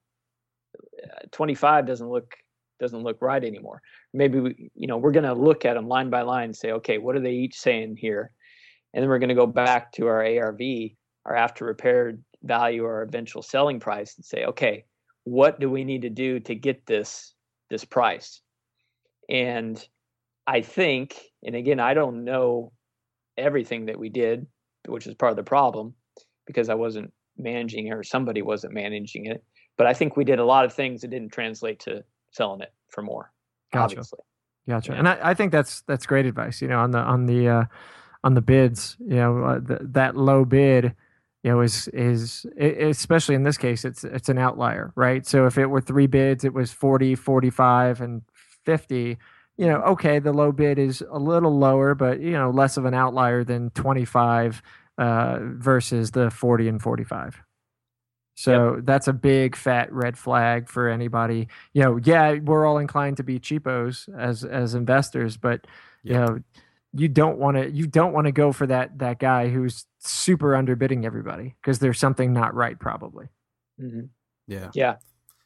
uh, 1.03 1.27
25 1.31 1.87
doesn't 1.87 2.09
look 2.09 2.35
doesn't 2.79 3.03
look 3.03 3.21
right 3.21 3.43
anymore. 3.43 3.81
Maybe 4.13 4.39
we, 4.39 4.71
you 4.75 4.87
know, 4.87 4.97
we're 4.97 5.11
going 5.11 5.23
to 5.23 5.33
look 5.33 5.63
at 5.63 5.75
them 5.75 5.87
line 5.87 6.09
by 6.09 6.23
line 6.23 6.45
and 6.45 6.55
say, 6.55 6.71
okay, 6.73 6.97
what 6.97 7.15
are 7.15 7.21
they 7.21 7.31
each 7.31 7.57
saying 7.57 7.97
here? 7.97 8.31
And 8.93 9.01
then 9.01 9.09
we're 9.09 9.19
going 9.19 9.29
to 9.29 9.35
go 9.35 9.47
back 9.47 9.91
to 9.93 10.07
our 10.07 10.25
ARV, 10.25 10.59
our 11.25 11.35
after 11.35 11.65
repaired 11.65 12.21
value, 12.41 12.83
or 12.83 13.03
eventual 13.03 13.41
selling 13.41 13.79
price, 13.79 14.15
and 14.17 14.25
say, 14.25 14.45
okay, 14.45 14.83
what 15.23 15.59
do 15.59 15.69
we 15.69 15.85
need 15.85 16.01
to 16.01 16.09
do 16.09 16.39
to 16.41 16.55
get 16.55 16.85
this 16.85 17.33
this 17.69 17.85
price? 17.85 18.41
And 19.29 19.81
I 20.45 20.61
think, 20.61 21.17
and 21.43 21.55
again, 21.55 21.79
I 21.79 21.93
don't 21.93 22.25
know 22.25 22.73
everything 23.37 23.85
that 23.85 23.97
we 23.97 24.09
did, 24.09 24.45
which 24.87 25.07
is 25.07 25.15
part 25.15 25.31
of 25.31 25.37
the 25.37 25.43
problem 25.43 25.93
because 26.45 26.69
I 26.69 26.75
wasn't 26.75 27.13
managing 27.37 27.87
it 27.87 27.93
or 27.93 28.03
somebody 28.03 28.41
wasn't 28.41 28.73
managing 28.73 29.25
it. 29.25 29.43
But 29.77 29.87
I 29.87 29.93
think 29.93 30.15
we 30.15 30.23
did 30.23 30.39
a 30.39 30.45
lot 30.45 30.65
of 30.65 30.73
things 30.73 31.01
that 31.01 31.09
didn't 31.09 31.31
translate 31.31 31.79
to 31.81 32.03
selling 32.31 32.61
it 32.61 32.73
for 32.89 33.01
more. 33.01 33.31
Gotcha. 33.71 33.95
Obviously. 33.95 34.19
Gotcha. 34.67 34.91
Yeah. 34.93 34.99
And 34.99 35.09
I, 35.09 35.19
I 35.21 35.33
think 35.33 35.51
that's 35.51 35.81
that's 35.81 36.05
great 36.05 36.25
advice. 36.25 36.61
You 36.61 36.67
know, 36.67 36.79
on 36.79 36.91
the 36.91 36.99
on 36.99 37.25
the 37.25 37.49
uh, 37.49 37.63
on 38.23 38.33
the 38.35 38.41
bids, 38.41 38.95
you 38.99 39.15
know, 39.15 39.43
uh, 39.43 39.59
th- 39.59 39.79
that 39.83 40.15
low 40.15 40.45
bid, 40.45 40.93
you 41.43 41.51
know, 41.51 41.61
is 41.61 41.87
is 41.89 42.45
i- 42.59 42.65
especially 42.65 43.35
in 43.35 43.43
this 43.43 43.57
case, 43.57 43.83
it's 43.83 44.03
it's 44.03 44.29
an 44.29 44.37
outlier, 44.37 44.93
right? 44.95 45.25
So 45.25 45.45
if 45.47 45.57
it 45.57 45.65
were 45.67 45.81
three 45.81 46.07
bids, 46.07 46.45
it 46.45 46.53
was 46.53 46.71
40, 46.71 47.15
45, 47.15 47.99
and 48.01 48.21
50. 48.65 49.17
You 49.57 49.67
know, 49.67 49.81
okay, 49.81 50.19
the 50.19 50.33
low 50.33 50.51
bid 50.51 50.79
is 50.79 51.03
a 51.11 51.19
little 51.19 51.57
lower, 51.57 51.93
but 51.93 52.21
you 52.21 52.31
know, 52.31 52.49
less 52.49 52.77
of 52.77 52.85
an 52.85 52.93
outlier 52.93 53.43
than 53.43 53.69
25 53.71 54.61
uh, 54.97 55.39
versus 55.41 56.11
the 56.11 56.29
40 56.29 56.67
and 56.67 56.81
45. 56.81 57.41
So 58.35 58.81
that's 58.83 59.07
a 59.07 59.13
big 59.13 59.55
fat 59.55 59.91
red 59.91 60.17
flag 60.17 60.67
for 60.67 60.89
anybody. 60.89 61.47
You 61.73 61.83
know, 61.83 61.99
yeah, 62.03 62.33
we're 62.33 62.65
all 62.65 62.79
inclined 62.79 63.17
to 63.17 63.23
be 63.23 63.39
cheapos 63.39 64.09
as 64.17 64.43
as 64.43 64.73
investors, 64.73 65.37
but 65.37 65.67
you 66.03 66.13
know, 66.13 66.39
you 66.93 67.07
don't 67.07 67.37
want 67.37 67.57
to 67.57 67.69
you 67.69 67.85
don't 67.85 68.11
want 68.11 68.25
to 68.25 68.31
go 68.31 68.51
for 68.51 68.65
that 68.67 68.97
that 68.99 69.19
guy 69.19 69.49
who's 69.49 69.85
super 69.99 70.53
underbidding 70.53 71.05
everybody 71.05 71.55
because 71.61 71.79
there's 71.79 71.99
something 71.99 72.33
not 72.33 72.55
right 72.55 72.79
probably. 72.79 73.27
hmm 73.79 74.05
Yeah. 74.47 74.71
Yeah. 74.73 74.95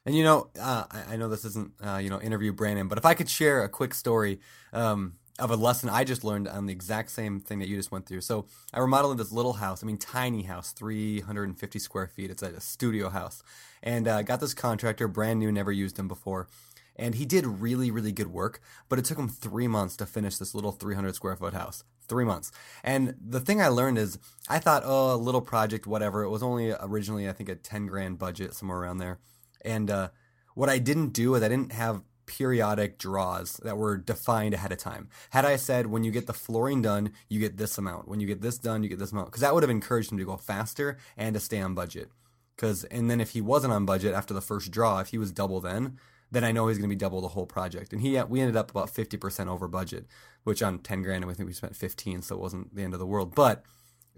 And 0.05 0.15
you 0.15 0.23
know, 0.23 0.49
uh, 0.57 0.85
I, 0.89 1.13
I 1.13 1.15
know 1.17 1.27
this 1.27 1.43
isn't 1.43 1.73
uh, 1.85 1.97
you 1.97 2.09
know 2.09 2.21
interview 2.21 2.53
Brandon, 2.53 2.87
but 2.87 2.97
if 2.97 3.05
I 3.05 3.13
could 3.13 3.29
share 3.29 3.63
a 3.63 3.69
quick 3.69 3.93
story 3.93 4.39
um, 4.71 5.15
of 5.39 5.51
a 5.51 5.55
lesson 5.55 5.89
I 5.89 6.03
just 6.03 6.23
learned 6.23 6.47
on 6.47 6.65
the 6.65 6.73
exact 6.73 7.11
same 7.11 7.39
thing 7.39 7.59
that 7.59 7.67
you 7.67 7.75
just 7.75 7.91
went 7.91 8.05
through. 8.05 8.21
So 8.21 8.45
I 8.73 8.79
remodeled 8.79 9.17
this 9.17 9.31
little 9.31 9.53
house. 9.53 9.83
I 9.83 9.85
mean, 9.85 9.97
tiny 9.97 10.43
house, 10.43 10.71
350 10.71 11.79
square 11.79 12.07
feet. 12.07 12.31
It's 12.31 12.43
a, 12.43 12.59
studio 12.59 13.09
house, 13.09 13.43
and 13.83 14.07
uh, 14.07 14.23
got 14.23 14.39
this 14.39 14.53
contractor, 14.53 15.07
brand 15.07 15.39
new, 15.39 15.51
never 15.51 15.71
used 15.71 15.97
him 15.97 16.07
before. 16.07 16.47
And 16.95 17.15
he 17.15 17.25
did 17.25 17.45
really, 17.45 17.91
really 17.91 18.11
good 18.11 18.27
work, 18.27 18.59
but 18.89 18.97
it 18.97 19.05
took 19.05 19.19
him 19.19 19.29
three 19.29 19.67
months 19.67 19.95
to 19.97 20.05
finish 20.07 20.37
this 20.37 20.55
little 20.55 20.71
300 20.71 21.13
square 21.13 21.35
foot 21.35 21.53
house. 21.53 21.83
Three 22.07 22.25
months. 22.25 22.51
And 22.83 23.15
the 23.21 23.39
thing 23.39 23.61
I 23.61 23.67
learned 23.67 23.97
is 23.97 24.17
I 24.49 24.59
thought, 24.59 24.83
oh, 24.85 25.13
a 25.13 25.17
little 25.17 25.41
project, 25.41 25.85
whatever. 25.85 26.23
It 26.23 26.29
was 26.29 26.41
only 26.41 26.71
originally, 26.79 27.27
I 27.29 27.33
think, 27.33 27.49
a 27.49 27.55
10 27.55 27.85
grand 27.85 28.17
budget, 28.17 28.53
somewhere 28.55 28.79
around 28.79 28.97
there. 28.97 29.19
And 29.63 29.91
uh, 29.91 30.09
what 30.55 30.69
I 30.69 30.79
didn't 30.79 31.09
do 31.09 31.35
is 31.35 31.43
I 31.43 31.49
didn't 31.49 31.73
have 31.73 32.01
periodic 32.27 32.99
draws 32.99 33.53
that 33.63 33.77
were 33.77 33.97
defined 33.97 34.53
ahead 34.53 34.71
of 34.71 34.77
time. 34.77 35.09
Had 35.31 35.45
I 35.45 35.55
said, 35.55 35.87
when 35.87 36.03
you 36.03 36.11
get 36.11 36.27
the 36.27 36.33
flooring 36.33 36.83
done, 36.83 37.13
you 37.27 37.39
get 37.39 37.57
this 37.57 37.77
amount. 37.77 38.07
When 38.07 38.19
you 38.19 38.27
get 38.27 38.41
this 38.41 38.59
done, 38.59 38.83
you 38.83 38.89
get 38.89 38.99
this 38.99 39.11
amount. 39.11 39.27
Because 39.27 39.41
that 39.41 39.53
would 39.53 39.63
have 39.63 39.69
encouraged 39.69 40.11
him 40.11 40.19
to 40.19 40.25
go 40.25 40.37
faster 40.37 40.97
and 41.17 41.33
to 41.33 41.39
stay 41.39 41.59
on 41.59 41.73
budget. 41.73 42.11
Because 42.55 42.83
and 42.85 43.09
then 43.09 43.19
if 43.19 43.31
he 43.31 43.41
wasn't 43.41 43.73
on 43.73 43.85
budget 43.85 44.13
after 44.13 44.33
the 44.33 44.41
first 44.41 44.69
draw, 44.71 44.99
if 44.99 45.07
he 45.09 45.17
was 45.17 45.31
double 45.31 45.59
then, 45.59 45.97
then 46.29 46.43
I 46.43 46.51
know 46.51 46.67
he's 46.67 46.77
going 46.77 46.89
to 46.89 46.95
be 46.95 46.99
double 46.99 47.21
the 47.21 47.29
whole 47.29 47.45
project. 47.45 47.93
And 47.93 48.01
he 48.01 48.21
we 48.23 48.41
ended 48.41 48.57
up 48.57 48.71
about 48.71 48.89
fifty 48.89 49.17
percent 49.17 49.49
over 49.49 49.67
budget, 49.67 50.05
which 50.43 50.61
on 50.61 50.79
ten 50.79 51.01
grand, 51.01 51.23
I 51.23 51.33
think 51.33 51.47
we 51.47 51.53
spent 51.53 51.75
fifteen, 51.75 52.21
so 52.21 52.35
it 52.35 52.41
wasn't 52.41 52.75
the 52.75 52.83
end 52.83 52.93
of 52.93 52.99
the 52.99 53.05
world. 53.05 53.35
But 53.35 53.63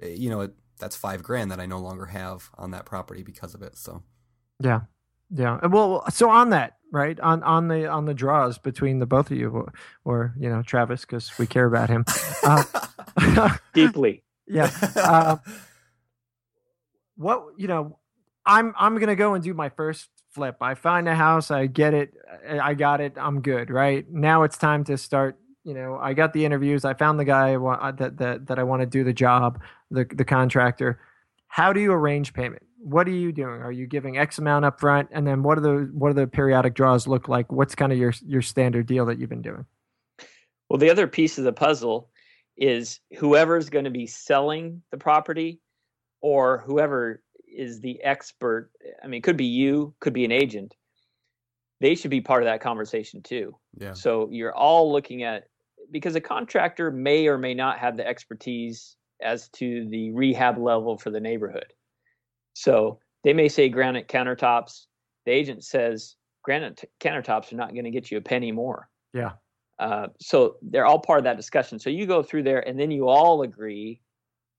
eh, 0.02 0.10
you 0.10 0.30
know, 0.30 0.42
it, 0.42 0.54
that's 0.80 0.96
five 0.96 1.22
grand 1.22 1.52
that 1.52 1.60
I 1.60 1.66
no 1.66 1.80
longer 1.80 2.08
have 2.08 2.50
on 2.58 2.72
that 2.72 2.86
property 2.86 3.24
because 3.24 3.54
of 3.54 3.62
it. 3.62 3.78
So 3.78 4.04
Yeah. 4.64 4.82
Yeah. 5.32 5.66
Well, 5.68 6.04
so 6.10 6.30
on 6.30 6.50
that, 6.52 6.78
right? 6.92 7.20
On 7.20 7.44
on 7.44 7.68
the 7.68 7.88
on 7.88 8.06
the 8.06 8.14
draws 8.14 8.58
between 8.58 9.00
the 9.00 9.06
both 9.06 9.32
of 9.32 9.38
you 9.38 9.50
or, 9.50 9.74
or 10.06 10.34
you 10.40 10.50
know, 10.50 10.62
Travis 10.64 11.06
cuz 11.06 11.32
we 11.38 11.46
care 11.48 11.66
about 11.66 11.90
him. 11.90 12.06
Uh, 12.44 12.64
Deeply. 13.74 14.24
yeah. 14.48 14.72
Uh, 14.96 15.38
what, 17.16 17.44
you 17.58 17.68
know, 17.68 18.00
I'm 18.46 18.74
I'm 18.78 18.96
going 18.96 19.08
to 19.10 19.16
go 19.16 19.34
and 19.34 19.44
do 19.44 19.54
my 19.54 19.70
first 19.70 20.10
flip. 20.32 20.58
I 20.62 20.74
find 20.76 21.08
a 21.08 21.16
house, 21.16 21.52
I 21.52 21.68
get 21.68 21.94
it, 21.94 22.14
I 22.48 22.74
got 22.74 23.02
it, 23.02 23.14
I'm 23.18 23.42
good, 23.42 23.70
right? 23.70 24.10
Now 24.10 24.44
it's 24.44 24.58
time 24.58 24.84
to 24.86 24.98
start, 24.98 25.38
you 25.64 25.74
know, 25.74 25.98
I 26.02 26.14
got 26.14 26.34
the 26.34 26.46
interviews, 26.46 26.86
I 26.86 26.94
found 26.94 27.20
the 27.20 27.26
guy 27.26 27.58
that 27.92 28.18
that 28.18 28.48
that 28.48 28.60
I 28.60 28.64
want 28.64 28.82
to 28.82 28.86
do 28.86 29.04
the 29.04 29.14
job, 29.14 29.62
the 29.92 30.06
the 30.06 30.26
contractor. 30.26 31.00
How 31.48 31.74
do 31.74 31.80
you 31.80 31.92
arrange 31.92 32.34
payment? 32.34 32.64
What 32.82 33.08
are 33.08 33.12
you 33.12 33.32
doing? 33.32 33.62
Are 33.62 33.72
you 33.72 33.88
giving 33.88 34.18
X 34.18 34.38
amount 34.38 34.66
up 34.66 34.80
front 34.80 35.10
and 35.12 35.28
then 35.28 35.44
what 35.44 35.58
are 35.58 35.62
the 35.62 35.90
what 35.94 36.10
are 36.10 36.14
the 36.14 36.28
periodic 36.28 36.76
draws 36.76 37.08
look 37.08 37.28
like? 37.28 37.52
What's 37.52 37.76
kind 37.76 37.92
of 37.92 37.98
your 37.98 38.14
your 38.26 38.42
standard 38.42 38.86
deal 38.86 39.06
that 39.08 39.20
you've 39.20 39.30
been 39.30 39.42
doing? 39.42 39.66
Well, 40.70 40.80
the 40.80 40.90
other 40.90 41.08
piece 41.08 41.38
of 41.38 41.44
the 41.44 41.54
puzzle 41.54 42.10
is 42.58 43.00
whoever's 43.18 43.70
going 43.70 43.86
to 43.86 43.92
be 43.92 44.06
selling 44.06 44.82
the 44.92 44.98
property 44.98 45.60
or 46.22 46.60
whoever 46.60 47.22
is 47.48 47.80
the 47.82 48.02
expert. 48.04 48.72
I 49.04 49.08
mean, 49.08 49.20
it 49.20 49.24
could 49.24 49.38
be 49.38 49.46
you, 49.46 49.94
could 50.00 50.14
be 50.14 50.26
an 50.26 50.32
agent. 50.32 50.76
They 51.82 51.96
should 51.96 52.12
be 52.12 52.22
part 52.22 52.44
of 52.44 52.48
that 52.48 52.62
conversation 52.62 53.22
too. 53.22 53.56
yeah, 53.78 53.94
So 53.94 54.30
you're 54.32 54.56
all 54.56 54.92
looking 54.92 55.24
at 55.24 55.46
because 55.92 56.16
a 56.16 56.22
contractor 56.22 56.92
may 56.92 57.28
or 57.28 57.38
may 57.38 57.54
not 57.54 57.80
have 57.80 57.98
the 57.98 58.06
expertise 58.06 58.98
as 59.22 59.50
to 59.50 59.88
the 59.90 60.12
rehab 60.12 60.58
level 60.58 60.98
for 60.98 61.10
the 61.10 61.20
neighborhood. 61.20 61.74
So 62.54 63.00
they 63.24 63.34
may 63.34 63.48
say 63.50 63.70
granite 63.70 64.08
countertops. 64.08 64.86
The 65.26 65.32
agent 65.32 65.64
says 65.64 66.16
granite 66.44 66.78
t- 66.78 66.88
countertops 67.00 67.52
are 67.52 67.58
not 67.58 67.74
going 67.74 67.86
to 67.86 67.92
get 67.92 68.12
you 68.12 68.18
a 68.18 68.22
penny 68.22 68.52
more. 68.52 68.90
Yeah. 69.14 69.32
Uh, 69.78 70.08
so 70.20 70.58
they're 70.62 70.86
all 70.86 71.00
part 71.00 71.20
of 71.20 71.24
that 71.24 71.38
discussion. 71.38 71.80
So 71.80 71.90
you 71.90 72.06
go 72.06 72.22
through 72.22 72.44
there 72.44 72.68
and 72.68 72.80
then 72.80 72.92
you 72.92 73.08
all 73.08 73.44
agree 73.44 74.02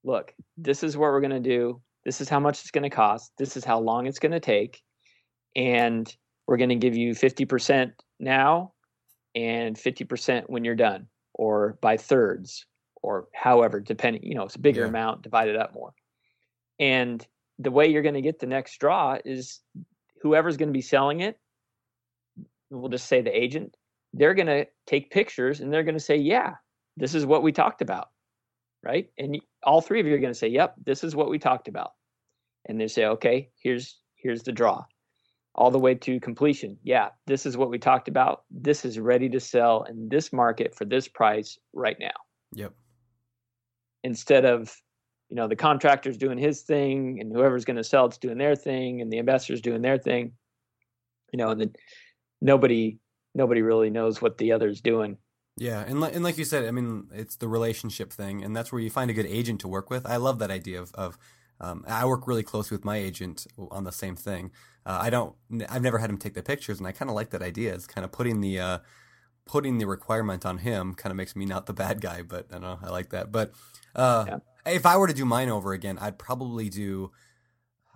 look, 0.02 0.34
this 0.56 0.82
is 0.82 0.96
what 0.96 1.10
we're 1.10 1.20
going 1.20 1.30
to 1.30 1.40
do. 1.40 1.80
This 2.04 2.20
is 2.20 2.28
how 2.28 2.40
much 2.40 2.60
it's 2.60 2.70
going 2.70 2.88
to 2.88 2.90
cost. 2.94 3.32
This 3.38 3.56
is 3.56 3.64
how 3.64 3.78
long 3.78 4.06
it's 4.06 4.18
going 4.18 4.32
to 4.32 4.40
take. 4.40 4.82
And 5.54 6.14
we're 6.46 6.56
going 6.56 6.70
to 6.70 6.76
give 6.76 6.96
you 6.96 7.12
50% 7.14 7.92
now 8.18 8.72
and 9.34 9.76
50% 9.76 10.44
when 10.48 10.64
you're 10.64 10.74
done, 10.74 11.06
or 11.34 11.78
by 11.82 11.96
thirds, 11.96 12.64
or 13.02 13.28
however, 13.34 13.80
depending, 13.80 14.22
you 14.24 14.34
know, 14.34 14.44
it's 14.44 14.56
a 14.56 14.60
bigger 14.60 14.82
Yeah. 14.82 14.88
amount 14.88 15.22
divided 15.22 15.56
up 15.56 15.74
more. 15.74 15.92
And 16.78 17.24
the 17.60 17.70
way 17.70 17.86
you're 17.86 18.02
going 18.02 18.14
to 18.14 18.22
get 18.22 18.38
the 18.38 18.46
next 18.46 18.78
draw 18.78 19.18
is 19.24 19.60
whoever's 20.22 20.56
going 20.56 20.68
to 20.68 20.72
be 20.72 20.80
selling 20.80 21.20
it, 21.20 21.38
we'll 22.70 22.88
just 22.88 23.06
say 23.06 23.20
the 23.20 23.36
agent, 23.36 23.76
they're 24.14 24.34
going 24.34 24.46
to 24.46 24.66
take 24.86 25.10
pictures 25.10 25.60
and 25.60 25.72
they're 25.72 25.84
going 25.84 25.94
to 25.94 26.00
say, 26.00 26.16
yeah, 26.16 26.54
this 26.96 27.14
is 27.14 27.26
what 27.26 27.42
we 27.42 27.52
talked 27.52 27.82
about. 27.82 28.08
Right. 28.82 29.10
And 29.18 29.38
all 29.62 29.82
three 29.82 30.00
of 30.00 30.06
you 30.06 30.14
are 30.14 30.18
going 30.18 30.32
to 30.32 30.38
say, 30.38 30.48
yep, 30.48 30.74
this 30.84 31.04
is 31.04 31.14
what 31.14 31.28
we 31.28 31.38
talked 31.38 31.68
about. 31.68 31.92
And 32.66 32.80
they 32.80 32.88
say, 32.88 33.04
okay, 33.04 33.50
here's, 33.62 33.98
here's 34.14 34.42
the 34.42 34.52
draw 34.52 34.84
all 35.54 35.70
the 35.70 35.78
way 35.78 35.94
to 35.96 36.20
completion. 36.20 36.78
Yeah, 36.82 37.08
this 37.26 37.44
is 37.44 37.56
what 37.56 37.70
we 37.70 37.78
talked 37.78 38.08
about. 38.08 38.44
This 38.50 38.84
is 38.84 38.98
ready 38.98 39.28
to 39.30 39.40
sell 39.40 39.82
in 39.82 40.08
this 40.08 40.32
market 40.32 40.74
for 40.74 40.84
this 40.84 41.08
price 41.08 41.58
right 41.74 41.96
now. 41.98 42.08
Yep. 42.54 42.72
Instead 44.02 44.44
of, 44.44 44.74
you 45.30 45.36
know, 45.36 45.46
the 45.46 45.56
contractor's 45.56 46.18
doing 46.18 46.38
his 46.38 46.62
thing 46.62 47.20
and 47.20 47.32
whoever's 47.32 47.64
going 47.64 47.76
to 47.76 47.84
sell 47.84 48.06
it's 48.06 48.18
doing 48.18 48.36
their 48.36 48.56
thing 48.56 49.00
and 49.00 49.12
the 49.12 49.18
investor's 49.18 49.60
doing 49.60 49.80
their 49.80 49.96
thing. 49.96 50.32
You 51.32 51.38
know, 51.38 51.50
and 51.50 51.60
then 51.60 51.72
nobody 52.40 52.98
nobody 53.34 53.62
really 53.62 53.90
knows 53.90 54.20
what 54.20 54.38
the 54.38 54.52
other's 54.52 54.80
doing. 54.80 55.16
Yeah, 55.56 55.84
and 55.86 56.00
li- 56.00 56.10
and 56.12 56.24
like 56.24 56.36
you 56.36 56.44
said, 56.44 56.64
I 56.64 56.72
mean, 56.72 57.08
it's 57.12 57.36
the 57.36 57.46
relationship 57.46 58.12
thing, 58.12 58.42
and 58.42 58.56
that's 58.56 58.72
where 58.72 58.80
you 58.80 58.90
find 58.90 59.10
a 59.10 59.14
good 59.14 59.26
agent 59.26 59.60
to 59.60 59.68
work 59.68 59.88
with. 59.88 60.04
I 60.06 60.16
love 60.16 60.38
that 60.40 60.50
idea 60.50 60.80
of 60.80 60.92
of. 60.94 61.18
Um, 61.62 61.84
I 61.86 62.06
work 62.06 62.26
really 62.26 62.42
closely 62.42 62.74
with 62.74 62.86
my 62.86 62.96
agent 62.96 63.46
on 63.58 63.84
the 63.84 63.92
same 63.92 64.16
thing. 64.16 64.50
Uh, 64.86 64.98
I 65.02 65.10
don't. 65.10 65.34
I've 65.68 65.82
never 65.82 65.98
had 65.98 66.08
him 66.08 66.16
take 66.16 66.32
the 66.34 66.42
pictures, 66.42 66.78
and 66.78 66.86
I 66.86 66.92
kind 66.92 67.10
of 67.10 67.14
like 67.14 67.30
that 67.30 67.42
idea. 67.42 67.74
It's 67.74 67.86
kind 67.86 68.04
of 68.04 68.10
putting 68.10 68.40
the 68.40 68.58
uh, 68.58 68.78
putting 69.44 69.76
the 69.78 69.86
requirement 69.86 70.46
on 70.46 70.58
him. 70.58 70.94
Kind 70.94 71.10
of 71.10 71.16
makes 71.16 71.36
me 71.36 71.44
not 71.44 71.66
the 71.66 71.74
bad 71.74 72.00
guy, 72.00 72.22
but 72.22 72.46
I 72.50 72.54
don't 72.54 72.62
know. 72.62 72.78
I 72.82 72.88
like 72.88 73.10
that. 73.10 73.30
But 73.30 73.52
uh, 73.94 74.24
Yeah. 74.26 74.38
If 74.66 74.86
I 74.86 74.96
were 74.96 75.06
to 75.06 75.14
do 75.14 75.24
mine 75.24 75.48
over 75.48 75.72
again, 75.72 75.98
I'd 76.00 76.18
probably 76.18 76.68
do. 76.68 77.12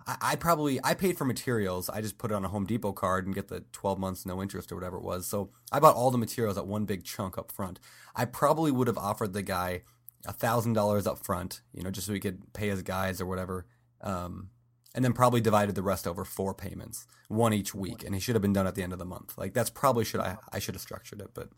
I, 0.07 0.17
I 0.21 0.35
probably 0.35 0.79
I 0.83 0.93
paid 0.93 1.17
for 1.17 1.25
materials. 1.25 1.89
I 1.89 2.01
just 2.01 2.17
put 2.17 2.31
it 2.31 2.35
on 2.35 2.45
a 2.45 2.49
Home 2.49 2.65
Depot 2.65 2.93
card 2.93 3.25
and 3.25 3.35
get 3.35 3.47
the 3.47 3.61
12 3.71 3.99
months 3.99 4.25
no 4.25 4.41
interest 4.41 4.71
or 4.71 4.75
whatever 4.75 4.97
it 4.97 5.03
was. 5.03 5.27
So 5.27 5.51
I 5.71 5.79
bought 5.79 5.95
all 5.95 6.11
the 6.11 6.17
materials 6.17 6.57
at 6.57 6.67
one 6.67 6.85
big 6.85 7.03
chunk 7.03 7.37
up 7.37 7.51
front. 7.51 7.79
I 8.15 8.25
probably 8.25 8.71
would 8.71 8.87
have 8.87 8.97
offered 8.97 9.33
the 9.33 9.43
guy 9.43 9.81
a 10.25 10.33
thousand 10.33 10.73
dollars 10.73 11.07
up 11.07 11.23
front, 11.23 11.61
you 11.73 11.83
know, 11.83 11.91
just 11.91 12.07
so 12.07 12.13
he 12.13 12.19
could 12.19 12.53
pay 12.53 12.69
his 12.69 12.81
guys 12.81 13.21
or 13.21 13.25
whatever. 13.25 13.65
Um, 14.01 14.49
and 14.93 15.03
then 15.03 15.13
probably 15.13 15.41
divided 15.41 15.75
the 15.75 15.83
rest 15.83 16.07
over 16.07 16.23
four 16.23 16.53
payments, 16.53 17.05
one 17.27 17.53
each 17.53 17.75
week, 17.75 18.03
and 18.03 18.15
he 18.15 18.21
should 18.21 18.33
have 18.33 18.41
been 18.41 18.53
done 18.53 18.65
at 18.65 18.75
the 18.75 18.83
end 18.83 18.93
of 18.93 18.99
the 18.99 19.05
month. 19.05 19.37
Like 19.37 19.53
that's 19.53 19.69
probably 19.69 20.05
should 20.05 20.21
I 20.21 20.37
I 20.51 20.59
should 20.59 20.73
have 20.73 20.81
structured 20.81 21.19
it, 21.19 21.31
but 21.33 21.49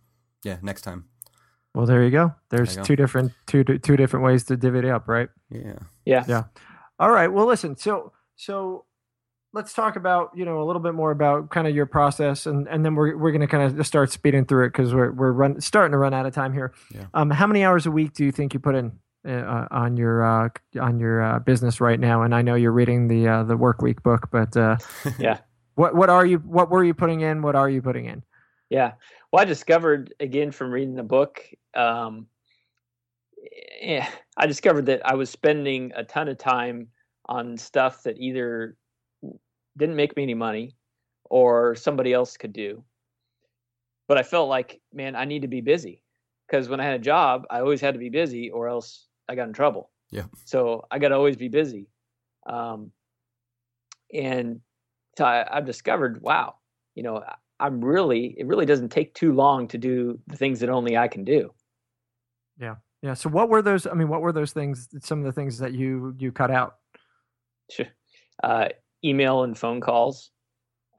yeah, 0.43 0.57
next 0.61 0.81
time. 0.81 1.05
Well, 1.77 1.85
there 1.85 2.03
you 2.03 2.09
go. 2.09 2.33
There's 2.49 2.71
you 2.71 2.77
go. 2.77 2.83
two 2.85 2.95
different 2.95 3.33
two 3.45 3.63
two 3.63 3.95
different 3.95 4.25
ways 4.25 4.45
to 4.45 4.57
divvy 4.57 4.79
it 4.79 4.85
up, 4.85 5.07
right? 5.07 5.29
Yeah. 5.51 5.77
Yeah. 6.05 6.23
Yeah. 6.27 6.43
All 6.97 7.11
right. 7.11 7.27
Well, 7.27 7.45
listen. 7.45 7.77
So 7.77 8.13
so 8.35 8.85
let's 9.53 9.73
talk 9.73 9.95
about 9.95 10.31
you 10.33 10.43
know 10.43 10.59
a 10.59 10.65
little 10.65 10.81
bit 10.81 10.95
more 10.95 11.11
about 11.11 11.51
kind 11.51 11.67
of 11.67 11.75
your 11.75 11.85
process, 11.85 12.47
and 12.47 12.67
and 12.67 12.83
then 12.83 12.95
we're 12.95 13.15
we're 13.15 13.31
gonna 13.31 13.47
kind 13.47 13.79
of 13.79 13.85
start 13.85 14.11
speeding 14.11 14.45
through 14.45 14.65
it 14.65 14.69
because 14.69 14.91
we're 14.91 15.11
we're 15.11 15.31
run 15.31 15.61
starting 15.61 15.91
to 15.91 15.99
run 15.99 16.15
out 16.15 16.25
of 16.25 16.33
time 16.33 16.51
here. 16.51 16.73
Yeah. 16.91 17.05
Um, 17.13 17.29
how 17.29 17.45
many 17.45 17.63
hours 17.63 17.85
a 17.85 17.91
week 17.91 18.13
do 18.13 18.25
you 18.25 18.31
think 18.31 18.55
you 18.55 18.59
put 18.59 18.73
in? 18.73 18.93
Uh, 19.27 19.67
on 19.71 19.97
your 19.97 20.23
uh, 20.23 20.49
on 20.79 20.99
your 20.99 21.21
uh, 21.21 21.37
business 21.39 21.79
right 21.79 21.99
now, 21.99 22.23
and 22.23 22.33
I 22.33 22.41
know 22.41 22.55
you're 22.55 22.71
reading 22.71 23.07
the 23.07 23.27
uh, 23.27 23.43
the 23.43 23.57
work 23.57 23.83
week 23.83 24.01
book, 24.01 24.29
but 24.31 24.55
uh, 24.57 24.77
Yeah. 25.19 25.39
what 25.75 25.93
what 25.93 26.09
are 26.09 26.25
you 26.25 26.37
what 26.37 26.71
were 26.71 26.83
you 26.83 26.93
putting 26.93 27.21
in? 27.21 27.43
What 27.43 27.55
are 27.55 27.69
you 27.69 27.81
putting 27.81 28.05
in? 28.05 28.23
Yeah. 28.69 28.93
Well, 29.31 29.41
I 29.41 29.45
discovered 29.45 30.13
again 30.19 30.51
from 30.51 30.71
reading 30.71 30.95
the 30.95 31.03
book. 31.03 31.43
Um, 31.73 32.27
yeah, 33.81 34.07
I 34.37 34.47
discovered 34.47 34.85
that 34.87 35.05
I 35.05 35.15
was 35.15 35.29
spending 35.29 35.91
a 35.95 36.03
ton 36.03 36.27
of 36.27 36.37
time 36.37 36.87
on 37.25 37.57
stuff 37.57 38.03
that 38.03 38.17
either 38.17 38.77
didn't 39.77 39.95
make 39.95 40.15
me 40.15 40.23
any 40.23 40.33
money 40.33 40.75
or 41.25 41.75
somebody 41.75 42.13
else 42.13 42.37
could 42.37 42.53
do. 42.53 42.83
But 44.07 44.17
I 44.17 44.23
felt 44.23 44.47
like, 44.47 44.79
man, 44.93 45.15
I 45.15 45.25
need 45.25 45.41
to 45.41 45.47
be 45.49 45.61
busy 45.61 46.03
because 46.47 46.69
when 46.69 46.79
I 46.79 46.85
had 46.85 46.93
a 46.93 47.03
job, 47.03 47.45
I 47.49 47.59
always 47.59 47.81
had 47.81 47.93
to 47.93 47.99
be 47.99 48.09
busy 48.09 48.49
or 48.49 48.69
else 48.69 49.07
I 49.27 49.35
got 49.35 49.47
in 49.47 49.53
trouble. 49.53 49.91
Yeah. 50.09 50.25
So 50.45 50.85
I 50.89 50.99
got 50.99 51.09
to 51.09 51.15
always 51.15 51.35
be 51.35 51.49
busy. 51.49 51.89
Um, 52.47 52.91
and 54.13 54.61
so 55.17 55.25
I, 55.25 55.57
I've 55.57 55.65
discovered, 55.65 56.21
wow, 56.21 56.55
you 56.95 57.03
know, 57.03 57.21
I'm 57.59 57.83
really, 57.83 58.35
it 58.37 58.47
really 58.47 58.65
doesn't 58.65 58.89
take 58.89 59.13
too 59.13 59.33
long 59.33 59.67
to 59.69 59.77
do 59.77 60.19
the 60.27 60.37
things 60.37 60.59
that 60.59 60.69
only 60.69 60.97
I 60.97 61.07
can 61.07 61.23
do. 61.23 61.51
Yeah. 62.59 62.75
Yeah. 63.01 63.13
So 63.13 63.29
what 63.29 63.49
were 63.49 63.61
those? 63.61 63.85
I 63.87 63.93
mean, 63.93 64.09
what 64.09 64.21
were 64.21 64.31
those 64.31 64.51
things? 64.51 64.87
Some 65.01 65.19
of 65.19 65.25
the 65.25 65.31
things 65.31 65.59
that 65.59 65.73
you 65.73 66.15
you 66.17 66.31
cut 66.31 66.51
out. 66.51 66.75
Sure. 67.71 67.87
Uh, 68.43 68.69
email 69.03 69.43
and 69.43 69.57
phone 69.57 69.81
calls. 69.81 70.31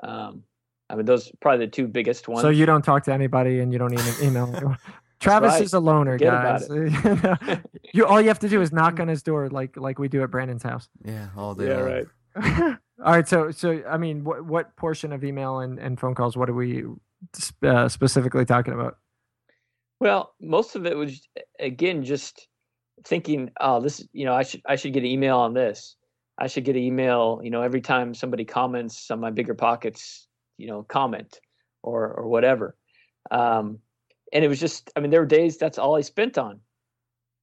Um, 0.03 0.45
I 0.91 0.95
mean, 0.95 1.07
those 1.07 1.29
are 1.29 1.33
probably 1.41 1.67
the 1.67 1.73
two 1.73 1.87
biggest 1.87 2.29
ones. 2.29 2.43
So 2.43 2.49
you 2.49 2.67
don't 2.67 2.83
talk 2.83 3.05
to 3.05 3.13
anybody, 3.13 3.61
and 3.61 3.73
you 3.73 3.79
don't 3.79 3.93
even 3.93 4.15
email. 4.23 4.77
Travis 5.21 5.55
right. 5.55 5.63
is 5.63 5.75
a 5.75 5.81
loner, 5.81 6.17
Forget 6.17 6.69
guys. 6.71 7.61
you 7.93 8.07
all 8.07 8.21
you 8.21 8.29
have 8.29 8.39
to 8.39 8.49
do 8.49 8.63
is 8.63 8.73
knock 8.73 9.01
on 9.01 9.09
his 9.09 9.23
door, 9.23 9.49
like 9.49 9.77
like 9.77 9.99
we 9.99 10.09
do 10.09 10.23
at 10.23 10.31
Brandon's 10.31 10.63
house. 10.63 10.89
Yeah, 11.05 11.29
all 11.37 11.55
day. 11.55 11.69
yeah, 11.69 11.77
long. 11.77 12.07
right. 12.37 12.79
All 13.05 13.13
right. 13.13 13.29
So 13.29 13.51
so 13.51 13.83
I 13.89 13.97
mean, 13.97 14.25
what 14.25 14.45
what 14.45 14.77
portion 14.77 15.13
of 15.13 15.25
email 15.25 15.61
and, 15.61 15.79
and 15.79 15.99
phone 15.99 16.15
calls? 16.15 16.37
What 16.37 16.49
are 16.51 16.55
we 16.55 16.85
uh, 17.63 17.89
specifically 17.89 18.45
talking 18.45 18.75
about? 18.75 18.99
Well, 20.01 20.35
most 20.41 20.77
of 20.77 20.87
it 20.87 20.97
was 20.97 21.27
again 21.59 22.05
just 22.05 22.49
thinking, 23.05 23.51
oh, 23.61 23.81
this, 23.81 24.07
you 24.13 24.25
know, 24.25 24.35
I 24.35 24.43
should 24.43 24.63
I 24.67 24.77
should 24.77 24.93
get 24.93 25.03
an 25.03 25.09
email 25.09 25.39
on 25.39 25.55
this. 25.55 25.97
I 26.39 26.47
should 26.47 26.65
get 26.65 26.77
an 26.77 26.83
email, 26.83 27.41
you 27.43 27.51
know, 27.51 27.63
every 27.63 27.81
time 27.81 28.15
somebody 28.15 28.45
comments 28.45 29.11
on 29.11 29.21
my 29.21 29.31
bigger 29.31 29.55
pockets, 29.55 30.29
you 30.57 30.69
know, 30.69 30.83
comment 30.85 31.41
or 31.83 32.13
or 32.13 32.29
whatever. 32.29 32.77
Um, 33.31 33.79
and 34.33 34.45
it 34.45 34.49
was 34.49 34.61
just, 34.61 34.91
I 34.95 35.01
mean, 35.01 35.11
there 35.11 35.21
were 35.21 35.27
days 35.27 35.57
that's 35.57 35.79
all 35.79 35.97
I 35.97 36.03
spent 36.03 36.39
on. 36.39 36.61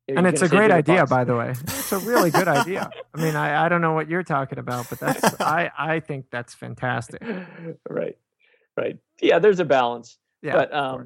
And 0.07 0.27
it's 0.27 0.41
a 0.41 0.47
great 0.47 0.71
idea, 0.71 1.05
by 1.05 1.23
the 1.23 1.35
way. 1.35 1.51
It's 1.51 1.91
a 1.91 1.97
really 1.99 2.29
good 2.29 2.47
idea. 2.47 2.91
I 3.13 3.21
mean, 3.21 3.35
I, 3.35 3.65
I 3.65 3.69
don't 3.69 3.81
know 3.81 3.93
what 3.93 4.07
you're 4.07 4.23
talking 4.23 4.59
about, 4.59 4.87
but 4.89 4.99
that's 4.99 5.41
I 5.41 5.71
I 5.77 5.99
think 5.99 6.25
that's 6.29 6.53
fantastic. 6.53 7.23
right, 7.89 8.17
right. 8.77 8.97
Yeah, 9.21 9.39
there's 9.39 9.59
a 9.59 9.65
balance. 9.65 10.17
Yeah, 10.41 10.53
But, 10.53 10.73
um, 10.73 11.05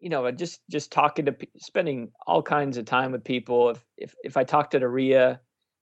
you 0.00 0.08
know, 0.08 0.30
just 0.30 0.60
just 0.70 0.92
talking 0.92 1.26
to, 1.26 1.36
spending 1.58 2.12
all 2.26 2.42
kinds 2.42 2.78
of 2.78 2.86
time 2.86 3.12
with 3.12 3.24
people. 3.24 3.70
If 3.70 3.84
if 3.96 4.14
if 4.24 4.36
I 4.36 4.44
talked 4.44 4.70
to 4.72 4.88
RIA, 4.88 5.40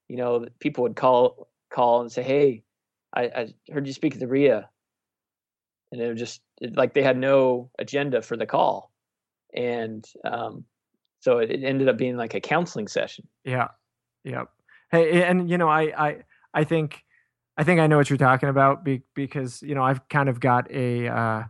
you 0.08 0.16
know, 0.16 0.46
people 0.58 0.82
would 0.82 0.96
call 0.96 1.48
call 1.70 2.00
and 2.00 2.10
say, 2.10 2.22
"Hey, 2.22 2.64
I, 3.14 3.22
I 3.24 3.54
heard 3.72 3.86
you 3.86 3.92
speak 3.92 4.14
at 4.14 4.20
the 4.20 4.26
RIA," 4.26 4.68
and 5.92 6.00
it 6.00 6.08
was 6.08 6.18
just 6.18 6.40
it, 6.60 6.76
like 6.76 6.94
they 6.94 7.02
had 7.02 7.18
no 7.18 7.70
agenda 7.78 8.22
for 8.22 8.36
the 8.36 8.46
call, 8.46 8.90
and 9.54 10.04
um, 10.24 10.64
so 11.20 11.38
it, 11.38 11.62
ended 11.62 11.88
up 11.88 11.96
being 11.96 12.16
like 12.16 12.34
a 12.34 12.40
counseling 12.40 12.88
session. 12.88 13.26
Yeah. 13.44 13.68
Yep. 14.24 14.48
Hey, 14.90 15.22
and 15.22 15.50
you 15.50 15.58
know, 15.58 15.68
I 15.68 15.82
I 15.96 16.16
I 16.54 16.64
think 16.64 17.04
I 17.56 17.64
think 17.64 17.80
I 17.80 17.86
know 17.86 17.96
what 17.96 18.10
you're 18.10 18.16
talking 18.16 18.48
about 18.48 18.84
be, 18.84 19.02
because 19.14 19.62
you 19.62 19.74
know 19.74 19.82
I've 19.82 20.08
kind 20.08 20.28
of 20.28 20.40
got 20.40 20.70
a 20.70 21.08
uh, 21.08 21.44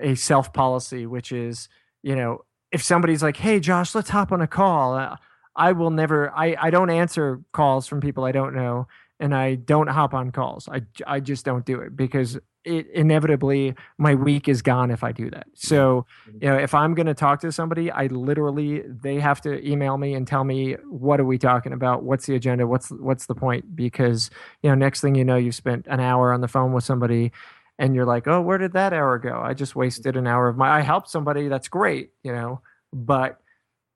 a 0.00 0.14
self 0.14 0.52
policy, 0.52 1.06
which 1.06 1.32
is 1.32 1.68
you 2.02 2.16
know 2.16 2.44
if 2.72 2.82
somebody's 2.82 3.22
like, 3.22 3.36
"Hey, 3.36 3.60
Josh, 3.60 3.94
let's 3.94 4.10
hop 4.10 4.32
on 4.32 4.40
a 4.40 4.46
call," 4.46 4.94
uh, 4.94 5.16
I 5.56 5.72
will 5.72 5.90
never. 5.90 6.30
I 6.34 6.56
I 6.58 6.70
don't 6.70 6.90
answer 6.90 7.40
calls 7.52 7.86
from 7.86 8.00
people 8.00 8.24
I 8.24 8.32
don't 8.32 8.54
know, 8.54 8.86
and 9.18 9.34
I 9.34 9.56
don't 9.56 9.88
hop 9.88 10.14
on 10.14 10.30
calls. 10.30 10.68
I, 10.68 10.82
I 11.06 11.20
just 11.20 11.44
don't 11.44 11.66
do 11.66 11.80
it 11.80 11.96
because 11.96 12.38
it 12.64 12.88
inevitably 12.90 13.74
my 13.98 14.14
week 14.14 14.48
is 14.48 14.60
gone 14.60 14.90
if 14.90 15.02
I 15.02 15.12
do 15.12 15.30
that. 15.30 15.46
So 15.54 16.06
mm-hmm. 16.28 16.38
you 16.42 16.48
know 16.50 16.56
if 16.56 16.74
i'm 16.74 16.94
going 16.94 17.06
to 17.06 17.14
talk 17.14 17.40
to 17.40 17.52
somebody 17.52 17.90
i 17.90 18.06
literally 18.06 18.82
they 18.86 19.18
have 19.18 19.40
to 19.42 19.66
email 19.66 19.96
me 19.96 20.14
and 20.14 20.26
tell 20.26 20.44
me 20.44 20.74
what 20.88 21.20
are 21.20 21.24
we 21.24 21.38
talking 21.38 21.72
about? 21.72 22.02
What's 22.02 22.26
the 22.26 22.34
agenda? 22.34 22.66
What's 22.66 22.90
what's 22.90 23.26
the 23.26 23.34
point? 23.34 23.74
Because 23.74 24.30
you 24.62 24.68
know 24.68 24.74
next 24.74 25.00
thing 25.00 25.14
you 25.14 25.24
know 25.24 25.36
you've 25.36 25.54
spent 25.54 25.86
an 25.88 26.00
hour 26.00 26.32
on 26.32 26.40
the 26.40 26.48
phone 26.48 26.72
with 26.72 26.84
somebody 26.84 27.32
and 27.78 27.94
you're 27.94 28.06
like 28.06 28.28
oh 28.28 28.40
where 28.40 28.58
did 28.58 28.72
that 28.74 28.92
hour 28.92 29.18
go? 29.18 29.40
I 29.40 29.54
just 29.54 29.72
mm-hmm. 29.72 29.80
wasted 29.80 30.16
an 30.16 30.26
hour 30.26 30.48
of 30.48 30.56
my 30.56 30.70
i 30.70 30.80
helped 30.80 31.10
somebody 31.10 31.48
that's 31.48 31.68
great 31.68 32.10
you 32.22 32.32
know? 32.32 32.60
But 32.92 33.40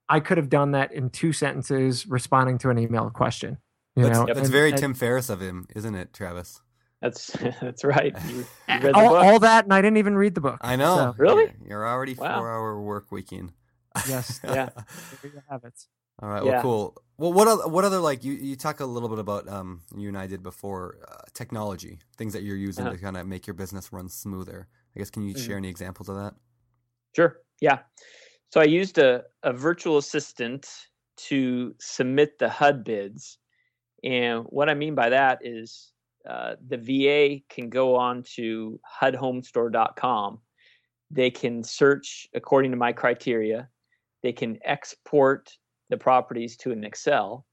i 0.08 0.20
could 0.20 0.38
have 0.38 0.48
done 0.48 0.72
that 0.72 0.92
in 0.92 1.10
two 1.10 1.32
sentences 1.32 2.06
responding 2.06 2.58
to 2.58 2.70
an 2.70 2.78
email 2.78 3.10
question 3.10 3.58
you 3.96 4.04
That's, 4.04 4.18
know? 4.18 4.26
that's 4.26 4.40
and- 4.40 4.48
very 4.48 4.70
and- 4.70 4.78
Tim 4.78 4.94
Ferriss 4.94 5.28
of 5.28 5.40
him, 5.40 5.66
isn't 5.74 5.94
it, 5.94 6.12
Travis? 6.12 6.60
That's 7.04 7.26
that's 7.60 7.84
right. 7.84 8.16
You, 8.26 8.36
you 8.36 8.44
read 8.80 8.82
the 8.82 8.98
all, 8.98 9.08
book. 9.10 9.22
all 9.24 9.38
that 9.40 9.64
and 9.64 9.74
i 9.74 9.80
didn't 9.82 9.98
even 9.98 10.16
read 10.16 10.34
the 10.34 10.40
book 10.40 10.58
I 10.62 10.74
know. 10.76 10.96
So, 10.96 11.14
Really? 11.18 11.44
You're, 11.60 11.68
you're 11.68 11.86
already 11.88 12.14
Wow. 12.14 12.38
four 12.38 12.50
hour 12.50 12.80
work 12.80 13.12
weekend. 13.12 13.52
Yes. 14.08 14.40
Yeah. 14.44 14.70
there 14.74 15.30
you 15.30 15.40
have 15.50 15.62
it 15.64 15.78
All 16.22 16.28
right. 16.30 16.42
Yeah. 16.42 16.52
Well, 16.52 16.62
cool. 16.62 17.02
Well, 17.18 17.32
what 17.32 17.46
other, 17.46 17.68
what 17.68 17.84
other 17.84 17.98
like 17.98 18.24
you 18.24 18.32
you 18.32 18.56
talk 18.56 18.80
a 18.80 18.86
little 18.86 19.08
bit 19.10 19.18
about 19.18 19.46
um 19.48 19.82
you 19.96 20.08
and 20.08 20.16
I 20.18 20.26
did 20.26 20.42
before 20.42 20.98
uh, 21.06 21.22
technology 21.34 21.98
things 22.16 22.32
that 22.32 22.42
you're 22.42 22.56
using 22.56 22.86
Uh-huh. 22.86 22.96
to 22.96 23.00
kind 23.02 23.16
of 23.18 23.26
make 23.26 23.46
your 23.46 23.54
business 23.54 23.92
run 23.92 24.08
smoother. 24.08 24.66
I 24.96 24.98
guess 25.00 25.10
can 25.10 25.22
you 25.22 25.34
Mhm. 25.34 25.46
share 25.46 25.56
any 25.58 25.68
examples 25.68 26.08
of 26.08 26.16
that? 26.16 26.34
Sure. 27.14 27.36
Yeah. 27.60 27.80
So 28.52 28.60
I 28.60 28.64
used 28.80 28.98
a, 28.98 29.24
a 29.42 29.52
virtual 29.52 29.98
assistant 29.98 30.62
to 31.28 31.74
submit 31.80 32.38
the 32.38 32.48
HUD 32.48 32.82
bids. 32.84 33.38
And 34.02 34.44
what 34.48 34.68
I 34.70 34.74
mean 34.74 34.94
by 34.94 35.08
that 35.10 35.38
is 35.42 35.92
uh, 36.28 36.56
the 36.66 36.78
VA 36.78 37.42
can 37.48 37.68
go 37.68 37.96
on 37.96 38.22
to 38.34 38.80
HUDHomestore.com. 39.00 40.40
They 41.10 41.30
can 41.30 41.62
search 41.62 42.26
according 42.34 42.70
to 42.70 42.76
my 42.76 42.92
criteria. 42.92 43.68
They 44.22 44.32
can 44.32 44.58
export 44.64 45.52
the 45.90 45.98
properties 45.98 46.56
to 46.58 46.72
an 46.72 46.82
Excel, 46.82 47.44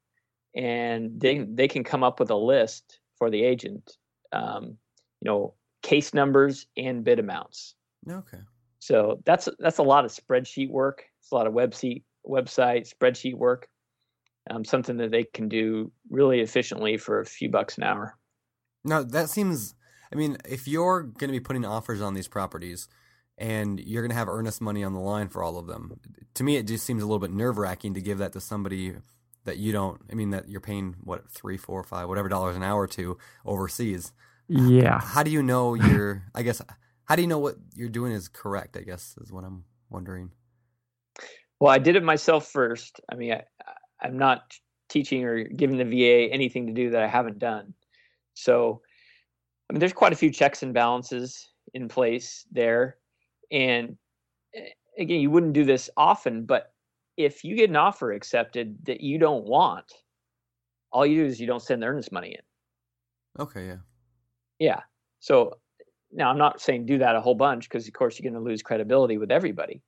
and 0.56 1.20
they 1.20 1.40
they 1.40 1.68
can 1.68 1.84
come 1.84 2.04
up 2.04 2.20
with 2.20 2.32
a 2.32 2.36
list 2.36 3.00
for 3.18 3.30
the 3.30 3.44
agent. 3.44 3.98
Um, 4.32 4.78
you 5.20 5.30
know, 5.30 5.54
case 5.84 6.14
numbers 6.14 6.66
and 6.78 7.04
bid 7.04 7.20
amounts. 7.20 7.76
Okay. 8.10 8.40
So 8.80 9.22
that's 9.26 9.50
that's 9.60 9.78
a 9.78 9.84
lot 9.84 10.06
of 10.06 10.12
spreadsheet 10.12 10.70
work. 10.70 11.04
It's 11.20 11.32
a 11.32 11.36
lot 11.36 11.46
of 11.46 11.54
website 11.54 12.04
website 12.28 12.92
spreadsheet 12.92 13.36
work. 13.36 13.68
Um, 14.50 14.66
something 14.66 14.98
that 14.98 15.12
they 15.12 15.26
can 15.26 15.50
do 15.50 15.92
really 16.10 16.40
efficiently 16.40 16.98
for 16.98 17.20
a 17.20 17.26
few 17.26 17.50
bucks 17.50 17.78
an 17.78 17.84
hour. 17.84 18.18
Now 18.84 19.04
that 19.04 19.30
seems. 19.30 19.76
I 20.14 20.18
mean, 20.18 20.38
if 20.48 20.68
you're 20.68 21.04
going 21.04 21.30
to 21.30 21.32
be 21.32 21.40
putting 21.40 21.64
offers 21.64 22.02
on 22.02 22.14
these 22.14 22.28
properties, 22.28 22.90
and 23.38 23.80
you're 23.80 24.02
going 24.02 24.12
to 24.12 24.18
have 24.18 24.28
earnest 24.28 24.62
money 24.62 24.84
on 24.84 24.94
the 24.94 25.00
line 25.00 25.30
for 25.30 25.42
all 25.42 25.58
of 25.58 25.68
them, 25.68 26.00
to 26.34 26.44
me 26.44 26.58
it 26.58 26.68
just 26.68 26.86
seems 26.86 27.02
a 27.02 27.06
little 27.06 27.20
bit 27.20 27.32
nerve 27.32 27.58
wracking 27.58 27.94
to 27.94 28.02
give 28.02 28.18
that 28.18 28.34
to 28.34 28.42
somebody 28.42 28.96
that 29.46 29.58
you 29.58 29.72
don't. 29.72 30.02
I 30.12 30.16
mean, 30.16 30.32
that 30.32 30.50
you're 30.50 30.62
paying 30.62 30.96
what 31.02 31.30
three, 31.30 31.58
four, 31.58 31.84
five, 31.84 32.08
whatever 32.08 32.30
dollars 32.30 32.56
an 32.56 32.64
hour 32.64 32.88
to 32.88 33.18
overseas. 33.46 34.12
Yeah. 34.48 35.00
How 35.00 35.24
do 35.24 35.32
you 35.32 35.42
know 35.42 35.74
you're? 35.74 36.24
I 36.36 36.44
guess. 36.44 36.62
How 37.06 37.16
do 37.16 37.22
you 37.22 37.28
know 37.28 37.40
what 37.40 37.56
you're 37.74 37.90
doing 37.90 38.14
is 38.14 38.28
correct? 38.28 38.78
I 38.78 38.82
guess 38.82 39.16
is 39.22 39.32
what 39.32 39.44
I'm 39.44 39.66
wondering. 39.90 40.32
Well, 41.60 41.72
I 41.72 41.78
did 41.78 41.96
it 41.96 42.04
myself 42.04 42.48
first. 42.48 43.00
I 43.12 43.16
mean, 43.16 43.34
I, 43.34 43.44
I'm 44.02 44.18
not 44.18 44.54
teaching 44.90 45.24
or 45.24 45.44
giving 45.44 45.78
the 45.78 45.86
VA 45.86 46.34
anything 46.34 46.68
to 46.68 46.74
do 46.74 46.92
that 46.92 47.04
I 47.04 47.08
haven't 47.08 47.40
done. 47.40 47.74
So, 48.42 48.82
I 49.70 49.74
mean, 49.74 49.80
there's 49.80 49.94
quite 49.94 50.14
a 50.14 50.18
few 50.18 50.32
checks 50.32 50.64
and 50.64 50.74
balances 50.74 51.50
in 51.74 51.88
place 51.88 52.46
there. 52.52 52.98
And 53.52 53.98
eh, 54.56 54.70
again, 54.98 55.20
you 55.20 55.30
wouldn't 55.30 55.54
do 55.54 55.64
this 55.64 55.90
often, 55.96 56.46
but 56.46 56.74
if 57.18 57.44
you 57.44 57.56
get 57.56 57.70
an 57.70 57.76
offer 57.76 58.12
accepted 58.12 58.78
that 58.86 59.02
you 59.02 59.18
don't 59.20 59.46
want, 59.46 59.92
all 60.92 61.06
you 61.06 61.24
do 61.24 61.26
is 61.26 61.40
you 61.40 61.48
don't 61.48 61.62
send 61.62 61.82
the 61.82 61.88
earnest 61.88 62.12
money 62.12 62.30
in. 62.30 63.42
Okay. 63.42 63.68
Yeah. 63.68 63.78
Yeah. 64.60 64.82
So 65.20 65.58
now 66.12 66.30
I'm 66.30 66.38
not 66.38 66.60
saying 66.60 66.86
do 66.86 66.98
that 66.98 67.16
a 67.16 67.22
whole 67.22 67.36
bunch 67.36 67.70
because 67.70 67.88
of 67.88 67.94
course 67.94 68.20
you're 68.20 68.30
going 68.30 68.42
to 68.42 68.50
lose 68.50 68.62
credibility 68.62 69.18
with 69.18 69.32
everybody. 69.32 69.82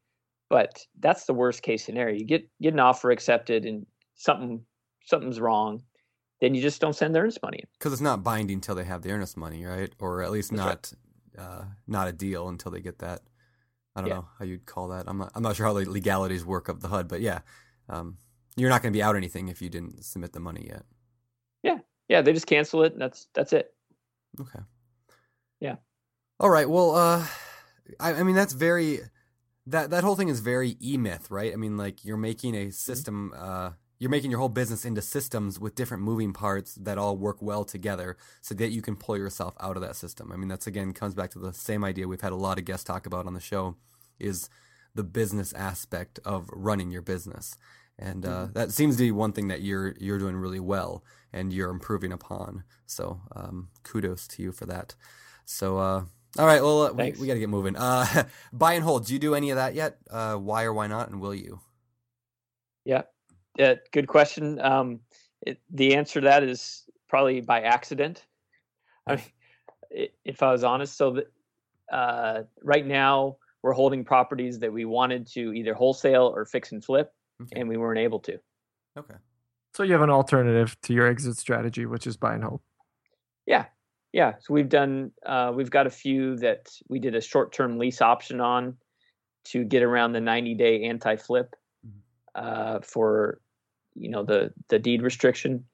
But 0.49 0.80
that's 0.99 1.25
the 1.25 1.34
worst 1.34 1.63
case 1.63 1.84
scenario. 1.84 2.17
You 2.17 2.25
get 2.25 2.47
get 2.61 2.73
an 2.73 2.80
offer 2.80 3.11
accepted 3.11 3.65
and 3.65 3.85
something 4.15 4.63
something's 5.05 5.39
wrong, 5.39 5.81
then 6.44 6.53
you 6.53 6.61
just 6.61 6.82
don't 6.82 6.94
send 6.94 7.15
the 7.15 7.20
earnest 7.20 7.40
money 7.41 7.60
in. 7.60 7.68
Because 7.80 7.94
it's 7.94 8.02
not 8.02 8.22
binding 8.22 8.56
until 8.56 8.76
they 8.76 8.84
have 8.84 9.02
the 9.02 9.11
earnest 9.11 9.38
money, 9.38 9.64
right? 9.65 9.90
Or 9.99 10.22
at 10.22 10.30
least 10.30 10.52
That's 10.52 10.91
not 10.91 10.94
uh, 11.40 11.64
not 11.88 12.10
a 12.10 12.11
deal 12.11 12.49
until 12.49 12.70
they 12.72 12.82
get 12.82 12.99
that. 12.99 13.22
I 13.95 14.02
don't 14.02 14.10
Yeah. 14.10 14.15
know 14.15 14.28
how 14.38 14.44
you'd 14.45 14.65
call 14.65 14.90
that. 14.90 15.06
I'm 15.07 15.18
not. 15.20 15.32
I'm 15.36 15.41
not 15.44 15.56
sure 15.56 15.65
how 15.65 15.74
the 15.74 15.90
legalities 15.90 16.44
work 16.45 16.68
of 16.68 16.82
the 16.82 16.90
HUD, 16.90 17.07
but 17.07 17.22
yeah, 17.22 17.40
um, 17.88 18.18
you're 18.57 18.70
not 18.70 18.82
going 18.82 18.91
to 18.91 18.98
be 18.98 19.02
out 19.02 19.15
anything 19.15 19.48
if 19.48 19.61
you 19.61 19.70
didn't 19.70 20.03
submit 20.03 20.34
the 20.34 20.41
money 20.41 20.65
yet. 20.70 20.84
Yeah, 21.64 21.78
yeah, 22.10 22.22
they 22.22 22.34
just 22.34 22.48
cancel 22.48 22.84
it 22.84 22.91
and 22.94 23.02
that's 23.02 23.28
that's 23.34 23.53
it. 23.53 23.74
Okay. 24.41 24.60
Yeah. 25.61 25.78
All 26.40 26.49
right. 26.49 26.70
Well, 26.70 26.94
uh, 26.95 27.26
I, 28.02 28.15
I 28.15 28.24
mean 28.24 28.36
that's 28.36 28.53
very 28.53 28.99
that 29.68 29.91
that 29.91 30.03
whole 30.03 30.15
thing 30.18 30.28
is 30.30 30.41
very 30.41 30.76
e 30.82 30.98
myth, 30.98 31.32
right? 31.32 31.53
I 31.53 31.56
mean, 31.56 31.78
like 31.78 32.03
you're 32.03 32.18
making 32.18 32.53
Mm-hmm. 32.53 32.68
a 32.70 32.72
system. 32.72 33.34
Uh, 33.36 33.72
you're 34.03 34.11
making 34.11 34.31
your 34.31 34.41
whole 34.41 34.49
business 34.49 34.85
into 34.85 35.01
systems 35.01 35.59
with 35.61 35.75
different 35.75 36.03
moving 36.03 36.34
parts 36.34 36.75
that 36.75 36.99
all 36.99 37.17
work 37.17 37.38
well 37.41 37.65
together, 37.65 38.17
so 38.41 38.53
that 38.55 38.71
you 38.71 38.84
can 38.84 38.97
pull 38.97 39.17
yourself 39.17 39.55
out 39.61 39.77
of 39.77 39.84
that 39.84 39.95
system. 39.95 40.31
I 40.34 40.38
mean, 40.38 40.49
that's 40.49 40.67
again 40.67 40.93
comes 40.93 41.15
back 41.15 41.31
to 41.31 41.39
the 41.39 41.53
same 41.53 41.85
idea 41.85 42.09
we've 42.09 42.21
had 42.21 42.34
a 42.34 42.38
lot 42.38 42.59
of 42.59 42.65
guests 42.65 42.84
talk 42.85 43.07
about 43.07 43.27
on 43.27 43.34
the 43.35 43.41
show, 43.41 43.77
is 44.19 44.49
the 44.95 45.05
business 45.05 45.53
aspect 45.53 46.19
of 46.25 46.49
running 46.53 46.91
your 46.91 47.03
business, 47.03 47.57
and 47.97 48.25
uh, 48.25 48.47
Mm-hmm. 48.47 48.53
that 48.53 48.73
seems 48.73 48.97
to 48.97 49.03
be 49.03 49.11
one 49.11 49.34
thing 49.34 49.47
that 49.49 49.61
you're 49.63 49.95
you're 49.99 50.19
doing 50.19 50.35
really 50.38 50.59
well 50.61 51.03
and 51.34 51.53
you're 51.53 51.71
improving 51.71 52.11
upon. 52.13 52.65
So 52.88 53.21
um, 53.35 53.69
kudos 53.84 54.27
to 54.30 54.43
you 54.43 54.51
for 54.53 54.67
that. 54.67 54.95
So 55.45 55.77
uh, 55.80 56.05
all 56.39 56.47
right, 56.47 56.63
well 56.63 56.84
uh, 56.88 56.93
we, 56.93 57.13
we 57.19 57.27
got 57.27 57.35
to 57.35 57.39
get 57.41 57.49
moving. 57.49 57.77
Uh, 57.77 58.25
buy 58.53 58.73
and 58.73 58.84
hold. 58.84 59.05
Do 59.07 59.13
you 59.13 59.19
do 59.19 59.35
any 59.35 59.51
of 59.51 59.57
that 59.57 59.75
yet? 59.75 59.99
Uh, 60.11 60.35
why 60.35 60.63
or 60.65 60.73
why 60.73 60.88
not? 60.88 61.09
And 61.09 61.21
will 61.21 61.35
you? 61.35 61.61
Yeah. 62.85 63.03
Yeah, 63.57 63.75
good 63.91 64.07
question. 64.07 64.59
Um, 64.59 64.99
it, 65.45 65.59
the 65.69 65.95
answer 65.95 66.21
to 66.21 66.25
that 66.25 66.43
is 66.43 66.84
probably 67.07 67.41
by 67.41 67.61
accident. 67.61 68.25
I 69.07 69.15
mean, 69.17 70.07
if 70.25 70.41
I 70.41 70.51
was 70.51 70.63
honest, 70.63 70.97
so 70.97 71.11
that 71.11 71.31
uh, 71.91 72.43
right 72.63 72.85
now 72.85 73.38
we're 73.61 73.73
holding 73.73 74.03
properties 74.03 74.59
that 74.59 74.71
we 74.73 74.85
wanted 74.85 75.27
to 75.27 75.53
either 75.53 75.73
wholesale 75.73 76.31
or 76.35 76.45
fix 76.45 76.71
and 76.71 76.84
flip, 76.84 77.13
Okay. 77.41 77.59
and 77.59 77.67
we 77.69 77.77
weren't 77.77 77.99
able 77.99 78.19
to. 78.21 78.39
Okay. 78.97 79.15
So 79.73 79.84
you 79.84 79.91
have 79.93 80.01
an 80.01 80.09
alternative 80.09 80.75
to 80.84 80.93
your 80.93 81.07
exit 81.07 81.38
strategy, 81.38 81.85
which 81.85 82.07
is 82.07 82.15
buy 82.15 82.35
and 82.35 82.43
hold. 82.43 82.61
Yeah, 83.45 83.65
yeah. 84.13 84.34
So 84.39 84.53
we've 84.53 84.69
done. 84.69 85.11
Uh, 85.25 85.51
we've 85.53 85.71
got 85.71 85.85
a 85.88 85.89
few 85.89 86.38
that 86.38 86.69
we 86.89 86.99
did 86.99 87.15
a 87.15 87.21
short-term 87.21 87.77
lease 87.77 88.01
option 88.01 88.39
on 88.39 88.77
to 89.45 89.63
get 89.65 89.84
around 89.84 90.13
the 90.13 90.19
90-day 90.19 90.84
anti-flip 90.84 91.55
Mhm. 91.85 91.91
uh, 92.35 92.80
for 92.81 93.41
you 93.95 94.10
know 94.10 94.24
the 94.24 94.53
the 94.70 94.80
deed 94.80 95.02
restriction, 95.02 95.65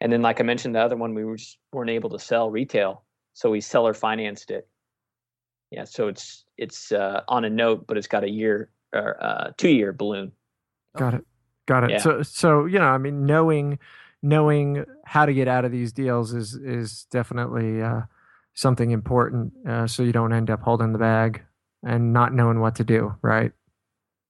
and 0.00 0.12
then 0.12 0.22
like 0.22 0.40
I 0.40 0.42
mentioned, 0.44 0.74
the 0.74 0.80
other 0.80 0.96
one 0.96 1.14
we 1.14 1.24
were 1.24 1.36
just 1.36 1.58
weren't 1.72 1.90
able 1.90 2.10
to 2.10 2.18
sell 2.18 2.50
retail, 2.50 3.04
so 3.34 3.50
we 3.50 3.60
seller 3.60 3.94
financed 3.94 4.50
it. 4.50 4.68
Yeah, 5.70 5.84
so 5.84 6.08
it's 6.08 6.44
it's 6.56 6.92
uh, 6.92 7.22
on 7.28 7.44
a 7.44 7.50
note, 7.50 7.86
but 7.86 7.96
it's 7.96 8.08
got 8.08 8.24
a 8.24 8.30
year 8.30 8.70
or 8.92 9.22
uh, 9.22 9.52
two-year 9.56 9.92
balloon. 9.92 10.32
Got 10.96 11.14
it. 11.14 11.24
Got 11.66 11.84
it. 11.84 11.90
Yeah. 11.90 11.98
So 11.98 12.22
so 12.22 12.66
you 12.66 12.78
know, 12.78 12.86
I 12.86 12.98
mean, 12.98 13.24
knowing 13.26 13.78
knowing 14.22 14.84
how 15.04 15.26
to 15.26 15.32
get 15.32 15.48
out 15.48 15.64
of 15.64 15.72
these 15.72 15.92
deals 15.92 16.34
is 16.34 16.54
is 16.54 17.06
definitely 17.10 17.82
uh, 17.82 18.02
something 18.54 18.90
important. 18.90 19.52
Uh, 19.68 19.86
so 19.86 20.02
you 20.02 20.12
don't 20.12 20.32
end 20.32 20.50
up 20.50 20.60
holding 20.62 20.92
the 20.92 20.98
bag 20.98 21.42
and 21.84 22.12
not 22.12 22.34
knowing 22.34 22.60
what 22.60 22.74
to 22.76 22.84
do. 22.84 23.14
Right. 23.22 23.52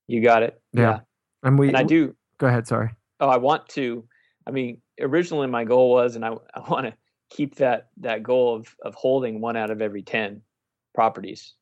You 0.06 0.22
got 0.22 0.42
it. 0.42 0.60
Yeah. 0.72 1.00
And 1.42 1.58
we. 1.58 1.68
and 1.68 1.76
I 1.76 1.82
do. 1.82 2.14
Go 2.38 2.46
ahead. 2.46 2.66
Sorry. 2.66 2.90
Oh 3.20 3.28
i 3.28 3.36
want 3.36 3.68
to 3.68 4.04
i 4.46 4.50
mean 4.50 4.80
originally 5.00 5.46
my 5.46 5.64
goal 5.64 5.90
was 5.90 6.16
and 6.16 6.24
i, 6.24 6.28
I 6.54 6.60
want 6.68 6.86
to 6.86 6.94
keep 7.30 7.56
that 7.56 7.88
that 7.98 8.22
goal 8.22 8.56
of 8.56 8.74
of 8.82 8.94
holding 8.94 9.40
one 9.40 9.56
out 9.56 9.70
of 9.70 9.80
every 9.80 10.02
10 10.02 10.42
properties 10.94 11.54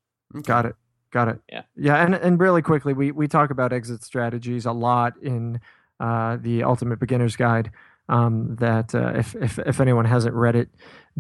Got 0.43 0.67
it. 0.67 0.75
Got 1.11 1.29
it. 1.29 1.41
Yeah. 1.51 1.63
Yeah. 1.77 2.05
And 2.05 2.15
and 2.15 2.39
really 2.39 2.63
quickly, 2.63 2.93
we 2.93 3.13
we 3.13 3.29
talk 3.29 3.51
about 3.51 3.73
exit 3.73 4.03
strategies 4.05 4.67
a 4.67 4.73
lot 4.73 5.15
in 5.23 5.61
uh, 6.01 6.37
the 6.41 6.65
Ultimate 6.65 7.01
Beginner's 7.01 7.37
Guide. 7.37 7.71
Um, 8.11 8.57
that 8.57 8.95
uh, 8.95 9.13
if, 9.17 9.35
if 9.35 9.59
if 9.59 9.81
anyone 9.81 10.05
hasn't 10.07 10.35
read 10.35 10.57
it, 10.57 10.69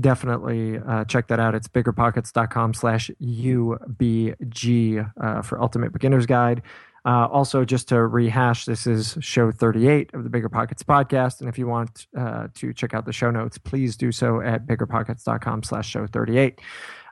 definitely 0.00 0.78
uh, 0.78 1.04
check 1.04 1.28
that 1.28 1.40
out. 1.40 1.54
It's 1.54 1.68
biggerpockets.com 1.68 2.74
slash 2.74 3.10
UBG 3.22 5.12
uh, 5.20 5.42
for 5.42 5.60
Ultimate 5.60 5.92
Beginner's 5.92 6.26
Guide. 6.26 6.62
Uh, 7.08 7.26
also, 7.32 7.64
just 7.64 7.88
to 7.88 8.06
rehash, 8.06 8.66
this 8.66 8.86
is 8.86 9.16
show 9.20 9.50
38 9.50 10.10
of 10.12 10.24
the 10.24 10.28
Bigger 10.28 10.50
Pockets 10.50 10.82
podcast. 10.82 11.40
And 11.40 11.48
if 11.48 11.56
you 11.58 11.66
want 11.66 12.06
uh, 12.14 12.48
to 12.56 12.74
check 12.74 12.92
out 12.92 13.06
the 13.06 13.14
show 13.14 13.30
notes, 13.30 13.56
please 13.56 13.96
do 13.96 14.12
so 14.12 14.42
at 14.42 14.66
biggerpockets.com 14.66 15.62
slash 15.62 15.88
show 15.88 16.06
38. 16.06 16.60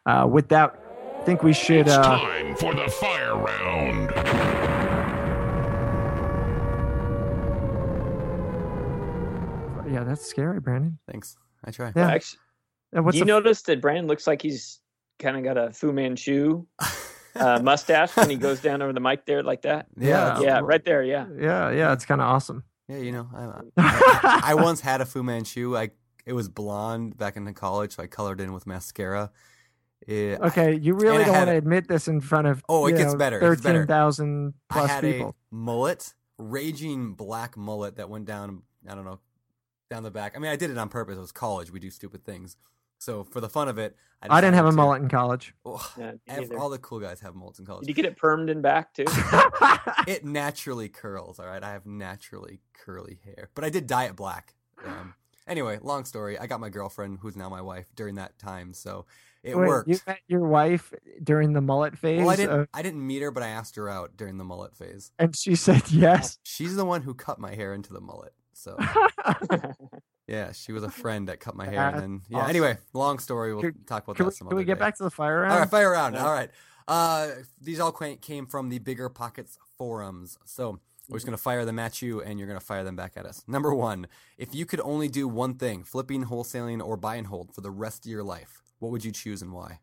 Uh, 0.04 0.28
with 0.30 0.48
that, 0.50 0.78
I 1.18 1.22
think 1.24 1.42
we 1.42 1.54
should. 1.54 1.86
It's 1.86 1.96
Uh, 1.96 2.02
time 2.18 2.56
for 2.56 2.74
the 2.74 2.88
fire 2.90 3.36
round. 3.38 5.16
yeah, 9.88 10.02
that's 10.04 10.24
scary, 10.26 10.58
Brandon. 10.60 10.98
Thanks. 11.10 11.36
I 11.64 11.70
try. 11.70 11.92
Yeah. 11.94 12.10
actually 12.10 12.38
what's 12.92 13.14
do 13.14 13.18
you 13.18 13.24
the- 13.24 13.28
notice 13.30 13.62
that 13.62 13.80
brandon 13.82 14.06
looks 14.06 14.26
like 14.26 14.40
he's 14.40 14.80
kind 15.18 15.36
of 15.36 15.42
got 15.44 15.58
a 15.58 15.70
fu 15.72 15.92
manchu 15.92 16.64
uh, 17.38 17.60
mustache 17.62 18.16
when 18.16 18.30
he 18.30 18.36
goes 18.36 18.60
down 18.60 18.82
over 18.82 18.92
the 18.92 19.00
mic 19.00 19.26
there 19.26 19.42
like 19.42 19.62
that 19.62 19.86
yeah. 19.98 20.40
yeah 20.40 20.54
well- 20.54 20.62
right 20.62 20.84
there 20.84 21.02
yeah 21.02 21.26
Yeah, 21.38 21.70
yeah, 21.70 21.92
it's 21.92 22.04
kind 22.04 22.20
of 22.20 22.26
awesome. 22.28 22.64
Yeah. 22.88 22.98
You 22.98 23.12
know, 23.12 23.28
I, 23.34 23.60
I, 23.76 24.40
I 24.52 24.54
once 24.54 24.80
had 24.80 25.00
a 25.00 25.06
Fu 25.06 25.22
Manchu. 25.22 25.76
I 25.76 25.90
it 26.24 26.32
was 26.32 26.48
blonde 26.48 27.16
back 27.16 27.36
in 27.36 27.52
college, 27.54 27.96
so 27.96 28.02
I 28.02 28.06
colored 28.06 28.40
in 28.40 28.52
with 28.52 28.66
mascara. 28.66 29.30
It, 30.06 30.40
Okay, 30.40 30.74
you 30.74 30.94
really 30.94 31.24
don't 31.24 31.34
want 31.34 31.48
to 31.48 31.56
admit 31.56 31.88
this 31.88 32.06
in 32.06 32.20
front 32.20 32.46
of 32.46 32.62
Oh, 32.68 32.86
it 32.86 32.96
gets 32.96 33.12
know, 33.12 33.18
better, 33.18 33.38
it 33.38 33.40
gets 33.50 33.62
better. 33.62 33.78
Thirteen 33.80 33.86
thousand 33.88 34.54
I 34.70 34.74
plus 34.74 34.90
had 34.90 35.02
people. 35.02 35.30
a 35.30 35.54
mullet, 35.54 36.14
raging 36.38 37.14
black 37.14 37.56
mullet 37.56 37.96
that 37.96 38.08
went 38.08 38.24
down. 38.26 38.62
I 38.88 38.94
don't 38.94 39.04
know, 39.04 39.18
down 39.90 40.02
the 40.04 40.10
back. 40.12 40.34
I 40.36 40.38
mean, 40.38 40.50
I 40.52 40.56
did 40.56 40.70
it 40.70 40.78
on 40.78 40.88
purpose. 40.88 41.16
It 41.16 41.20
was 41.20 41.32
college. 41.32 41.72
We 41.72 41.80
do 41.80 41.90
stupid 41.90 42.24
things, 42.24 42.56
So 42.98 43.24
for 43.24 43.40
the 43.40 43.48
fun 43.48 43.68
of 43.68 43.78
it, 43.78 43.96
I 44.22 44.40
didn't 44.40 44.54
have 44.54 44.66
a 44.66 44.70
to- 44.70 44.76
mullet 44.76 45.02
in 45.02 45.08
college. 45.08 45.54
Oh, 45.64 45.92
Yeah, 45.98 46.12
me 46.12 46.18
ev- 46.28 46.40
neither. 46.40 46.58
all 46.58 46.70
the 46.70 46.78
cool 46.78 46.98
guys 46.98 47.20
have 47.20 47.34
mullets 47.34 47.58
in 47.58 47.66
college. 47.66 47.82
Did 47.86 47.88
you 47.96 48.02
get 48.02 48.06
it 48.10 48.18
permed 48.18 48.48
in 48.50 48.62
back 48.62 48.94
too? 48.94 49.04
it 50.06 50.24
naturally 50.24 50.88
curls. 50.88 51.38
All 51.38 51.46
right, 51.46 51.62
I 51.62 51.72
have 51.72 51.86
naturally 51.86 52.60
curly 52.72 53.20
hair, 53.24 53.50
but 53.54 53.64
I 53.64 53.70
did 53.70 53.86
dye 53.86 54.04
it 54.06 54.16
black. 54.16 54.54
Um, 54.84 55.14
anyway, 55.46 55.78
long 55.82 56.04
story. 56.04 56.38
I 56.38 56.46
got 56.46 56.60
my 56.60 56.70
girlfriend, 56.70 57.18
who's 57.20 57.36
now 57.36 57.48
my 57.48 57.60
wife, 57.62 57.86
during 57.94 58.14
that 58.16 58.38
time, 58.38 58.72
so 58.72 59.04
it 59.42 59.56
Wait, 59.56 59.68
worked. 59.68 59.88
You 59.88 59.98
met 60.06 60.18
your 60.26 60.46
wife 60.48 60.92
during 61.22 61.52
the 61.52 61.60
mullet 61.60 61.96
phase, 61.96 62.20
well, 62.20 62.30
I 62.30 62.36
didn't. 62.36 62.60
of- 62.60 62.68
I 62.74 62.82
didn't 62.82 63.06
meet 63.06 63.20
her, 63.22 63.30
but 63.30 63.42
I 63.42 63.48
asked 63.48 63.76
her 63.76 63.88
out 63.88 64.16
during 64.16 64.38
the 64.38 64.44
mullet 64.44 64.74
phase. 64.74 65.12
and 65.18 65.36
she 65.36 65.54
said 65.54 65.90
yes. 65.90 66.38
She's 66.42 66.74
the 66.74 66.84
one 66.86 67.02
who 67.02 67.14
cut 67.14 67.38
my 67.38 67.54
hair 67.54 67.74
into 67.74 67.92
the 67.92 68.00
mullet. 68.00 68.32
So 68.54 68.76
yeah, 70.26 70.52
she 70.52 70.72
was 70.72 70.82
a 70.82 70.90
friend 70.90 71.28
that 71.28 71.40
cut 71.40 71.54
my 71.54 71.66
hair, 71.66 71.88
and 71.88 71.98
then 72.00 72.22
yeah. 72.28 72.38
awesome. 72.38 72.50
Anyway, 72.50 72.78
long 72.92 73.18
story. 73.18 73.54
We'll 73.54 73.62
Can- 73.62 73.84
talk 73.84 74.04
about 74.04 74.16
Can 74.16 74.24
that 74.24 74.30
we, 74.30 74.36
some 74.36 74.48
can 74.48 74.56
we 74.56 74.64
get 74.64 74.74
day. 74.74 74.80
back 74.80 74.96
to 74.96 75.04
the 75.04 75.10
fire 75.10 75.42
round? 75.42 75.52
All 75.52 75.58
right, 75.60 75.70
fire 75.70 75.90
round. 75.90 76.14
Yeah. 76.14 76.24
All 76.24 76.32
right. 76.32 76.50
Uh, 76.88 77.28
these 77.60 77.80
all 77.80 77.92
came 77.92 78.46
from 78.46 78.68
the 78.68 78.78
Bigger 78.78 79.08
Pockets 79.08 79.58
forums. 79.76 80.38
So 80.44 80.80
we're 81.08 81.16
just 81.16 81.26
going 81.26 81.36
to 81.36 81.42
fire 81.42 81.64
them 81.64 81.78
at 81.78 82.00
you 82.02 82.22
and 82.22 82.38
you're 82.38 82.48
going 82.48 82.58
to 82.58 82.64
fire 82.64 82.84
them 82.84 82.96
back 82.96 83.12
at 83.16 83.26
us. 83.26 83.42
Number 83.46 83.74
one, 83.74 84.06
if 84.38 84.54
you 84.54 84.66
could 84.66 84.80
only 84.80 85.08
do 85.08 85.28
one 85.28 85.54
thing, 85.54 85.84
flipping, 85.84 86.24
wholesaling, 86.24 86.84
or 86.84 86.96
buy 86.96 87.16
and 87.16 87.26
hold 87.26 87.54
for 87.54 87.60
the 87.60 87.70
rest 87.70 88.04
of 88.04 88.10
your 88.10 88.22
life, 88.22 88.62
what 88.78 88.92
would 88.92 89.04
you 89.04 89.12
choose 89.12 89.42
and 89.42 89.52
why? 89.52 89.80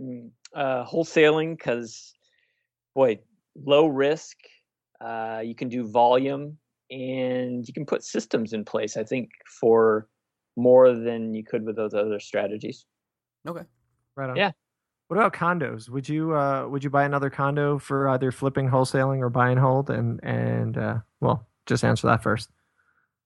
Mm, 0.00 0.30
uh, 0.54 0.84
wholesaling 0.84 1.56
because 1.56 2.14
boy 2.94 3.18
low 3.54 3.86
risk 3.86 4.36
uh, 5.00 5.42
you 5.44 5.54
can 5.54 5.68
do 5.68 5.86
volume 5.86 6.56
and 6.90 7.66
you 7.66 7.74
can 7.74 7.86
put 7.86 8.02
systems 8.04 8.52
in 8.52 8.64
place 8.64 8.96
i 8.96 9.04
think 9.04 9.30
for 9.60 10.08
more 10.56 10.92
than 10.92 11.32
you 11.34 11.44
could 11.44 11.64
with 11.64 11.76
those 11.76 11.94
other 11.94 12.18
strategies 12.20 12.86
Okay. 13.48 13.62
Right 14.16 14.28
on. 14.28 14.36
Yeah. 14.36 14.50
What 15.08 15.16
about 15.16 15.32
condos? 15.32 15.88
Would 15.88 16.08
you 16.08 16.34
uh 16.36 16.68
would 16.68 16.84
you 16.84 16.90
buy 16.90 17.04
another 17.04 17.30
condo 17.30 17.78
for 17.78 18.08
either 18.10 18.30
flipping, 18.30 18.68
wholesaling, 18.68 19.20
or 19.20 19.30
buy 19.30 19.48
and 19.50 19.58
hold? 19.58 19.88
And 19.88 20.20
and 20.22 20.76
uh, 20.76 20.98
well, 21.20 21.46
just 21.66 21.84
answer 21.84 22.06
that 22.08 22.22
first. 22.22 22.50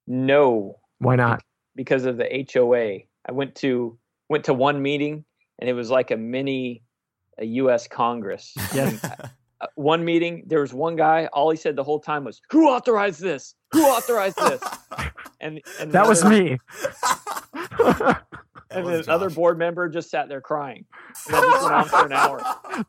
no 0.06 0.78
Why 0.98 1.16
not? 1.16 1.42
because 1.76 2.04
of 2.04 2.16
the 2.16 2.46
hoa 2.52 3.00
i 3.28 3.32
went 3.32 3.56
to 3.56 3.98
went 4.28 4.44
to 4.44 4.54
one 4.54 4.80
meeting 4.80 5.24
and 5.58 5.68
it 5.68 5.72
was 5.72 5.90
like 5.90 6.12
a 6.12 6.16
mini 6.16 6.84
a 7.40 7.44
us 7.46 7.88
congress 7.88 8.54
Yes. 8.74 9.04
Uh, 9.64 9.68
one 9.76 10.04
meeting 10.04 10.44
there 10.46 10.60
was 10.60 10.72
one 10.74 10.94
guy 10.96 11.26
all 11.32 11.50
he 11.50 11.56
said 11.56 11.74
the 11.76 11.82
whole 11.84 11.98
time 12.00 12.24
was 12.24 12.40
who 12.50 12.68
authorized 12.68 13.20
this 13.20 13.54
who 13.72 13.82
authorized 13.84 14.36
this 14.38 14.62
and, 15.40 15.60
and 15.80 15.90
That 15.92 16.06
was 16.06 16.22
another- 16.22 16.42
me. 16.44 16.58
And 18.70 18.84
was 18.84 19.06
the 19.06 19.12
other 19.12 19.28
Josh. 19.28 19.36
board 19.36 19.58
member 19.58 19.88
just 19.88 20.10
sat 20.10 20.28
there 20.28 20.40
crying. 20.40 20.84
And 21.26 21.34
that 21.36 21.42
just 21.42 21.62
went 21.62 21.74
on 21.74 21.84
for 21.84 22.06
an 22.06 22.12
hour. 22.12 22.84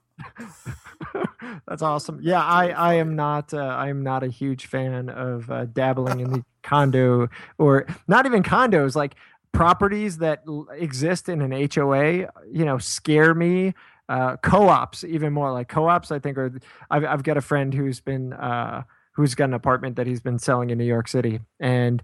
That's 1.67 1.83
awesome. 1.83 2.19
Yeah, 2.23 2.41
I, 2.43 2.69
I 2.69 2.93
am 2.95 3.15
not 3.15 3.53
uh, 3.53 3.57
I 3.59 3.89
am 3.89 4.01
not 4.01 4.23
a 4.23 4.27
huge 4.27 4.65
fan 4.65 5.09
of 5.09 5.49
uh, 5.51 5.65
dabbling 5.65 6.21
in 6.21 6.31
the 6.31 6.43
condo 6.63 7.27
or 7.59 7.85
not 8.07 8.25
even 8.25 8.41
condos 8.41 8.95
like 8.95 9.15
properties 9.51 10.17
that 10.17 10.41
l- 10.47 10.67
exist 10.73 11.29
in 11.29 11.41
an 11.41 11.51
HOA. 11.51 12.29
You 12.51 12.65
know, 12.65 12.79
scare 12.79 13.35
me. 13.35 13.73
Uh, 14.07 14.37
co-ops 14.37 15.03
even 15.03 15.33
more 15.33 15.51
like 15.51 15.67
co-ops. 15.67 16.11
I 16.11 16.19
think 16.19 16.37
are 16.37 16.51
I've 16.91 17.05
I've 17.05 17.23
got 17.23 17.37
a 17.37 17.41
friend 17.41 17.73
who's 17.73 17.99
been 17.99 18.33
uh, 18.33 18.83
who's 19.13 19.33
got 19.33 19.45
an 19.45 19.53
apartment 19.53 19.95
that 19.95 20.05
he's 20.05 20.19
been 20.19 20.37
selling 20.39 20.69
in 20.69 20.77
New 20.77 20.85
York 20.85 21.07
City 21.07 21.39
and. 21.59 22.01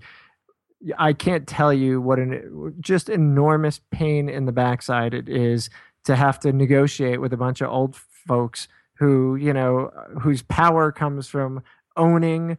I 0.98 1.14
can't 1.14 1.48
tell 1.48 1.72
you 1.72 2.02
what 2.02 2.18
an 2.18 2.74
just 2.80 3.08
enormous 3.08 3.80
pain 3.92 4.28
in 4.30 4.48
the 4.48 4.52
backside 4.52 5.14
it 5.14 5.30
is 5.30 5.70
to 6.06 6.16
have 6.16 6.40
to 6.40 6.52
negotiate 6.52 7.22
with 7.22 7.34
a 7.34 7.38
bunch 7.38 7.62
of 7.62 7.70
old 7.70 7.96
folks 7.96 8.68
who 8.98 9.36
you 9.36 9.54
know 9.54 9.92
whose 10.22 10.42
power 10.42 10.92
comes 10.92 11.28
from 11.28 11.62
owning 11.98 12.58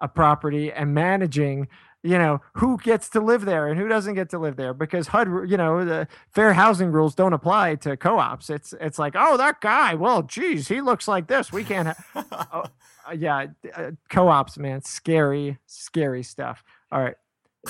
a 0.00 0.08
property 0.08 0.72
and 0.72 0.94
managing 0.94 1.68
you 2.02 2.18
know 2.18 2.40
who 2.54 2.76
gets 2.78 3.08
to 3.10 3.20
live 3.20 3.44
there 3.44 3.68
and 3.68 3.78
who 3.78 3.86
doesn't 3.88 4.14
get 4.14 4.28
to 4.30 4.38
live 4.38 4.56
there 4.56 4.74
because 4.74 5.08
HUD 5.08 5.28
you 5.48 5.56
know 5.56 5.84
the 5.84 6.08
fair 6.30 6.52
housing 6.52 6.90
rules 6.90 7.14
don't 7.14 7.32
apply 7.32 7.76
to 7.76 7.96
co-ops 7.96 8.50
it's 8.50 8.74
it's 8.80 8.98
like 8.98 9.14
oh 9.16 9.36
that 9.36 9.60
guy 9.60 9.94
well 9.94 10.22
geez 10.22 10.68
he 10.68 10.80
looks 10.80 11.06
like 11.06 11.28
this 11.28 11.52
we 11.52 11.62
can't 11.64 11.88
ha-. 12.12 12.68
uh, 13.08 13.12
yeah 13.16 13.46
uh, 13.76 13.90
co-ops 14.10 14.58
man 14.58 14.82
scary 14.82 15.58
scary 15.66 16.22
stuff 16.22 16.64
all 16.90 17.00
right 17.00 17.14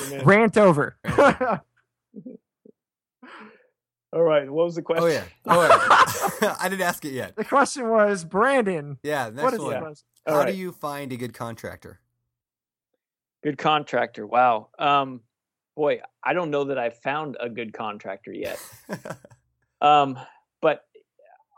Amen. 0.06 0.24
rant 0.24 0.56
over 0.56 0.96
All 4.14 4.22
right. 4.22 4.50
What 4.50 4.66
was 4.66 4.74
the 4.74 4.82
question? 4.82 5.04
oh 5.04 5.06
yeah. 5.06 5.24
Oh 5.46 6.36
yeah. 6.42 6.56
I 6.60 6.68
didn't 6.68 6.82
ask 6.82 7.02
it 7.06 7.12
yet. 7.12 7.34
the 7.34 7.44
question 7.46 7.88
was 7.88 8.24
brandon 8.24 8.98
Yeah. 9.02 9.26
what 9.26 9.34
Next 9.36 9.52
is 9.54 9.58
the 9.58 9.64
one. 9.64 9.80
question? 9.80 10.06
How 10.26 10.34
All 10.40 10.44
do 10.46 10.52
you 10.52 10.70
find 10.72 11.12
a 11.12 11.16
good 11.16 11.32
contractor? 11.32 12.00
Good 13.42 13.58
contractor. 13.58 14.26
Wow. 14.26 14.68
Um, 14.78 15.20
boy, 15.76 16.00
I 16.22 16.32
don't 16.32 16.50
know 16.50 16.64
that 16.64 16.78
I've 16.78 16.98
found 16.98 17.36
a 17.40 17.48
good 17.48 17.72
contractor 17.72 18.32
yet. 18.32 18.58
Um, 19.82 20.16
but 20.62 20.84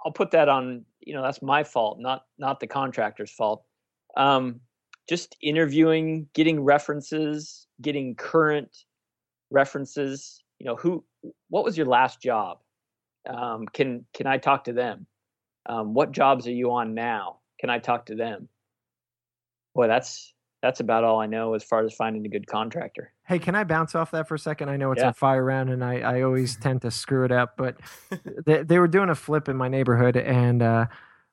I'll 0.05 0.13
put 0.13 0.33
that 0.33 0.49
on. 0.49 0.85
You 1.01 1.15
know, 1.15 1.23
that's 1.23 1.43
my 1.43 1.63
fault, 1.63 2.01
not 2.01 2.25
not 2.39 2.59
the 2.59 2.67
contractor's 2.67 3.31
fault. 3.31 3.63
Um, 4.17 4.61
just 5.09 5.37
interviewing, 5.43 6.27
getting 6.35 6.65
references, 6.65 7.67
getting 7.81 8.15
current 8.17 8.75
references. 9.51 10.43
You 10.59 10.67
know, 10.67 10.77
who? 10.77 11.05
What 11.51 11.65
was 11.65 11.77
your 11.77 11.87
last 11.87 12.21
job? 12.21 12.59
Um, 13.29 13.67
can 13.67 14.07
can 14.15 14.27
I 14.27 14.39
talk 14.39 14.65
to 14.65 14.73
them? 14.73 15.07
Um, 15.67 15.95
what 15.95 16.13
jobs 16.13 16.47
are 16.47 16.53
you 16.53 16.73
on 16.73 16.95
now? 16.95 17.41
Can 17.61 17.71
I 17.71 17.79
talk 17.79 18.07
to 18.07 18.15
them? 18.15 18.49
Boy, 19.75 19.87
that's 19.87 20.34
that's 20.65 20.81
about 20.81 21.05
all 21.05 21.21
I 21.21 21.27
know 21.27 21.53
as 21.53 21.63
far 21.63 21.85
as 21.85 21.93
finding 21.93 22.25
a 22.25 22.29
good 22.31 22.47
contractor. 22.47 23.13
Hey, 23.25 23.39
can 23.39 23.55
I 23.55 23.65
bounce 23.65 23.95
off 23.95 24.13
that 24.13 24.27
for 24.27 24.35
a 24.37 24.39
second? 24.39 24.71
I 24.71 24.79
know 24.79 24.93
it's 24.93 25.03
Yeah. 25.03 25.11
a 25.11 25.13
fire 25.13 25.45
round, 25.45 25.69
and 25.69 25.85
I, 25.85 25.99
I 25.99 26.23
always 26.23 26.57
tend 26.61 26.81
to 26.83 26.91
screw 26.91 27.23
it 27.27 27.31
up. 27.31 27.59
But 27.59 27.77
they, 28.47 28.63
they 28.63 28.79
were 28.79 28.89
doing 28.89 29.11
a 29.11 29.15
flip 29.15 29.51
in 29.51 29.59
my 29.59 29.69
neighborhood, 29.69 30.17
and 30.17 30.63
uh, 30.63 30.87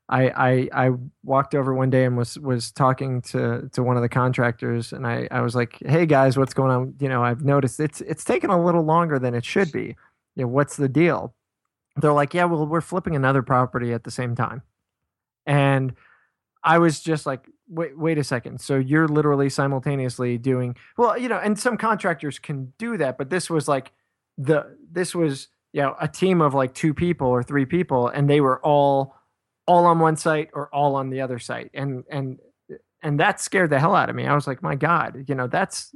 I, 0.09 0.67
I 0.73 0.87
I 0.87 0.89
walked 1.23 1.55
over 1.55 1.73
one 1.73 1.89
day 1.89 2.03
and 2.03 2.17
was 2.17 2.37
was 2.39 2.73
talking 2.73 3.21
to 3.31 3.69
to 3.71 3.81
one 3.81 3.95
of 3.95 4.01
the 4.01 4.09
contractors, 4.09 4.91
and 4.91 5.07
I, 5.07 5.29
I 5.31 5.39
was 5.39 5.55
like, 5.55 5.77
"Hey 5.79 6.05
guys, 6.05 6.37
what's 6.37 6.53
going 6.53 6.71
on? 6.71 6.95
You 6.99 7.07
know, 7.07 7.23
I've 7.23 7.45
noticed 7.45 7.79
it's 7.79 8.01
it's 8.01 8.25
taken 8.25 8.49
a 8.49 8.61
little 8.61 8.83
longer 8.83 9.17
than 9.17 9.33
it 9.33 9.45
should 9.45 9.71
be. 9.71 9.95
You 10.35 10.43
know, 10.43 10.47
what's 10.49 10.75
the 10.75 10.89
deal?" 10.89 11.33
They're 11.95 12.11
like, 12.11 12.33
"Yeah, 12.33 12.43
well, 12.45 12.67
we're 12.67 12.81
flipping 12.81 13.15
another 13.15 13.43
property 13.43 13.93
at 13.93 14.03
the 14.03 14.11
same 14.11 14.35
time," 14.35 14.61
and 15.45 15.93
I 16.63 16.77
was 16.77 17.01
just 17.01 17.25
like, 17.25 17.47
wait, 17.67 17.97
wait 17.97 18.17
a 18.17 18.23
second. 18.23 18.61
So 18.61 18.77
you're 18.77 19.07
literally 19.07 19.49
simultaneously 19.49 20.37
doing 20.37 20.75
well, 20.97 21.17
you 21.17 21.29
know, 21.29 21.37
and 21.37 21.57
some 21.57 21.77
contractors 21.77 22.39
can 22.39 22.73
do 22.77 22.97
that, 22.97 23.17
but 23.17 23.29
this 23.29 23.49
was 23.49 23.67
like 23.67 23.91
the 24.37 24.77
this 24.91 25.15
was 25.15 25.47
you 25.73 25.81
know 25.81 25.95
a 25.99 26.07
team 26.07 26.41
of 26.41 26.53
like 26.53 26.73
two 26.73 26.93
people 26.93 27.27
or 27.27 27.43
three 27.43 27.65
people, 27.65 28.07
and 28.07 28.29
they 28.29 28.41
were 28.41 28.59
all 28.65 29.15
all 29.67 29.85
on 29.85 29.99
one 29.99 30.15
site 30.15 30.49
or 30.53 30.73
all 30.73 30.95
on 30.95 31.09
the 31.09 31.21
other 31.21 31.39
site, 31.39 31.71
and 31.73 32.03
and 32.09 32.39
and 33.01 33.19
that 33.19 33.39
scared 33.39 33.69
the 33.69 33.79
hell 33.79 33.95
out 33.95 34.09
of 34.09 34.15
me. 34.15 34.27
I 34.27 34.35
was 34.35 34.47
like, 34.47 34.61
my 34.61 34.75
God, 34.75 35.25
you 35.27 35.35
know, 35.35 35.47
that's 35.47 35.91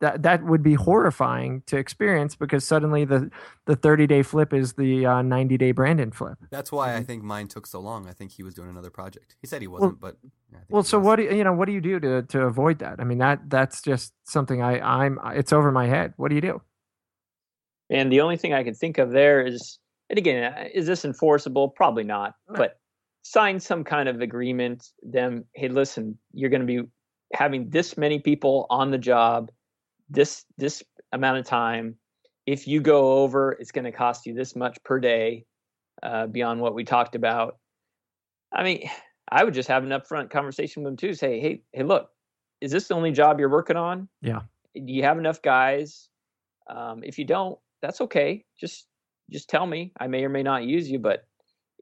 that 0.00 0.22
that 0.22 0.44
would 0.44 0.62
be 0.62 0.74
horrifying 0.74 1.62
to 1.66 1.76
experience 1.76 2.34
because 2.36 2.64
suddenly 2.64 3.04
the 3.04 3.30
the 3.66 3.76
30 3.76 4.06
day 4.06 4.22
flip 4.22 4.52
is 4.52 4.74
the 4.74 5.06
uh, 5.06 5.22
90 5.22 5.56
day 5.56 5.72
Brandon 5.72 6.10
flip. 6.10 6.38
That's 6.50 6.72
why. 6.72 6.94
I 6.96 7.02
think 7.02 7.22
mine 7.22 7.48
took 7.48 7.66
so 7.66 7.80
long. 7.80 8.08
I 8.08 8.12
think 8.12 8.32
he 8.32 8.42
was 8.42 8.54
doing 8.54 8.68
another 8.68 8.90
project. 8.90 9.36
He 9.40 9.46
said 9.46 9.60
he 9.62 9.68
wasn't, 9.68 10.00
but 10.00 10.16
yeah, 10.52 10.58
Well, 10.68 10.82
so 10.82 10.98
was. 10.98 11.06
what 11.06 11.16
do 11.16 11.22
you, 11.24 11.34
you 11.34 11.44
know? 11.44 11.52
What 11.52 11.66
do 11.66 11.72
you 11.72 11.80
do 11.80 12.00
to 12.00 12.22
to 12.22 12.42
avoid 12.42 12.78
that? 12.80 13.00
I 13.00 13.04
mean, 13.04 13.18
that 13.18 13.48
that's 13.48 13.82
just 13.82 14.12
something 14.24 14.62
I 14.62 14.80
I'm 14.80 15.18
it's 15.34 15.52
over 15.52 15.70
my 15.70 15.86
head. 15.86 16.14
What 16.16 16.28
do 16.28 16.34
you 16.34 16.40
do? 16.40 16.62
And 17.90 18.10
the 18.10 18.20
only 18.20 18.36
thing 18.36 18.54
I 18.54 18.64
can 18.64 18.74
think 18.74 18.98
of 18.98 19.10
there 19.10 19.46
is, 19.46 19.78
and 20.08 20.18
again, 20.18 20.52
uh, 20.52 20.68
is 20.72 20.86
this 20.86 21.04
enforceable? 21.04 21.68
Probably 21.68 22.04
not. 22.04 22.34
No. 22.48 22.56
But 22.56 22.78
sign 23.22 23.60
some 23.60 23.84
kind 23.84 24.08
of 24.08 24.20
agreement. 24.20 24.88
Them, 25.02 25.44
hey, 25.54 25.68
listen, 25.68 26.18
you're 26.32 26.50
going 26.50 26.66
to 26.66 26.66
be 26.66 26.88
having 27.34 27.68
this 27.70 27.96
many 27.96 28.18
people 28.20 28.66
on 28.70 28.90
the 28.90 28.98
job, 28.98 29.50
this 30.08 30.44
this 30.56 30.82
amount 31.12 31.38
of 31.38 31.46
time. 31.46 31.96
If 32.46 32.68
you 32.68 32.80
go 32.80 33.22
over, 33.22 33.52
it's 33.52 33.72
going 33.72 33.86
to 33.86 33.92
cost 33.92 34.26
you 34.26 34.34
this 34.34 34.54
much 34.54 34.76
per 34.84 35.00
day, 35.00 35.46
uh, 36.02 36.26
beyond 36.26 36.60
what 36.60 36.74
we 36.74 36.84
talked 36.84 37.14
about. 37.14 37.56
I 38.52 38.62
mean, 38.62 38.88
I 39.28 39.44
would 39.44 39.54
just 39.54 39.68
have 39.68 39.82
an 39.82 39.90
upfront 39.90 40.30
conversation 40.30 40.82
with 40.82 40.90
them 40.90 40.96
too. 40.96 41.14
Say, 41.14 41.40
hey, 41.40 41.62
hey, 41.72 41.82
look, 41.82 42.10
is 42.60 42.70
this 42.70 42.88
the 42.88 42.94
only 42.94 43.12
job 43.12 43.40
you're 43.40 43.48
working 43.48 43.76
on? 43.76 44.08
Yeah. 44.20 44.42
Do 44.74 44.92
you 44.92 45.02
have 45.04 45.18
enough 45.18 45.40
guys? 45.40 46.08
Um, 46.68 47.02
if 47.04 47.18
you 47.18 47.24
don't, 47.24 47.58
that's 47.80 48.00
okay. 48.02 48.44
Just 48.58 48.86
just 49.30 49.48
tell 49.48 49.66
me. 49.66 49.92
I 49.98 50.06
may 50.06 50.24
or 50.24 50.28
may 50.28 50.42
not 50.42 50.64
use 50.64 50.90
you, 50.90 50.98
but 50.98 51.26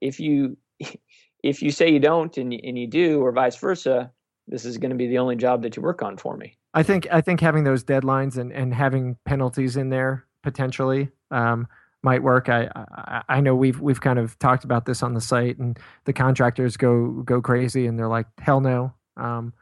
if 0.01 0.21
you 0.21 0.57
if 1.43 1.63
you 1.63 1.71
say 1.71 1.91
you 1.91 2.01
don't 2.01 2.37
and 2.37 2.53
and 2.53 2.79
you 2.79 2.87
do, 2.87 3.21
or 3.21 3.33
vice 3.33 3.57
versa, 3.57 4.11
this 4.47 4.65
is 4.65 4.79
going 4.79 4.91
to 4.91 4.97
be 4.97 5.09
the 5.09 5.19
only 5.19 5.37
job 5.37 5.63
that 5.63 5.77
you 5.77 5.83
work 5.83 6.03
on 6.03 6.17
for 6.17 6.37
me. 6.37 6.57
I 6.75 6.83
think 6.83 7.07
I 7.11 7.21
think 7.21 7.41
having 7.41 7.65
those 7.65 7.85
deadlines 7.85 8.37
and 8.39 8.53
and 8.53 8.73
having 8.75 9.17
penalties 9.25 9.77
in 9.77 9.91
there 9.91 10.25
potentially 10.43 11.11
um, 11.31 11.69
might 12.03 12.23
work. 12.23 12.49
I, 12.49 12.69
I 12.75 13.23
I 13.29 13.41
know 13.41 13.55
we've 13.55 13.81
we've 13.81 14.01
kind 14.01 14.19
of 14.19 14.39
talked 14.39 14.65
about 14.65 14.87
this 14.87 15.03
on 15.03 15.15
the 15.15 15.21
site, 15.21 15.59
and 15.59 15.79
the 16.05 16.13
contractors 16.13 16.77
go 16.77 17.23
go 17.23 17.43
crazy, 17.43 17.87
and 17.87 17.99
they're 17.99 18.09
like, 18.09 18.27
hell 18.39 18.61
no. 18.61 18.95
Um, 19.17 19.53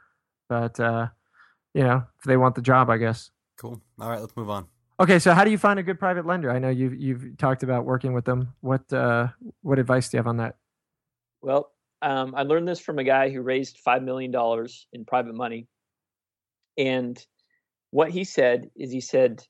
but 0.49 0.78
uh, 0.78 1.09
you 1.74 1.82
know, 1.82 2.05
if 2.19 2.24
they 2.24 2.37
want 2.37 2.55
the 2.55 2.62
job, 2.62 2.91
I 2.91 2.97
guess. 2.97 3.31
Cool. 3.59 3.81
All 4.01 4.09
right, 4.09 4.20
let's 4.20 4.37
move 4.37 4.51
on. 4.51 4.66
Okay, 5.01 5.19
so 5.19 5.32
how 5.32 5.45
do 5.45 5.51
you 5.51 5.59
find 5.59 5.78
a 5.78 5.82
good 5.82 5.99
private 5.99 6.27
lender? 6.27 6.51
I 6.51 6.59
know 6.59 6.69
you've 6.69 6.95
you've 6.95 7.37
talked 7.39 7.62
about 7.62 7.87
working 7.87 8.12
with 8.12 8.24
them. 8.24 8.55
What 8.61 8.93
uh, 8.93 9.28
what 9.62 9.78
advice 9.78 10.09
do 10.09 10.16
you 10.16 10.19
have 10.19 10.27
on 10.27 10.37
that? 10.39 10.57
Well, 11.43 11.73
um, 12.03 12.35
I 12.37 12.43
learned 12.43 12.69
this 12.69 12.81
from 12.81 12.99
a 12.99 13.05
guy 13.05 13.31
who 13.31 13.41
raised 13.41 13.78
five 13.78 14.03
million 14.03 14.31
dollars 14.31 14.87
in 14.93 15.05
private 15.05 15.35
money, 15.35 15.69
and 16.81 17.24
what 17.93 18.11
he 18.11 18.24
said 18.24 18.70
is 18.77 18.93
he 18.93 19.01
said, 19.02 19.44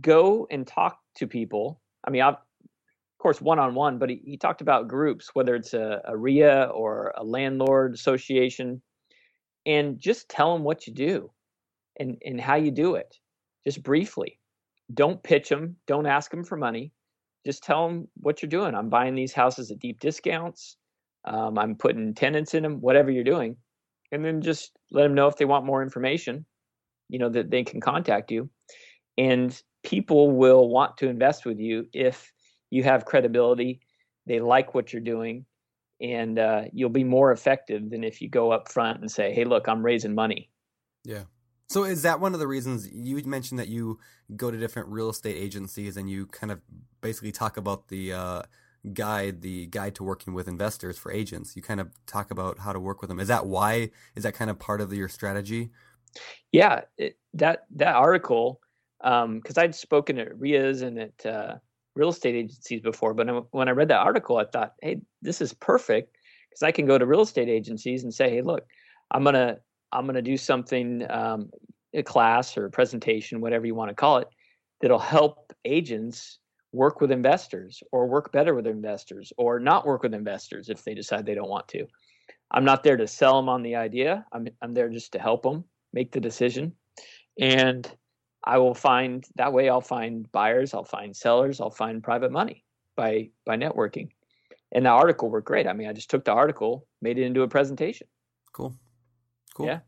"Go 0.00 0.48
and 0.50 0.66
talk 0.66 0.98
to 1.16 1.28
people." 1.28 1.80
I 2.06 2.10
mean, 2.10 2.22
I've, 2.22 2.34
of 2.34 2.40
course, 3.20 3.40
one 3.40 3.58
on 3.60 3.74
one, 3.74 3.98
but 3.98 4.10
he, 4.10 4.22
he 4.24 4.38
talked 4.38 4.62
about 4.62 4.88
groups, 4.88 5.30
whether 5.34 5.54
it's 5.56 5.74
a, 5.74 6.02
a 6.06 6.16
RIA 6.16 6.64
or 6.74 7.14
a 7.16 7.24
landlord 7.24 7.94
association, 7.94 8.82
and 9.66 9.98
just 10.00 10.28
tell 10.30 10.54
them 10.54 10.64
what 10.64 10.86
you 10.86 10.94
do, 10.94 11.32
and 12.00 12.18
and 12.24 12.40
how 12.40 12.56
you 12.56 12.72
do 12.72 12.96
it, 12.96 13.16
just 13.66 13.82
briefly. 13.82 14.38
Don't 14.94 15.22
pitch 15.22 15.48
them. 15.50 15.76
Don't 15.88 16.06
ask 16.06 16.30
them 16.32 16.44
for 16.44 16.56
money. 16.58 16.92
Just 17.46 17.64
tell 17.64 17.88
them 17.88 18.08
what 18.16 18.42
you're 18.42 18.50
doing. 18.50 18.74
I'm 18.74 18.90
buying 18.90 19.14
these 19.16 19.34
houses 19.34 19.70
at 19.72 19.80
deep 19.80 20.00
discounts 20.00 20.76
um, 21.26 21.58
I'm 21.58 21.76
putting 21.76 22.14
tenants 22.14 22.54
in 22.54 22.64
them, 22.64 22.82
whatever 22.82 23.12
you're 23.12 23.24
doing, 23.24 23.56
and 24.12 24.24
then 24.24 24.42
just 24.42 24.72
let 24.90 25.04
them 25.04 25.14
know 25.14 25.28
if 25.28 25.36
they 25.36 25.44
want 25.44 25.64
more 25.64 25.82
information, 25.82 26.44
you 27.08 27.18
know, 27.18 27.28
that 27.28 27.50
they 27.50 27.64
can 27.64 27.80
contact 27.80 28.30
you. 28.30 28.50
And 29.16 29.60
people 29.82 30.30
will 30.30 30.68
want 30.68 30.96
to 30.98 31.08
invest 31.08 31.44
with 31.44 31.58
you 31.58 31.86
if 31.92 32.32
you 32.70 32.82
have 32.84 33.04
credibility, 33.04 33.80
they 34.26 34.40
like 34.40 34.74
what 34.74 34.92
you're 34.92 35.02
doing, 35.02 35.44
and 36.00 36.38
uh, 36.38 36.62
you'll 36.72 36.88
be 36.88 37.04
more 37.04 37.32
effective 37.32 37.90
than 37.90 38.04
if 38.04 38.20
you 38.22 38.28
go 38.28 38.52
up 38.52 38.70
front 38.70 39.00
and 39.00 39.10
say, 39.10 39.32
hey, 39.34 39.44
look, 39.44 39.68
I'm 39.68 39.84
raising 39.84 40.14
money. 40.14 40.50
Yeah. 41.04 41.24
So 41.68 41.84
is 41.84 42.02
that 42.02 42.20
one 42.20 42.34
of 42.34 42.40
the 42.40 42.48
reasons 42.48 42.90
you 42.92 43.22
mentioned 43.24 43.60
that 43.60 43.68
you 43.68 44.00
go 44.34 44.50
to 44.50 44.58
different 44.58 44.88
real 44.88 45.08
estate 45.08 45.36
agencies 45.36 45.96
and 45.96 46.10
you 46.10 46.26
kind 46.26 46.50
of 46.50 46.60
basically 47.00 47.32
talk 47.32 47.56
about 47.56 47.88
the 47.88 48.12
uh, 48.12 48.42
guide, 48.92 49.42
the 49.42 49.66
guide 49.66 49.94
to 49.96 50.04
working 50.04 50.32
with 50.32 50.48
investors 50.48 50.98
for 50.98 51.12
agents. 51.12 51.56
You 51.56 51.62
kind 51.62 51.80
of 51.80 51.90
talk 52.06 52.30
about 52.30 52.58
how 52.60 52.72
to 52.72 52.80
work 52.80 53.00
with 53.00 53.08
them. 53.08 53.20
Is 53.20 53.28
that 53.28 53.46
why? 53.46 53.90
Is 54.14 54.22
that 54.22 54.34
kind 54.34 54.50
of 54.50 54.58
part 54.58 54.80
of 54.80 54.92
your 54.92 55.08
strategy? 55.08 55.70
Yeah, 56.52 56.82
it, 56.98 57.18
that 57.34 57.66
that 57.76 57.94
article, 57.94 58.60
because 58.98 59.24
um, 59.24 59.42
I'd 59.56 59.74
spoken 59.74 60.18
at 60.18 60.38
RIAs 60.38 60.82
and 60.82 60.98
at 60.98 61.26
uh, 61.26 61.56
real 61.94 62.08
estate 62.08 62.34
agencies 62.34 62.80
before, 62.80 63.14
but 63.14 63.46
when 63.52 63.68
I 63.68 63.72
read 63.72 63.88
that 63.88 64.00
article, 64.00 64.38
I 64.38 64.44
thought, 64.44 64.74
hey, 64.82 65.00
this 65.22 65.40
is 65.40 65.52
perfect 65.52 66.16
because 66.48 66.62
I 66.62 66.72
can 66.72 66.86
go 66.86 66.98
to 66.98 67.06
real 67.06 67.22
estate 67.22 67.48
agencies 67.48 68.02
and 68.02 68.12
say, 68.12 68.30
hey, 68.30 68.42
look, 68.42 68.64
I'm 69.10 69.24
gonna 69.24 69.58
I'm 69.92 70.06
gonna 70.06 70.22
do 70.22 70.36
something, 70.36 71.08
um, 71.10 71.50
a 71.92 72.02
class 72.02 72.56
or 72.56 72.66
a 72.66 72.70
presentation, 72.70 73.40
whatever 73.40 73.66
you 73.66 73.74
want 73.74 73.90
to 73.90 73.94
call 73.94 74.18
it, 74.18 74.28
that'll 74.80 74.98
help 74.98 75.52
agents 75.64 76.38
work 76.72 77.00
with 77.00 77.10
investors 77.10 77.82
or 77.92 78.06
work 78.06 78.32
better 78.32 78.54
with 78.54 78.66
investors 78.66 79.32
or 79.36 79.58
not 79.58 79.86
work 79.86 80.02
with 80.02 80.14
investors 80.14 80.68
if 80.68 80.84
they 80.84 80.94
decide 80.94 81.26
they 81.26 81.34
don't 81.34 81.48
want 81.48 81.68
to. 81.68 81.86
I'm 82.50 82.64
not 82.64 82.82
there 82.82 82.96
to 82.96 83.06
sell 83.06 83.36
them 83.36 83.48
on 83.48 83.62
the 83.62 83.76
idea. 83.76 84.24
I'm 84.32 84.48
I'm 84.62 84.74
there 84.74 84.88
just 84.88 85.12
to 85.12 85.18
help 85.18 85.42
them 85.42 85.64
make 85.92 86.12
the 86.12 86.20
decision. 86.20 86.72
And 87.38 87.90
I 88.44 88.58
will 88.58 88.74
find 88.74 89.24
that 89.36 89.52
way 89.52 89.68
I'll 89.68 89.80
find 89.80 90.30
buyers, 90.32 90.74
I'll 90.74 90.84
find 90.84 91.14
sellers, 91.14 91.60
I'll 91.60 91.70
find 91.70 92.02
private 92.02 92.32
money 92.32 92.64
by 92.96 93.30
by 93.44 93.56
networking. 93.56 94.08
And 94.72 94.86
the 94.86 94.90
article 94.90 95.30
worked 95.30 95.48
great. 95.48 95.66
I 95.66 95.72
mean, 95.72 95.88
I 95.88 95.92
just 95.92 96.10
took 96.10 96.24
the 96.24 96.32
article, 96.32 96.86
made 97.02 97.18
it 97.18 97.24
into 97.24 97.42
a 97.42 97.48
presentation. 97.48 98.06
Cool. 98.52 98.74
Cool. 99.54 99.66
Yeah. 99.66 99.80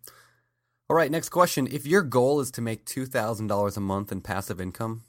All 0.90 0.96
right, 0.96 1.10
next 1.10 1.28
question. 1.28 1.68
If 1.70 1.86
your 1.86 2.02
goal 2.02 2.40
is 2.40 2.50
to 2.50 2.60
make 2.60 2.84
$2,000 2.84 3.76
a 3.76 3.80
month 3.80 4.12
in 4.12 4.20
passive 4.20 4.60
income, 4.60 5.04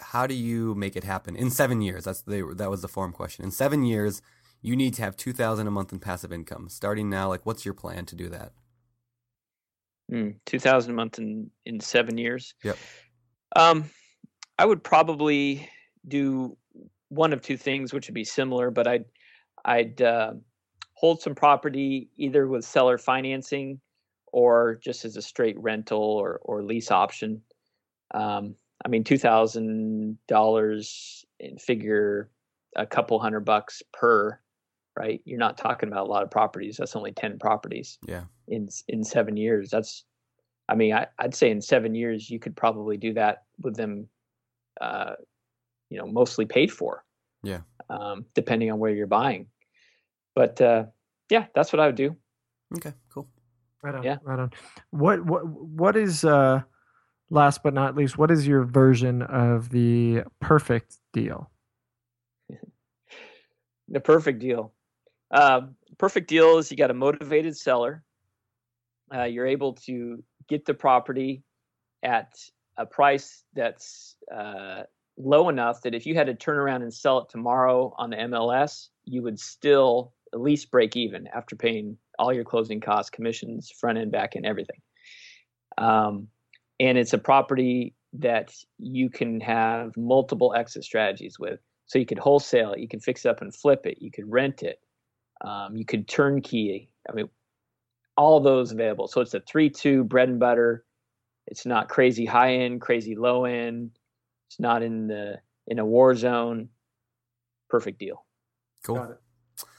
how 0.00 0.26
do 0.26 0.34
you 0.34 0.74
make 0.74 0.96
it 0.96 1.04
happen 1.04 1.36
in 1.36 1.50
seven 1.50 1.80
years? 1.80 2.04
That's 2.04 2.22
the, 2.22 2.54
that 2.56 2.70
was 2.70 2.82
the 2.82 2.88
forum 2.88 3.12
question. 3.12 3.44
In 3.44 3.50
seven 3.50 3.84
years, 3.84 4.22
you 4.62 4.76
need 4.76 4.94
to 4.94 5.02
have 5.02 5.16
two 5.16 5.32
thousand 5.32 5.66
a 5.66 5.70
month 5.70 5.92
in 5.92 6.00
passive 6.00 6.32
income. 6.32 6.68
Starting 6.68 7.08
now, 7.08 7.28
like, 7.28 7.46
what's 7.46 7.64
your 7.64 7.74
plan 7.74 8.04
to 8.06 8.14
do 8.14 8.28
that? 8.28 8.52
Mm, 10.12 10.34
two 10.44 10.58
thousand 10.58 10.90
a 10.92 10.94
month 10.94 11.18
in 11.18 11.50
in 11.64 11.80
seven 11.80 12.18
years. 12.18 12.54
Yep. 12.62 12.76
Um, 13.56 13.90
I 14.58 14.66
would 14.66 14.84
probably 14.84 15.68
do 16.06 16.56
one 17.08 17.32
of 17.32 17.40
two 17.42 17.56
things, 17.56 17.92
which 17.92 18.08
would 18.08 18.14
be 18.14 18.24
similar, 18.24 18.70
but 18.70 18.86
I'd 18.86 19.04
I'd 19.64 20.02
uh, 20.02 20.32
hold 20.94 21.22
some 21.22 21.34
property 21.34 22.10
either 22.16 22.46
with 22.46 22.64
seller 22.64 22.98
financing 22.98 23.80
or 24.32 24.78
just 24.82 25.04
as 25.04 25.16
a 25.16 25.22
straight 25.22 25.58
rental 25.58 26.02
or 26.02 26.40
or 26.42 26.62
lease 26.62 26.90
option. 26.90 27.40
Um, 28.12 28.56
I 28.84 28.88
mean, 28.88 29.04
two 29.04 29.18
thousand 29.18 30.18
dollars 30.26 31.24
in 31.38 31.58
figure 31.58 32.30
a 32.76 32.86
couple 32.86 33.18
hundred 33.18 33.40
bucks 33.40 33.82
per, 33.92 34.38
right? 34.96 35.20
You're 35.24 35.38
not 35.38 35.58
talking 35.58 35.88
about 35.88 36.06
a 36.06 36.10
lot 36.10 36.22
of 36.22 36.30
properties. 36.30 36.76
That's 36.76 36.96
only 36.96 37.12
ten 37.12 37.38
properties. 37.38 37.98
Yeah. 38.06 38.24
In 38.48 38.68
in 38.88 39.04
seven 39.04 39.36
years, 39.36 39.70
that's. 39.70 40.04
I 40.68 40.76
mean, 40.76 40.94
I, 40.94 41.08
I'd 41.18 41.34
say 41.34 41.50
in 41.50 41.60
seven 41.60 41.96
years 41.96 42.30
you 42.30 42.38
could 42.38 42.54
probably 42.54 42.96
do 42.96 43.12
that 43.14 43.42
with 43.60 43.74
them, 43.74 44.06
uh, 44.80 45.14
you 45.88 45.98
know, 45.98 46.06
mostly 46.06 46.46
paid 46.46 46.70
for. 46.70 47.04
Yeah. 47.42 47.62
Um, 47.88 48.24
depending 48.34 48.70
on 48.70 48.78
where 48.78 48.92
you're 48.92 49.08
buying, 49.08 49.48
but 50.36 50.60
uh, 50.60 50.84
yeah, 51.28 51.46
that's 51.56 51.72
what 51.72 51.80
I 51.80 51.86
would 51.86 51.96
do. 51.96 52.14
Okay. 52.76 52.92
Cool. 53.12 53.28
Right 53.82 53.96
on. 53.96 54.04
Yeah. 54.04 54.18
Right 54.22 54.38
on. 54.38 54.52
What 54.90 55.24
what 55.24 55.44
what 55.46 55.96
is 55.96 56.24
uh 56.24 56.62
last 57.30 57.62
but 57.62 57.72
not 57.72 57.96
least, 57.96 58.18
what 58.18 58.30
is 58.30 58.46
your 58.46 58.64
version 58.64 59.22
of 59.22 59.70
the 59.70 60.24
perfect 60.40 60.98
deal? 61.12 61.50
the 63.88 64.00
perfect 64.00 64.40
deal. 64.40 64.72
Uh, 65.30 65.62
perfect 65.98 66.28
deal 66.28 66.58
is 66.58 66.70
you 66.70 66.76
got 66.76 66.90
a 66.90 66.94
motivated 66.94 67.56
seller. 67.56 68.02
Uh, 69.14 69.24
you're 69.24 69.46
able 69.46 69.72
to 69.74 70.22
get 70.48 70.64
the 70.64 70.74
property 70.74 71.42
at 72.02 72.32
a 72.76 72.86
price 72.86 73.44
that's 73.54 74.16
uh, 74.34 74.82
low 75.16 75.48
enough 75.48 75.82
that 75.82 75.94
if 75.94 76.06
you 76.06 76.14
had 76.14 76.26
to 76.26 76.34
turn 76.34 76.56
around 76.56 76.82
and 76.82 76.92
sell 76.92 77.18
it 77.18 77.28
tomorrow 77.28 77.94
on 77.98 78.10
the 78.10 78.16
MLS, 78.16 78.88
you 79.04 79.22
would 79.22 79.38
still 79.38 80.12
at 80.32 80.40
least 80.40 80.70
break 80.70 80.96
even 80.96 81.26
after 81.28 81.56
paying 81.56 81.96
all 82.18 82.32
your 82.32 82.44
closing 82.44 82.80
costs, 82.80 83.10
commissions, 83.10 83.70
front 83.70 83.98
end, 83.98 84.12
back 84.12 84.36
end, 84.36 84.46
everything. 84.46 84.80
Um, 85.78 86.28
and 86.80 86.98
it's 86.98 87.12
a 87.12 87.18
property 87.18 87.94
that 88.14 88.52
you 88.78 89.08
can 89.08 89.40
have 89.40 89.96
multiple 89.96 90.52
exit 90.56 90.82
strategies 90.82 91.38
with. 91.38 91.60
So 91.86 91.98
you 91.98 92.06
could 92.06 92.18
wholesale 92.18 92.72
it, 92.72 92.80
you 92.80 92.88
could 92.88 93.02
fix 93.02 93.24
it 93.24 93.28
up 93.28 93.42
and 93.42 93.54
flip 93.54 93.86
it, 93.86 93.98
you 94.00 94.10
could 94.10 94.28
rent 94.28 94.62
it, 94.62 94.80
um, 95.44 95.76
you 95.76 95.84
could 95.84 96.08
turnkey. 96.08 96.90
I 97.08 97.12
mean, 97.12 97.28
all 98.16 98.40
those 98.40 98.72
available. 98.72 99.06
So 99.08 99.20
it's 99.20 99.34
a 99.34 99.40
three-two 99.40 100.04
bread 100.04 100.28
and 100.28 100.40
butter. 100.40 100.84
It's 101.46 101.66
not 101.66 101.88
crazy 101.88 102.24
high 102.24 102.54
end, 102.54 102.80
crazy 102.80 103.14
low 103.16 103.44
end. 103.44 103.90
It's 104.48 104.60
not 104.60 104.82
in 104.82 105.06
the 105.06 105.40
in 105.66 105.78
a 105.78 105.84
war 105.84 106.14
zone. 106.14 106.68
Perfect 107.68 107.98
deal. 107.98 108.24
Cool. 108.84 109.16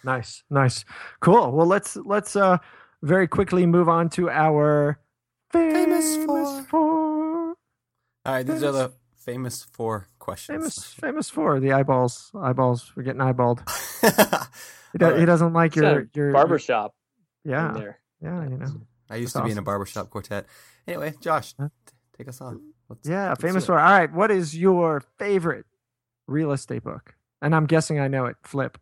Nice, 0.04 0.44
nice, 0.50 0.86
cool. 1.22 1.52
Well, 1.52 1.66
let's 1.66 1.96
let's 1.98 2.36
uh 2.36 2.58
very 3.04 3.28
quickly 3.28 3.66
move 3.66 3.90
on 3.90 4.10
to 4.12 4.30
our 4.30 5.00
famous, 5.52 6.18
famous 6.18 6.66
four. 6.68 6.91
All 8.26 8.34
right, 8.34 8.46
these 8.46 8.64
are 8.64 8.72
the 8.72 8.92
famous 9.18 9.64
four 9.72 10.08
questions. 10.20 10.58
Famous, 10.58 10.86
famous 10.94 11.30
four. 11.30 11.60
The 11.60 11.74
eyeballs, 11.74 12.32
eyeballs. 12.40 12.92
We're 12.96 13.04
getting 13.04 13.22
eyeballed. 13.22 13.60
he, 14.92 14.98
do, 14.98 15.06
right. 15.06 15.20
he 15.20 15.26
doesn't 15.26 15.54
like 15.54 15.72
It's 15.78 15.78
your 15.78 16.00
a 16.02 16.06
your 16.14 16.32
barbershop 16.32 16.94
Yeah, 17.44 17.72
there. 17.74 18.00
yeah, 18.22 18.44
you 18.44 18.58
know. 18.58 18.68
I 19.10 19.16
used 19.16 19.34
That's 19.34 19.42
to 19.42 19.46
be 19.46 19.52
in 19.52 19.58
a 19.58 19.62
barbershop 19.64 20.10
quartet. 20.10 20.46
Anyway, 20.88 21.14
Josh, 21.22 21.54
Huh? 21.60 21.70
t- 21.86 21.94
take 22.18 22.28
us 22.28 22.42
on. 22.42 22.62
Let's, 22.90 23.08
Yeah, 23.08 23.30
let's 23.30 23.42
famous 23.42 23.66
four. 23.66 23.80
All 23.80 23.92
right, 23.92 24.12
what 24.12 24.32
is 24.32 24.56
your 24.56 25.02
favorite 25.18 25.66
real 26.28 26.52
estate 26.52 26.84
book? 26.84 27.16
And 27.42 27.56
I'm 27.56 27.66
guessing 27.66 28.00
I 28.00 28.08
know 28.08 28.26
it. 28.28 28.36
Flip. 28.44 28.78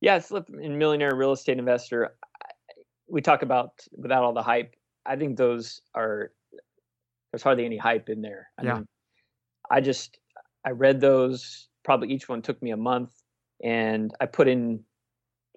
Yeah, 0.00 0.18
Flip 0.20 0.48
and 0.48 0.78
Millionaire 0.78 1.14
Real 1.16 1.32
Estate 1.32 1.58
Investor. 1.58 2.14
We 3.08 3.22
talk 3.22 3.42
about 3.42 3.70
without 3.96 4.22
all 4.22 4.32
the 4.32 4.42
hype. 4.42 4.74
I 5.06 5.16
think 5.16 5.36
those 5.36 5.80
are 5.94 6.30
there's 7.34 7.42
hardly 7.42 7.64
any 7.64 7.76
hype 7.76 8.08
in 8.08 8.22
there. 8.22 8.48
I 8.56 8.62
Yeah. 8.62 8.74
mean, 8.74 8.86
I 9.68 9.80
just 9.80 10.20
I 10.64 10.70
read 10.70 11.00
those. 11.00 11.68
Probably 11.84 12.12
each 12.12 12.28
one 12.28 12.42
took 12.42 12.62
me 12.62 12.70
a 12.70 12.76
month, 12.76 13.10
and 13.60 14.12
I 14.20 14.26
put 14.26 14.46
in 14.46 14.84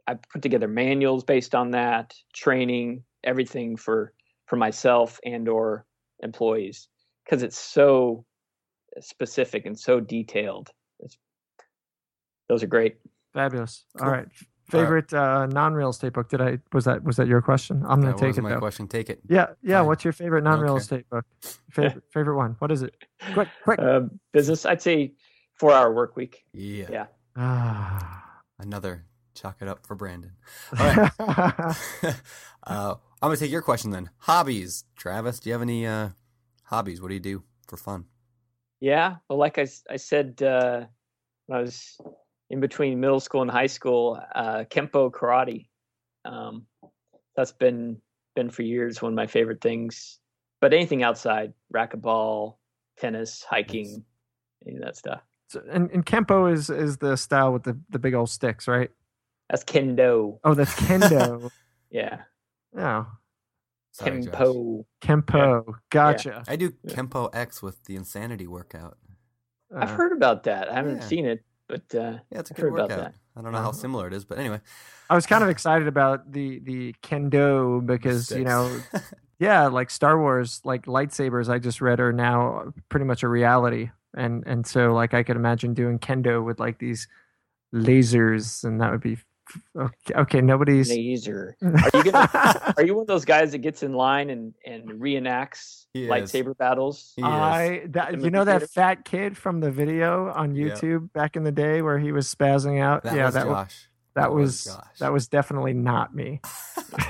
I 0.08 0.16
put 0.16 0.42
together 0.42 0.68
manuals 0.68 1.24
based 1.24 1.54
on 1.54 1.72
that, 1.72 2.16
training, 2.34 3.04
everything 3.24 3.78
for 3.78 4.12
for 4.48 4.56
myself 4.56 5.20
and 5.24 5.48
or 5.48 5.86
employees 6.24 6.88
because 7.24 7.44
it's 7.44 7.60
so 7.60 8.26
specific 9.00 9.68
and 9.68 9.78
so 9.78 10.00
detailed 10.00 10.72
those 12.50 12.64
are 12.64 12.68
great. 12.68 12.96
Fabulous. 13.34 13.86
All 14.00 14.06
Cool. 14.06 14.14
right. 14.14 14.28
Favorite 14.70 15.14
uh, 15.14 15.46
non-real 15.46 15.90
estate 15.90 16.12
book? 16.14 16.28
Did 16.30 16.42
I 16.42 16.60
was 16.74 16.84
that 16.86 17.04
was 17.04 17.16
that 17.18 17.28
your 17.28 17.42
question? 17.42 17.84
I'm 17.88 18.02
gonna 18.02 18.12
That 18.14 18.18
take 18.20 18.28
was 18.28 18.38
it 18.40 18.42
my 18.42 18.50
though. 18.50 18.60
question. 18.60 18.88
Take 18.88 19.10
it. 19.10 19.22
Yeah, 19.30 19.48
yeah. 19.64 19.80
Fine. 19.80 19.88
What's 19.88 20.04
your 20.04 20.12
favorite 20.14 20.44
non-real 20.44 20.74
Okay. 20.74 20.82
estate 20.82 21.10
book? 21.10 21.26
Favorite 21.72 22.04
favorite 22.12 22.36
one? 22.36 22.56
What 22.60 22.72
is 22.72 22.82
it? 22.82 22.94
Quick, 23.34 23.48
quick. 23.64 23.80
Uh, 23.80 24.02
business, 24.34 24.66
I'd 24.66 24.82
say 24.82 25.14
four 25.54 25.72
hour 25.72 25.94
work 25.94 26.16
week. 26.18 26.44
Yeah. 26.54 26.88
Yeah. 26.92 27.06
Ah. 27.38 28.42
Another 28.60 29.06
chalk 29.36 29.58
it 29.62 29.68
up 29.70 29.86
for 29.86 29.96
Brandon. 29.96 30.32
All 30.78 30.86
right. 30.94 31.12
uh, 32.68 32.96
I'm 33.22 33.30
gonna 33.30 33.38
take 33.38 33.52
your 33.52 33.62
question 33.62 33.92
then. 33.92 34.10
Hobbies, 34.18 34.84
Travis. 34.98 35.40
Do 35.40 35.50
you 35.50 35.54
have 35.54 35.62
any 35.62 35.86
uh, 35.88 36.10
hobbies? 36.64 37.02
What 37.02 37.08
do 37.08 37.14
you 37.14 37.20
do 37.20 37.44
for 37.68 37.78
fun? 37.78 38.06
Yeah. 38.82 39.16
Well, 39.30 39.40
like 39.40 39.58
I 39.58 39.68
I 39.90 39.96
said, 39.96 40.42
uh, 40.44 40.86
when 41.46 41.58
I 41.60 41.62
was 41.62 41.98
in 42.50 42.60
between 42.60 43.00
middle 43.00 43.20
school 43.20 43.42
and 43.42 43.52
high 43.52 43.68
school, 43.68 44.20
uh, 44.36 44.64
Kempo 44.70 45.12
karate. 45.12 45.68
Um, 46.26 46.66
that's 47.36 47.52
been 47.52 48.02
been 48.36 48.50
for 48.50 48.62
years 48.62 49.02
one 49.02 49.14
of 49.14 49.16
my 49.16 49.28
favorite 49.28 49.62
things. 49.62 50.20
But 50.60 50.74
anything 50.74 51.04
outside, 51.04 51.54
racquetball, 51.74 52.58
tennis, 52.98 53.44
hiking, 53.48 54.04
any 54.66 54.78
of 54.78 54.84
that 54.84 54.98
stuff. 54.98 55.22
So, 55.50 55.62
and, 55.70 55.90
and 55.92 56.06
kempo 56.06 56.52
is 56.52 56.70
is 56.70 56.98
the 56.98 57.16
style 57.16 57.54
with 57.54 57.64
the 57.64 57.80
the 57.90 58.00
big 58.00 58.14
old 58.14 58.30
sticks, 58.30 58.68
right? 58.68 58.90
That's 59.50 59.64
kendo. 59.64 60.40
Oh, 60.44 60.54
that's 60.54 60.74
kendo. 60.74 61.50
Yeah. 61.90 62.24
oh, 62.78 63.08
Sorry, 63.94 64.22
Josh. 64.22 64.34
Kempo. 64.34 64.86
kempo. 65.02 65.74
Gotcha. 65.90 66.44
I 66.50 66.58
do 66.58 66.72
Kempo 66.90 67.30
X 67.34 67.64
with 67.64 67.82
the 67.86 67.96
Insanity 67.96 68.46
workout. 68.46 68.98
I've 69.74 69.90
Uh, 69.90 69.96
heard 69.96 70.12
about 70.12 70.44
that. 70.44 70.70
I 70.70 70.74
haven't 70.76 70.98
Yeah. 70.98 71.08
seen 71.08 71.26
it, 71.26 71.46
but 71.68 71.84
uh, 71.96 72.20
Yeah, 72.32 72.40
it's 72.40 72.52
a 72.52 72.54
I've 72.54 72.58
good 72.58 72.62
heard 72.64 72.74
about 72.74 72.90
workout. 72.90 73.12
that. 73.12 73.16
I 73.36 73.42
don't 73.42 73.52
know 73.52 73.60
how 73.60 73.70
Uh-huh. 73.70 73.78
similar 73.78 74.08
it 74.08 74.14
is, 74.14 74.26
but 74.26 74.40
anyway. 74.40 74.62
I 75.10 75.16
was 75.16 75.26
kind 75.26 75.44
of 75.44 75.50
excited 75.56 75.88
about 75.88 76.32
the 76.32 76.60
the 76.60 76.94
kendo 77.04 77.86
because 77.86 78.32
you 78.32 78.44
know 78.44 78.82
yeah 79.40 79.68
like 79.68 79.90
star 79.92 80.20
wars 80.20 80.62
like 80.66 80.86
lightsabers 80.88 81.48
i 81.48 81.60
just 81.60 81.80
read 81.80 82.00
are 82.00 82.12
now 82.12 82.74
pretty 82.90 83.06
much 83.06 83.22
a 83.24 83.28
reality 83.28 83.92
and 84.16 84.44
and 84.48 84.66
so 84.66 84.94
like 84.94 85.14
i 85.14 85.22
could 85.22 85.36
imagine 85.36 85.76
doing 85.76 86.00
kendo 86.00 86.44
with 86.44 86.60
like 86.60 86.80
these 86.80 87.08
lasers 87.74 88.64
and 88.64 88.82
that 88.82 88.92
would 88.92 89.02
be 89.02 89.14
f- 89.14 89.26
okay, 89.76 90.14
okay 90.16 90.42
nobody's 90.42 90.90
laser. 90.90 91.56
Are 91.62 91.90
you 91.94 92.12
gonna? 92.12 92.74
Are 92.78 92.84
you 92.84 92.96
one 92.96 93.02
of 93.02 93.08
those 93.08 93.26
guys 93.26 93.52
that 93.52 93.60
gets 93.60 93.84
in 93.84 93.94
line 93.94 94.30
and 94.30 94.54
and 94.66 94.90
reenacts 95.02 95.86
He 95.94 96.04
is. 96.04 96.10
lightsaber 96.10 96.58
battles? 96.58 97.14
He. 97.16 97.24
I 97.24 97.84
that 97.90 98.14
you 98.14 98.18
the 98.20 98.32
know 98.32 98.44
that 98.46 98.70
fat 98.70 99.06
kid 99.06 99.38
from 99.38 99.60
the 99.60 99.72
video 99.72 100.30
on 100.32 100.56
Yeah. 100.56 100.70
YouTube 100.70 101.12
back 101.14 101.36
in 101.36 101.44
the 101.44 101.52
day 101.52 101.82
where 101.82 102.00
he 102.00 102.12
was 102.12 102.34
spazzing 102.34 102.82
out. 102.82 103.04
That 103.04 103.16
yeah, 103.16 103.26
was 103.26 103.34
that 103.36 103.48
wa- 103.48 103.64
Josh. 103.64 103.90
that 104.16 104.34
was 104.34 104.64
Josh. 104.66 105.00
that 105.00 105.12
was 105.14 105.28
definitely 105.28 105.74
not 105.74 106.14
me. 106.16 106.42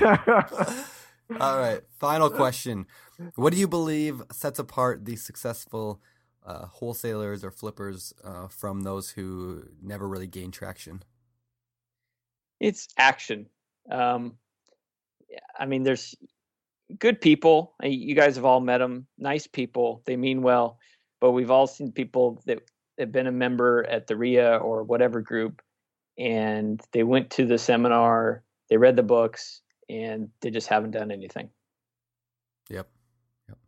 All 1.40 1.58
right. 1.58 1.80
Final 1.98 2.30
question. 2.30 2.86
What 3.34 3.52
do 3.52 3.58
you 3.58 3.68
believe 3.68 4.22
sets 4.32 4.58
apart 4.58 5.04
the 5.04 5.16
successful 5.16 6.00
uh, 6.46 6.66
wholesalers 6.66 7.44
or 7.44 7.50
flippers 7.50 8.14
uh, 8.24 8.48
from 8.48 8.82
those 8.82 9.10
who 9.10 9.64
never 9.82 10.08
really 10.08 10.26
gain 10.26 10.50
traction? 10.50 11.02
It's 12.60 12.88
action. 12.98 13.46
Um, 13.90 14.34
I 15.58 15.66
mean, 15.66 15.82
there's 15.82 16.14
good 16.98 17.20
people. 17.20 17.74
You 17.82 18.14
guys 18.14 18.36
have 18.36 18.44
all 18.44 18.60
met 18.60 18.78
them. 18.78 19.06
Nice 19.18 19.46
people. 19.46 20.02
They 20.06 20.16
mean 20.16 20.42
well, 20.42 20.78
but 21.20 21.32
we've 21.32 21.50
all 21.50 21.66
seen 21.66 21.92
people 21.92 22.42
that 22.46 22.60
have 22.98 23.12
been 23.12 23.26
a 23.26 23.32
member 23.32 23.84
at 23.86 24.06
the 24.06 24.16
RIA 24.16 24.56
or 24.56 24.82
whatever 24.82 25.20
group, 25.20 25.62
and 26.18 26.80
they 26.92 27.02
went 27.02 27.30
to 27.30 27.46
the 27.46 27.58
seminar, 27.58 28.42
they 28.70 28.76
read 28.76 28.96
the 28.96 29.02
books, 29.02 29.62
and 29.88 30.30
they 30.40 30.50
just 30.50 30.68
haven't 30.68 30.90
done 30.92 31.10
anything. 31.10 31.50
Yep. 32.70 32.88
Yep. 33.48 33.58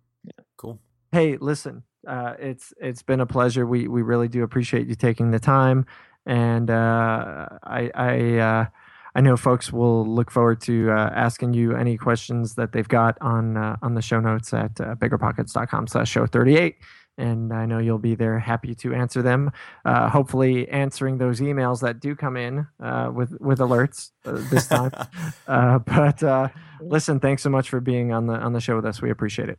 Cool. 0.57 0.81
hey, 1.13 1.37
listen, 1.39 1.83
uh, 2.07 2.35
it's 2.39 2.73
it's 2.81 3.03
been 3.03 3.21
a 3.21 3.27
pleasure. 3.27 3.67
We 3.67 3.89
we 3.89 4.03
really 4.03 4.29
do 4.29 4.43
appreciate 4.43 4.87
you 4.89 4.95
taking 4.95 5.31
the 5.31 5.41
time, 5.41 5.87
and 6.27 6.71
uh, 6.71 7.49
I 7.63 7.91
I 7.95 8.39
uh, 8.39 8.67
I 9.15 9.21
know 9.21 9.37
folks 9.37 9.73
will 9.73 10.07
look 10.07 10.31
forward 10.31 10.61
to 10.63 10.91
uh, 10.91 11.11
asking 11.15 11.55
you 11.55 11.75
any 11.75 11.97
questions 11.97 12.55
that 12.55 12.73
they've 12.73 12.89
got 12.89 13.19
on 13.21 13.57
uh, 13.57 13.77
on 13.83 13.95
the 13.95 14.03
show 14.03 14.21
notes 14.21 14.53
at 14.55 14.81
uh, 14.81 14.95
biggerpockets.com 14.97 15.87
slash 15.89 16.11
show 16.11 16.27
thirty 16.27 16.57
eight. 16.57 16.77
And 17.19 17.53
I 17.53 17.67
know 17.67 17.79
you'll 17.79 17.99
be 17.99 18.15
there, 18.15 18.39
happy 18.39 18.75
to 18.77 18.95
answer 18.95 19.21
them. 19.21 19.53
Uh, 19.85 20.09
hopefully, 20.09 20.67
answering 20.71 21.19
those 21.19 21.41
emails 21.41 21.83
that 21.83 22.01
do 22.01 22.15
come 22.15 22.37
in 22.37 22.67
uh, 22.83 23.11
with 23.13 23.37
with 23.41 23.59
alerts 23.59 24.11
uh, 24.25 24.39
this 24.51 24.69
time. 24.69 24.93
uh, 25.49 25.81
but 25.81 26.23
uh, 26.23 26.49
listen, 26.81 27.21
thanks 27.21 27.43
so 27.43 27.51
much 27.51 27.69
for 27.69 27.81
being 27.81 28.13
on 28.13 28.27
the 28.27 28.35
on 28.35 28.53
the 28.53 28.61
show 28.61 28.77
with 28.77 28.87
us. 28.87 29.03
We 29.03 29.11
appreciate 29.11 29.49
it. 29.51 29.59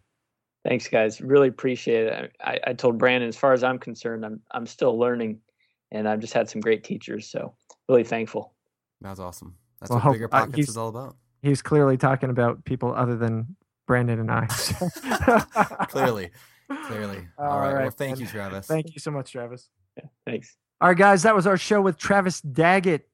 Thanks, 0.63 0.87
guys. 0.87 1.21
Really 1.21 1.47
appreciate 1.47 2.07
it. 2.07 2.35
I, 2.39 2.59
I 2.67 2.73
told 2.73 2.97
Brandon, 2.97 3.27
as 3.27 3.35
far 3.35 3.51
as 3.53 3.63
I'm 3.63 3.79
concerned, 3.79 4.25
I'm 4.25 4.39
I'm 4.51 4.65
still 4.65 4.97
learning, 4.97 5.39
and 5.91 6.07
I've 6.07 6.19
just 6.19 6.33
had 6.33 6.49
some 6.49 6.61
great 6.61 6.83
teachers. 6.83 7.27
So 7.27 7.53
really 7.89 8.03
thankful. 8.03 8.53
That 9.01 9.09
was 9.09 9.19
awesome. 9.19 9.55
That's 9.79 9.89
Well, 9.89 9.97
what 9.97 10.03
hope- 10.03 10.13
Bigger 10.13 10.25
uh, 10.25 10.39
Pockets 10.39 10.55
he's- 10.55 10.69
is 10.69 10.77
all 10.77 10.89
about. 10.89 11.15
he's 11.41 11.61
clearly 11.61 11.97
talking 11.97 12.29
about 12.29 12.63
people 12.65 12.93
other 12.93 13.15
than 13.17 13.55
Brandon 13.87 14.19
and 14.19 14.31
I. 14.31 14.45
Clearly. 15.89 16.29
Clearly. 16.87 17.27
All 17.37 17.45
all 17.49 17.59
right. 17.59 17.73
right, 17.73 17.81
Well, 17.83 17.91
thank 17.91 18.17
man. 18.17 18.21
you, 18.21 18.27
Travis. 18.27 18.67
Thank 18.67 18.93
you 18.93 18.99
so 18.99 19.11
much, 19.11 19.31
Travis. 19.31 19.69
Thanks. 20.25 20.55
All 20.79 20.89
right, 20.89 20.97
guys, 20.97 21.23
that 21.23 21.35
was 21.35 21.45
our 21.47 21.57
show 21.57 21.81
with 21.81 21.97
Travis 21.97 22.41
Daggett. 22.41 23.07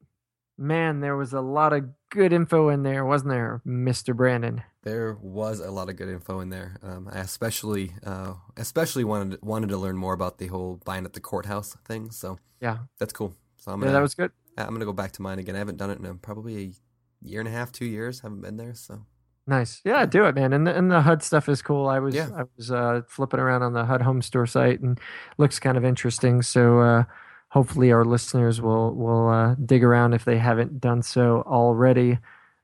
Man, 0.60 1.02
there 1.02 1.16
was 1.16 1.34
a 1.34 1.42
lot 1.42 1.74
of 1.74 1.86
good 2.10 2.34
info 2.34 2.70
in 2.70 2.82
there, 2.84 3.06
wasn't 3.06 3.30
there, 3.32 3.62
Mr. 3.66 4.16
Brandon? 4.16 4.64
There 4.84 5.14
was 5.22 5.60
a 5.60 5.70
lot 5.70 5.90
of 5.90 5.98
good 5.98 6.10
info 6.10 6.40
in 6.40 6.50
there. 6.50 6.78
Um, 6.82 7.10
I 7.12 7.20
especially, 7.20 7.94
uh, 8.06 8.34
especially 8.56 9.04
wanted 9.04 9.40
wanted 9.44 9.70
to 9.70 9.78
learn 9.78 9.98
more 9.98 10.14
about 10.14 10.38
the 10.40 10.48
whole 10.48 10.80
buying 10.86 11.06
at 11.06 11.14
the 11.14 11.20
courthouse 11.20 11.76
thing. 11.86 12.10
So 12.10 12.40
Yeah. 12.62 12.78
that's 12.98 13.14
cool. 13.14 13.34
So 13.58 13.72
I'm 13.72 13.80
Yeah, 13.82 13.88
gonna, 13.88 13.98
that 13.98 14.02
was 14.02 14.16
good. 14.16 14.32
I'm 14.58 14.74
gonna 14.74 14.86
go 14.86 14.94
back 14.94 15.12
to 15.14 15.22
mine 15.22 15.40
again. 15.40 15.56
I 15.56 15.60
haven't 15.60 15.78
done 15.78 15.90
it 15.90 16.00
in 16.00 16.06
a, 16.06 16.14
probably 16.16 16.58
a 16.58 16.72
year 17.28 17.40
and 17.40 17.48
a 17.48 17.52
half, 17.52 17.72
two 17.72 17.86
years. 17.86 18.22
Haven't 18.22 18.42
been 18.42 18.58
there. 18.58 18.74
So 18.74 19.02
Nice. 19.48 19.82
Yeah, 19.86 20.06
do 20.06 20.26
it, 20.26 20.36
man. 20.36 20.52
And 20.52 20.68
the, 20.68 20.76
and 20.76 20.92
the 20.92 21.02
HUD 21.02 21.24
stuff 21.24 21.48
is 21.48 21.62
cool. 21.62 21.88
I 21.88 22.00
was 22.00 22.14
Yeah. 22.14 22.30
I 22.38 22.44
was 22.58 22.70
uh, 22.70 23.02
flipping 23.08 23.40
around 23.40 23.64
on 23.64 23.72
the 23.72 23.86
HUD 23.86 24.02
home 24.02 24.22
store 24.22 24.46
site 24.46 24.82
and 24.82 25.00
looks 25.38 25.58
kind 25.58 25.78
of 25.78 25.86
interesting. 25.86 26.42
So 26.42 26.82
uh, 26.82 27.04
hopefully 27.50 27.94
our 27.94 28.04
listeners 28.04 28.62
will 28.62 28.94
will 28.94 29.30
uh, 29.30 29.56
dig 29.66 29.86
around 29.86 30.14
if 30.14 30.26
they 30.26 30.38
haven't 30.38 30.82
done 30.82 31.02
so 31.02 31.44
already. 31.48 32.20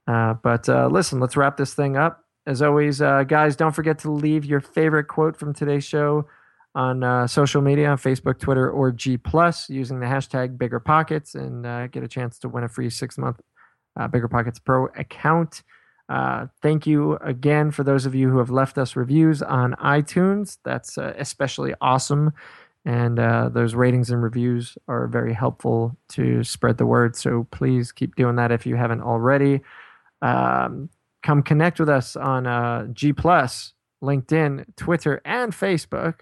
Uh, 0.08 0.34
but 0.34 0.68
uh, 0.68 0.88
listen, 0.88 1.22
let's 1.22 1.38
wrap 1.38 1.56
this 1.56 1.74
thing 1.74 1.96
up. 1.96 2.26
As 2.46 2.62
always, 2.62 3.02
uh, 3.02 3.24
guys, 3.24 3.56
don't 3.56 3.72
forget 3.72 4.00
to 4.00 4.12
leave 4.12 4.44
your 4.44 4.60
favorite 4.60 5.08
quote 5.08 5.38
from 5.38 5.54
today's 5.54 5.86
show 5.86 6.28
on 6.76 7.04
uh, 7.04 7.28
social 7.28 7.62
media 7.62 7.90
on 7.90 7.98
Facebook, 7.98 8.40
Twitter, 8.40 8.70
or 8.70 8.92
G 8.92 9.18
Plus 9.18 9.70
using 9.70 10.00
the 10.00 10.06
hashtag 10.08 10.58
Bigger 10.58 10.80
Pockets 10.80 11.36
and 11.36 11.66
uh, 11.66 11.88
get 11.88 12.04
a 12.04 12.08
chance 12.08 12.40
to 12.40 12.50
win 12.50 12.64
a 12.64 12.70
free 12.70 12.90
six 12.90 13.18
month 13.18 13.40
uh, 14.00 14.08
Bigger 14.08 14.28
Pockets 14.28 14.60
Pro 14.60 14.88
account. 14.98 15.64
Uh, 16.10 16.48
thank 16.62 16.86
you 16.86 17.16
again 17.18 17.72
for 17.72 17.84
those 17.84 18.06
of 18.06 18.14
you 18.16 18.30
who 18.30 18.40
have 18.40 18.50
left 18.50 18.78
us 18.78 18.96
reviews 18.96 19.42
on 19.42 19.74
iTunes. 19.76 20.58
That's 20.66 20.98
uh, 20.98 21.14
especially 21.18 21.74
awesome. 21.80 22.34
And 22.86 23.18
uh, 23.20 23.50
those 23.50 23.76
ratings 23.76 24.10
and 24.10 24.22
reviews 24.22 24.78
are 24.88 25.08
very 25.08 25.34
helpful 25.34 25.96
to 26.10 26.44
spread 26.44 26.78
the 26.78 26.86
word. 26.86 27.16
So 27.16 27.48
please 27.52 27.92
keep 27.94 28.16
doing 28.16 28.36
that 28.36 28.52
if 28.52 28.66
you 28.66 28.76
haven't 28.76 29.02
already. 29.02 29.62
Um, 30.22 30.90
come 31.22 31.44
connect 31.44 31.80
with 31.80 31.88
us 31.88 32.18
on 32.18 32.94
G 32.94 33.14
Plus, 33.14 33.74
LinkedIn, 34.04 34.66
Twitter, 34.76 35.22
and 35.24 35.54
Facebook. 35.54 36.22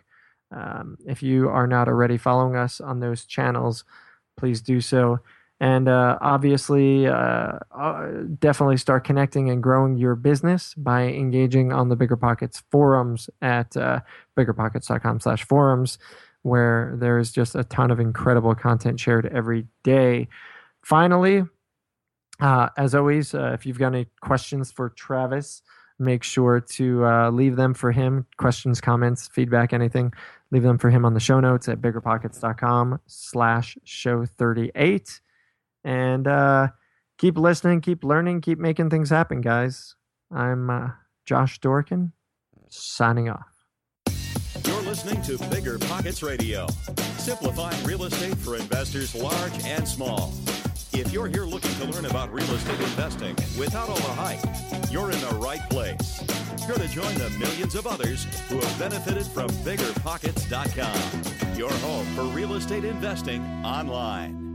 Um, 0.51 0.97
if 1.05 1.23
you 1.23 1.49
are 1.49 1.67
not 1.67 1.87
already 1.87 2.17
following 2.17 2.55
us 2.55 2.81
on 2.81 2.99
those 2.99 3.25
channels, 3.25 3.83
please 4.37 4.61
do 4.61 4.81
so. 4.81 5.19
And 5.61 5.87
uh, 5.87 6.17
obviously 6.21 7.05
uh, 7.05 7.59
uh, 7.71 8.07
definitely 8.39 8.77
start 8.77 9.03
connecting 9.03 9.51
and 9.51 9.61
growing 9.61 9.95
your 9.95 10.15
business 10.15 10.73
by 10.73 11.03
engaging 11.03 11.71
on 11.71 11.89
the 11.89 11.95
bigger 11.95 12.17
pockets 12.17 12.63
forums 12.71 13.29
at 13.43 13.77
uh, 13.77 13.99
biggerpockets.com 14.35 15.19
slash 15.19 15.43
forums 15.43 15.99
where 16.41 16.95
there's 16.97 17.31
just 17.31 17.53
a 17.53 17.63
ton 17.63 17.91
of 17.91 17.99
incredible 17.99 18.55
content 18.55 18.99
shared 18.99 19.27
every 19.27 19.67
day. 19.83 20.27
Finally 20.83 21.43
uh, 22.39 22.69
as 22.75 22.95
always 22.95 23.35
uh, 23.35 23.51
if 23.53 23.63
you've 23.67 23.77
got 23.77 23.93
any 23.93 24.07
questions 24.19 24.71
for 24.71 24.89
travis 24.89 25.61
make 26.01 26.23
sure 26.23 26.59
to 26.59 27.05
uh, 27.05 27.29
leave 27.29 27.55
them 27.55 27.73
for 27.73 27.91
him 27.91 28.25
questions 28.37 28.81
comments 28.81 29.27
feedback 29.27 29.71
anything 29.71 30.11
leave 30.51 30.63
them 30.63 30.77
for 30.77 30.89
him 30.89 31.05
on 31.05 31.13
the 31.13 31.19
show 31.19 31.39
notes 31.39 31.67
at 31.69 31.81
biggerpockets.com 31.81 32.99
slash 33.07 33.77
show 33.83 34.25
38 34.25 35.21
and 35.83 36.27
uh, 36.27 36.67
keep 37.17 37.37
listening, 37.37 37.81
keep 37.81 38.03
learning, 38.03 38.41
keep 38.41 38.59
making 38.59 38.89
things 38.89 39.09
happen, 39.09 39.41
guys. 39.41 39.95
I'm 40.29 40.69
uh, 40.69 40.89
Josh 41.25 41.59
Dorkin, 41.59 42.11
signing 42.69 43.29
off. 43.29 43.47
You're 44.65 44.81
listening 44.81 45.21
to 45.23 45.37
Bigger 45.49 45.79
Pockets 45.79 46.21
Radio, 46.21 46.67
simplifying 47.17 47.83
real 47.83 48.03
estate 48.03 48.37
for 48.37 48.57
investors 48.57 49.15
large 49.15 49.65
and 49.65 49.87
small. 49.87 50.33
If 50.93 51.13
you're 51.13 51.27
here 51.27 51.45
looking 51.45 51.73
to 51.75 51.85
learn 51.85 52.05
about 52.05 52.33
real 52.33 52.51
estate 52.51 52.79
investing 52.81 53.33
without 53.57 53.87
all 53.87 53.95
the 53.95 54.01
hype, 54.01 54.43
you're 54.91 55.09
in 55.09 55.19
the 55.21 55.35
right 55.35 55.61
place. 55.69 56.21
You're 56.67 56.77
to 56.77 56.87
join 56.89 57.15
the 57.15 57.29
millions 57.39 57.75
of 57.75 57.87
others 57.87 58.25
who 58.49 58.59
have 58.59 58.79
benefited 58.79 59.25
from 59.25 59.47
biggerpockets.com, 59.63 61.57
your 61.57 61.71
home 61.71 62.05
for 62.07 62.23
real 62.23 62.55
estate 62.55 62.83
investing 62.83 63.41
online. 63.63 64.50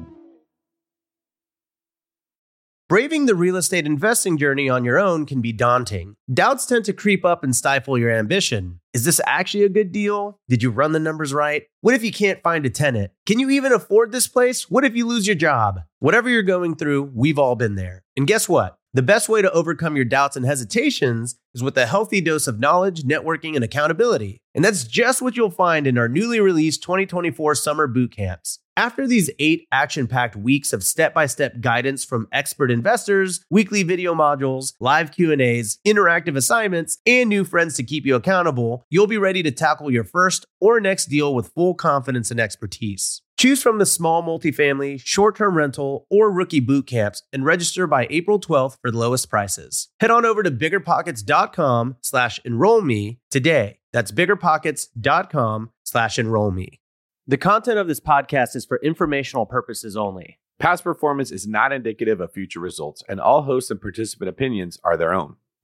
Braving 2.88 3.26
the 3.26 3.34
real 3.34 3.56
estate 3.56 3.84
investing 3.84 4.38
journey 4.38 4.68
on 4.68 4.84
your 4.84 4.96
own 4.96 5.26
can 5.26 5.40
be 5.40 5.52
daunting. 5.52 6.14
Doubts 6.32 6.66
tend 6.66 6.84
to 6.84 6.92
creep 6.92 7.24
up 7.24 7.42
and 7.42 7.54
stifle 7.54 7.98
your 7.98 8.12
ambition. 8.12 8.78
Is 8.94 9.04
this 9.04 9.20
actually 9.26 9.64
a 9.64 9.68
good 9.68 9.90
deal? 9.90 10.38
Did 10.48 10.62
you 10.62 10.70
run 10.70 10.92
the 10.92 11.00
numbers 11.00 11.34
right? 11.34 11.64
What 11.80 11.96
if 11.96 12.04
you 12.04 12.12
can't 12.12 12.44
find 12.44 12.64
a 12.64 12.70
tenant? 12.70 13.10
Can 13.26 13.40
you 13.40 13.50
even 13.50 13.72
afford 13.72 14.12
this 14.12 14.28
place? 14.28 14.70
What 14.70 14.84
if 14.84 14.94
you 14.94 15.04
lose 15.04 15.26
your 15.26 15.34
job? 15.34 15.80
Whatever 15.98 16.28
you're 16.28 16.44
going 16.44 16.76
through, 16.76 17.10
we've 17.12 17.40
all 17.40 17.56
been 17.56 17.74
there. 17.74 18.04
And 18.16 18.24
guess 18.24 18.48
what? 18.48 18.78
The 18.96 19.02
best 19.02 19.28
way 19.28 19.42
to 19.42 19.52
overcome 19.52 19.94
your 19.94 20.06
doubts 20.06 20.36
and 20.36 20.46
hesitations 20.46 21.36
is 21.52 21.62
with 21.62 21.76
a 21.76 21.84
healthy 21.84 22.22
dose 22.22 22.46
of 22.46 22.58
knowledge, 22.58 23.02
networking, 23.02 23.54
and 23.54 23.62
accountability. 23.62 24.40
And 24.54 24.64
that's 24.64 24.84
just 24.84 25.20
what 25.20 25.36
you'll 25.36 25.50
find 25.50 25.86
in 25.86 25.98
our 25.98 26.08
newly 26.08 26.40
released 26.40 26.82
2024 26.82 27.56
summer 27.56 27.86
boot 27.86 28.10
camps. 28.10 28.58
After 28.74 29.06
these 29.06 29.30
eight 29.38 29.68
action 29.70 30.06
packed 30.06 30.34
weeks 30.34 30.72
of 30.72 30.82
step 30.82 31.12
by 31.12 31.26
step 31.26 31.60
guidance 31.60 32.06
from 32.06 32.26
expert 32.32 32.70
investors, 32.70 33.44
weekly 33.50 33.82
video 33.82 34.14
modules, 34.14 34.72
live 34.80 35.12
Q&As, 35.12 35.76
interactive 35.86 36.34
assignments, 36.34 36.96
and 37.04 37.28
new 37.28 37.44
friends 37.44 37.76
to 37.76 37.82
keep 37.82 38.06
you 38.06 38.14
accountable, 38.14 38.86
you'll 38.88 39.06
be 39.06 39.18
ready 39.18 39.42
to 39.42 39.50
tackle 39.50 39.90
your 39.90 40.04
first 40.04 40.46
or 40.58 40.80
next 40.80 41.10
deal 41.10 41.34
with 41.34 41.52
full 41.52 41.74
confidence 41.74 42.30
and 42.30 42.40
expertise. 42.40 43.20
Choose 43.36 43.62
from 43.62 43.78
the 43.78 43.86
small 43.86 44.22
multifamily, 44.22 45.00
short 45.04 45.36
term 45.36 45.56
rental, 45.56 46.06
or 46.10 46.30
rookie 46.30 46.60
boot 46.60 46.86
camps 46.86 47.22
and 47.32 47.44
register 47.44 47.86
by 47.86 48.06
April 48.08 48.40
12th 48.40 48.78
for 48.80 48.90
the 48.90 48.98
lowest 48.98 49.28
prices. 49.28 49.88
Head 50.00 50.10
on 50.10 50.24
over 50.24 50.42
to 50.42 50.50
biggerpockets.com 50.50 51.96
slash 52.00 52.40
enroll 52.44 52.80
me 52.80 53.20
today. 53.30 53.80
That's 53.92 54.10
biggerpockets.com 54.10 55.70
slash 55.84 56.18
enroll 56.18 56.50
me. 56.50 56.80
The 57.26 57.36
content 57.36 57.78
of 57.78 57.88
this 57.88 58.00
podcast 58.00 58.56
is 58.56 58.64
for 58.64 58.80
informational 58.82 59.46
purposes 59.46 59.96
only. 59.96 60.38
Past 60.58 60.84
performance 60.84 61.30
is 61.30 61.46
not 61.46 61.72
indicative 61.72 62.20
of 62.20 62.32
future 62.32 62.60
results, 62.60 63.02
and 63.08 63.20
all 63.20 63.42
hosts 63.42 63.70
and 63.70 63.80
participant 63.80 64.30
opinions 64.30 64.78
are 64.82 64.96
their 64.96 65.12
own. 65.12 65.36